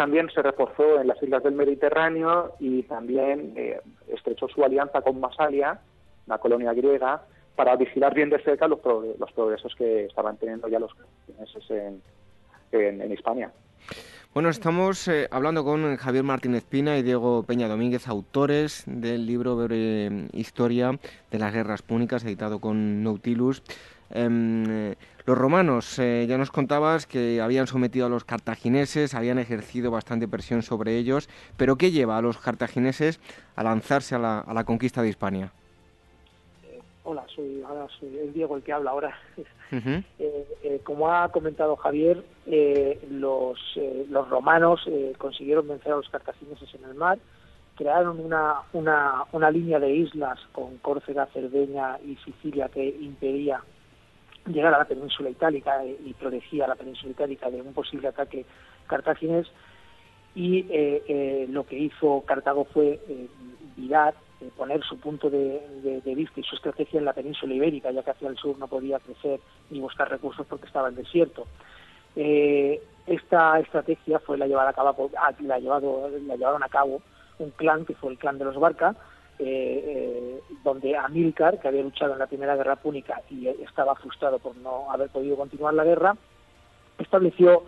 también 0.00 0.30
se 0.30 0.40
reforzó 0.40 0.98
en 0.98 1.08
las 1.08 1.22
islas 1.22 1.42
del 1.42 1.52
Mediterráneo 1.52 2.54
y 2.58 2.84
también 2.84 3.52
eh, 3.54 3.78
estrechó 4.08 4.48
su 4.48 4.64
alianza 4.64 5.02
con 5.02 5.20
Masalia, 5.20 5.78
la 6.26 6.38
colonia 6.38 6.72
griega, 6.72 7.20
para 7.54 7.76
vigilar 7.76 8.14
bien 8.14 8.30
de 8.30 8.42
cerca 8.42 8.66
los, 8.66 8.78
los 9.18 9.32
progresos 9.32 9.74
que 9.74 10.06
estaban 10.06 10.38
teniendo 10.38 10.68
ya 10.68 10.78
los 10.78 10.90
en, 11.68 12.00
en, 12.72 13.02
en 13.02 13.12
Hispania. 13.12 13.52
Bueno, 14.32 14.48
estamos 14.48 15.06
eh, 15.06 15.28
hablando 15.30 15.64
con 15.64 15.94
Javier 15.98 16.24
Martínez 16.24 16.64
Pina 16.64 16.96
y 16.96 17.02
Diego 17.02 17.42
Peña 17.42 17.68
Domínguez, 17.68 18.08
autores 18.08 18.84
del 18.86 19.26
libro 19.26 19.54
Breve 19.54 20.28
Historia 20.32 20.98
de 21.30 21.38
las 21.38 21.52
Guerras 21.52 21.82
Púnicas, 21.82 22.24
editado 22.24 22.58
con 22.58 23.04
Nautilus. 23.04 23.62
Em, 24.12 24.94
los 25.24 25.38
romanos, 25.38 25.98
eh, 25.98 26.26
ya 26.28 26.36
nos 26.36 26.50
contabas 26.50 27.06
que 27.06 27.40
habían 27.40 27.66
sometido 27.66 28.06
a 28.06 28.08
los 28.08 28.24
cartagineses, 28.24 29.14
habían 29.14 29.38
ejercido 29.38 29.90
bastante 29.90 30.26
presión 30.26 30.62
sobre 30.62 30.96
ellos, 30.96 31.28
pero 31.56 31.76
¿qué 31.76 31.92
lleva 31.92 32.18
a 32.18 32.22
los 32.22 32.38
cartagineses 32.38 33.20
a 33.54 33.62
lanzarse 33.62 34.16
a 34.16 34.18
la, 34.18 34.64
conquista 34.64 35.02
de 35.02 35.10
Hispania? 35.10 35.52
Eh, 36.64 36.80
hola, 37.04 37.24
soy, 37.28 37.62
el 38.20 38.32
Diego 38.32 38.56
el 38.56 38.62
que 38.62 38.72
habla 38.72 38.90
ahora. 38.90 39.18
Eh, 39.72 40.80
como 40.82 41.08
ha 41.12 41.28
comentado 41.28 41.76
Javier, 41.76 42.24
los, 43.08 43.56
los 44.08 44.28
romanos 44.28 44.80
consiguieron 45.16 45.68
vencer 45.68 45.92
a 45.92 45.96
los 45.96 46.08
cartagineses 46.08 46.74
en 46.74 46.84
el 46.84 46.94
mar, 46.96 47.20
crearon 47.76 48.18
una, 48.18 48.62
una, 48.72 49.24
una 49.30 49.48
línea 49.48 49.78
de 49.78 49.92
islas 49.92 50.40
con 50.50 50.78
Córcega, 50.78 51.26
Cerdeña 51.26 52.00
y 52.04 52.16
Sicilia 52.16 52.68
que 52.68 52.84
impedía 52.84 53.62
llegar 54.46 54.74
a 54.74 54.78
la 54.78 54.84
península 54.84 55.30
itálica 55.30 55.84
y 55.84 56.14
protegía 56.14 56.66
la 56.66 56.74
península 56.74 57.12
itálica 57.12 57.50
de 57.50 57.60
un 57.60 57.72
posible 57.72 58.08
ataque 58.08 58.44
cartaginés 58.86 59.46
y 60.34 60.60
eh, 60.70 61.02
eh, 61.08 61.46
lo 61.48 61.66
que 61.66 61.78
hizo 61.78 62.22
Cartago 62.26 62.64
fue 62.64 63.00
eh, 63.08 63.28
virar, 63.76 64.14
poner 64.56 64.82
su 64.84 64.98
punto 64.98 65.28
de, 65.28 66.02
vista 66.04 66.40
y 66.40 66.44
su 66.44 66.56
estrategia 66.56 66.98
en 66.98 67.04
la 67.04 67.12
península 67.12 67.54
ibérica, 67.54 67.90
ya 67.90 68.02
que 68.02 68.12
hacia 68.12 68.28
el 68.28 68.36
sur 68.36 68.58
no 68.58 68.68
podía 68.68 68.98
crecer 68.98 69.40
ni 69.70 69.80
buscar 69.80 70.08
recursos 70.08 70.46
porque 70.46 70.66
estaba 70.66 70.88
en 70.88 70.94
desierto. 70.94 71.46
esta 72.14 73.58
estrategia 73.58 74.18
fue 74.20 74.38
la 74.38 74.46
llevada 74.46 74.70
a 74.70 74.72
cabo, 74.72 75.10
la, 75.42 75.58
llevado, 75.58 76.10
la 76.26 76.36
llevaron 76.36 76.62
a 76.62 76.68
cabo 76.68 77.02
un 77.38 77.50
clan 77.50 77.84
que 77.84 77.94
fue 77.94 78.12
el 78.12 78.18
clan 78.18 78.38
de 78.38 78.44
los 78.44 78.56
Barca, 78.56 78.94
eh, 79.42 79.84
eh, 79.86 80.40
donde 80.62 80.94
Amílcar, 80.94 81.58
que 81.58 81.68
había 81.68 81.82
luchado 81.82 82.12
en 82.12 82.18
la 82.18 82.26
Primera 82.26 82.56
Guerra 82.56 82.76
Púnica 82.76 83.22
y 83.30 83.48
estaba 83.48 83.94
frustrado 83.94 84.38
por 84.38 84.54
no 84.56 84.90
haber 84.90 85.08
podido 85.08 85.36
continuar 85.36 85.72
la 85.72 85.84
guerra, 85.84 86.14
estableció 86.98 87.64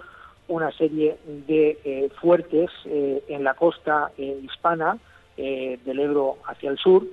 una 0.48 0.70
serie 0.72 1.16
de 1.24 1.80
eh, 1.82 2.10
fuertes 2.20 2.70
en 2.84 3.42
la 3.42 3.54
costa 3.54 4.12
hispana 4.18 4.98
del 5.36 5.98
Ebro 5.98 6.36
hacia 6.46 6.68
el 6.68 6.76
sur, 6.76 7.06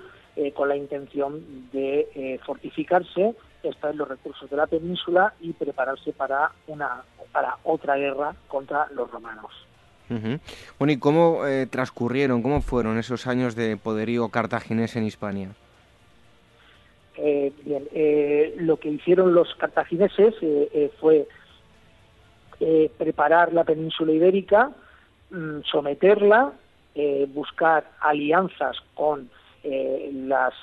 con 0.53 0.67
la 0.67 0.75
intención 0.75 1.69
de 1.71 2.39
fortificarse, 2.45 3.33
extraer 3.63 3.95
los 3.95 4.09
recursos 4.09 4.49
de 4.49 4.57
la 4.57 4.67
península 4.67 5.33
y 5.39 5.53
prepararse 5.53 6.11
para, 6.11 6.51
una, 6.67 7.03
para 7.31 7.55
otra 7.63 7.95
guerra 7.95 8.35
contra 8.49 8.87
los 8.91 9.09
romanos. 9.09 9.68
Bueno, 10.79 10.91
¿y 10.91 10.97
cómo 10.97 11.45
eh, 11.45 11.67
transcurrieron, 11.67 12.41
cómo 12.41 12.61
fueron 12.61 12.97
esos 12.97 13.27
años 13.27 13.55
de 13.55 13.77
poderío 13.77 14.29
cartaginés 14.29 14.95
en 14.95 15.05
Hispania? 15.05 15.49
Eh, 17.17 17.51
bien, 17.63 17.87
eh, 17.93 18.55
lo 18.59 18.77
que 18.77 18.89
hicieron 18.89 19.33
los 19.33 19.53
cartagineses 19.55 20.35
fue 20.99 21.27
preparar 22.97 23.53
la 23.53 23.63
península 23.63 24.11
ibérica, 24.11 24.71
mm, 25.29 25.61
someterla, 25.63 26.51
buscar 27.33 27.89
alianzas 28.01 28.75
con 28.93 29.29
las 29.63 30.53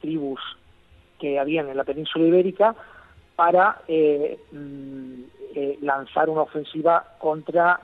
tribus 0.00 0.40
que 1.18 1.38
habían 1.38 1.68
en 1.68 1.76
la 1.76 1.84
península 1.84 2.26
ibérica 2.26 2.74
para 3.36 3.82
mm, 3.88 5.22
lanzar 5.82 6.30
una 6.30 6.42
ofensiva 6.42 7.04
contra 7.18 7.80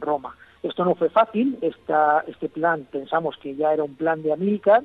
Roma. 0.00 0.34
Esto 0.66 0.84
no 0.84 0.96
fue 0.96 1.10
fácil, 1.10 1.58
este 1.62 2.48
plan 2.48 2.86
pensamos 2.90 3.36
que 3.36 3.54
ya 3.54 3.72
era 3.72 3.84
un 3.84 3.94
plan 3.94 4.22
de 4.22 4.32
Amílcar, 4.32 4.82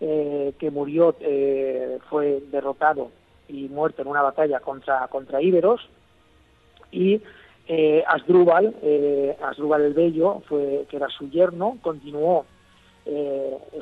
eh, 0.00 0.52
que 0.58 0.70
murió, 0.70 1.16
eh, 1.20 1.98
fue 2.08 2.40
derrotado 2.52 3.10
y 3.48 3.68
muerto 3.68 4.02
en 4.02 4.08
una 4.08 4.22
batalla 4.22 4.60
contra, 4.60 5.08
contra 5.08 5.42
Íberos, 5.42 5.88
y 6.92 7.20
eh, 7.66 8.04
Asdrúbal, 8.06 8.76
eh, 8.80 9.36
Asdrúbal 9.42 9.82
el 9.82 9.94
Bello, 9.94 10.40
fue, 10.48 10.86
que 10.88 10.96
era 10.96 11.08
su 11.08 11.28
yerno, 11.28 11.78
continuó 11.82 12.46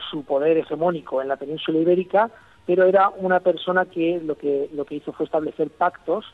su 0.09 0.23
poder 0.23 0.57
hegemónico 0.57 1.21
en 1.21 1.27
la 1.27 1.35
península 1.35 1.81
ibérica, 1.81 2.31
pero 2.65 2.85
era 2.85 3.09
una 3.09 3.41
persona 3.41 3.85
que 3.85 4.21
lo 4.25 4.37
que, 4.37 4.71
lo 4.73 4.85
que 4.85 4.95
hizo 4.95 5.13
fue 5.13 5.27
establecer 5.27 5.69
pactos 5.69 6.25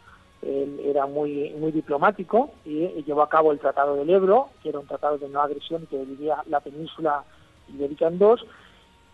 él 0.42 0.80
era 0.84 1.06
muy, 1.06 1.50
muy 1.58 1.72
diplomático 1.72 2.50
y, 2.64 3.02
llevó 3.04 3.22
a 3.22 3.28
cabo 3.28 3.52
el 3.52 3.58
Tratado 3.58 3.96
del 3.96 4.10
Ebro, 4.10 4.48
que 4.62 4.68
era 4.68 4.78
un 4.78 4.86
tratado 4.86 5.18
de 5.18 5.28
no 5.28 5.40
agresión 5.40 5.86
que 5.86 5.98
dividía 5.98 6.42
la 6.48 6.60
península 6.60 7.24
ibérica 7.68 8.08
en 8.08 8.18
dos, 8.18 8.44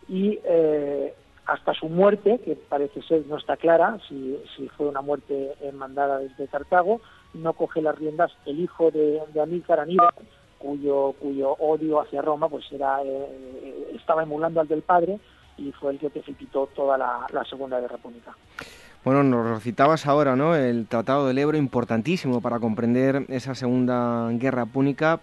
y 0.09 0.38
eh, 0.44 1.14
hasta 1.46 1.74
su 1.74 1.88
muerte, 1.88 2.40
que 2.44 2.56
parece 2.56 3.02
ser 3.02 3.26
no 3.26 3.36
está 3.36 3.56
clara 3.56 3.98
si, 4.09 4.38
si 4.56 4.68
fue 4.68 4.88
una 4.88 5.00
muerte 5.00 5.55
mandada 5.74 6.18
desde 6.18 6.48
Cartago, 6.48 7.00
no 7.34 7.52
coge 7.52 7.82
las 7.82 7.96
riendas 7.98 8.32
el 8.46 8.60
hijo 8.60 8.90
de, 8.90 9.22
de 9.32 9.40
Amílcar, 9.40 9.80
Aníbal, 9.80 10.14
cuyo, 10.59 11.14
cuyo 11.18 11.52
odio 11.52 12.00
hacia 12.00 12.22
Roma 12.22 12.48
pues 12.48 12.70
era, 12.72 13.02
eh, 13.05 13.92
estaba 13.94 14.22
emulando 14.22 14.60
al 14.60 14.68
del 14.68 14.82
padre 14.82 15.18
y 15.56 15.72
fue 15.72 15.92
el 15.92 15.98
que 15.98 16.10
precipitó 16.10 16.68
toda 16.74 16.98
la, 16.98 17.26
la 17.32 17.44
Segunda 17.44 17.80
Guerra 17.80 17.98
Púnica. 17.98 18.34
Bueno, 19.09 19.24
nos 19.24 19.62
citabas 19.62 20.06
ahora, 20.06 20.36
¿no? 20.36 20.55
El 20.55 20.86
Tratado 20.86 21.26
del 21.26 21.39
Ebro, 21.39 21.56
importantísimo 21.56 22.43
para 22.43 22.59
comprender 22.59 23.24
esa 23.28 23.55
Segunda 23.55 24.28
Guerra 24.32 24.66
Púnica, 24.66 25.20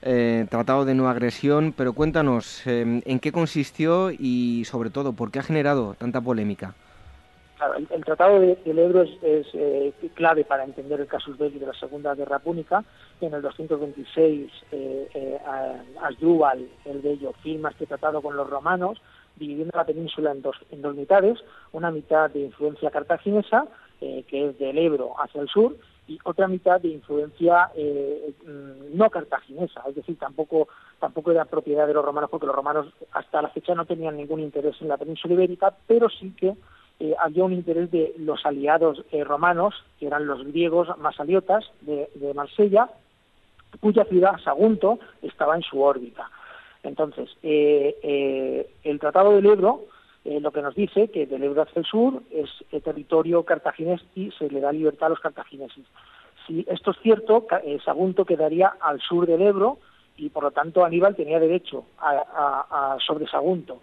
eh, 0.00 0.46
Tratado 0.48 0.86
de 0.86 0.94
no 0.94 1.10
agresión, 1.10 1.74
pero 1.76 1.92
cuéntanos, 1.92 2.66
em, 2.66 3.02
¿en 3.04 3.20
qué 3.20 3.32
consistió 3.32 4.10
y 4.10 4.64
sobre 4.64 4.88
todo, 4.88 5.12
por 5.12 5.30
qué 5.30 5.40
ha 5.40 5.42
generado 5.42 5.92
tanta 5.98 6.22
polémica? 6.22 6.72
el, 7.90 8.04
Tratado 8.06 8.40
del 8.40 8.78
Ebro 8.78 9.02
es, 9.02 9.46
eh, 9.52 9.92
clave 10.14 10.44
para 10.44 10.64
entender 10.64 11.00
el 11.00 11.06
casus 11.06 11.36
belli 11.36 11.58
de 11.58 11.66
la 11.66 11.74
Segunda 11.74 12.14
Guerra 12.14 12.38
Púnica. 12.38 12.84
En 13.20 13.34
el 13.34 13.42
226, 13.42 14.50
eh, 14.72 15.08
eh, 15.12 15.38
Asdrúbal, 16.02 16.66
el 16.86 17.00
Bello, 17.00 17.34
firma 17.42 17.68
este 17.68 17.86
tratado 17.86 18.22
con 18.22 18.34
los 18.34 18.48
romanos, 18.48 18.98
dividiendo 19.36 19.76
la 19.76 19.84
península 19.84 20.32
en 20.32 20.42
dos, 20.42 20.56
en 20.70 20.82
dos 20.82 20.94
mitades, 20.94 21.38
una 21.72 21.90
mitad 21.90 22.30
de 22.30 22.40
influencia 22.40 22.90
cartaginesa, 22.90 23.66
eh, 24.00 24.24
que 24.28 24.48
es 24.48 24.58
del 24.58 24.78
Ebro 24.78 25.14
hacia 25.18 25.40
el 25.40 25.48
sur, 25.48 25.76
y 26.08 26.18
otra 26.24 26.46
mitad 26.46 26.80
de 26.80 26.88
influencia 26.88 27.70
eh, 27.74 28.32
mm, 28.46 28.96
no 28.96 29.10
cartaginesa, 29.10 29.82
es 29.88 29.96
decir, 29.96 30.18
tampoco, 30.18 30.68
tampoco 31.00 31.32
era 31.32 31.44
propiedad 31.44 31.86
de 31.86 31.94
los 31.94 32.04
romanos, 32.04 32.30
porque 32.30 32.46
los 32.46 32.54
romanos 32.54 32.86
hasta 33.12 33.42
la 33.42 33.48
fecha 33.48 33.74
no 33.74 33.86
tenían 33.86 34.16
ningún 34.16 34.40
interés 34.40 34.76
en 34.80 34.88
la 34.88 34.96
península 34.96 35.34
ibérica, 35.34 35.74
pero 35.86 36.08
sí 36.08 36.32
que 36.36 36.54
eh, 37.00 37.14
había 37.18 37.44
un 37.44 37.52
interés 37.52 37.90
de 37.90 38.14
los 38.18 38.46
aliados 38.46 39.04
romanos, 39.24 39.74
que 39.98 40.06
eran 40.06 40.26
los 40.26 40.44
griegos 40.46 40.88
masaliotas 40.98 41.64
de, 41.82 42.08
de 42.14 42.32
Marsella, 42.32 42.88
cuya 43.80 44.04
ciudad, 44.04 44.38
Sagunto, 44.42 44.98
estaba 45.22 45.56
en 45.56 45.62
su 45.62 45.82
órbita. 45.82 46.30
Entonces, 46.86 47.28
eh, 47.42 47.96
eh, 48.02 48.70
el 48.84 49.00
Tratado 49.00 49.32
del 49.32 49.46
Ebro 49.46 49.86
eh, 50.24 50.40
lo 50.40 50.50
que 50.52 50.62
nos 50.62 50.74
dice 50.74 51.08
que 51.08 51.26
del 51.26 51.42
Ebro 51.42 51.62
hacia 51.62 51.80
el 51.80 51.84
sur 51.84 52.22
es 52.30 52.48
territorio 52.82 53.44
cartaginés 53.44 54.00
y 54.14 54.30
se 54.32 54.48
le 54.48 54.60
da 54.60 54.72
libertad 54.72 55.06
a 55.06 55.10
los 55.10 55.20
cartagineses. 55.20 55.84
Si 56.46 56.64
esto 56.68 56.92
es 56.92 56.96
cierto, 57.02 57.46
Sagunto 57.84 58.24
quedaría 58.24 58.74
al 58.80 59.00
sur 59.00 59.26
del 59.26 59.42
Ebro 59.42 59.78
y 60.16 60.28
por 60.30 60.44
lo 60.44 60.50
tanto 60.52 60.84
Aníbal 60.84 61.16
tenía 61.16 61.40
derecho 61.40 61.84
a, 61.98 62.96
sobre 63.04 63.26
Sagunto. 63.26 63.80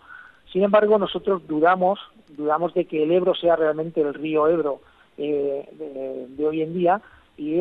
Sin 0.52 0.64
embargo, 0.64 0.98
nosotros 0.98 1.46
dudamos, 1.48 2.00
dudamos 2.30 2.74
de 2.74 2.86
que 2.86 3.04
el 3.04 3.12
Ebro 3.12 3.36
sea 3.36 3.56
realmente 3.56 4.02
el 4.02 4.14
río 4.14 4.48
Ebro 4.48 4.80
de, 5.18 5.68
de, 6.30 6.48
hoy 6.48 6.62
en 6.62 6.74
día 6.74 7.02
y 7.38 7.60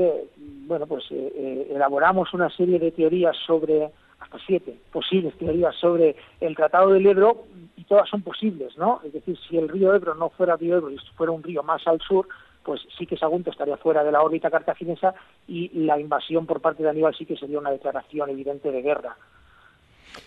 bueno, 0.66 0.86
pues 0.86 1.04
elaboramos 1.10 2.32
una 2.32 2.50
serie 2.50 2.78
de 2.78 2.92
teorías 2.92 3.36
sobre 3.46 3.90
hasta 4.22 4.38
siete 4.46 4.78
posibles 4.92 5.36
teorías 5.36 5.74
sobre 5.76 6.16
el 6.40 6.56
Tratado 6.56 6.90
del 6.90 7.06
Ebro 7.06 7.44
y 7.76 7.84
todas 7.84 8.08
son 8.08 8.22
posibles, 8.22 8.76
¿no? 8.78 9.00
Es 9.04 9.12
decir, 9.12 9.36
si 9.48 9.58
el 9.58 9.68
río 9.68 9.94
Ebro 9.94 10.14
no 10.14 10.30
fuera 10.30 10.56
río 10.56 10.76
Ebro 10.76 10.90
y 10.90 10.98
fuera 11.16 11.32
un 11.32 11.42
río 11.42 11.62
más 11.62 11.86
al 11.86 12.00
sur, 12.00 12.28
pues 12.62 12.80
sí 12.96 13.06
que 13.06 13.16
Sagunto 13.16 13.50
estaría 13.50 13.76
fuera 13.76 14.04
de 14.04 14.12
la 14.12 14.22
órbita 14.22 14.50
cartaginesa 14.50 15.14
y 15.48 15.68
la 15.80 15.98
invasión 15.98 16.46
por 16.46 16.60
parte 16.60 16.82
de 16.82 16.90
Aníbal 16.90 17.14
sí 17.16 17.26
que 17.26 17.36
sería 17.36 17.58
una 17.58 17.70
declaración 17.70 18.30
evidente 18.30 18.70
de 18.70 18.82
guerra. 18.82 19.16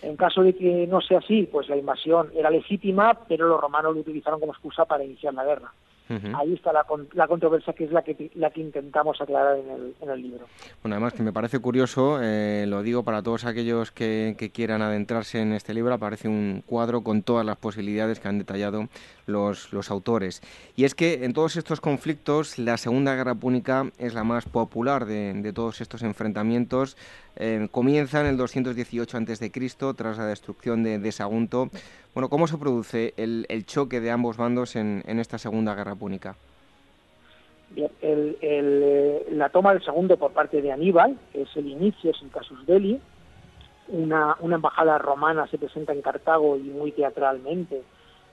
En 0.02 0.16
caso 0.16 0.42
de 0.42 0.54
que 0.54 0.86
no 0.86 1.00
sea 1.00 1.18
así, 1.18 1.48
pues 1.50 1.68
la 1.68 1.76
invasión 1.76 2.30
era 2.34 2.50
legítima, 2.50 3.18
pero 3.26 3.48
los 3.48 3.60
romanos 3.60 3.94
lo 3.94 4.00
utilizaron 4.00 4.40
como 4.40 4.52
excusa 4.52 4.84
para 4.84 5.04
iniciar 5.04 5.32
la 5.32 5.44
guerra. 5.44 5.72
Ahí 6.08 6.54
está 6.54 6.72
la, 6.72 6.86
la, 7.14 7.26
controversia 7.26 7.72
que 7.72 7.84
es 7.84 7.90
la 7.90 8.02
que, 8.02 8.30
la 8.34 8.50
que 8.50 8.60
intentamos 8.60 9.20
aclarar 9.20 9.58
en 9.58 9.70
el, 9.70 9.94
en 10.00 10.10
el 10.10 10.22
libro. 10.22 10.46
Bueno, 10.82 10.94
además 10.94 11.14
que 11.14 11.22
me 11.22 11.32
parece 11.32 11.58
curioso, 11.58 12.18
eh, 12.22 12.64
lo 12.68 12.82
digo 12.82 13.02
para 13.02 13.22
todos 13.22 13.44
aquellos 13.44 13.90
que, 13.90 14.36
que, 14.38 14.50
quieran 14.50 14.82
adentrarse 14.82 15.40
en 15.40 15.52
este 15.52 15.74
libro, 15.74 15.92
aparece 15.92 16.28
un 16.28 16.62
cuadro 16.64 17.02
con 17.02 17.22
todas 17.22 17.44
las 17.44 17.56
posibilidades 17.56 18.20
que 18.20 18.28
han 18.28 18.38
detallado 18.38 18.88
los, 19.26 19.90
autores. 19.90 20.42
Y 20.76 20.84
es 20.84 20.94
que 20.94 21.24
en 21.24 21.32
todos 21.32 21.56
estos 21.56 21.80
conflictos 21.80 22.58
la 22.58 22.76
Segunda 22.76 23.14
Guerra 23.14 23.34
Púnica 23.34 23.90
es 23.98 24.14
la 24.14 24.24
más 24.24 24.46
popular 24.46 25.04
de, 25.04 25.52
todos 25.54 25.80
estos 25.80 26.02
enfrentamientos. 26.02 26.96
Eh, 27.36 27.68
comienza 27.70 28.20
en 28.20 28.26
el 28.26 28.36
218 28.36 29.18
a.C., 29.18 29.50
tras 29.94 30.18
la 30.18 30.26
destrucción 30.26 30.82
de, 30.82 31.12
Sagunto. 31.12 31.70
Bueno, 32.14 32.28
¿cómo 32.28 32.46
se 32.46 32.58
produce 32.58 33.14
el, 33.16 33.46
el 33.48 33.66
choque 33.66 34.00
de 34.00 34.10
ambos 34.10 34.36
bandos 34.36 34.76
en, 34.76 35.02
esta 35.06 35.38
Segunda 35.38 35.74
Guerra 35.74 35.94
Púnica? 35.94 36.36
Bien, 37.70 37.90
eh, 38.00 39.26
la 39.32 39.48
toma 39.48 39.72
del 39.72 39.82
segundo 39.82 40.16
por 40.16 40.32
parte 40.32 40.62
de 40.62 40.70
Aníbal 40.70 41.18
es 41.34 41.48
el 41.56 41.66
inicio, 41.66 42.10
es 42.10 42.22
el 42.22 42.30
casus 42.30 42.64
belli. 42.64 43.00
Una, 43.88 44.36
una 44.40 44.56
embajada 44.56 44.98
romana 44.98 45.46
se 45.48 45.58
presenta 45.58 45.92
en 45.92 46.02
Cartago 46.02 46.56
y 46.56 46.62
muy 46.62 46.92
teatralmente, 46.92 47.82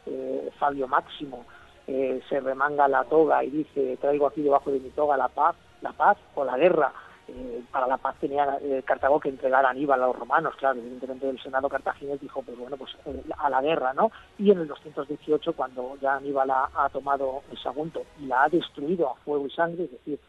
eh, 0.05 0.49
Fabio 0.59 0.87
Máximo 0.87 1.45
eh, 1.87 2.21
se 2.29 2.39
remanga 2.39 2.87
la 2.87 3.03
toga 3.03 3.43
y 3.43 3.49
dice, 3.49 3.97
traigo 3.97 4.27
aquí 4.27 4.41
debajo 4.41 4.71
de 4.71 4.79
mi 4.79 4.89
toga 4.91 5.17
la 5.17 5.27
paz, 5.27 5.55
la 5.81 5.91
paz 5.91 6.17
o 6.35 6.45
la 6.45 6.57
guerra 6.57 6.93
eh, 7.27 7.63
para 7.71 7.87
la 7.87 7.97
paz 7.97 8.15
tenía 8.19 8.57
eh, 8.61 8.83
Cartago 8.85 9.19
que 9.19 9.29
entregar 9.29 9.65
a 9.65 9.69
Aníbal 9.69 10.01
a 10.03 10.07
los 10.07 10.19
romanos, 10.19 10.55
claro, 10.57 10.79
evidentemente 10.79 11.29
el 11.29 11.41
Senado 11.41 11.69
cartaginés 11.69 12.19
dijo, 12.19 12.41
pues 12.41 12.57
bueno, 12.57 12.75
pues 12.77 12.91
a 13.37 13.49
la 13.49 13.61
guerra, 13.61 13.93
¿no? 13.93 14.11
Y 14.37 14.51
en 14.51 14.59
el 14.59 14.67
218, 14.67 15.53
cuando 15.53 15.97
ya 16.01 16.15
Aníbal 16.15 16.51
ha, 16.51 16.69
ha 16.75 16.89
tomado 16.89 17.43
el 17.51 17.57
Sagunto 17.57 18.03
y 18.19 18.25
la 18.25 18.43
ha 18.43 18.49
destruido 18.49 19.09
a 19.09 19.15
fuego 19.15 19.47
y 19.47 19.51
sangre, 19.51 19.85
es 19.85 19.91
decir, 19.91 20.19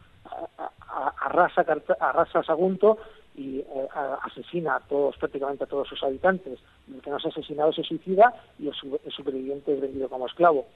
arrasa, 1.21 1.65
arrasa 1.99 2.43
Sagunto 2.43 2.99
y 3.35 3.59
eh, 3.61 3.89
asesina 4.23 4.77
a 4.77 4.81
todos, 4.81 5.17
prácticamente 5.17 5.65
a 5.65 5.67
todos 5.67 5.89
sus 5.89 6.03
habitantes. 6.03 6.59
El 6.93 7.01
que 7.01 7.11
no 7.11 7.17
ha 7.17 7.29
asesinado 7.29 7.73
se 7.73 7.83
suicida 7.83 8.33
y 8.59 8.69
el, 8.69 8.75
el 9.05 9.13
superviviente 9.13 9.73
es 9.75 9.81
vendido 9.81 10.09
como 10.09 10.27
esclavo. 10.27 10.67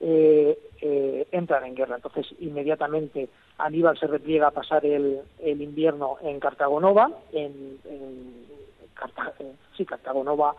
Eh, 0.00 0.58
eh, 0.80 1.26
entran 1.32 1.64
en 1.64 1.74
guerra. 1.74 1.96
Entonces, 1.96 2.26
inmediatamente 2.40 3.28
Aníbal 3.58 3.96
se 3.98 4.06
repliega 4.06 4.48
a 4.48 4.50
pasar 4.50 4.84
el, 4.84 5.20
el 5.38 5.62
invierno 5.62 6.16
en 6.20 6.40
Cartago 6.40 6.80
Nova, 6.80 7.10
en, 7.32 7.78
en 7.84 8.46
Carta, 8.94 9.32
eh, 9.38 9.52
sí, 9.76 9.86
Cartago 9.86 10.24
Nova, 10.24 10.54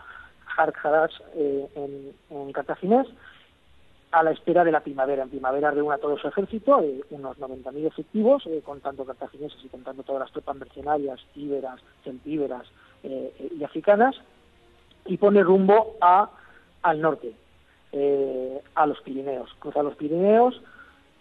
eh, 1.35 1.67
en, 1.75 2.13
en 2.29 2.51
cartaginés, 2.53 3.07
a 4.11 4.23
la 4.23 4.31
espera 4.31 4.63
de 4.63 4.71
la 4.71 4.81
primavera. 4.81 5.23
En 5.23 5.29
primavera 5.29 5.71
reúne 5.71 5.95
a 5.95 5.97
todo 5.97 6.17
su 6.17 6.27
ejército, 6.27 6.81
eh, 6.81 7.01
unos 7.09 7.37
90.000 7.37 7.87
efectivos, 7.87 8.45
eh, 8.47 8.61
contando 8.63 9.05
cartagineses 9.05 9.63
y 9.63 9.69
contando 9.69 10.03
todas 10.03 10.21
las 10.21 10.31
tropas 10.31 10.55
mercenarias, 10.55 11.19
íberas, 11.35 11.79
centíberas 12.03 12.65
eh, 13.03 13.51
y 13.59 13.63
africanas, 13.63 14.15
y 15.05 15.17
pone 15.17 15.43
rumbo 15.43 15.95
a, 16.01 16.29
al 16.81 17.01
norte, 17.01 17.33
eh, 17.91 18.61
a 18.75 18.85
los 18.85 19.01
Pirineos. 19.01 19.49
Cruza 19.59 19.83
los 19.83 19.95
Pirineos, 19.95 20.61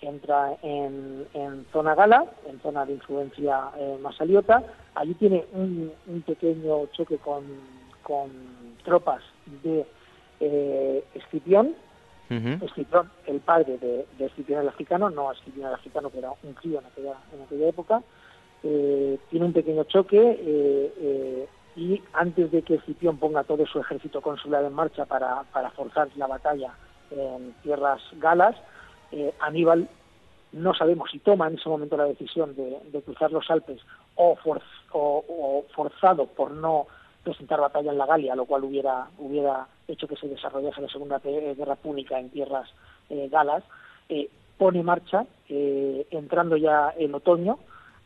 entra 0.01 0.57
en, 0.63 1.27
zona 1.73 1.95
gala, 1.95 2.25
en 2.49 2.61
zona 2.61 2.85
de 2.85 2.95
influencia 2.95 3.71
eh, 3.79 3.99
masaliota. 4.01 4.63
Allí 4.95 5.15
tiene 5.15 5.45
un, 5.53 5.93
un 6.07 6.23
pequeño 6.23 6.87
choque 6.93 7.19
con, 7.19 7.45
con, 8.03 8.31
tropas 8.85 9.23
de 9.63 9.87
eh, 10.41 11.05
Escipión. 11.15 11.75
Uh 12.31 12.35
-huh. 12.35 12.65
Escipión, 12.65 13.11
el 13.27 13.41
padre 13.41 13.79
de, 13.79 14.07
de, 14.19 14.27
Escipión 14.27 14.61
el 14.61 14.69
africano, 14.69 15.11
no 15.11 15.31
Escipión 15.33 15.69
el 15.69 15.75
africano, 15.75 16.11
que 16.11 16.19
era 16.19 16.31
un 16.43 16.55
crío 16.55 16.79
en 16.79 16.87
aquella, 16.87 17.15
en 17.33 17.43
aquella 17.43 17.69
época. 17.69 18.03
Eh, 18.63 19.19
tiene 19.29 19.45
un 19.47 19.53
pequeño 19.53 19.85
choque 19.85 20.19
eh, 20.19 20.95
eh, 20.99 21.49
y 21.77 22.03
antes 22.15 22.51
de 22.51 22.63
que 22.63 22.77
Escipión 22.77 23.19
ponga 23.19 23.45
todo 23.45 23.67
su 23.67 23.79
ejército 23.79 24.23
consular 24.23 24.65
en 24.65 24.73
marcha 24.73 25.05
para, 25.05 25.43
para 25.53 25.71
forzar 25.73 26.09
la 26.17 26.27
batalla 26.27 26.73
en 27.11 27.53
tierras 27.63 28.01
galas, 28.15 28.57
eh, 29.13 29.35
Aníbal 29.41 29.89
no 30.53 30.73
sabemos 30.75 31.11
si 31.11 31.19
toma 31.19 31.49
en 31.49 31.55
ese 31.55 31.69
momento 31.69 31.97
la 31.97 32.05
decisión 32.05 32.55
de, 32.55 32.79
de 32.91 33.03
cruzar 33.03 33.33
los 33.33 33.51
Alpes 33.51 33.81
o, 34.15 34.37
o, 34.45 35.25
o, 35.29 35.65
forzado 35.75 36.27
por 36.27 36.53
no 36.53 36.87
presentar 37.25 37.61
batalla 37.61 37.91
en 37.91 37.99
la 37.99 38.07
Galia, 38.07 38.37
lo 38.37 38.45
cual 38.45 38.65
hubiera, 38.65 39.09
hubiera 39.19 39.67
hecho 39.89 40.07
que 40.07 40.17
se 40.17 40.29
desarrollase 40.29 40.81
la 40.81 40.89
Segunda 40.89 41.19
Guerra 41.19 41.77
Púnica 41.77 42.19
en 42.21 42.31
tierras 42.31 42.69
eh, 43.11 43.29
galas, 43.31 43.65
eh, 44.09 44.29
pone 44.59 44.81
en 44.81 44.87
marcha, 44.87 45.27
eh, 45.49 46.07
entrando 46.11 46.57
ya 46.57 46.91
el 46.99 47.15
otoño, 47.15 47.59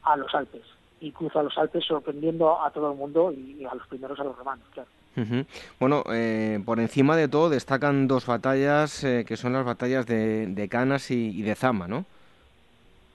a 0.04 0.16
los 0.16 0.34
Alpes 0.34 0.62
y 1.00 1.12
cruza 1.12 1.42
los 1.42 1.56
Alpes 1.58 1.84
sorprendiendo 1.84 2.60
a 2.64 2.70
todo 2.70 2.90
el 2.92 2.98
mundo 2.98 3.32
y, 3.32 3.64
a 3.64 3.74
los 3.74 3.86
primeros 3.86 4.18
a 4.18 4.24
los 4.24 4.36
romanos, 4.36 4.64
claro. 4.72 4.88
Uh 5.16 5.20
-huh. 5.20 5.46
Bueno, 5.80 6.04
eh, 6.12 6.60
por 6.64 6.78
encima 6.80 7.16
de 7.16 7.28
todo 7.28 7.50
destacan 7.50 8.06
dos 8.08 8.26
batallas 8.26 9.02
eh, 9.04 9.24
que 9.26 9.36
son 9.36 9.52
las 9.52 9.64
batallas 9.64 10.06
de, 10.06 10.46
de 10.46 10.68
Canas 10.68 11.10
y, 11.10 11.30
y, 11.38 11.42
de 11.42 11.54
Zama, 11.54 11.88
¿no? 11.88 12.04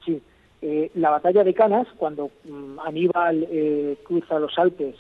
Sí, 0.06 0.22
Eh, 0.66 0.90
la 0.96 1.10
batalla 1.10 1.44
de 1.44 1.54
Canas, 1.54 1.88
cuando 1.98 2.30
mm, 2.46 2.80
Aníbal 2.86 3.46
eh, 3.52 3.98
cruza 4.06 4.40
los 4.40 4.58
Alpes, 4.58 4.96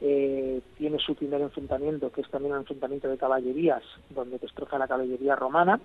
tiene 0.00 0.98
su 1.04 1.14
primer 1.14 1.40
enfrentamiento, 1.40 2.10
que 2.12 2.20
es 2.20 2.30
también 2.30 2.52
un 2.52 2.60
enfrentamiento 2.60 3.08
de 3.08 3.18
caballerías, 3.18 3.82
donde 4.10 4.38
destroza 4.38 4.78
la 4.78 4.86
caballería 4.86 5.34
romana 5.34 5.80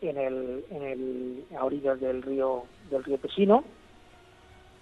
en 0.00 0.18
el, 0.18 1.44
a 1.56 1.64
orillas 1.64 2.00
del 2.00 2.22
río, 2.22 2.64
del 2.90 3.04
río 3.04 3.18
Pesino. 3.18 3.64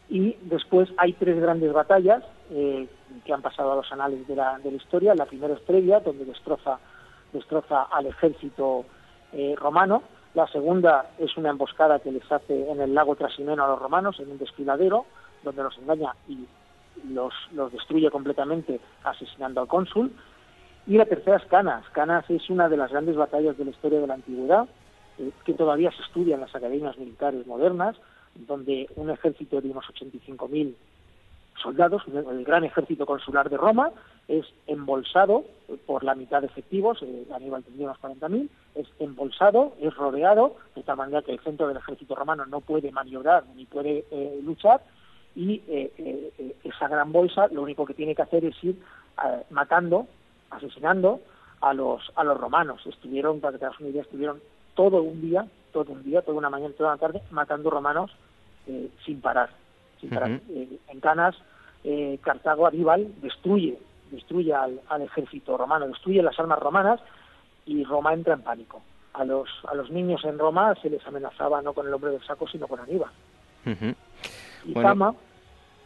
Y 0.09 0.36
después 0.43 0.89
hay 0.97 1.12
tres 1.15 1.41
grandes 1.41 1.73
batallas 1.73 2.23
que 2.49 3.32
han 3.32 3.43
pasado 3.43 3.73
a 3.73 3.77
los 3.77 3.93
anales 3.93 4.27
de 4.27 4.36
la, 4.36 4.59
de 4.59 4.70
la 4.70 4.77
historia. 4.77 5.15
La 5.15 5.27
primera 5.27 5.55
es 5.55 5.61
previa, 5.61 6.01
donde 6.01 6.24
destroza, 6.24 6.78
destroza 7.32 7.82
al 7.85 8.07
ejército 8.07 8.85
romano 9.57 10.03
la 10.35 10.49
segunda 10.49 11.11
es 11.19 11.36
una 11.36 11.51
emboscada 11.51 12.01
que 12.01 12.11
les 12.11 12.31
hace 12.31 12.69
en 12.69 12.81
el 12.81 12.93
lago 12.93 13.15
Trasimeno 13.15 13.65
a 13.65 13.69
los 13.69 13.78
romanos, 13.78 14.19
en 14.19 14.32
un 14.32 14.39
desfiladero, 14.39 15.07
donde 15.45 15.62
los 15.62 15.78
engaña 15.78 16.12
y 16.28 16.45
los, 17.09 17.33
los 17.53 17.73
destruye 17.73 18.11
completamente 18.11 18.81
asesinando 19.03 19.61
al 19.61 19.69
cónsul. 19.69 20.12
Y 20.87 20.99
la 20.99 21.07
tercera 21.07 21.39
es 21.39 21.45
Canas. 21.47 21.85
Canas 21.93 22.29
es 22.29 22.49
una 22.51 22.69
de 22.69 22.77
las 22.77 22.91
grandes 22.91 23.16
batallas 23.16 23.57
de 23.57 23.65
la 23.65 23.71
historia 23.71 24.01
de 24.01 24.07
la 24.07 24.15
antigüedad, 24.15 24.69
eh, 25.19 25.31
que 25.45 25.55
todavía 25.55 25.91
se 25.93 26.03
estudia 26.03 26.35
en 26.35 26.43
las 26.43 26.55
academias 26.55 26.99
militares 26.99 27.47
modernas, 27.47 27.97
donde 28.35 28.89
un 28.97 29.11
ejército 29.11 29.61
de 29.61 29.71
unos 29.71 29.85
85.000 29.87 30.75
soldados, 31.62 32.03
el 32.09 32.45
gran 32.45 32.65
ejército 32.65 33.07
consular 33.07 33.49
de 33.49 33.57
Roma, 33.57 33.91
es 34.29 34.45
embolsado 34.66 35.45
por 35.87 36.05
la 36.05 36.15
mitad 36.15 36.41
de 36.41 36.47
efectivos, 36.47 37.03
eh, 37.03 37.27
Aníbal 37.33 37.62
tendría 37.62 37.87
unos 37.87 38.01
40.000, 38.01 38.49
es 38.75 38.87
embolsado, 38.99 39.75
es 39.81 39.95
rodeado, 39.95 40.57
de 40.75 40.83
tal 40.83 40.97
manera 40.97 41.23
que 41.23 41.33
el 41.33 41.41
centro 41.41 41.69
del 41.69 41.77
ejército 41.77 42.15
romano 42.15 42.45
no 42.47 42.61
puede 42.61 42.91
maniobrar 42.91 43.45
ni 43.55 43.65
puede 43.66 44.05
eh, 44.11 44.41
luchar, 44.43 44.83
y 45.35 45.62
eh, 45.69 45.93
eh, 45.98 46.56
esa 46.65 46.89
gran 46.89 47.12
bolsa 47.12 47.48
lo 47.48 47.62
único 47.62 47.85
que 47.85 47.94
tiene 47.94 48.15
que 48.15 48.23
hacer 48.23 48.44
es 48.44 48.62
ir 48.62 48.77
matando, 49.51 50.06
asesinando 50.51 51.20
a 51.61 51.73
los 51.73 52.12
a 52.16 52.24
los 52.24 52.39
romanos. 52.39 52.85
Estuvieron, 52.86 53.40
para 53.40 53.52
que 53.52 53.59
te 53.59 53.66
hagas 53.66 53.81
una 53.81 53.90
idea, 53.90 54.02
estuvieron 54.02 54.40
todo 54.74 55.02
un 55.02 55.20
día, 55.20 55.47
todo 55.73 55.93
un 55.93 56.02
día, 56.02 56.23
toda 56.23 56.39
una 56.39 56.51
mañana, 56.51 56.74
toda 56.77 56.90
una 56.90 57.01
tarde, 57.01 57.23
matando 57.31 57.70
romanos 57.70 58.11
sin 59.05 59.20
parar. 59.20 59.51
Sin 60.01 60.11
parar. 60.11 60.40
en 60.48 61.01
Canas, 61.01 61.36
Cartago, 62.23 62.66
Aníbal, 62.66 63.09
destruye 63.20 63.78
destruye 64.15 64.55
al, 64.55 64.81
ejército 65.02 65.56
romano, 65.56 65.86
destruye 65.86 66.23
las 66.23 66.39
armas 66.39 66.59
romanas 66.59 67.01
y 67.66 67.85
Roma 67.85 68.15
entra 68.15 68.35
en 68.35 68.43
pánico. 68.43 68.82
A 69.12 69.24
los, 69.24 69.48
a 69.69 69.74
los 69.74 69.90
niños 69.90 70.24
en 70.24 70.39
Roma 70.39 70.74
se 70.82 70.90
les 70.90 71.06
amenazaba 71.06 71.62
no 71.62 71.73
con 71.73 71.86
el 71.86 71.94
hombre 71.94 72.11
del 72.11 72.24
saco, 72.24 72.48
sino 72.48 72.66
con 72.66 72.81
Aníbal. 72.81 73.11
Y 74.65 74.74
Tama, 74.74 75.15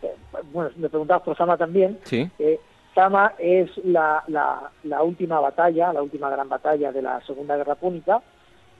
eh, 0.02 0.14
bueno, 0.52 0.70
me 0.76 0.88
preguntabas 0.88 1.22
por 1.22 1.36
Tama 1.36 1.56
también, 1.56 1.98
¿Sí? 2.04 2.28
Eh, 2.38 2.60
Tama 2.94 3.34
es 3.38 3.70
la, 3.84 4.24
la, 4.28 4.70
la, 4.84 5.02
última 5.02 5.40
batalla, 5.40 5.92
la 5.92 6.02
última 6.02 6.30
gran 6.30 6.48
batalla 6.48 6.90
de 6.92 7.02
la 7.02 7.20
Segunda 7.22 7.56
Guerra 7.56 7.76
Púnica. 7.76 8.22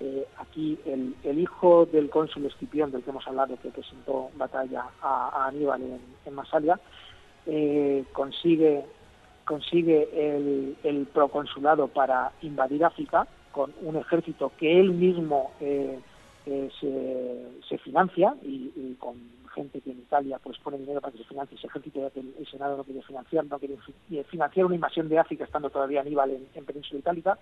Eh, 0.00 0.26
aquí 0.38 0.78
el, 0.86 1.14
el, 1.24 1.38
hijo 1.40 1.86
del 1.86 2.08
cónsul 2.08 2.46
Escipión, 2.46 2.92
del 2.92 3.02
que 3.02 3.10
hemos 3.10 3.26
hablado, 3.26 3.56
que 3.60 3.70
presentó 3.70 4.30
batalla 4.36 4.84
a, 5.02 5.46
Aníbal 5.46 5.82
en, 5.82 6.00
en 6.24 6.34
Masalia, 6.34 6.78
consigue 8.12 8.84
consigue 9.48 10.08
el, 10.12 10.76
el 10.84 11.06
proconsulado 11.06 11.88
para 11.88 12.32
invadir 12.42 12.84
África 12.84 13.26
con 13.50 13.72
un 13.82 13.96
ejército 13.96 14.52
que 14.58 14.78
él 14.78 14.92
mismo 14.92 15.52
eh, 15.58 15.98
eh, 16.46 17.50
se, 17.68 17.78
financia 17.78 18.34
y, 18.42 18.94
con 18.98 19.16
gente 19.59 19.80
que 19.80 19.90
en 19.90 19.98
Italia 19.98 20.39
pues 20.40 20.56
pone 20.59 20.78
dinero 20.78 21.01
para 21.01 21.12
que 21.12 21.18
se 21.18 21.24
financie 21.24 21.56
ese 21.56 21.66
ejército 21.66 22.10
el, 22.14 22.47
Senado 22.48 22.76
no 22.76 22.85
quiere 22.85 23.02
financiar, 23.02 23.44
no 23.47 23.59
quiere 23.59 23.76
financiar 24.30 24.66
una 24.66 24.76
invasión 24.76 25.09
de 25.09 25.18
África 25.18 25.44
estando 25.44 25.68
todavía 25.68 26.01
Aníbal 26.01 26.30
en, 26.55 26.64
Península 26.64 27.01
Itálica, 27.01 27.39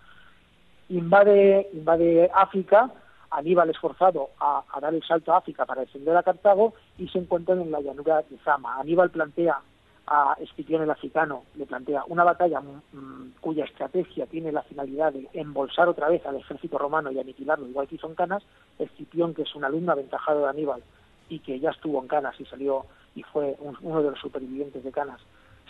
invade, 0.88 1.68
invade 1.74 2.30
África, 2.34 2.90
Aníbal 3.30 3.68
es 3.68 3.78
forzado 3.78 4.30
a, 4.40 4.64
dar 4.80 4.94
el 4.94 5.02
salto 5.02 5.32
a 5.32 5.38
África 5.38 5.66
para 5.66 5.82
defender 5.82 6.16
a 6.16 6.22
Cartago 6.22 6.72
y 6.96 7.06
se 7.08 7.18
encuentran 7.18 7.60
en 7.60 7.70
la 7.70 7.80
llanura 7.80 8.22
de 8.22 8.38
Zama. 8.38 8.80
Aníbal 8.80 9.10
plantea 9.10 9.60
a 10.06 10.36
Escipión 10.40 10.82
el 10.82 10.90
africano 10.90 11.42
le 11.56 11.66
plantea 11.66 12.04
una 12.06 12.22
batalla 12.22 12.60
mm, 12.60 13.40
cuya 13.40 13.64
estrategia 13.64 14.26
tiene 14.26 14.52
la 14.52 14.62
finalidad 14.62 15.12
de 15.12 15.28
embolsar 15.34 15.88
otra 15.88 16.08
vez 16.08 16.24
al 16.24 16.36
ejército 16.36 16.78
romano 16.78 17.10
y 17.10 17.18
aniquilarlo, 17.18 17.66
igual 17.66 17.88
que 17.88 17.96
hizo 17.96 18.06
en 18.06 18.14
Canas, 18.14 18.44
Escipión, 18.78 19.34
que 19.34 19.42
es 19.42 19.54
un 19.54 19.64
alumno 19.64 19.92
aventajado 19.92 20.42
de 20.42 20.48
Aníbal 20.48 20.82
y 21.28 21.40
que 21.40 21.58
ya 21.58 21.70
estuvo 21.70 22.00
en 22.00 22.08
Canas 22.08 22.34
y 22.40 22.44
salió 22.44 22.86
y 23.14 23.22
fue 23.22 23.56
uno 23.60 24.02
de 24.02 24.10
los 24.10 24.20
supervivientes 24.20 24.84
de 24.84 24.92
Canas, 24.92 25.20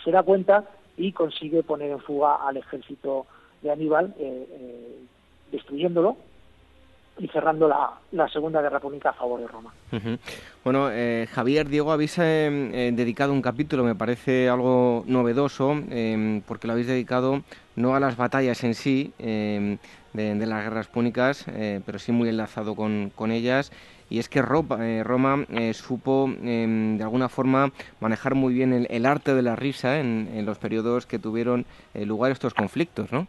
se 0.03 0.11
da 0.11 0.23
cuenta 0.23 0.65
y 0.97 1.11
consigue 1.11 1.63
poner 1.63 1.91
en 1.91 1.99
fuga 1.99 2.35
al 2.47 2.57
ejército 2.57 3.25
de 3.61 3.71
Aníbal, 3.71 4.13
eh, 4.19 4.47
eh, 4.49 4.99
destruyéndolo 5.51 6.17
y 7.19 7.27
cerrando 7.29 7.67
la, 7.67 7.91
la, 8.11 8.27
Segunda 8.27 8.61
Guerra 8.61 8.79
Púnica 8.79 9.09
a 9.09 9.13
favor 9.13 9.39
de 9.39 9.47
Roma. 9.47 9.73
Bueno, 10.63 10.89
eh, 10.91 11.27
Javier, 11.31 11.67
Diego, 11.67 11.91
habéis 11.91 12.17
eh, 12.19 12.91
dedicado 12.93 13.33
un 13.33 13.41
capítulo, 13.41 13.83
me 13.83 13.95
parece 13.95 14.49
algo 14.49 15.03
novedoso, 15.07 15.75
porque 16.45 16.67
lo 16.67 16.73
habéis 16.73 16.87
dedicado 16.87 17.41
no 17.75 17.95
a 17.95 17.99
las 17.99 18.17
batallas 18.17 18.63
en 18.63 18.73
sí 18.73 19.13
em, 19.17 19.77
de, 20.13 20.45
las 20.45 20.63
guerras 20.63 20.87
púnicas, 20.87 21.45
eh, 21.47 21.81
pero 21.85 21.99
sí 21.99 22.11
muy 22.11 22.29
enlazado 22.29 22.75
con, 22.75 23.11
con 23.15 23.31
ellas. 23.31 23.71
Y 24.09 24.19
es 24.19 24.29
que 24.29 24.41
Roma, 24.41 24.77
Roma 25.03 25.45
supo 25.73 26.29
em, 26.41 26.97
de 26.97 27.03
alguna 27.03 27.27
forma 27.29 27.71
manejar 27.99 28.35
muy 28.35 28.53
bien 28.53 28.71
el, 28.71 28.87
el 28.89 29.05
arte 29.05 29.33
de 29.33 29.41
la 29.41 29.55
risa 29.55 29.99
en, 29.99 30.29
en 30.33 30.45
los 30.45 30.57
periodos 30.57 31.05
que 31.05 31.19
tuvieron 31.19 31.65
lugar 31.93 32.31
estos 32.31 32.53
conflictos, 32.53 33.11
¿no? 33.11 33.27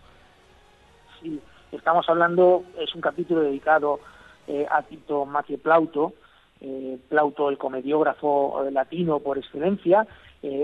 Sí, 1.20 1.40
Estamos 1.72 2.09
hablando, 2.09 2.64
es 2.78 2.94
un 2.94 3.02
capítulo 3.02 3.42
dedicado 3.42 4.00
eh, 4.46 4.66
a 4.70 4.82
Tito 4.82 5.26
Macie 5.26 5.59
Plauto, 5.59 6.14
eh, 6.60 6.98
Plauto 7.09 7.50
el 7.50 7.59
comediógrafo 7.59 8.64
eh, 8.64 8.70
latino 8.70 9.20
por 9.20 9.38
excelencia, 9.38 10.06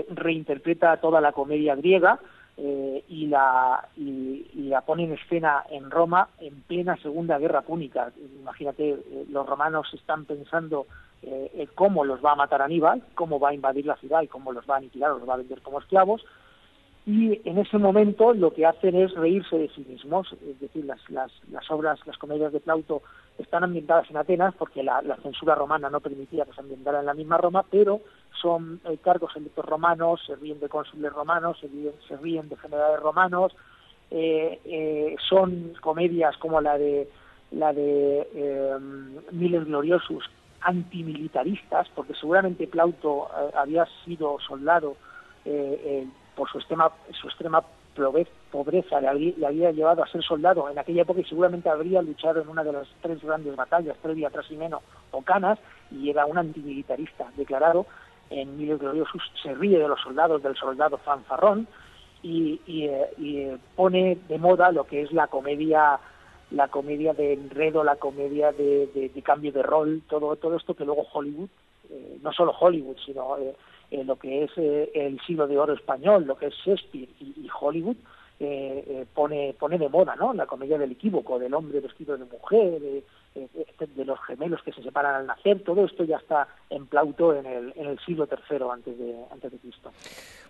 reinterpreta 0.09 0.95
toda 0.97 1.19
la 1.19 1.33
comedia 1.33 1.75
griega 1.75 2.17
y 2.57 3.27
la, 3.27 3.87
y, 3.97 4.45
la 4.55 4.81
pone 4.81 5.03
en 5.03 5.13
escena 5.13 5.63
en 5.69 5.91
Roma 5.91 6.29
en 6.39 6.61
plena 6.61 6.95
Segunda 6.97 7.37
Guerra 7.37 7.61
Púnica. 7.61 8.11
Imagínate, 8.39 8.97
los 9.29 9.45
romanos 9.45 9.87
están 9.93 10.25
pensando 10.25 10.87
cómo 11.73 12.05
los 12.05 12.23
va 12.23 12.33
a 12.33 12.35
matar 12.35 12.61
Aníbal, 12.61 13.03
cómo 13.15 13.39
va 13.39 13.49
a 13.49 13.53
invadir 13.53 13.85
la 13.85 13.95
ciudad 13.97 14.21
y 14.21 14.27
cómo 14.27 14.51
los 14.51 14.65
va 14.69 14.75
a 14.75 14.77
aniquilar, 14.77 15.11
los 15.11 15.27
va 15.27 15.33
a 15.33 15.37
vender 15.37 15.61
como 15.61 15.79
esclavos, 15.79 16.23
y 17.05 17.39
en 17.47 17.59
ese 17.59 17.77
momento 17.77 18.33
lo 18.33 18.51
que 18.51 18.65
hacen 18.65 18.95
es 18.95 19.13
reírse 19.13 19.57
de 19.57 19.69
sí 19.69 19.85
mismos, 19.87 20.33
es 20.49 20.59
decir, 20.59 20.85
las, 20.85 20.99
las, 21.09 21.31
las 21.51 21.69
obras, 21.69 21.99
las 22.07 22.17
comedias 22.17 22.51
de 22.51 22.59
Plauto 22.59 23.03
están 23.37 23.63
ambientadas 23.63 24.09
en 24.09 24.17
Atenas 24.17 24.53
porque 24.57 24.83
la, 24.83 25.01
censura 25.21 25.55
romana 25.55 25.89
no 25.89 25.99
permitía 25.99 26.45
que 26.45 26.53
se 26.53 26.61
ambientara 26.61 26.99
en 26.99 27.05
la 27.05 27.13
misma 27.13 27.37
Roma, 27.37 27.65
pero 27.69 28.01
son 28.41 28.79
eh, 28.85 28.97
cargos 29.03 29.35
electos 29.35 29.65
romanos, 29.65 30.21
se 30.25 30.35
ríen 30.35 30.59
de 30.59 30.69
cónsules 30.69 31.11
romanos, 31.11 31.57
se 31.59 32.17
ríen, 32.17 32.49
de 32.49 32.57
generales 32.57 32.99
romanos, 32.99 33.55
eh, 34.11 34.59
eh, 34.65 35.15
son 35.27 35.73
comedias 35.81 36.37
como 36.37 36.61
la 36.61 36.77
de 36.77 37.09
la 37.51 37.73
de 37.73 38.77
Miles 39.31 39.65
Gloriosus 39.65 40.25
antimilitaristas, 40.61 41.87
porque 41.95 42.13
seguramente 42.15 42.67
Plauto 42.67 43.29
había 43.55 43.85
sido 44.03 44.37
soldado 44.39 44.97
por 46.35 46.49
su 46.49 46.57
extrema, 46.57 46.91
su 47.13 47.27
extrema 47.27 47.63
pobreza 48.51 49.01
le 49.01 49.07
había, 49.07 49.71
llevado 49.71 50.03
a 50.03 50.07
ser 50.07 50.21
soldado 50.23 50.69
en 50.69 50.77
aquella 50.77 51.03
época 51.03 51.21
y 51.21 51.25
seguramente 51.25 51.69
habría 51.69 52.01
luchado 52.01 52.41
en 52.41 52.49
una 52.49 52.63
de 52.63 52.73
las 52.73 52.87
tres 53.01 53.21
grandes 53.23 53.55
batallas, 53.55 53.97
Trevia, 54.01 54.29
Trasimeno 54.29 54.81
o 55.11 55.21
Canas, 55.21 55.59
y 55.91 56.09
era 56.09 56.25
un 56.25 56.37
antimilitarista 56.37 57.31
declarado. 57.35 57.85
En 58.29 58.57
Milio 58.57 58.77
Gloriosus 58.77 59.21
se 59.41 59.53
ríe 59.53 59.79
de 59.79 59.87
los 59.87 60.01
soldados, 60.01 60.41
del 60.43 60.55
soldado 60.55 60.97
fanfarrón, 60.97 61.67
y, 62.21 62.59
eh, 62.67 63.05
eh, 63.21 63.57
pone 63.75 64.17
de 64.27 64.37
moda 64.39 64.71
lo 64.71 64.85
que 64.85 65.03
es 65.03 65.11
la 65.11 65.27
comedia 65.27 65.99
la 66.51 66.67
comedia 66.67 67.13
de 67.13 67.33
enredo, 67.33 67.83
la 67.83 67.95
comedia 67.95 68.51
de, 68.51 69.11
cambio 69.23 69.51
de 69.51 69.63
rol, 69.63 70.03
todo, 70.07 70.35
todo 70.35 70.55
esto 70.55 70.73
que 70.73 70.85
luego 70.85 71.05
Hollywood, 71.11 71.49
eh, 71.89 72.17
no 72.21 72.31
solo 72.31 72.53
Hollywood, 72.57 72.97
sino 73.05 73.37
eh, 73.37 73.55
lo 73.91 74.17
que 74.17 74.43
es 74.43 74.51
eh, 74.57 74.91
el 74.93 75.19
siglo 75.21 75.47
de 75.47 75.57
oro 75.57 75.73
español, 75.73 76.25
lo 76.25 76.37
que 76.37 76.47
es 76.47 76.53
Shakespeare 76.65 77.09
y, 77.19 77.47
Hollywood, 77.59 77.97
eh, 78.39 79.05
pone, 79.13 79.55
pone 79.57 79.77
de 79.77 79.87
moda 79.87 80.15
¿no? 80.15 80.33
la 80.33 80.45
comedia 80.45 80.77
del 80.77 80.91
equívoco, 80.91 81.39
del 81.39 81.53
hombre 81.53 81.79
vestido 81.79 82.17
de 82.17 82.25
mujer, 82.25 82.81
de, 82.81 83.03
los 84.05 84.19
gemelos 84.25 84.61
que 84.63 84.71
se 84.71 84.81
separan 84.81 85.15
al 85.15 85.27
nacer, 85.27 85.61
todo 85.63 85.85
esto 85.85 86.03
ya 86.03 86.17
está 86.17 86.47
en 86.69 86.85
Plauto 86.85 87.35
en 87.35 87.45
el, 87.45 87.73
en 87.75 87.87
el 87.87 87.99
siglo 87.99 88.27
III 88.29 88.59
antes 88.71 88.97
de, 88.97 89.15
antes 89.31 89.51
de 89.51 89.57
Cristo. 89.57 89.91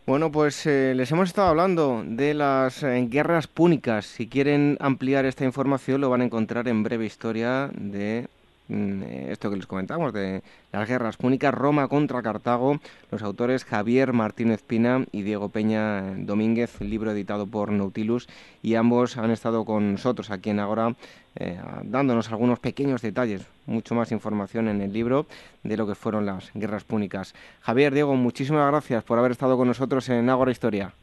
Bueno, 0.05 0.31
pues 0.31 0.65
les 0.65 1.11
hemos 1.11 1.29
estado 1.29 1.47
hablando 1.47 2.03
de 2.05 2.35
las 2.35 2.83
guerras 2.83 3.47
púnicas. 3.47 4.05
Si 4.05 4.29
quieren 4.29 4.77
ampliar 4.79 5.25
esta 5.25 5.45
información 5.45 6.01
lo 6.01 6.09
van 6.09 6.21
a 6.21 6.25
encontrar 6.25 6.67
en 6.67 6.83
breve 6.83 7.05
historia 7.05 7.71
de 7.73 8.27
esto 8.67 9.49
que 9.49 9.57
les 9.57 9.67
comentamos 9.67 10.11
de 10.13 10.41
las 10.71 10.87
guerras 10.87 11.17
púnicas, 11.17 11.53
Roma 11.53 11.87
contra 11.87 12.21
Cartago, 12.21 12.79
los 13.11 13.21
autores 13.21 13.63
Javier 13.63 14.13
Martínez 14.13 14.63
Pina 14.63 15.05
y 15.11 15.21
Diego 15.21 15.49
Peña 15.49 16.01
Domínguez, 16.17 16.81
libro 16.81 17.11
editado 17.11 17.45
por 17.45 17.71
Nautilus, 17.71 18.27
y 18.63 18.75
ambos 18.75 19.17
han 19.17 19.31
estado 19.31 19.65
con 19.65 19.93
nosotros 19.93 20.31
aquí 20.31 20.49
en 20.49 20.59
Agora 20.59 20.95
eh, 21.37 21.59
dándonos 21.83 22.31
algunos 22.31 22.59
pequeños 22.59 23.01
detalles, 23.01 23.45
mucho 23.65 23.93
más 23.93 24.11
información 24.11 24.67
en 24.69 24.81
el 24.81 24.93
libro 24.93 25.25
de 25.63 25.77
lo 25.77 25.85
que 25.85 25.95
fueron 25.95 26.25
las 26.25 26.51
guerras 26.53 26.83
púnicas. 26.83 27.35
Javier, 27.61 27.93
Diego, 27.93 28.15
muchísimas 28.15 28.69
gracias 28.71 29.03
por 29.03 29.19
haber 29.19 29.31
estado 29.31 29.57
con 29.57 29.67
nosotros 29.67 30.07
en 30.09 30.29
Agora 30.29 30.51
Historia. 30.51 30.93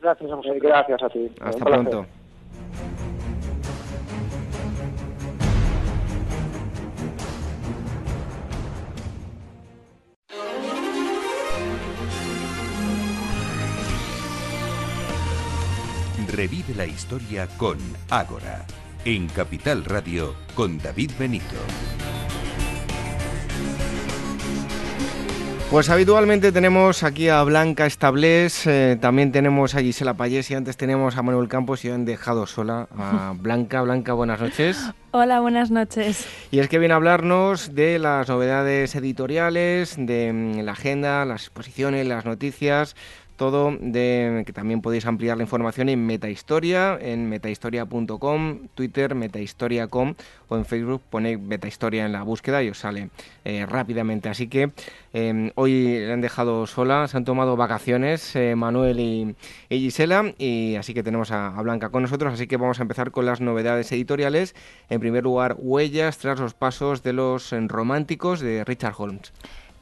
Gracias, 0.00 0.30
José. 0.30 0.58
Gracias 0.60 1.02
a 1.02 1.08
ti. 1.08 1.30
Hasta 1.40 1.64
pronto. 1.64 2.06
Revive 16.32 16.74
la 16.76 16.86
historia 16.86 17.48
con 17.56 17.76
Ágora, 18.08 18.64
en 19.04 19.26
Capital 19.28 19.84
Radio 19.84 20.36
con 20.54 20.78
David 20.78 21.10
Benito. 21.18 21.56
Pues 25.70 25.88
habitualmente 25.90 26.52
tenemos 26.52 27.02
aquí 27.02 27.28
a 27.28 27.42
Blanca 27.42 27.86
Establés, 27.86 28.64
eh, 28.66 28.96
también 29.00 29.32
tenemos 29.32 29.74
a 29.74 29.80
Gisela 29.80 30.14
Payés 30.14 30.50
y 30.50 30.54
antes 30.54 30.76
tenemos 30.76 31.16
a 31.16 31.22
Manuel 31.22 31.48
Campos 31.48 31.84
y 31.84 31.90
han 31.90 32.04
dejado 32.04 32.46
sola 32.46 32.88
a 32.96 33.34
Blanca. 33.38 33.82
Blanca, 33.82 34.12
buenas 34.12 34.40
noches. 34.40 34.90
Hola, 35.12 35.40
buenas 35.40 35.72
noches. 35.72 36.28
Y 36.52 36.60
es 36.60 36.68
que 36.68 36.78
viene 36.78 36.94
a 36.94 36.96
hablarnos 36.96 37.74
de 37.74 37.98
las 37.98 38.28
novedades 38.28 38.94
editoriales, 38.94 39.94
de 39.96 40.32
mm, 40.32 40.60
la 40.60 40.72
agenda, 40.72 41.24
las 41.24 41.42
exposiciones, 41.42 42.06
las 42.06 42.24
noticias, 42.24 42.94
todo 43.40 43.74
de 43.80 44.42
que 44.44 44.52
también 44.52 44.82
podéis 44.82 45.06
ampliar 45.06 45.38
la 45.38 45.44
información 45.44 45.88
en 45.88 46.04
Metahistoria, 46.04 46.98
en 47.00 47.26
metahistoria.com, 47.30 48.68
Twitter, 48.74 49.14
metahistoria.com 49.14 50.14
o 50.48 50.56
en 50.58 50.66
Facebook 50.66 51.00
ponéis 51.08 51.40
Metahistoria 51.40 52.04
en 52.04 52.12
la 52.12 52.22
búsqueda 52.22 52.62
y 52.62 52.68
os 52.68 52.76
sale 52.76 53.08
eh, 53.46 53.64
rápidamente. 53.64 54.28
Así 54.28 54.46
que 54.48 54.72
em, 55.14 55.52
hoy 55.54 55.72
le 56.00 56.12
han 56.12 56.20
dejado 56.20 56.66
sola, 56.66 57.08
se 57.08 57.16
han 57.16 57.24
tomado 57.24 57.56
vacaciones 57.56 58.36
eh, 58.36 58.54
Manuel 58.56 59.00
y, 59.00 59.34
Gisela 59.70 60.34
y 60.36 60.76
así 60.76 60.92
que 60.92 61.02
tenemos 61.02 61.30
a, 61.30 61.48
Blanca 61.62 61.88
con 61.88 62.02
nosotros, 62.02 62.34
así 62.34 62.46
que 62.46 62.58
vamos 62.58 62.78
a 62.78 62.82
empezar 62.82 63.10
con 63.10 63.24
las 63.24 63.40
novedades 63.40 63.90
editoriales. 63.90 64.54
En 64.90 65.00
primer 65.00 65.24
lugar, 65.24 65.56
Huellas 65.58 66.18
tras 66.18 66.38
los 66.40 66.52
pasos 66.52 67.02
de 67.02 67.14
los 67.14 67.54
románticos 67.68 68.40
de 68.40 68.64
Richard 68.64 68.96
Holmes. 68.98 69.32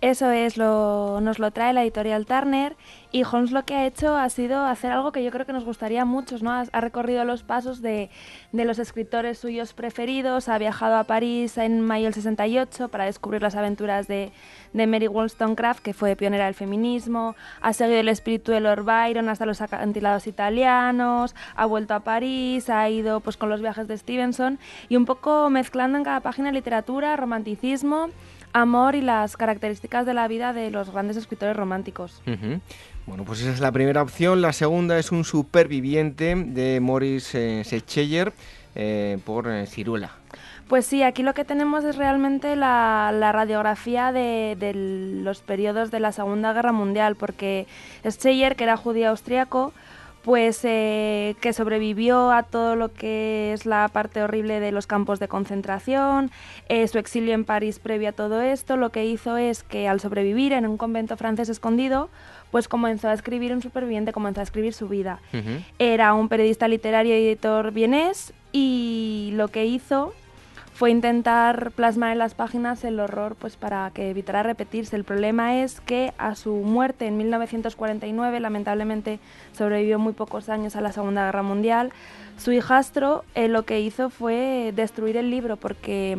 Eso 0.00 0.30
es, 0.30 0.56
lo, 0.56 1.20
nos 1.20 1.40
lo 1.40 1.50
trae 1.50 1.72
la 1.72 1.82
editorial 1.82 2.24
Turner 2.24 2.76
y 3.10 3.24
Holmes 3.24 3.50
lo 3.50 3.64
que 3.64 3.74
ha 3.74 3.84
hecho 3.84 4.14
ha 4.14 4.28
sido 4.28 4.64
hacer 4.64 4.92
algo 4.92 5.10
que 5.10 5.24
yo 5.24 5.32
creo 5.32 5.44
que 5.44 5.52
nos 5.52 5.64
gustaría 5.64 6.02
a 6.02 6.04
muchos, 6.04 6.40
¿no? 6.40 6.52
Ha, 6.52 6.80
recorrido 6.80 7.24
los 7.24 7.42
pasos 7.42 7.82
de, 7.82 8.08
de, 8.52 8.64
los 8.64 8.78
escritores 8.78 9.38
suyos 9.38 9.72
preferidos, 9.72 10.48
ha 10.48 10.56
viajado 10.56 10.98
a 10.98 11.02
París 11.02 11.58
en 11.58 11.80
mayo 11.80 12.04
del 12.04 12.14
68 12.14 12.90
para 12.90 13.06
descubrir 13.06 13.42
las 13.42 13.56
aventuras 13.56 14.06
de, 14.06 14.30
de 14.72 14.86
Mary 14.86 15.08
Wollstonecraft, 15.08 15.82
que 15.82 15.94
fue 15.94 16.14
pionera 16.14 16.44
del 16.44 16.54
feminismo, 16.54 17.34
ha 17.60 17.72
seguido 17.72 17.98
el 17.98 18.08
espíritu 18.08 18.52
de 18.52 18.60
Lord 18.60 18.84
Byron 18.84 19.28
hasta 19.28 19.46
los 19.46 19.60
acantilados 19.60 20.28
italianos, 20.28 21.34
ha 21.56 21.66
vuelto 21.66 21.94
a 21.94 22.00
París, 22.00 22.70
ha 22.70 22.88
ido 22.88 23.18
pues 23.18 23.36
con 23.36 23.48
los 23.48 23.60
viajes 23.60 23.88
de 23.88 23.98
Stevenson 23.98 24.60
y 24.88 24.94
un 24.94 25.06
poco 25.06 25.50
mezclando 25.50 25.98
en 25.98 26.04
cada 26.04 26.20
página 26.20 26.52
literatura, 26.52 27.16
romanticismo, 27.16 28.10
amor 28.52 28.94
y 28.94 29.00
las 29.00 29.36
características 29.36 30.06
de 30.06 30.14
la 30.14 30.28
vida 30.28 30.52
de 30.52 30.70
los 30.70 30.90
grandes 30.90 31.16
escritores 31.16 31.56
románticos. 31.56 32.22
Bueno, 33.06 33.24
pues 33.24 33.40
esa 33.40 33.52
es 33.52 33.60
la 33.60 33.72
primera 33.72 34.02
opción. 34.02 34.42
La 34.42 34.52
segunda 34.52 34.98
es 34.98 35.12
un 35.12 35.24
superviviente 35.24 36.34
de 36.34 36.78
Morris 36.80 37.34
eh, 37.34 37.62
eh, 38.74 39.18
por 39.24 39.48
eh, 39.48 39.66
Ciruela. 39.66 40.12
Pues 40.68 40.84
sí, 40.84 41.02
aquí 41.02 41.22
lo 41.22 41.32
que 41.32 41.46
tenemos 41.46 41.84
es 41.84 41.96
realmente 41.96 42.54
la, 42.54 43.10
radiografía 43.32 44.12
de, 44.12 44.56
de, 44.60 44.74
los 44.74 45.40
periodos 45.40 45.90
de 45.90 46.00
la 46.00 46.12
Segunda 46.12 46.52
Guerra 46.52 46.72
Mundial, 46.72 47.16
porque 47.16 47.66
Scheyer, 48.04 48.54
que 48.54 48.64
era 48.64 48.76
judío 48.76 49.08
austriaco, 49.08 49.72
pues 50.28 50.60
eh, 50.64 51.36
que 51.40 51.54
sobrevivió 51.54 52.32
a 52.32 52.42
todo 52.42 52.76
lo 52.76 52.92
que 52.92 53.54
es 53.54 53.64
la 53.64 53.88
parte 53.88 54.22
horrible 54.22 54.60
de 54.60 54.72
los 54.72 54.86
campos 54.86 55.20
de 55.20 55.26
concentración, 55.26 56.30
eh, 56.68 56.86
su 56.86 56.98
exilio 56.98 57.32
en 57.32 57.46
París 57.46 57.78
previo 57.78 58.10
a 58.10 58.12
todo 58.12 58.42
esto, 58.42 58.76
lo 58.76 58.90
que 58.90 59.06
hizo 59.06 59.38
es 59.38 59.62
que 59.62 59.88
al 59.88 60.00
sobrevivir 60.00 60.52
en 60.52 60.66
un 60.66 60.76
convento 60.76 61.16
francés 61.16 61.48
escondido, 61.48 62.10
pues 62.50 62.68
comenzó 62.68 63.08
a 63.08 63.14
escribir 63.14 63.54
un 63.54 63.62
superviviente, 63.62 64.12
comenzó 64.12 64.40
a 64.40 64.42
escribir 64.42 64.74
su 64.74 64.86
vida. 64.86 65.18
Era 65.78 66.12
un 66.12 66.28
periodista 66.28 66.68
literario 66.68 67.18
y 67.18 67.24
editor 67.26 67.72
vienés 67.72 68.34
y 68.52 69.30
lo 69.32 69.48
que 69.48 69.64
hizo 69.64 70.12
fue 70.78 70.92
intentar 70.92 71.72
plasmar 71.72 72.12
en 72.12 72.18
las 72.18 72.34
páginas 72.34 72.84
el 72.84 73.00
horror 73.00 73.34
pues 73.34 73.56
para 73.56 73.90
que 73.92 74.10
evitara 74.10 74.44
repetirse. 74.44 74.94
El 74.94 75.02
problema 75.02 75.56
es 75.60 75.80
que 75.80 76.14
a 76.18 76.36
su 76.36 76.52
muerte 76.54 77.08
en 77.08 77.16
1949, 77.16 78.38
lamentablemente 78.38 79.18
sobrevivió 79.50 79.98
muy 79.98 80.12
pocos 80.12 80.48
años 80.48 80.76
a 80.76 80.80
la 80.80 80.92
Segunda 80.92 81.24
Guerra 81.24 81.42
Mundial, 81.42 81.90
su 82.38 82.52
hijastro 82.52 83.24
eh, 83.34 83.48
lo 83.48 83.64
que 83.64 83.80
hizo 83.80 84.10
fue 84.10 84.72
destruir 84.74 85.16
el 85.16 85.30
libro 85.30 85.56
porque, 85.56 86.16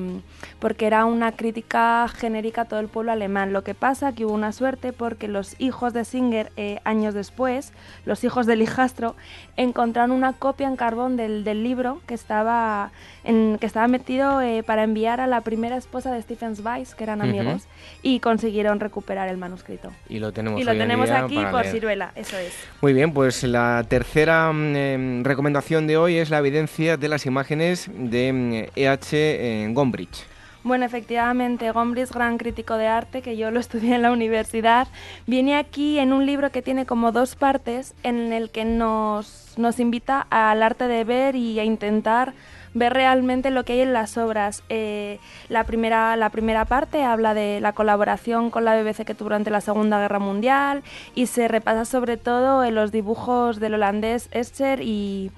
porque 0.60 0.86
era 0.86 1.06
una 1.06 1.32
crítica 1.32 2.08
genérica 2.10 2.62
a 2.62 2.66
todo 2.66 2.80
el 2.80 2.88
pueblo 2.88 3.12
alemán. 3.12 3.54
Lo 3.54 3.64
que 3.64 3.74
pasa 3.74 4.14
que 4.14 4.26
hubo 4.26 4.34
una 4.34 4.52
suerte 4.52 4.94
porque 4.94 5.28
los 5.28 5.56
hijos 5.60 5.94
de 5.94 6.04
Singer, 6.04 6.52
eh, 6.58 6.80
años 6.84 7.14
después, 7.14 7.72
los 8.06 8.24
hijos 8.24 8.46
del 8.46 8.62
hijastro, 8.62 9.16
encontraron 9.56 10.12
una 10.12 10.34
copia 10.34 10.68
en 10.68 10.76
carbón 10.76 11.16
del, 11.16 11.44
del 11.44 11.64
libro 11.64 12.02
que 12.06 12.14
estaba, 12.14 12.92
en, 13.24 13.58
que 13.60 13.66
estaba 13.66 13.88
metido 13.88 14.42
eh, 14.42 14.64
para 14.64 14.84
enviar 14.84 15.22
a 15.22 15.28
la 15.28 15.42
primera 15.42 15.78
esposa 15.78 16.12
de 16.12 16.22
Stephen 16.22 16.54
Weiss, 16.64 16.96
que 16.96 17.04
eran 17.04 17.22
amigos, 17.22 17.64
y 18.02 18.20
consiguieron 18.20 18.80
recuperar 18.80 19.30
el 19.30 19.38
manuscrito. 19.38 19.92
Y 20.10 20.20
lo 20.20 20.32
tenemos, 20.32 20.60
y 20.60 20.64
lo 20.64 20.72
tenemos 20.74 21.10
aquí 21.10 21.40
por 21.52 21.66
Ciruela, 21.66 22.12
eso 22.16 22.38
es. 22.38 22.54
Muy 22.82 22.94
bien, 22.94 23.14
pues 23.14 23.44
la 23.44 23.86
tercera 23.88 24.52
mm, 24.52 24.76
em, 24.76 25.24
recomendación 25.24 25.88
de 25.88 25.98
hoy 25.98 26.09
es 26.18 26.30
la 26.30 26.40
evidencia 26.40 26.98
de 26.98 27.08
las 27.08 27.26
imágenes 27.26 27.90
de 27.94 28.70
E.H. 28.76 29.70
Gombrich. 29.74 30.26
Bueno, 30.64 30.86
efectivamente, 30.86 31.72
Gombrich, 31.72 32.12
gran 32.12 32.38
crítico 32.38 32.76
de 32.76 32.88
arte, 32.88 33.22
que 33.22 33.38
yo 33.38 33.50
lo 33.50 33.60
estudié 33.62 33.96
en 33.96 34.02
la 34.02 34.12
universidad, 34.12 34.88
viene 35.26 35.56
aquí 35.56 36.00
en 36.00 36.12
un 36.12 36.26
libro 36.26 36.52
que 36.52 36.62
tiene 36.62 36.86
como 36.86 37.12
dos 37.12 37.36
partes, 37.36 37.96
en 38.04 38.34
el 38.34 38.50
que 38.50 38.66
nos, 38.66 39.54
nos 39.58 39.80
invita 39.80 40.28
al 40.30 40.62
arte 40.62 40.88
de 40.88 41.04
ver 41.06 41.36
y 41.36 41.60
a 41.60 41.64
intentar 41.64 42.34
ver 42.74 42.94
realmente 42.94 43.50
lo 43.52 43.64
que 43.64 43.74
hay 43.74 43.82
en 43.82 43.94
las 43.94 44.18
obras. 44.18 44.64
Eh, 44.70 45.20
la, 45.48 45.64
primera, 45.64 46.16
la 46.18 46.30
primera 46.30 46.66
parte 46.66 47.04
habla 47.04 47.34
de 47.34 47.62
la 47.62 47.74
colaboración 47.74 48.52
con 48.52 48.66
la 48.66 48.80
BBC 48.80 49.06
que 49.06 49.16
tuvo 49.16 49.30
durante 49.30 49.52
la 49.52 49.62
Segunda 49.62 50.00
Guerra 50.00 50.20
Mundial 50.20 50.84
y 51.14 51.28
se 51.28 51.48
repasa 51.48 51.86
sobre 51.86 52.18
todo 52.18 52.64
en 52.64 52.74
los 52.74 52.92
dibujos 52.92 53.60
del 53.60 53.76
holandés 53.76 54.28
Escher 54.32 54.82
y 54.82 55.32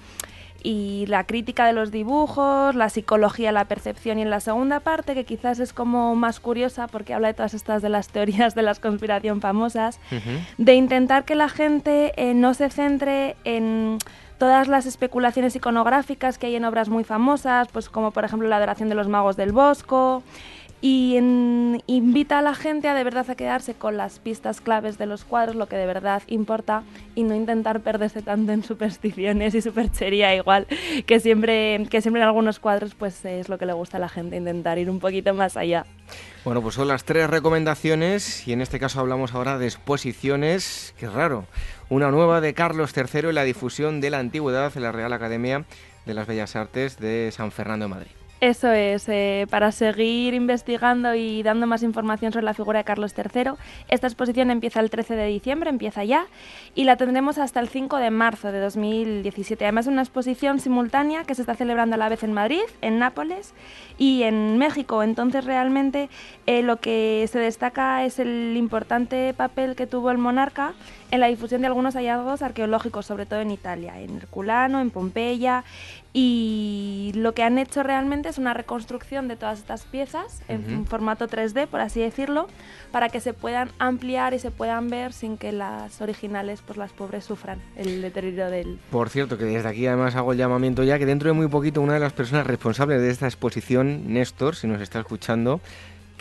y 0.64 1.06
la 1.08 1.26
crítica 1.26 1.66
de 1.66 1.74
los 1.74 1.92
dibujos, 1.92 2.76
la 2.76 2.90
psicología, 2.90 3.52
la 3.52 3.66
percepción 3.66 4.20
y 4.20 4.22
en 4.22 4.30
la 4.30 4.40
segunda 4.40 4.80
parte 4.80 5.14
que 5.14 5.26
quizás 5.26 5.60
es 5.60 5.74
como 5.74 6.16
más 6.16 6.40
curiosa 6.40 6.88
porque 6.88 7.14
habla 7.14 7.30
de 7.30 7.34
todas 7.34 7.54
estas 7.54 7.82
de 7.82 7.90
las 7.90 8.10
teorías 8.10 8.56
de 8.56 8.62
la 8.62 8.76
conspiración 8.76 9.42
famosas, 9.42 10.00
de 10.58 10.74
intentar 10.76 11.26
que 11.26 11.36
la 11.36 11.50
gente 11.50 12.14
eh, 12.16 12.34
no 12.34 12.54
se 12.54 12.70
centre 12.70 13.36
en 13.44 13.98
todas 14.38 14.68
las 14.68 14.88
especulaciones 14.88 15.56
iconográficas 15.56 16.40
que 16.40 16.48
hay 16.48 16.56
en 16.56 16.66
obras 16.66 16.90
muy 16.90 17.04
famosas, 17.04 17.68
pues 17.72 17.90
como 17.90 18.10
por 18.10 18.26
ejemplo 18.26 18.48
la 18.48 18.58
adoración 18.58 18.90
de 18.90 18.96
los 18.96 19.08
magos 19.08 19.38
del 19.38 19.52
Bosco, 19.52 20.24
y 20.82 21.16
invita 21.86 22.40
a 22.40 22.42
la 22.42 22.56
gente 22.56 22.88
a 22.88 22.96
de 22.96 23.04
verdad 23.04 23.30
a 23.30 23.36
quedarse 23.36 23.76
con 23.76 23.98
las 23.98 24.18
pistas 24.18 24.62
claves 24.62 24.98
de 24.98 25.06
los 25.06 25.24
cuadros, 25.24 25.56
lo 25.56 25.68
que 25.68 25.76
de 25.76 25.86
verdad 25.86 26.24
importa, 26.28 26.84
y 27.14 27.24
no 27.24 27.36
intentar 27.36 27.82
perderse 27.82 28.24
tanto 28.24 28.52
en 28.52 28.64
supersticiones 28.64 29.54
y 29.54 29.62
superchería 29.62 30.36
igual, 30.36 30.66
que 31.06 31.20
siempre, 31.20 31.86
que 31.90 32.02
siempre 32.02 32.22
en 32.22 32.28
algunos 32.28 32.60
cuadros 32.60 32.96
pues 32.96 33.24
es 33.26 33.48
lo 33.48 33.60
que 33.60 33.68
le 33.68 33.74
gusta 33.74 33.98
a 33.98 34.00
la 34.00 34.10
gente, 34.10 34.38
intentar 34.38 34.80
ir 34.80 34.90
un 34.90 35.00
poquito 35.00 35.34
más 35.36 35.56
allá. 35.56 35.86
Bueno, 36.44 36.64
pues 36.64 36.74
son 36.74 36.88
las 36.88 37.04
tres 37.04 37.30
recomendaciones 37.30 38.48
y 38.48 38.54
en 38.54 38.62
este 38.62 38.80
caso 38.80 39.00
hablamos 39.00 39.36
ahora 39.36 39.60
de 39.60 39.68
exposiciones, 39.68 40.96
qué 40.98 41.08
raro, 41.08 41.46
una 41.90 42.10
nueva 42.10 42.42
de 42.42 42.56
Carlos 42.56 42.92
III 42.98 43.30
y 43.30 43.34
la 43.34 43.44
difusión 43.44 44.02
de 44.02 44.10
la 44.10 44.18
antigüedad 44.18 44.72
en 44.76 44.82
la 44.82 44.92
Real 44.92 45.14
Academia 45.14 45.66
de 46.08 46.14
las 46.16 46.26
Bellas 46.26 46.56
Artes 46.56 46.98
de 46.98 47.32
San 47.32 47.52
Fernando 47.52 47.86
de 47.86 47.90
Madrid. 47.90 48.21
Eso 48.42 48.72
es, 48.72 49.08
eh, 49.08 49.46
para 49.52 49.72
seguir 49.72 50.34
investigando 50.34 51.14
y 51.14 51.44
dando 51.44 51.68
más 51.68 51.84
información 51.84 52.34
sobre 52.34 52.44
la 52.44 52.56
figura 52.56 52.80
de 52.80 52.84
Carlos 52.84 53.14
III. 53.16 53.52
Esta 53.88 54.08
exposición 54.08 54.50
empieza 54.50 54.80
el 54.80 54.90
13 54.90 55.16
de 55.16 55.28
diciembre, 55.28 55.70
empieza 55.70 56.04
ya, 56.04 56.26
y 56.74 56.86
la 56.86 56.96
tendremos 56.96 57.38
hasta 57.38 57.60
el 57.60 57.70
5 57.70 57.98
de 57.98 58.10
marzo 58.10 58.52
de 58.52 58.60
2017. 58.60 59.64
Además, 59.64 59.86
es 59.86 59.92
una 59.92 60.02
exposición 60.02 60.60
simultánea 60.60 61.24
que 61.24 61.36
se 61.36 61.44
está 61.44 61.54
celebrando 61.54 61.94
a 61.94 62.00
la 62.00 62.10
vez 62.10 62.24
en 62.24 62.34
Madrid, 62.34 62.64
en 62.82 62.98
Nápoles 62.98 63.54
y 64.00 64.24
en 64.24 64.58
México. 64.58 65.04
Entonces, 65.04 65.46
realmente 65.46 66.10
eh, 66.48 66.64
lo 66.64 66.78
que 66.78 67.30
se 67.32 67.38
destaca 67.38 68.04
es 68.06 68.18
el 68.18 68.58
importante 68.58 69.36
papel 69.36 69.76
que 69.76 69.86
tuvo 69.86 70.10
el 70.10 70.18
monarca 70.18 70.74
en 71.12 71.20
la 71.20 71.28
difusión 71.28 71.62
de 71.62 71.68
algunos 71.68 71.96
hallazgos 71.96 72.42
arqueológicos, 72.42 73.06
sobre 73.06 73.26
todo 73.26 73.42
en 73.42 73.52
Italia, 73.52 74.00
en 74.00 74.18
Herculano, 74.18 74.80
en 74.80 74.90
Pompeya, 74.90 75.64
y 76.14 77.12
lo 77.16 77.34
que 77.34 77.44
han 77.44 77.58
hecho 77.58 77.84
realmente 77.84 78.28
es 78.28 78.38
una 78.38 78.54
reconstrucción 78.54 79.30
de 79.30 79.38
todas 79.38 79.60
estas 79.60 79.84
piezas 79.84 80.42
en 80.50 80.86
formato 80.86 81.28
3D, 81.28 81.68
por 81.68 81.80
así 81.80 82.02
decirlo, 82.02 82.48
para 82.92 83.08
que 83.08 83.22
se 83.22 83.34
puedan 83.34 83.70
ampliar 83.80 84.34
y 84.34 84.40
se 84.40 84.52
puedan 84.52 84.90
ver 84.90 85.14
sin 85.14 85.38
que 85.38 85.54
las 85.54 86.02
originales, 86.02 86.62
pues 86.66 86.78
las 86.78 86.92
pobres, 86.92 87.24
sufran 87.24 87.62
el 87.78 88.02
deterioro 88.02 88.50
del... 88.52 88.78
Por 88.90 89.10
cierto, 89.10 89.38
que 89.38 89.46
desde 89.46 89.70
aquí 89.70 89.88
además 89.88 90.16
hago 90.16 90.34
el 90.34 90.38
llamamiento 90.38 90.84
ya, 90.84 91.00
que 91.00 91.06
dentro 91.06 91.30
de 91.30 91.34
muy 91.34 91.48
poquito 91.48 91.82
una 91.82 91.94
de 91.94 92.02
las 92.02 92.14
personas 92.14 92.46
responsables 92.46 93.00
de 93.00 93.10
esta 93.10 93.28
exposición, 93.28 94.14
Néstor, 94.14 94.56
si 94.56 94.68
nos 94.68 94.82
está 94.82 95.00
escuchando, 95.00 95.62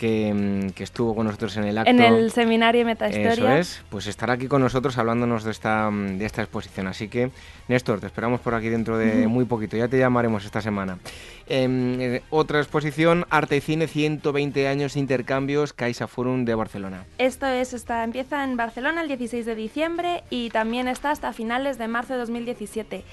Mm, 0.02 0.70
que, 0.70 0.82
estuvo 0.82 1.14
con 1.14 1.26
nosotros 1.26 1.56
en 1.56 1.64
el 1.64 1.76
acto. 1.76 1.90
En 1.90 2.00
el 2.00 2.30
seminario 2.30 2.84
Metahistoria. 2.84 3.32
Eso 3.32 3.48
es, 3.50 3.84
pues 3.90 4.06
estará 4.06 4.34
aquí 4.34 4.46
con 4.46 4.62
nosotros 4.62 4.96
hablándonos 4.96 5.44
de 5.44 5.50
esta, 5.50 5.90
mm, 5.90 6.18
de 6.18 6.24
esta 6.24 6.42
exposición. 6.42 6.86
Así 6.86 7.08
que, 7.08 7.30
Néstor, 7.68 8.00
te 8.00 8.06
esperamos 8.06 8.40
por 8.40 8.54
aquí 8.54 8.68
dentro 8.68 8.96
de 8.96 9.26
muy 9.26 9.44
poquito. 9.44 9.76
Ya 9.76 9.88
te 9.88 9.98
llamaremos 9.98 10.44
esta 10.44 10.62
semana. 10.62 10.98
Em, 11.46 12.00
eh, 12.00 12.22
otra 12.30 12.60
exposición, 12.60 13.26
Arte 13.28 13.56
y 13.56 13.60
Cine, 13.60 13.88
120 13.88 14.68
años 14.68 14.96
intercambios, 14.96 15.72
Caixa 15.72 16.06
Forum 16.06 16.44
de 16.44 16.54
Barcelona. 16.54 17.04
Esto 17.18 17.46
es, 17.46 17.74
está, 17.74 18.04
empieza 18.04 18.44
en 18.44 18.56
Barcelona 18.56 19.02
el 19.02 19.08
16 19.08 19.44
de 19.44 19.54
diciembre 19.54 20.22
y 20.30 20.50
también 20.50 20.88
está 20.88 21.10
hasta 21.10 21.32
finales 21.32 21.76
de 21.76 21.88
marzo 21.88 22.14
de 22.14 22.20
2017. 22.20 23.04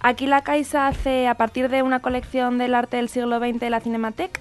Aquí 0.00 0.26
la 0.26 0.40
Caixa 0.40 0.88
hace, 0.88 1.28
a 1.28 1.34
partir 1.34 1.68
de 1.68 1.82
una 1.82 2.00
colección 2.00 2.58
del 2.58 2.74
arte 2.74 2.96
del 2.96 3.08
siglo 3.08 3.38
XX 3.38 3.60
de 3.60 3.70
la 3.70 3.80
Cinemateca, 3.80 4.40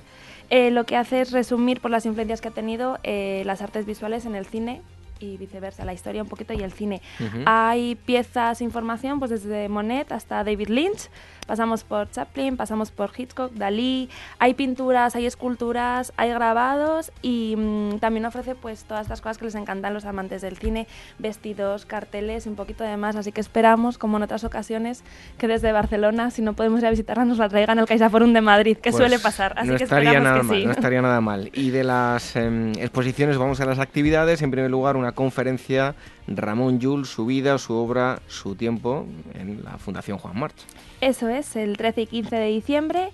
eh, 0.52 0.70
lo 0.70 0.86
que 0.86 0.98
hace 0.98 1.22
es 1.22 1.32
resumir 1.32 1.80
por 1.80 1.92
las 1.92 2.06
influencias 2.06 2.42
que 2.42 2.50
ha 2.50 2.52
tenido 2.52 3.00
eh, 3.04 3.42
las 3.46 3.62
artes 3.62 3.86
visuales 3.86 4.26
en 4.26 4.36
el 4.36 4.46
cine 4.46 4.82
y 5.22 5.38
viceversa, 5.38 5.86
la 5.86 5.94
historia 5.94 6.22
un 6.22 6.28
poquito 6.28 6.52
y 6.52 6.62
el 6.62 6.74
cine. 6.74 7.02
Hay 7.46 7.96
piezas, 7.96 8.60
información, 8.62 9.20
pues 9.20 9.32
desde 9.32 9.70
Monet 9.70 10.12
hasta 10.12 10.44
David 10.44 10.68
Lynch, 10.68 11.10
pasamos 11.52 11.84
por 11.84 12.10
Chaplin, 12.10 12.56
pasamos 12.56 12.92
por 12.92 13.12
Hitchcock, 13.14 13.52
Dalí, 13.52 14.10
hay 14.40 14.54
pinturas, 14.54 15.18
hay 15.18 15.26
esculturas, 15.26 16.14
hay 16.16 16.30
grabados 16.30 17.12
y 17.22 17.56
mm, 17.58 18.00
también 18.00 18.26
ofrece 18.26 18.56
pues 18.56 18.86
todas 18.86 19.02
estas 19.02 19.20
cosas 19.20 19.38
que 19.38 19.44
les 19.44 19.56
encantan 19.56 19.94
los 19.94 20.06
amantes 20.06 20.42
del 20.42 20.56
cine, 20.56 20.88
vestidos, 21.20 21.86
carteles, 21.86 22.48
un 22.48 22.56
poquito 22.56 22.86
de 22.86 22.96
más, 22.96 23.18
así 23.18 23.34
que 23.34 23.42
esperamos, 23.42 23.98
como 23.98 24.16
en 24.16 24.24
otras 24.24 24.46
ocasiones, 24.46 25.04
que 25.38 25.50
desde 25.50 25.74
Barcelona, 25.74 26.32
si 26.32 26.42
no 26.42 26.54
podemos 26.54 26.80
ir 26.80 26.86
a 26.86 26.90
visitarla, 26.90 27.26
nos 27.26 27.38
la 27.38 27.50
traigan 27.50 27.78
al 27.80 27.86
Caixa 27.86 28.10
Forum 28.10 28.32
de 28.32 28.40
Madrid, 28.40 28.78
que 28.78 28.92
pues 28.92 28.96
suele 28.96 29.20
pasar, 29.20 29.54
así 29.58 29.72
no 29.72 29.76
que 29.76 29.84
estaría 29.84 30.12
esperamos 30.12 30.32
nada 30.32 30.42
que 30.42 30.48
mal, 30.48 30.58
sí. 30.58 30.66
No 30.68 30.72
estaría 30.72 31.02
nada 31.02 31.20
mal. 31.20 31.50
Y 31.54 31.72
de 31.72 31.84
las 31.84 32.38
em, 32.38 32.72
exposiciones 32.78 33.38
vamos 33.38 33.60
a 33.60 33.66
las 33.66 33.80
actividades, 33.80 34.42
en 34.42 34.52
primer 34.52 34.72
lugar 34.72 34.96
una 34.96 35.12
conferencia 35.12 35.96
Ramón 36.28 36.80
Yul, 36.80 37.06
su 37.06 37.26
vida, 37.26 37.58
su 37.58 37.74
obra, 37.74 38.22
su 38.28 38.56
tiempo 38.56 39.06
en 39.34 39.64
la 39.64 39.78
Fundación 39.78 40.18
Juan 40.18 40.40
March. 40.40 40.56
Eso 41.02 41.28
es, 41.30 41.56
el 41.56 41.78
13 41.78 42.02
y 42.02 42.08
15 42.08 42.36
de 42.36 42.48
diciembre. 42.48 43.10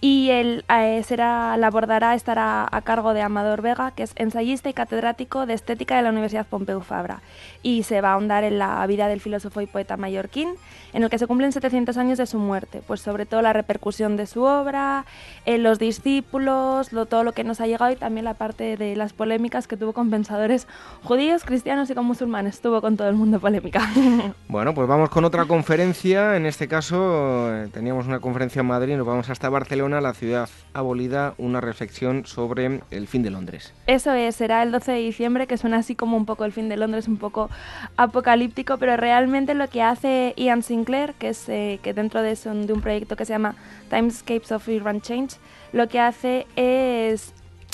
Y 0.00 0.28
él 0.30 0.64
eh, 0.68 1.02
será, 1.04 1.56
la 1.56 1.68
abordará, 1.68 2.14
estará 2.14 2.68
a 2.70 2.82
cargo 2.82 3.14
de 3.14 3.22
Amador 3.22 3.62
Vega, 3.62 3.92
que 3.92 4.02
es 4.02 4.12
ensayista 4.16 4.68
y 4.68 4.74
catedrático 4.74 5.46
de 5.46 5.54
estética 5.54 5.96
de 5.96 6.02
la 6.02 6.10
Universidad 6.10 6.46
Pompeu 6.46 6.82
Fabra. 6.82 7.22
Y 7.66 7.82
se 7.82 8.00
va 8.00 8.10
a 8.10 8.12
ahondar 8.12 8.44
en 8.44 8.60
la 8.60 8.86
vida 8.86 9.08
del 9.08 9.20
filósofo 9.20 9.60
y 9.60 9.66
poeta 9.66 9.96
mallorquín, 9.96 10.50
en 10.92 11.02
el 11.02 11.10
que 11.10 11.18
se 11.18 11.26
cumplen 11.26 11.50
700 11.50 11.96
años 11.96 12.16
de 12.16 12.26
su 12.26 12.38
muerte. 12.38 12.80
Pues 12.86 13.00
sobre 13.00 13.26
todo 13.26 13.42
la 13.42 13.52
repercusión 13.52 14.16
de 14.16 14.28
su 14.28 14.44
obra, 14.44 15.04
en 15.46 15.64
los 15.64 15.80
discípulos, 15.80 16.92
lo, 16.92 17.06
todo 17.06 17.24
lo 17.24 17.32
que 17.32 17.42
nos 17.42 17.60
ha 17.60 17.66
llegado 17.66 17.90
y 17.90 17.96
también 17.96 18.24
la 18.24 18.34
parte 18.34 18.76
de 18.76 18.94
las 18.94 19.12
polémicas 19.12 19.66
que 19.66 19.76
tuvo 19.76 19.92
con 19.94 20.10
pensadores 20.10 20.68
judíos, 21.02 21.42
cristianos 21.42 21.90
y 21.90 21.94
con 21.96 22.06
musulmanes. 22.06 22.60
Tuvo 22.60 22.80
con 22.80 22.96
todo 22.96 23.08
el 23.08 23.16
mundo 23.16 23.40
polémica. 23.40 23.80
Bueno, 24.48 24.74
pues 24.74 24.86
vamos 24.86 25.10
con 25.10 25.24
otra 25.24 25.44
conferencia. 25.44 26.36
En 26.36 26.46
este 26.46 26.68
caso 26.68 27.52
eh, 27.52 27.68
teníamos 27.72 28.06
una 28.06 28.20
conferencia 28.20 28.60
en 28.60 28.66
Madrid, 28.66 28.96
nos 28.96 29.06
vamos 29.06 29.28
hasta 29.28 29.48
Barcelona, 29.48 30.00
la 30.00 30.14
ciudad 30.14 30.48
abolida, 30.72 31.34
una 31.36 31.60
reflexión 31.60 32.26
sobre 32.26 32.80
el 32.90 33.08
fin 33.08 33.22
de 33.22 33.30
Londres. 33.30 33.74
Eso 33.86 34.12
es, 34.12 34.36
será 34.36 34.62
el 34.62 34.72
12 34.72 34.92
de 34.92 34.98
diciembre, 34.98 35.46
que 35.46 35.56
suena 35.56 35.78
así 35.78 35.94
como 35.94 36.16
un 36.16 36.26
poco 36.26 36.44
el 36.44 36.52
fin 36.52 36.68
de 36.68 36.76
Londres, 36.76 37.08
un 37.08 37.16
poco 37.16 37.50
apocalíptico, 37.96 38.78
pero 38.78 38.96
realmente 38.96 39.54
lo 39.54 39.68
que 39.68 39.82
hace 39.82 40.34
Ian 40.36 40.62
Sinclair, 40.62 41.14
que 41.14 41.28
es 41.30 41.48
eh, 41.48 41.80
que 41.82 41.94
dentro 41.94 42.22
de, 42.22 42.32
eso, 42.32 42.54
de 42.54 42.72
un 42.72 42.80
proyecto 42.80 43.16
que 43.16 43.24
se 43.24 43.32
llama 43.32 43.54
Timescapes 43.90 44.52
of 44.52 44.66
Urban 44.68 45.00
Change, 45.00 45.36
lo 45.72 45.88
que 45.88 46.00
hace 46.00 46.46
es 46.56 47.32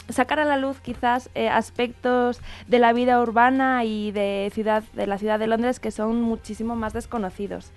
sacar 0.09 0.41
a 0.41 0.45
la 0.45 0.57
luz 0.57 0.81
quizás 0.81 1.31
eh, 1.35 1.49
aspectos 1.49 2.41
de 2.67 2.79
la 2.79 2.93
vida 2.93 3.21
urbana 3.21 3.85
y 3.85 4.11
de 4.11 4.51
ciudad 4.53 4.83
de 4.93 5.07
la 5.07 5.19
ciudad 5.19 5.39
de 5.39 5.47
Londres 5.47 5.81
que 5.81 5.91
son 5.91 6.21
muchísimo 6.21 6.77
más 6.77 6.93
desconocidos. 6.93 7.71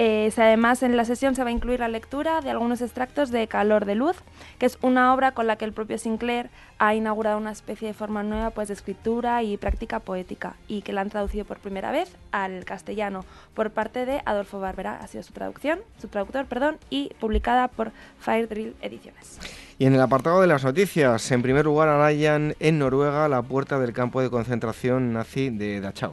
Eh, 0.00 0.32
además, 0.36 0.84
en 0.84 0.96
la 0.96 1.04
sesión 1.04 1.34
se 1.34 1.42
va 1.42 1.48
a 1.48 1.52
incluir 1.52 1.80
la 1.80 1.88
lectura 1.88 2.40
de 2.40 2.50
algunos 2.50 2.80
extractos 2.80 3.32
de 3.32 3.48
Calor 3.48 3.84
de 3.84 3.96
Luz, 3.96 4.16
que 4.60 4.66
es 4.66 4.78
una 4.80 5.12
obra 5.12 5.32
con 5.32 5.48
la 5.48 5.56
que 5.56 5.64
el 5.64 5.72
propio 5.72 5.98
Sinclair 5.98 6.50
ha 6.78 6.94
inaugurado 6.94 7.36
una 7.36 7.50
especie 7.50 7.88
de 7.88 7.94
forma 7.94 8.22
nueva 8.22 8.50
pues, 8.50 8.68
de 8.68 8.74
escritura 8.74 9.42
y 9.42 9.56
práctica 9.56 9.98
poética, 9.98 10.54
y 10.68 10.82
que 10.82 10.92
la 10.92 11.00
han 11.00 11.10
traducido 11.10 11.44
por 11.44 11.58
primera 11.58 11.90
vez 11.90 12.14
al 12.30 12.64
castellano 12.64 13.24
por 13.54 13.72
parte 13.72 14.06
de 14.06 14.22
Adolfo 14.24 14.60
Barbera. 14.60 15.00
Ha 15.02 15.08
sido 15.08 15.24
su 15.24 15.32
traducción, 15.32 15.80
su 16.00 16.06
traductor, 16.06 16.46
perdón, 16.46 16.78
y 16.90 17.10
publicada 17.18 17.66
por 17.66 17.90
Fire 18.20 18.48
Drill 18.48 18.76
Ediciones. 18.80 19.40
Y 19.80 19.86
en 19.86 19.94
el 19.94 20.00
apartado 20.00 20.40
de 20.40 20.46
las 20.46 20.62
noticias, 20.62 21.28
en 21.32 21.42
primer 21.42 21.64
lugar, 21.64 21.88
hallan 21.88 22.54
en 22.60 22.78
Noruega 22.78 23.26
la 23.26 23.42
puerta 23.42 23.80
del 23.80 23.92
campo 23.92 24.22
de 24.22 24.30
concentración 24.30 25.12
nazi 25.12 25.50
de 25.50 25.80
Dachau. 25.80 26.12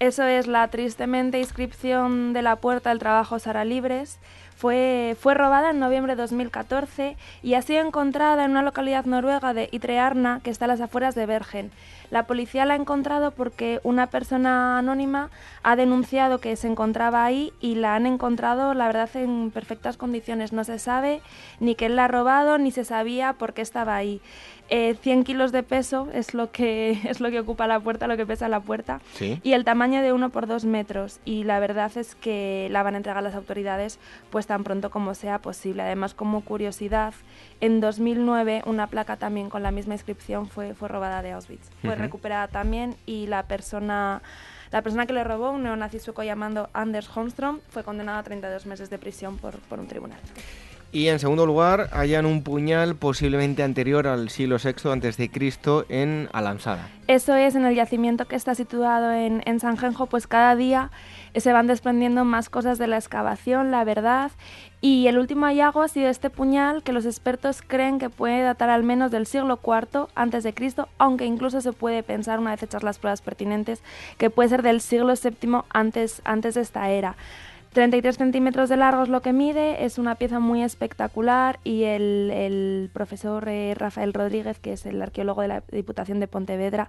Eso 0.00 0.22
es 0.22 0.46
la 0.46 0.68
tristemente 0.68 1.40
inscripción 1.40 2.32
de 2.32 2.42
la 2.42 2.54
Puerta 2.54 2.90
del 2.90 3.00
Trabajo 3.00 3.40
Sara 3.40 3.64
Libres. 3.64 4.20
Fue, 4.54 5.16
fue 5.18 5.34
robada 5.34 5.70
en 5.70 5.80
noviembre 5.80 6.14
de 6.14 6.22
2014 6.22 7.16
y 7.42 7.54
ha 7.54 7.62
sido 7.62 7.84
encontrada 7.84 8.44
en 8.44 8.52
una 8.52 8.62
localidad 8.62 9.06
noruega 9.06 9.54
de 9.54 9.68
Itrearna, 9.72 10.40
que 10.44 10.50
está 10.50 10.66
a 10.66 10.68
las 10.68 10.80
afueras 10.80 11.16
de 11.16 11.26
Bergen. 11.26 11.72
La 12.10 12.26
policía 12.26 12.64
la 12.64 12.74
ha 12.74 12.76
encontrado 12.76 13.32
porque 13.32 13.80
una 13.82 14.06
persona 14.06 14.78
anónima 14.78 15.30
ha 15.62 15.76
denunciado 15.76 16.38
que 16.38 16.56
se 16.56 16.68
encontraba 16.68 17.24
ahí 17.24 17.52
y 17.60 17.74
la 17.74 17.96
han 17.96 18.06
encontrado, 18.06 18.74
la 18.74 18.86
verdad, 18.86 19.10
en 19.14 19.50
perfectas 19.50 19.96
condiciones. 19.96 20.52
No 20.52 20.62
se 20.62 20.78
sabe 20.78 21.22
ni 21.58 21.74
que 21.74 21.86
él 21.86 21.96
la 21.96 22.04
ha 22.04 22.08
robado 22.08 22.56
ni 22.58 22.70
se 22.70 22.84
sabía 22.84 23.32
por 23.32 23.52
qué 23.52 23.62
estaba 23.62 23.96
ahí. 23.96 24.20
100 24.68 24.96
eh, 25.20 25.24
kilos 25.24 25.50
de 25.50 25.62
peso 25.62 26.08
es 26.12 26.34
lo 26.34 26.52
que 26.52 26.90
es 27.08 27.20
lo 27.20 27.30
que 27.30 27.40
ocupa 27.40 27.66
la 27.66 27.80
puerta, 27.80 28.06
lo 28.06 28.16
que 28.16 28.26
pesa 28.26 28.48
la 28.48 28.60
puerta, 28.60 29.00
y 29.20 29.52
el 29.52 29.64
tamaño 29.64 30.02
de 30.02 30.12
1 30.12 30.30
por 30.30 30.46
2 30.46 30.64
metros. 30.64 31.20
Y 31.24 31.44
la 31.44 31.58
verdad 31.60 31.90
es 31.96 32.14
que 32.14 32.68
la 32.70 32.82
van 32.82 32.94
a 32.94 32.98
entregar 32.98 33.22
las 33.22 33.34
autoridades 33.34 33.98
pues 34.30 34.46
tan 34.46 34.64
pronto 34.64 34.90
como 34.90 35.14
sea 35.14 35.40
posible. 35.40 35.82
Además, 35.82 36.14
como 36.14 36.42
curiosidad, 36.42 37.14
en 37.60 37.80
2009 37.80 38.62
una 38.66 38.86
placa 38.86 39.16
también 39.16 39.48
con 39.48 39.62
la 39.62 39.70
misma 39.70 39.94
inscripción 39.94 40.48
fue, 40.48 40.74
fue 40.74 40.88
robada 40.88 41.22
de 41.22 41.32
Auschwitz. 41.32 41.70
Fue 41.82 41.94
recuperada 41.94 42.48
también 42.48 42.96
y 43.06 43.26
la 43.26 43.44
persona... 43.44 44.22
La 44.70 44.82
persona 44.82 45.06
que 45.06 45.14
le 45.14 45.24
robó, 45.24 45.50
un 45.50 45.62
neonazi 45.62 45.98
sueco 45.98 46.22
llamado 46.22 46.68
Anders 46.74 47.08
Holmström, 47.08 47.60
fue 47.70 47.84
condenado 47.84 48.18
a 48.18 48.22
32 48.22 48.66
meses 48.66 48.90
de 48.90 48.98
prisión 48.98 49.38
por, 49.38 49.58
por 49.60 49.80
un 49.80 49.86
tribunal. 49.86 50.20
Y 50.90 51.08
en 51.08 51.18
segundo 51.18 51.44
lugar, 51.44 51.90
hallan 51.92 52.24
un 52.24 52.42
puñal 52.42 52.96
posiblemente 52.96 53.62
anterior 53.62 54.06
al 54.06 54.30
siglo 54.30 54.56
VI 54.56 55.08
a.C. 55.08 55.30
en 55.90 56.30
Alamsada. 56.32 56.88
Eso 57.06 57.34
es, 57.34 57.54
en 57.54 57.66
el 57.66 57.74
yacimiento 57.74 58.26
que 58.26 58.36
está 58.36 58.54
situado 58.54 59.12
en, 59.12 59.42
en 59.44 59.60
Sanjenjo, 59.60 60.06
pues 60.06 60.26
cada 60.26 60.56
día 60.56 60.90
se 61.36 61.52
van 61.52 61.66
desprendiendo 61.66 62.24
más 62.24 62.48
cosas 62.48 62.78
de 62.78 62.86
la 62.86 62.96
excavación, 62.96 63.70
la 63.70 63.84
verdad. 63.84 64.30
Y 64.80 65.08
el 65.08 65.18
último 65.18 65.44
hallazgo 65.44 65.82
ha 65.82 65.88
sido 65.88 66.08
este 66.08 66.30
puñal 66.30 66.82
que 66.82 66.92
los 66.92 67.04
expertos 67.04 67.60
creen 67.60 67.98
que 67.98 68.08
puede 68.08 68.42
datar 68.42 68.70
al 68.70 68.82
menos 68.82 69.10
del 69.10 69.26
siglo 69.26 69.60
IV 69.62 70.08
Cristo, 70.54 70.88
aunque 70.96 71.26
incluso 71.26 71.60
se 71.60 71.72
puede 71.72 72.02
pensar, 72.02 72.38
una 72.38 72.52
vez 72.52 72.62
hechas 72.62 72.82
las 72.82 72.98
pruebas 72.98 73.20
pertinentes, 73.20 73.82
que 74.16 74.30
puede 74.30 74.48
ser 74.48 74.62
del 74.62 74.80
siglo 74.80 75.12
VII 75.12 75.60
antes, 75.68 76.22
antes 76.24 76.54
de 76.54 76.62
esta 76.62 76.88
era. 76.90 77.16
33 77.72 78.16
centímetros 78.16 78.68
de 78.68 78.76
largo 78.76 79.02
es 79.02 79.08
lo 79.08 79.20
que 79.20 79.32
mide, 79.32 79.84
es 79.84 79.98
una 79.98 80.14
pieza 80.14 80.40
muy 80.40 80.62
espectacular 80.62 81.60
y 81.64 81.84
el, 81.84 82.90
profesor 82.92 83.48
eh, 83.48 83.74
Rafael 83.76 84.14
Rodríguez, 84.14 84.58
que 84.58 84.72
es 84.72 84.86
el 84.86 85.00
arqueólogo 85.02 85.42
de 85.42 85.48
la 85.48 85.62
Diputación 85.70 86.18
de 86.18 86.28
Pontevedra, 86.28 86.88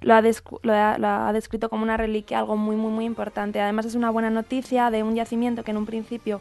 lo 0.00 0.14
ha, 0.14 0.22
lo, 0.22 1.06
ha, 1.08 1.32
descrito 1.32 1.68
como 1.68 1.82
una 1.82 1.96
reliquia, 1.96 2.38
algo 2.38 2.56
muy, 2.56 2.76
muy, 2.76 2.92
muy 2.92 3.04
importante. 3.04 3.60
Además 3.60 3.86
es 3.86 3.94
una 3.94 4.10
buena 4.10 4.30
noticia 4.30 4.90
de 4.90 5.02
un 5.02 5.14
yacimiento 5.14 5.64
que 5.64 5.72
en 5.72 5.76
un 5.76 5.86
principio 5.86 6.40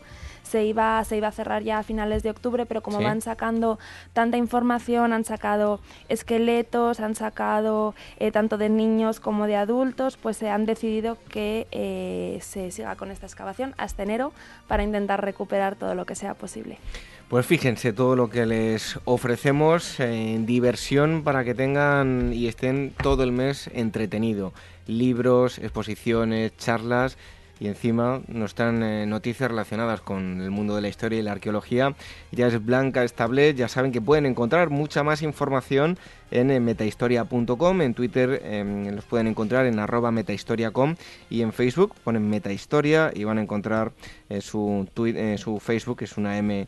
se 0.49 0.65
iba, 0.65 1.03
se 1.03 1.17
iba 1.17 1.27
a 1.27 1.31
cerrar 1.31 1.63
ya 1.63 1.79
a 1.79 1.83
finales 1.83 2.23
de 2.23 2.31
octubre, 2.31 2.65
pero 2.65 2.81
como 2.81 3.01
van 3.01 3.21
sacando 3.21 3.77
tanta 4.13 4.37
información, 4.37 5.13
han 5.13 5.23
sacado 5.23 5.79
esqueletos, 6.09 6.99
han 6.99 7.13
sacado 7.13 7.93
eh, 8.17 8.31
tanto 8.31 8.57
de 8.57 8.69
niños 8.69 9.19
como 9.19 9.45
de 9.45 9.55
adultos, 9.55 10.17
pues 10.17 10.37
se 10.37 10.49
han 10.49 10.65
decidido 10.65 11.17
que 11.29 11.67
eh, 11.71 12.39
se 12.41 12.71
siga 12.71 12.95
con 12.95 13.11
esta 13.11 13.27
excavación 13.27 13.75
hasta 13.77 14.03
enero 14.03 14.33
para 14.67 14.83
intentar 14.83 15.23
recuperar 15.23 15.75
todo 15.75 15.93
lo 15.93 16.05
que 16.05 16.15
sea 16.15 16.33
posible. 16.33 16.79
Pues 17.27 17.45
fíjense 17.45 17.93
todo 17.93 18.15
lo 18.15 18.31
que 18.31 18.47
les 18.47 18.99
ofrecemos 19.05 19.99
en 19.99 20.47
diversión 20.47 21.23
para 21.23 21.43
que 21.43 21.53
tengan 21.53 22.33
y 22.33 22.47
estén 22.47 22.91
todo 23.03 23.23
el 23.23 23.31
mes 23.31 23.69
entretenido. 23.71 24.51
Libros, 24.87 25.59
exposiciones, 25.59 26.57
charlas 26.57 27.19
y 27.59 27.67
encima 27.67 28.21
nos 28.27 28.55
traen 28.55 28.81
eh, 28.83 29.05
noticias 29.05 29.49
relacionadas 29.49 30.01
con 30.01 30.41
el 30.41 30.51
mundo 30.51 30.75
de 30.75 30.81
la 30.81 30.87
historia 30.87 31.19
y 31.19 31.21
la 31.21 31.33
arqueología. 31.33 31.93
Ya 32.31 32.47
es 32.47 32.63
Blanca 32.63 33.03
Establet, 33.03 33.55
ya 33.55 33.67
saben 33.67 33.91
que 33.91 34.01
pueden 34.01 34.25
encontrar 34.25 34.69
mucha 34.69 35.03
más 35.03 35.21
información 35.21 35.97
en 36.31 36.51
eh, 36.51 36.59
metahistoria.com, 36.59 37.81
en 37.81 37.93
Twitter 37.93 38.41
em, 38.43 38.95
los 38.95 39.05
pueden 39.05 39.27
encontrar 39.27 39.65
en 39.65 39.79
arroba 39.79 40.11
metahistoria.com 40.11 40.95
y 41.29 41.41
en 41.41 41.51
Facebook 41.51 41.95
ponen 42.03 42.29
metahistoria 42.29 43.11
y 43.13 43.23
van 43.23 43.37
a 43.39 43.41
encontrar 43.41 43.91
eh, 44.29 44.41
su, 44.41 44.87
su 45.37 45.59
Facebook, 45.59 45.97
que 45.97 46.05
es 46.05 46.17
una 46.17 46.37
M 46.37 46.67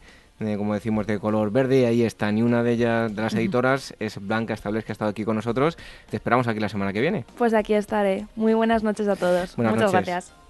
como 0.58 0.74
decimos, 0.74 1.06
de 1.06 1.20
color 1.20 1.52
verde. 1.52 1.82
Y 1.82 1.86
ahí 1.86 2.02
está. 2.02 2.32
Ni 2.32 2.42
una 2.42 2.64
de 2.64 2.72
ellas, 2.72 3.16
de 3.16 3.22
las 3.22 3.36
editoras, 3.36 3.94
es 4.00 4.18
Blanca 4.20 4.56
Estables, 4.56 4.84
que 4.84 4.92
ha 4.92 4.94
estado 4.94 5.12
aquí 5.12 5.24
con 5.24 5.36
nosotros. 5.36 5.78
Te 6.10 6.18
esperamos 6.18 6.48
aquí 6.48 6.60
la 6.60 6.68
semana 6.68 6.92
que 6.94 7.00
viene. 7.00 7.26
Pues 7.38 7.54
aquí 7.54 7.76
estaré. 7.76 8.26
Muy 8.36 8.56
buenas 8.56 8.82
noches 8.82 9.08
a 9.08 9.16
todos. 9.16 9.56
Muchas 9.56 9.92
gracias. 9.92 10.41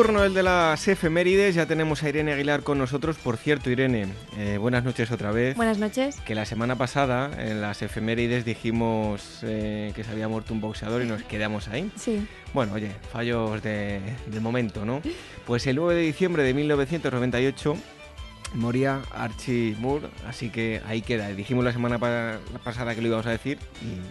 Turno 0.00 0.24
el 0.24 0.32
de 0.32 0.42
las 0.42 0.88
efemérides, 0.88 1.54
ya 1.54 1.66
tenemos 1.66 2.02
a 2.02 2.08
Irene 2.08 2.32
Aguilar 2.32 2.62
con 2.62 2.78
nosotros. 2.78 3.18
Por 3.18 3.36
cierto, 3.36 3.68
Irene, 3.68 4.06
eh, 4.38 4.56
buenas 4.56 4.82
noches 4.82 5.10
otra 5.10 5.30
vez. 5.30 5.54
Buenas 5.56 5.76
noches. 5.76 6.16
Que 6.24 6.34
la 6.34 6.46
semana 6.46 6.74
pasada 6.76 7.30
en 7.36 7.60
las 7.60 7.82
efemérides 7.82 8.46
dijimos 8.46 9.40
eh, 9.42 9.92
que 9.94 10.02
se 10.02 10.10
había 10.10 10.26
muerto 10.26 10.54
un 10.54 10.62
boxeador 10.62 11.02
y 11.02 11.04
nos 11.04 11.22
quedamos 11.24 11.68
ahí. 11.68 11.92
Sí. 11.96 12.26
Bueno, 12.54 12.72
oye, 12.72 12.92
fallos 13.12 13.62
de, 13.62 14.00
del 14.24 14.40
momento, 14.40 14.86
¿no? 14.86 15.02
Pues 15.44 15.66
el 15.66 15.76
9 15.76 15.94
de 15.94 16.00
diciembre 16.00 16.44
de 16.44 16.54
1998 16.54 17.76
moría 18.54 19.02
Archie 19.12 19.76
Moore, 19.78 20.08
así 20.26 20.50
que 20.50 20.80
ahí 20.86 21.02
queda. 21.02 21.28
Dijimos 21.28 21.64
la 21.64 21.72
semana 21.72 21.98
pasada 22.64 22.94
que 22.94 23.00
lo 23.00 23.08
íbamos 23.08 23.26
a 23.26 23.30
decir 23.30 23.58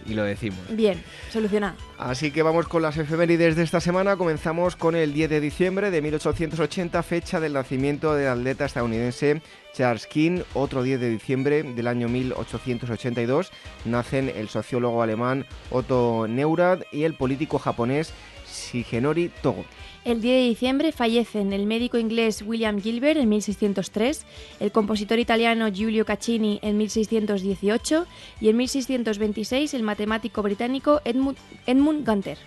y, 0.06 0.14
lo 0.14 0.24
decimos. 0.24 0.58
Bien, 0.70 1.02
solucionado. 1.30 1.76
Así 1.98 2.30
que 2.30 2.42
vamos 2.42 2.68
con 2.68 2.82
las 2.82 2.96
efemérides 2.96 3.56
de 3.56 3.62
esta 3.62 3.80
semana. 3.80 4.16
Comenzamos 4.16 4.76
con 4.76 4.96
el 4.96 5.12
10 5.12 5.30
de 5.30 5.40
diciembre 5.40 5.90
de 5.90 6.02
1880, 6.02 7.02
fecha 7.02 7.40
del 7.40 7.52
nacimiento 7.52 8.14
del 8.14 8.28
atleta 8.28 8.64
estadounidense 8.64 9.42
Charles 9.74 10.06
King. 10.06 10.42
Otro 10.54 10.82
10 10.82 11.00
de 11.00 11.10
diciembre 11.10 11.62
del 11.62 11.86
año 11.86 12.08
1882 12.08 13.50
nacen 13.84 14.32
el 14.34 14.48
sociólogo 14.48 15.02
alemán 15.02 15.46
Otto 15.70 16.26
Neurath 16.28 16.82
y 16.92 17.04
el 17.04 17.14
político 17.14 17.58
japonés 17.58 18.12
Shigenori 18.50 19.30
Togo. 19.42 19.64
El 20.02 20.22
10 20.22 20.34
de 20.34 20.48
diciembre 20.48 20.92
fallecen 20.92 21.52
el 21.52 21.66
médico 21.66 21.98
inglés 21.98 22.42
William 22.46 22.80
Gilbert 22.80 23.20
en 23.20 23.28
1603, 23.28 24.24
el 24.58 24.72
compositor 24.72 25.18
italiano 25.18 25.70
Giulio 25.70 26.06
Caccini 26.06 26.58
en 26.62 26.78
1618 26.78 28.06
y 28.40 28.48
en 28.48 28.56
1626 28.56 29.74
el 29.74 29.82
matemático 29.82 30.42
británico 30.42 31.02
Edmund, 31.04 31.36
Edmund 31.66 32.06
Gunter. 32.06 32.38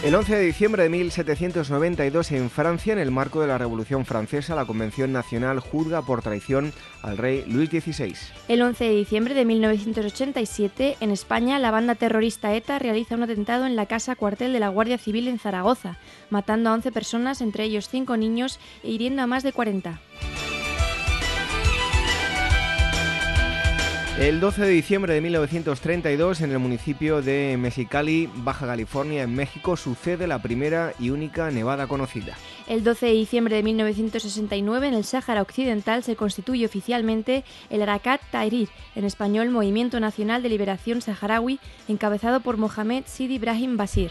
El 0.00 0.14
11 0.14 0.36
de 0.36 0.44
diciembre 0.44 0.84
de 0.84 0.90
1792 0.90 2.30
en 2.30 2.50
Francia, 2.50 2.92
en 2.92 3.00
el 3.00 3.10
marco 3.10 3.40
de 3.40 3.48
la 3.48 3.58
Revolución 3.58 4.06
Francesa, 4.06 4.54
la 4.54 4.64
Convención 4.64 5.12
Nacional 5.12 5.58
juzga 5.58 6.02
por 6.02 6.22
traición 6.22 6.72
al 7.02 7.18
rey 7.18 7.44
Luis 7.48 7.68
XVI. 7.68 8.14
El 8.46 8.62
11 8.62 8.84
de 8.84 8.94
diciembre 8.94 9.34
de 9.34 9.44
1987, 9.44 10.98
en 11.00 11.10
España, 11.10 11.58
la 11.58 11.72
banda 11.72 11.96
terrorista 11.96 12.54
ETA 12.54 12.78
realiza 12.78 13.16
un 13.16 13.24
atentado 13.24 13.66
en 13.66 13.74
la 13.74 13.86
casa 13.86 14.14
cuartel 14.14 14.52
de 14.52 14.60
la 14.60 14.68
Guardia 14.68 14.98
Civil 14.98 15.26
en 15.26 15.40
Zaragoza, 15.40 15.98
matando 16.30 16.70
a 16.70 16.74
11 16.74 16.92
personas, 16.92 17.40
entre 17.40 17.64
ellos 17.64 17.88
5 17.88 18.16
niños, 18.16 18.60
e 18.84 18.92
hiriendo 18.92 19.22
a 19.22 19.26
más 19.26 19.42
de 19.42 19.52
40. 19.52 20.00
El 24.20 24.40
12 24.40 24.62
de 24.62 24.70
diciembre 24.70 25.14
de 25.14 25.20
1932, 25.20 26.40
en 26.40 26.50
el 26.50 26.58
municipio 26.58 27.22
de 27.22 27.56
Mexicali, 27.56 28.28
Baja 28.34 28.66
California, 28.66 29.22
en 29.22 29.32
México, 29.32 29.76
sucede 29.76 30.26
la 30.26 30.42
primera 30.42 30.92
y 30.98 31.10
única 31.10 31.52
nevada 31.52 31.86
conocida. 31.86 32.34
El 32.66 32.82
12 32.82 33.06
de 33.06 33.12
diciembre 33.12 33.54
de 33.54 33.62
1969, 33.62 34.88
en 34.88 34.94
el 34.94 35.04
Sáhara 35.04 35.40
Occidental, 35.40 36.02
se 36.02 36.16
constituye 36.16 36.66
oficialmente 36.66 37.44
el 37.70 37.80
Arakat 37.80 38.20
Tahrir, 38.32 38.68
en 38.96 39.04
español 39.04 39.50
Movimiento 39.50 40.00
Nacional 40.00 40.42
de 40.42 40.48
Liberación 40.48 41.00
Saharaui, 41.00 41.60
encabezado 41.86 42.40
por 42.40 42.56
Mohamed 42.56 43.04
Sidi 43.06 43.36
Ibrahim 43.36 43.76
Basir. 43.76 44.10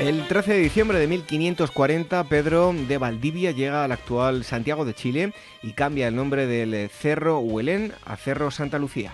El 0.00 0.26
13 0.26 0.54
de 0.54 0.58
diciembre 0.60 0.98
de 0.98 1.06
1540, 1.06 2.24
Pedro 2.24 2.72
de 2.72 2.96
Valdivia 2.96 3.50
llega 3.50 3.84
al 3.84 3.92
actual 3.92 4.44
Santiago 4.44 4.86
de 4.86 4.94
Chile 4.94 5.34
y 5.62 5.72
cambia 5.72 6.08
el 6.08 6.16
nombre 6.16 6.46
del 6.46 6.88
Cerro 6.88 7.40
Huelén 7.40 7.92
a 8.06 8.16
Cerro 8.16 8.50
Santa 8.50 8.78
Lucía. 8.78 9.12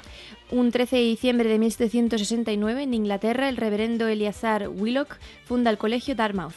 Un 0.48 0.70
13 0.70 0.94
de 0.94 1.02
diciembre 1.02 1.48
de 1.48 1.58
1769, 1.58 2.84
en 2.84 2.94
Inglaterra, 2.94 3.48
el 3.48 3.56
reverendo 3.56 4.06
Eleazar 4.06 4.68
Willock 4.68 5.18
funda 5.44 5.72
el 5.72 5.76
colegio 5.76 6.14
Dartmouth. 6.14 6.54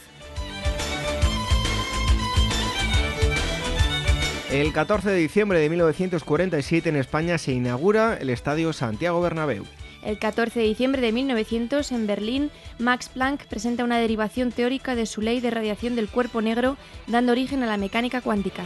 El 4.52 4.72
14 4.72 5.10
de 5.10 5.16
diciembre 5.16 5.58
de 5.58 5.70
1947 5.70 6.88
en 6.88 6.94
España 6.94 7.36
se 7.36 7.50
inaugura 7.50 8.16
el 8.16 8.30
Estadio 8.30 8.72
Santiago 8.72 9.20
Bernabéu. 9.20 9.64
El 10.04 10.18
14 10.18 10.60
de 10.60 10.66
diciembre 10.66 11.02
de 11.02 11.12
1900, 11.12 11.92
en 11.92 12.06
Berlín, 12.06 12.50
Max 12.78 13.10
Planck 13.10 13.44
presenta 13.46 13.84
una 13.84 13.98
derivación 13.98 14.50
teórica 14.50 14.94
de 14.94 15.06
su 15.06 15.20
ley 15.20 15.40
de 15.40 15.50
radiación 15.50 15.94
del 15.94 16.08
cuerpo 16.08 16.40
negro, 16.40 16.76
dando 17.06 17.32
origen 17.32 17.62
a 17.62 17.66
la 17.66 17.76
mecánica 17.76 18.20
cuántica. 18.22 18.64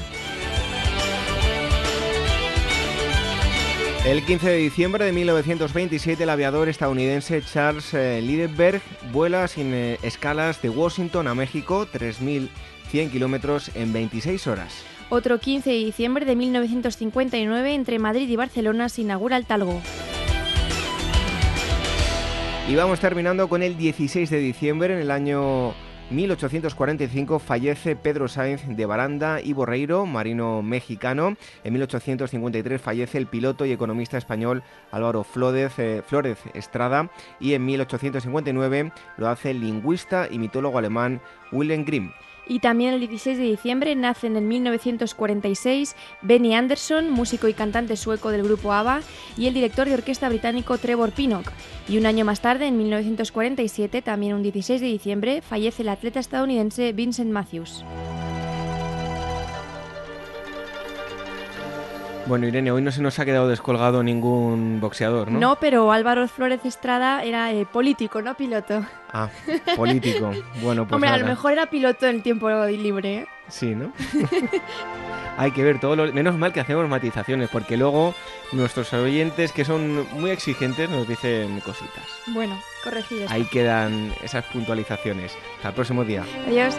El 4.07 4.23
15 4.23 4.51
de 4.51 4.57
diciembre 4.59 5.05
de 5.07 5.13
1927, 5.13 6.23
el 6.23 6.31
aviador 6.31 6.69
estadounidense 6.69 7.41
Charles 7.43 7.95
eh, 7.95 8.21
Lindbergh 8.23 8.83
vuela 9.13 9.49
sin 9.49 9.73
eh, 9.73 9.99
escalas 10.03 10.61
de 10.61 10.69
Washington 10.69 11.27
a 11.27 11.35
México, 11.35 11.89
3.100 11.91 13.11
kilómetros 13.11 13.71
en 13.75 13.95
26 13.95 14.47
horas. 14.47 14.85
Otro 15.09 15.41
15 15.41 15.71
de 15.71 15.77
diciembre 15.77 16.27
de 16.27 16.37
1959, 16.37 17.73
entre 17.73 17.99
Madrid 17.99 18.29
y 18.29 18.37
Barcelona, 18.37 18.91
se 18.91 19.01
inaugura 19.01 19.39
el 19.39 19.47
Talgo. 19.47 19.81
Y 22.67 22.77
vamos 22.77 22.99
terminando 22.99 23.51
con 23.51 23.63
el 23.63 23.77
16 23.77 24.31
de 24.31 24.39
diciembre, 24.39 24.95
en 24.95 25.01
el 25.01 25.11
año 25.11 25.75
1845 26.11 27.39
fallece 27.39 27.95
Pedro 27.95 28.27
Sáenz 28.27 28.67
de 28.67 28.87
Baranda 28.87 29.43
y 29.43 29.53
Borreiro, 29.53 30.07
marino 30.07 30.63
mexicano. 30.63 31.37
En 31.63 31.75
1853 31.75 32.81
fallece 32.81 33.19
el 33.19 33.27
piloto 33.27 33.67
y 33.67 33.73
economista 33.73 34.17
español 34.17 34.63
Álvaro 34.93 35.27
eh, 35.79 36.03
Flórez 36.07 36.39
Estrada 36.55 37.11
y 37.39 37.53
en 37.53 37.67
1859 37.67 38.93
lo 39.19 39.29
hace 39.29 39.51
el 39.51 39.61
lingüista 39.61 40.27
y 40.31 40.39
mitólogo 40.39 40.79
alemán 40.79 41.21
Wilhelm 41.53 41.85
Grimm. 41.85 42.13
Y 42.47 42.59
también 42.59 42.95
el 42.95 43.01
16 43.01 43.39
de 43.39 43.45
diciembre 43.45 43.95
nace 43.95 44.27
en 44.27 44.47
1946 44.47 45.97
Benny 46.23 46.55
Anderson, 46.55 47.11
músico 47.11 47.49
y 47.49 47.55
cantante 47.55 47.97
sueco 47.97 48.31
del 48.31 48.43
grupo 48.43 48.73
ABBA, 48.73 49.03
y 49.37 49.47
el 49.47 49.55
director 49.55 49.89
de 49.89 49.95
orquesta 49.95 50.29
británico 50.29 50.79
Trevor 50.79 51.13
Pinnock. 51.13 51.51
Y 51.89 51.99
un 51.99 52.07
año 52.07 52.25
más 52.25 52.41
tarde, 52.41 52.67
en 52.67 52.77
1947, 52.77 54.03
también 54.03 54.35
un 54.35 54.43
16 54.43 54.81
de 54.81 54.87
diciembre, 54.87 55.43
fallece 55.43 55.83
el 55.83 55.89
atleta 55.89 56.21
estadounidense 56.21 56.93
Vincent 56.93 57.31
Matthews. 57.31 57.85
Bueno, 62.27 62.47
Irene, 62.47 62.71
hoy 62.71 62.81
no 62.81 62.91
se 62.91 63.03
nos 63.03 63.19
ha 63.19 63.25
quedado 63.27 63.49
descolgado 63.49 64.03
ningún 64.03 64.81
boxeador, 64.81 65.31
¿no? 65.31 65.39
No, 65.39 65.57
pero 65.57 65.93
Álvaro 65.93 66.27
Flores 66.27 66.65
Estrada 66.65 67.23
era 67.23 67.53
eh, 67.53 67.67
político, 67.67 68.23
no 68.23 68.35
piloto. 68.35 68.83
Ah, 69.13 69.29
político. 69.77 70.33
Bueno, 70.63 70.85
pues 70.87 70.95
Hombre, 70.95 71.11
a 71.11 71.19
lo 71.19 71.27
mejor 71.27 71.53
era 71.53 71.67
piloto 71.67 72.07
en 72.07 72.23
tiempo 72.23 72.49
libre. 72.67 73.15
¿eh? 73.15 73.27
Sí, 73.49 73.75
¿no? 73.75 73.93
Hay 75.37 75.51
que 75.51 75.63
ver 75.63 75.81
todo 75.81 75.97
lo... 75.97 76.13
Menos 76.13 76.37
mal 76.39 76.53
que 76.53 76.61
hacemos 76.61 76.89
matizaciones, 76.89 77.51
porque 77.51 77.77
luego 77.77 78.15
nuestros 78.53 78.93
oyentes, 78.95 79.53
que 79.53 79.65
son 79.67 80.07
muy 80.19 80.31
exigentes, 80.31 80.89
nos 80.89 81.07
dicen 81.07 81.61
cositas. 81.61 82.05
Bueno, 82.29 82.59
corregido. 82.83 83.27
Ahí 83.29 83.45
quedan 83.45 84.15
esas 84.23 84.45
puntualizaciones. 84.47 85.37
Hasta 85.57 85.69
el 85.69 85.75
próximo 85.75 86.05
día. 86.05 86.25
Adiós. 86.47 86.75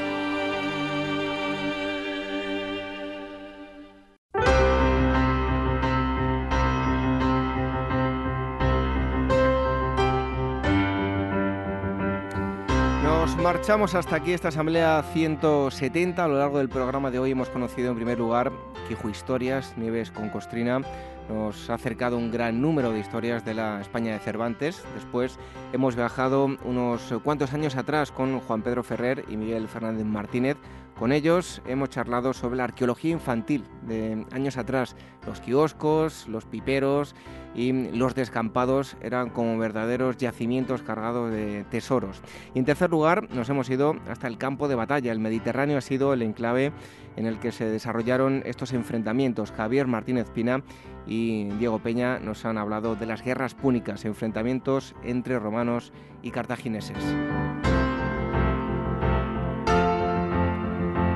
Marchamos 13.46 13.94
hasta 13.94 14.16
aquí 14.16 14.34
esta 14.34 14.48
asamblea 14.48 15.04
170. 15.14 16.24
A 16.24 16.28
lo 16.28 16.40
largo 16.40 16.58
del 16.58 16.68
programa 16.68 17.12
de 17.12 17.20
hoy 17.20 17.30
hemos 17.30 17.48
conocido 17.50 17.92
en 17.92 17.96
primer 17.96 18.18
lugar 18.18 18.52
Quijo 18.88 19.08
Historias, 19.08 19.78
Nieves 19.78 20.10
con 20.10 20.32
Costrina. 20.32 20.82
Nos 21.30 21.70
ha 21.70 21.76
acercado 21.76 22.18
un 22.18 22.32
gran 22.32 22.60
número 22.60 22.92
de 22.92 22.98
historias 22.98 23.46
de 23.46 23.54
la 23.54 23.82
España 23.82 24.14
de 24.14 24.20
Cervantes. 24.20 24.84
Después 24.96 25.38
hemos 25.74 25.96
viajado 25.96 26.58
unos 26.64 27.14
cuantos 27.24 27.54
años 27.54 27.76
atrás 27.76 28.12
con 28.12 28.40
Juan 28.40 28.64
Pedro 28.64 28.82
Ferrer 28.82 29.24
y 29.30 29.38
Miguel 29.38 29.68
Fernández 29.68 30.08
Martínez. 30.08 30.58
Con 30.98 31.12
ellos 31.12 31.62
hemos 31.68 31.92
charlado 31.92 32.34
sobre 32.34 32.58
la 32.58 32.64
arqueología 32.64 33.12
infantil 33.12 33.64
de 33.84 34.26
años 34.32 34.58
atrás. 34.58 34.96
Los 35.28 35.40
kioscos, 35.40 36.28
los 36.28 36.46
piperos 36.46 37.14
y 37.56 37.72
los 37.92 38.16
descampados 38.16 38.98
eran 39.02 39.30
como 39.30 39.58
verdaderos 39.58 40.18
yacimientos 40.18 40.82
cargados 40.82 41.32
de 41.32 41.66
tesoros. 41.70 42.22
Y 42.54 42.60
en 42.60 42.66
tercer 42.66 42.90
lugar 42.90 43.30
nos 43.34 43.50
hemos 43.50 43.70
ido 43.70 43.96
hasta 44.10 44.28
el 44.28 44.38
campo 44.38 44.68
de 44.68 44.76
batalla. 44.76 45.12
El 45.12 45.20
Mediterráneo 45.20 45.78
ha 45.78 45.82
sido 45.82 46.14
el 46.14 46.22
enclave 46.22 46.74
en 47.16 47.26
el 47.26 47.40
que 47.40 47.52
se 47.52 47.66
desarrollaron 47.66 48.44
estos 48.46 48.74
enfrentamientos. 48.74 49.52
Javier 49.52 49.88
Martínez 49.88 50.30
Pina 50.30 50.64
y 51.08 51.46
Diego 51.60 51.80
Peña 51.80 52.20
nos 52.20 52.46
han 52.46 52.58
hablado 52.58 52.96
de 52.96 53.06
las 53.06 53.24
guerras 53.24 53.56
púnicas, 53.56 54.06
enfrentamientos 54.06 54.96
entre 55.04 55.40
romanos 55.40 55.94
y 56.22 56.32
cartagineses. 56.32 56.98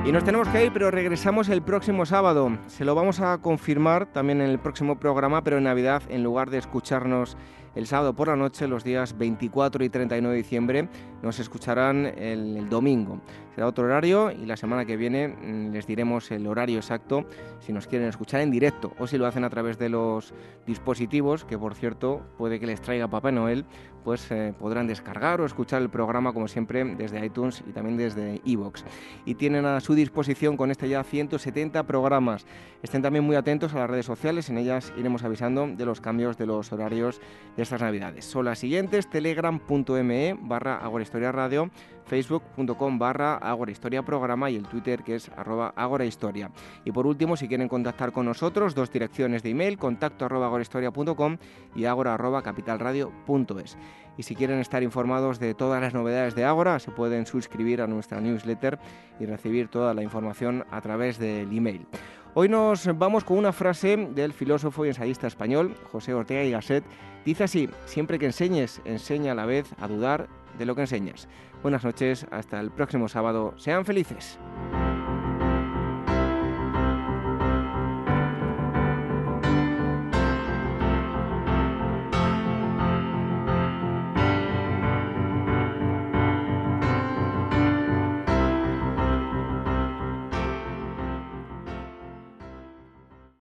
Y 0.02 0.12
nos 0.12 0.24
tenemos 0.24 0.48
que 0.48 0.64
ir, 0.64 0.72
pero 0.72 0.90
regresamos 0.90 1.50
el 1.50 1.60
próximo 1.60 2.06
sábado. 2.06 2.56
Se 2.68 2.86
lo 2.86 2.94
vamos 2.94 3.20
a 3.20 3.36
confirmar 3.38 4.06
también 4.06 4.40
en 4.40 4.48
el 4.48 4.58
próximo 4.58 4.98
programa, 4.98 5.44
pero 5.44 5.58
en 5.58 5.64
Navidad, 5.64 6.02
en 6.08 6.22
lugar 6.24 6.48
de 6.48 6.56
escucharnos 6.56 7.36
el 7.74 7.86
sábado 7.86 8.14
por 8.14 8.28
la 8.28 8.36
noche, 8.36 8.66
los 8.66 8.82
días 8.82 9.16
24 9.18 9.84
y 9.84 9.90
39 9.90 10.34
de 10.34 10.42
diciembre, 10.42 10.88
nos 11.22 11.38
escucharán 11.38 12.06
el, 12.06 12.68
domingo. 12.68 13.20
Será 13.54 13.66
otro 13.66 13.84
horario 13.84 14.30
y 14.30 14.46
la 14.46 14.56
semana 14.56 14.84
que 14.84 14.96
viene 14.96 15.28
mm, 15.28 15.72
les 15.72 15.86
diremos 15.86 16.30
el 16.30 16.46
horario 16.46 16.76
exacto 16.78 17.26
si 17.58 17.72
nos 17.72 17.86
quieren 17.86 18.08
escuchar 18.08 18.40
en 18.40 18.50
directo 18.50 18.92
o 18.98 19.06
si 19.06 19.18
lo 19.18 19.26
hacen 19.26 19.44
a 19.44 19.50
través 19.50 19.78
de 19.78 19.88
los 19.88 20.32
dispositivos, 20.66 21.44
que 21.44 21.58
por 21.58 21.74
cierto 21.74 22.22
puede 22.38 22.60
que 22.60 22.66
les 22.66 22.80
traiga 22.80 23.08
Papá 23.08 23.32
Noel, 23.32 23.64
pues 24.04 24.30
eh, 24.30 24.54
podrán 24.58 24.86
descargar 24.86 25.40
o 25.40 25.46
escuchar 25.46 25.82
el 25.82 25.90
programa 25.90 26.32
como 26.32 26.48
siempre 26.48 26.84
desde 26.84 27.24
iTunes 27.24 27.62
y 27.68 27.72
también 27.72 27.96
desde 27.96 28.40
iVoox. 28.44 28.82
Y 29.24 29.34
tienen 29.34 29.66
a 29.66 29.80
su 29.80 29.94
disposición 29.94 30.56
con 30.56 30.70
este 30.70 30.88
ya 30.88 31.02
170 31.04 31.82
programas. 31.84 32.46
Estén 32.82 33.02
también 33.02 33.24
muy 33.24 33.36
atentos 33.36 33.74
a 33.74 33.80
las 33.80 33.90
redes 33.90 34.06
sociales, 34.06 34.48
en 34.48 34.58
ellas 34.58 34.92
iremos 34.96 35.22
avisando 35.22 35.66
de 35.66 35.84
los 35.84 36.00
cambios 36.00 36.38
de 36.38 36.46
los 36.46 36.72
horarios 36.72 37.20
de 37.56 37.62
estas 37.62 37.80
navidades. 37.80 38.24
Son 38.24 38.44
las 38.44 38.58
siguientes, 38.58 39.08
telegram.me 39.10 40.38
barra 40.40 40.76
Agorahistoria 41.10 41.32
Radio, 41.32 41.70
facebook.com 42.06 42.98
barra 42.98 43.34
Agorahistoria 43.36 44.04
Programa 44.04 44.48
y 44.48 44.56
el 44.56 44.68
Twitter 44.68 45.02
que 45.02 45.16
es 45.16 45.28
arroba 45.36 45.72
agorahistoria. 45.74 46.52
Y 46.84 46.92
por 46.92 47.06
último, 47.06 47.36
si 47.36 47.48
quieren 47.48 47.68
contactar 47.68 48.12
con 48.12 48.26
nosotros, 48.26 48.76
dos 48.76 48.92
direcciones 48.92 49.42
de 49.42 49.50
email, 49.50 49.76
contacto 49.76 50.24
arroba 50.24 50.46
agorahistoria.com 50.46 51.38
y 51.74 51.84
agora 51.86 52.14
arroba 52.14 52.42
capitalradio.es. 52.42 53.76
Y 54.16 54.22
si 54.22 54.36
quieren 54.36 54.60
estar 54.60 54.84
informados 54.84 55.40
de 55.40 55.54
todas 55.54 55.82
las 55.82 55.94
novedades 55.94 56.36
de 56.36 56.44
Ágora, 56.44 56.78
se 56.78 56.92
pueden 56.92 57.26
suscribir 57.26 57.82
a 57.82 57.88
nuestra 57.88 58.20
newsletter 58.20 58.78
y 59.18 59.26
recibir 59.26 59.68
toda 59.68 59.94
la 59.94 60.02
información 60.02 60.64
a 60.70 60.80
través 60.80 61.18
del 61.18 61.56
email. 61.56 61.86
Hoy 62.34 62.48
nos 62.48 62.86
vamos 62.96 63.24
con 63.24 63.38
una 63.38 63.52
frase 63.52 63.96
del 63.96 64.32
filósofo 64.32 64.84
y 64.84 64.88
ensayista 64.88 65.26
español 65.26 65.74
José 65.90 66.14
Ortega 66.14 66.44
y 66.44 66.52
Gasset. 66.52 66.84
Dice 67.24 67.44
así, 67.44 67.68
siempre 67.86 68.20
que 68.20 68.26
enseñes, 68.26 68.80
enseña 68.84 69.32
a 69.32 69.34
la 69.34 69.46
vez 69.46 69.66
a 69.80 69.88
dudar 69.88 70.28
de 70.58 70.66
lo 70.66 70.74
que 70.74 70.82
enseñas. 70.82 71.28
Buenas 71.62 71.84
noches, 71.84 72.26
hasta 72.30 72.60
el 72.60 72.70
próximo 72.70 73.08
sábado. 73.08 73.54
Sean 73.56 73.84
felices. 73.84 74.38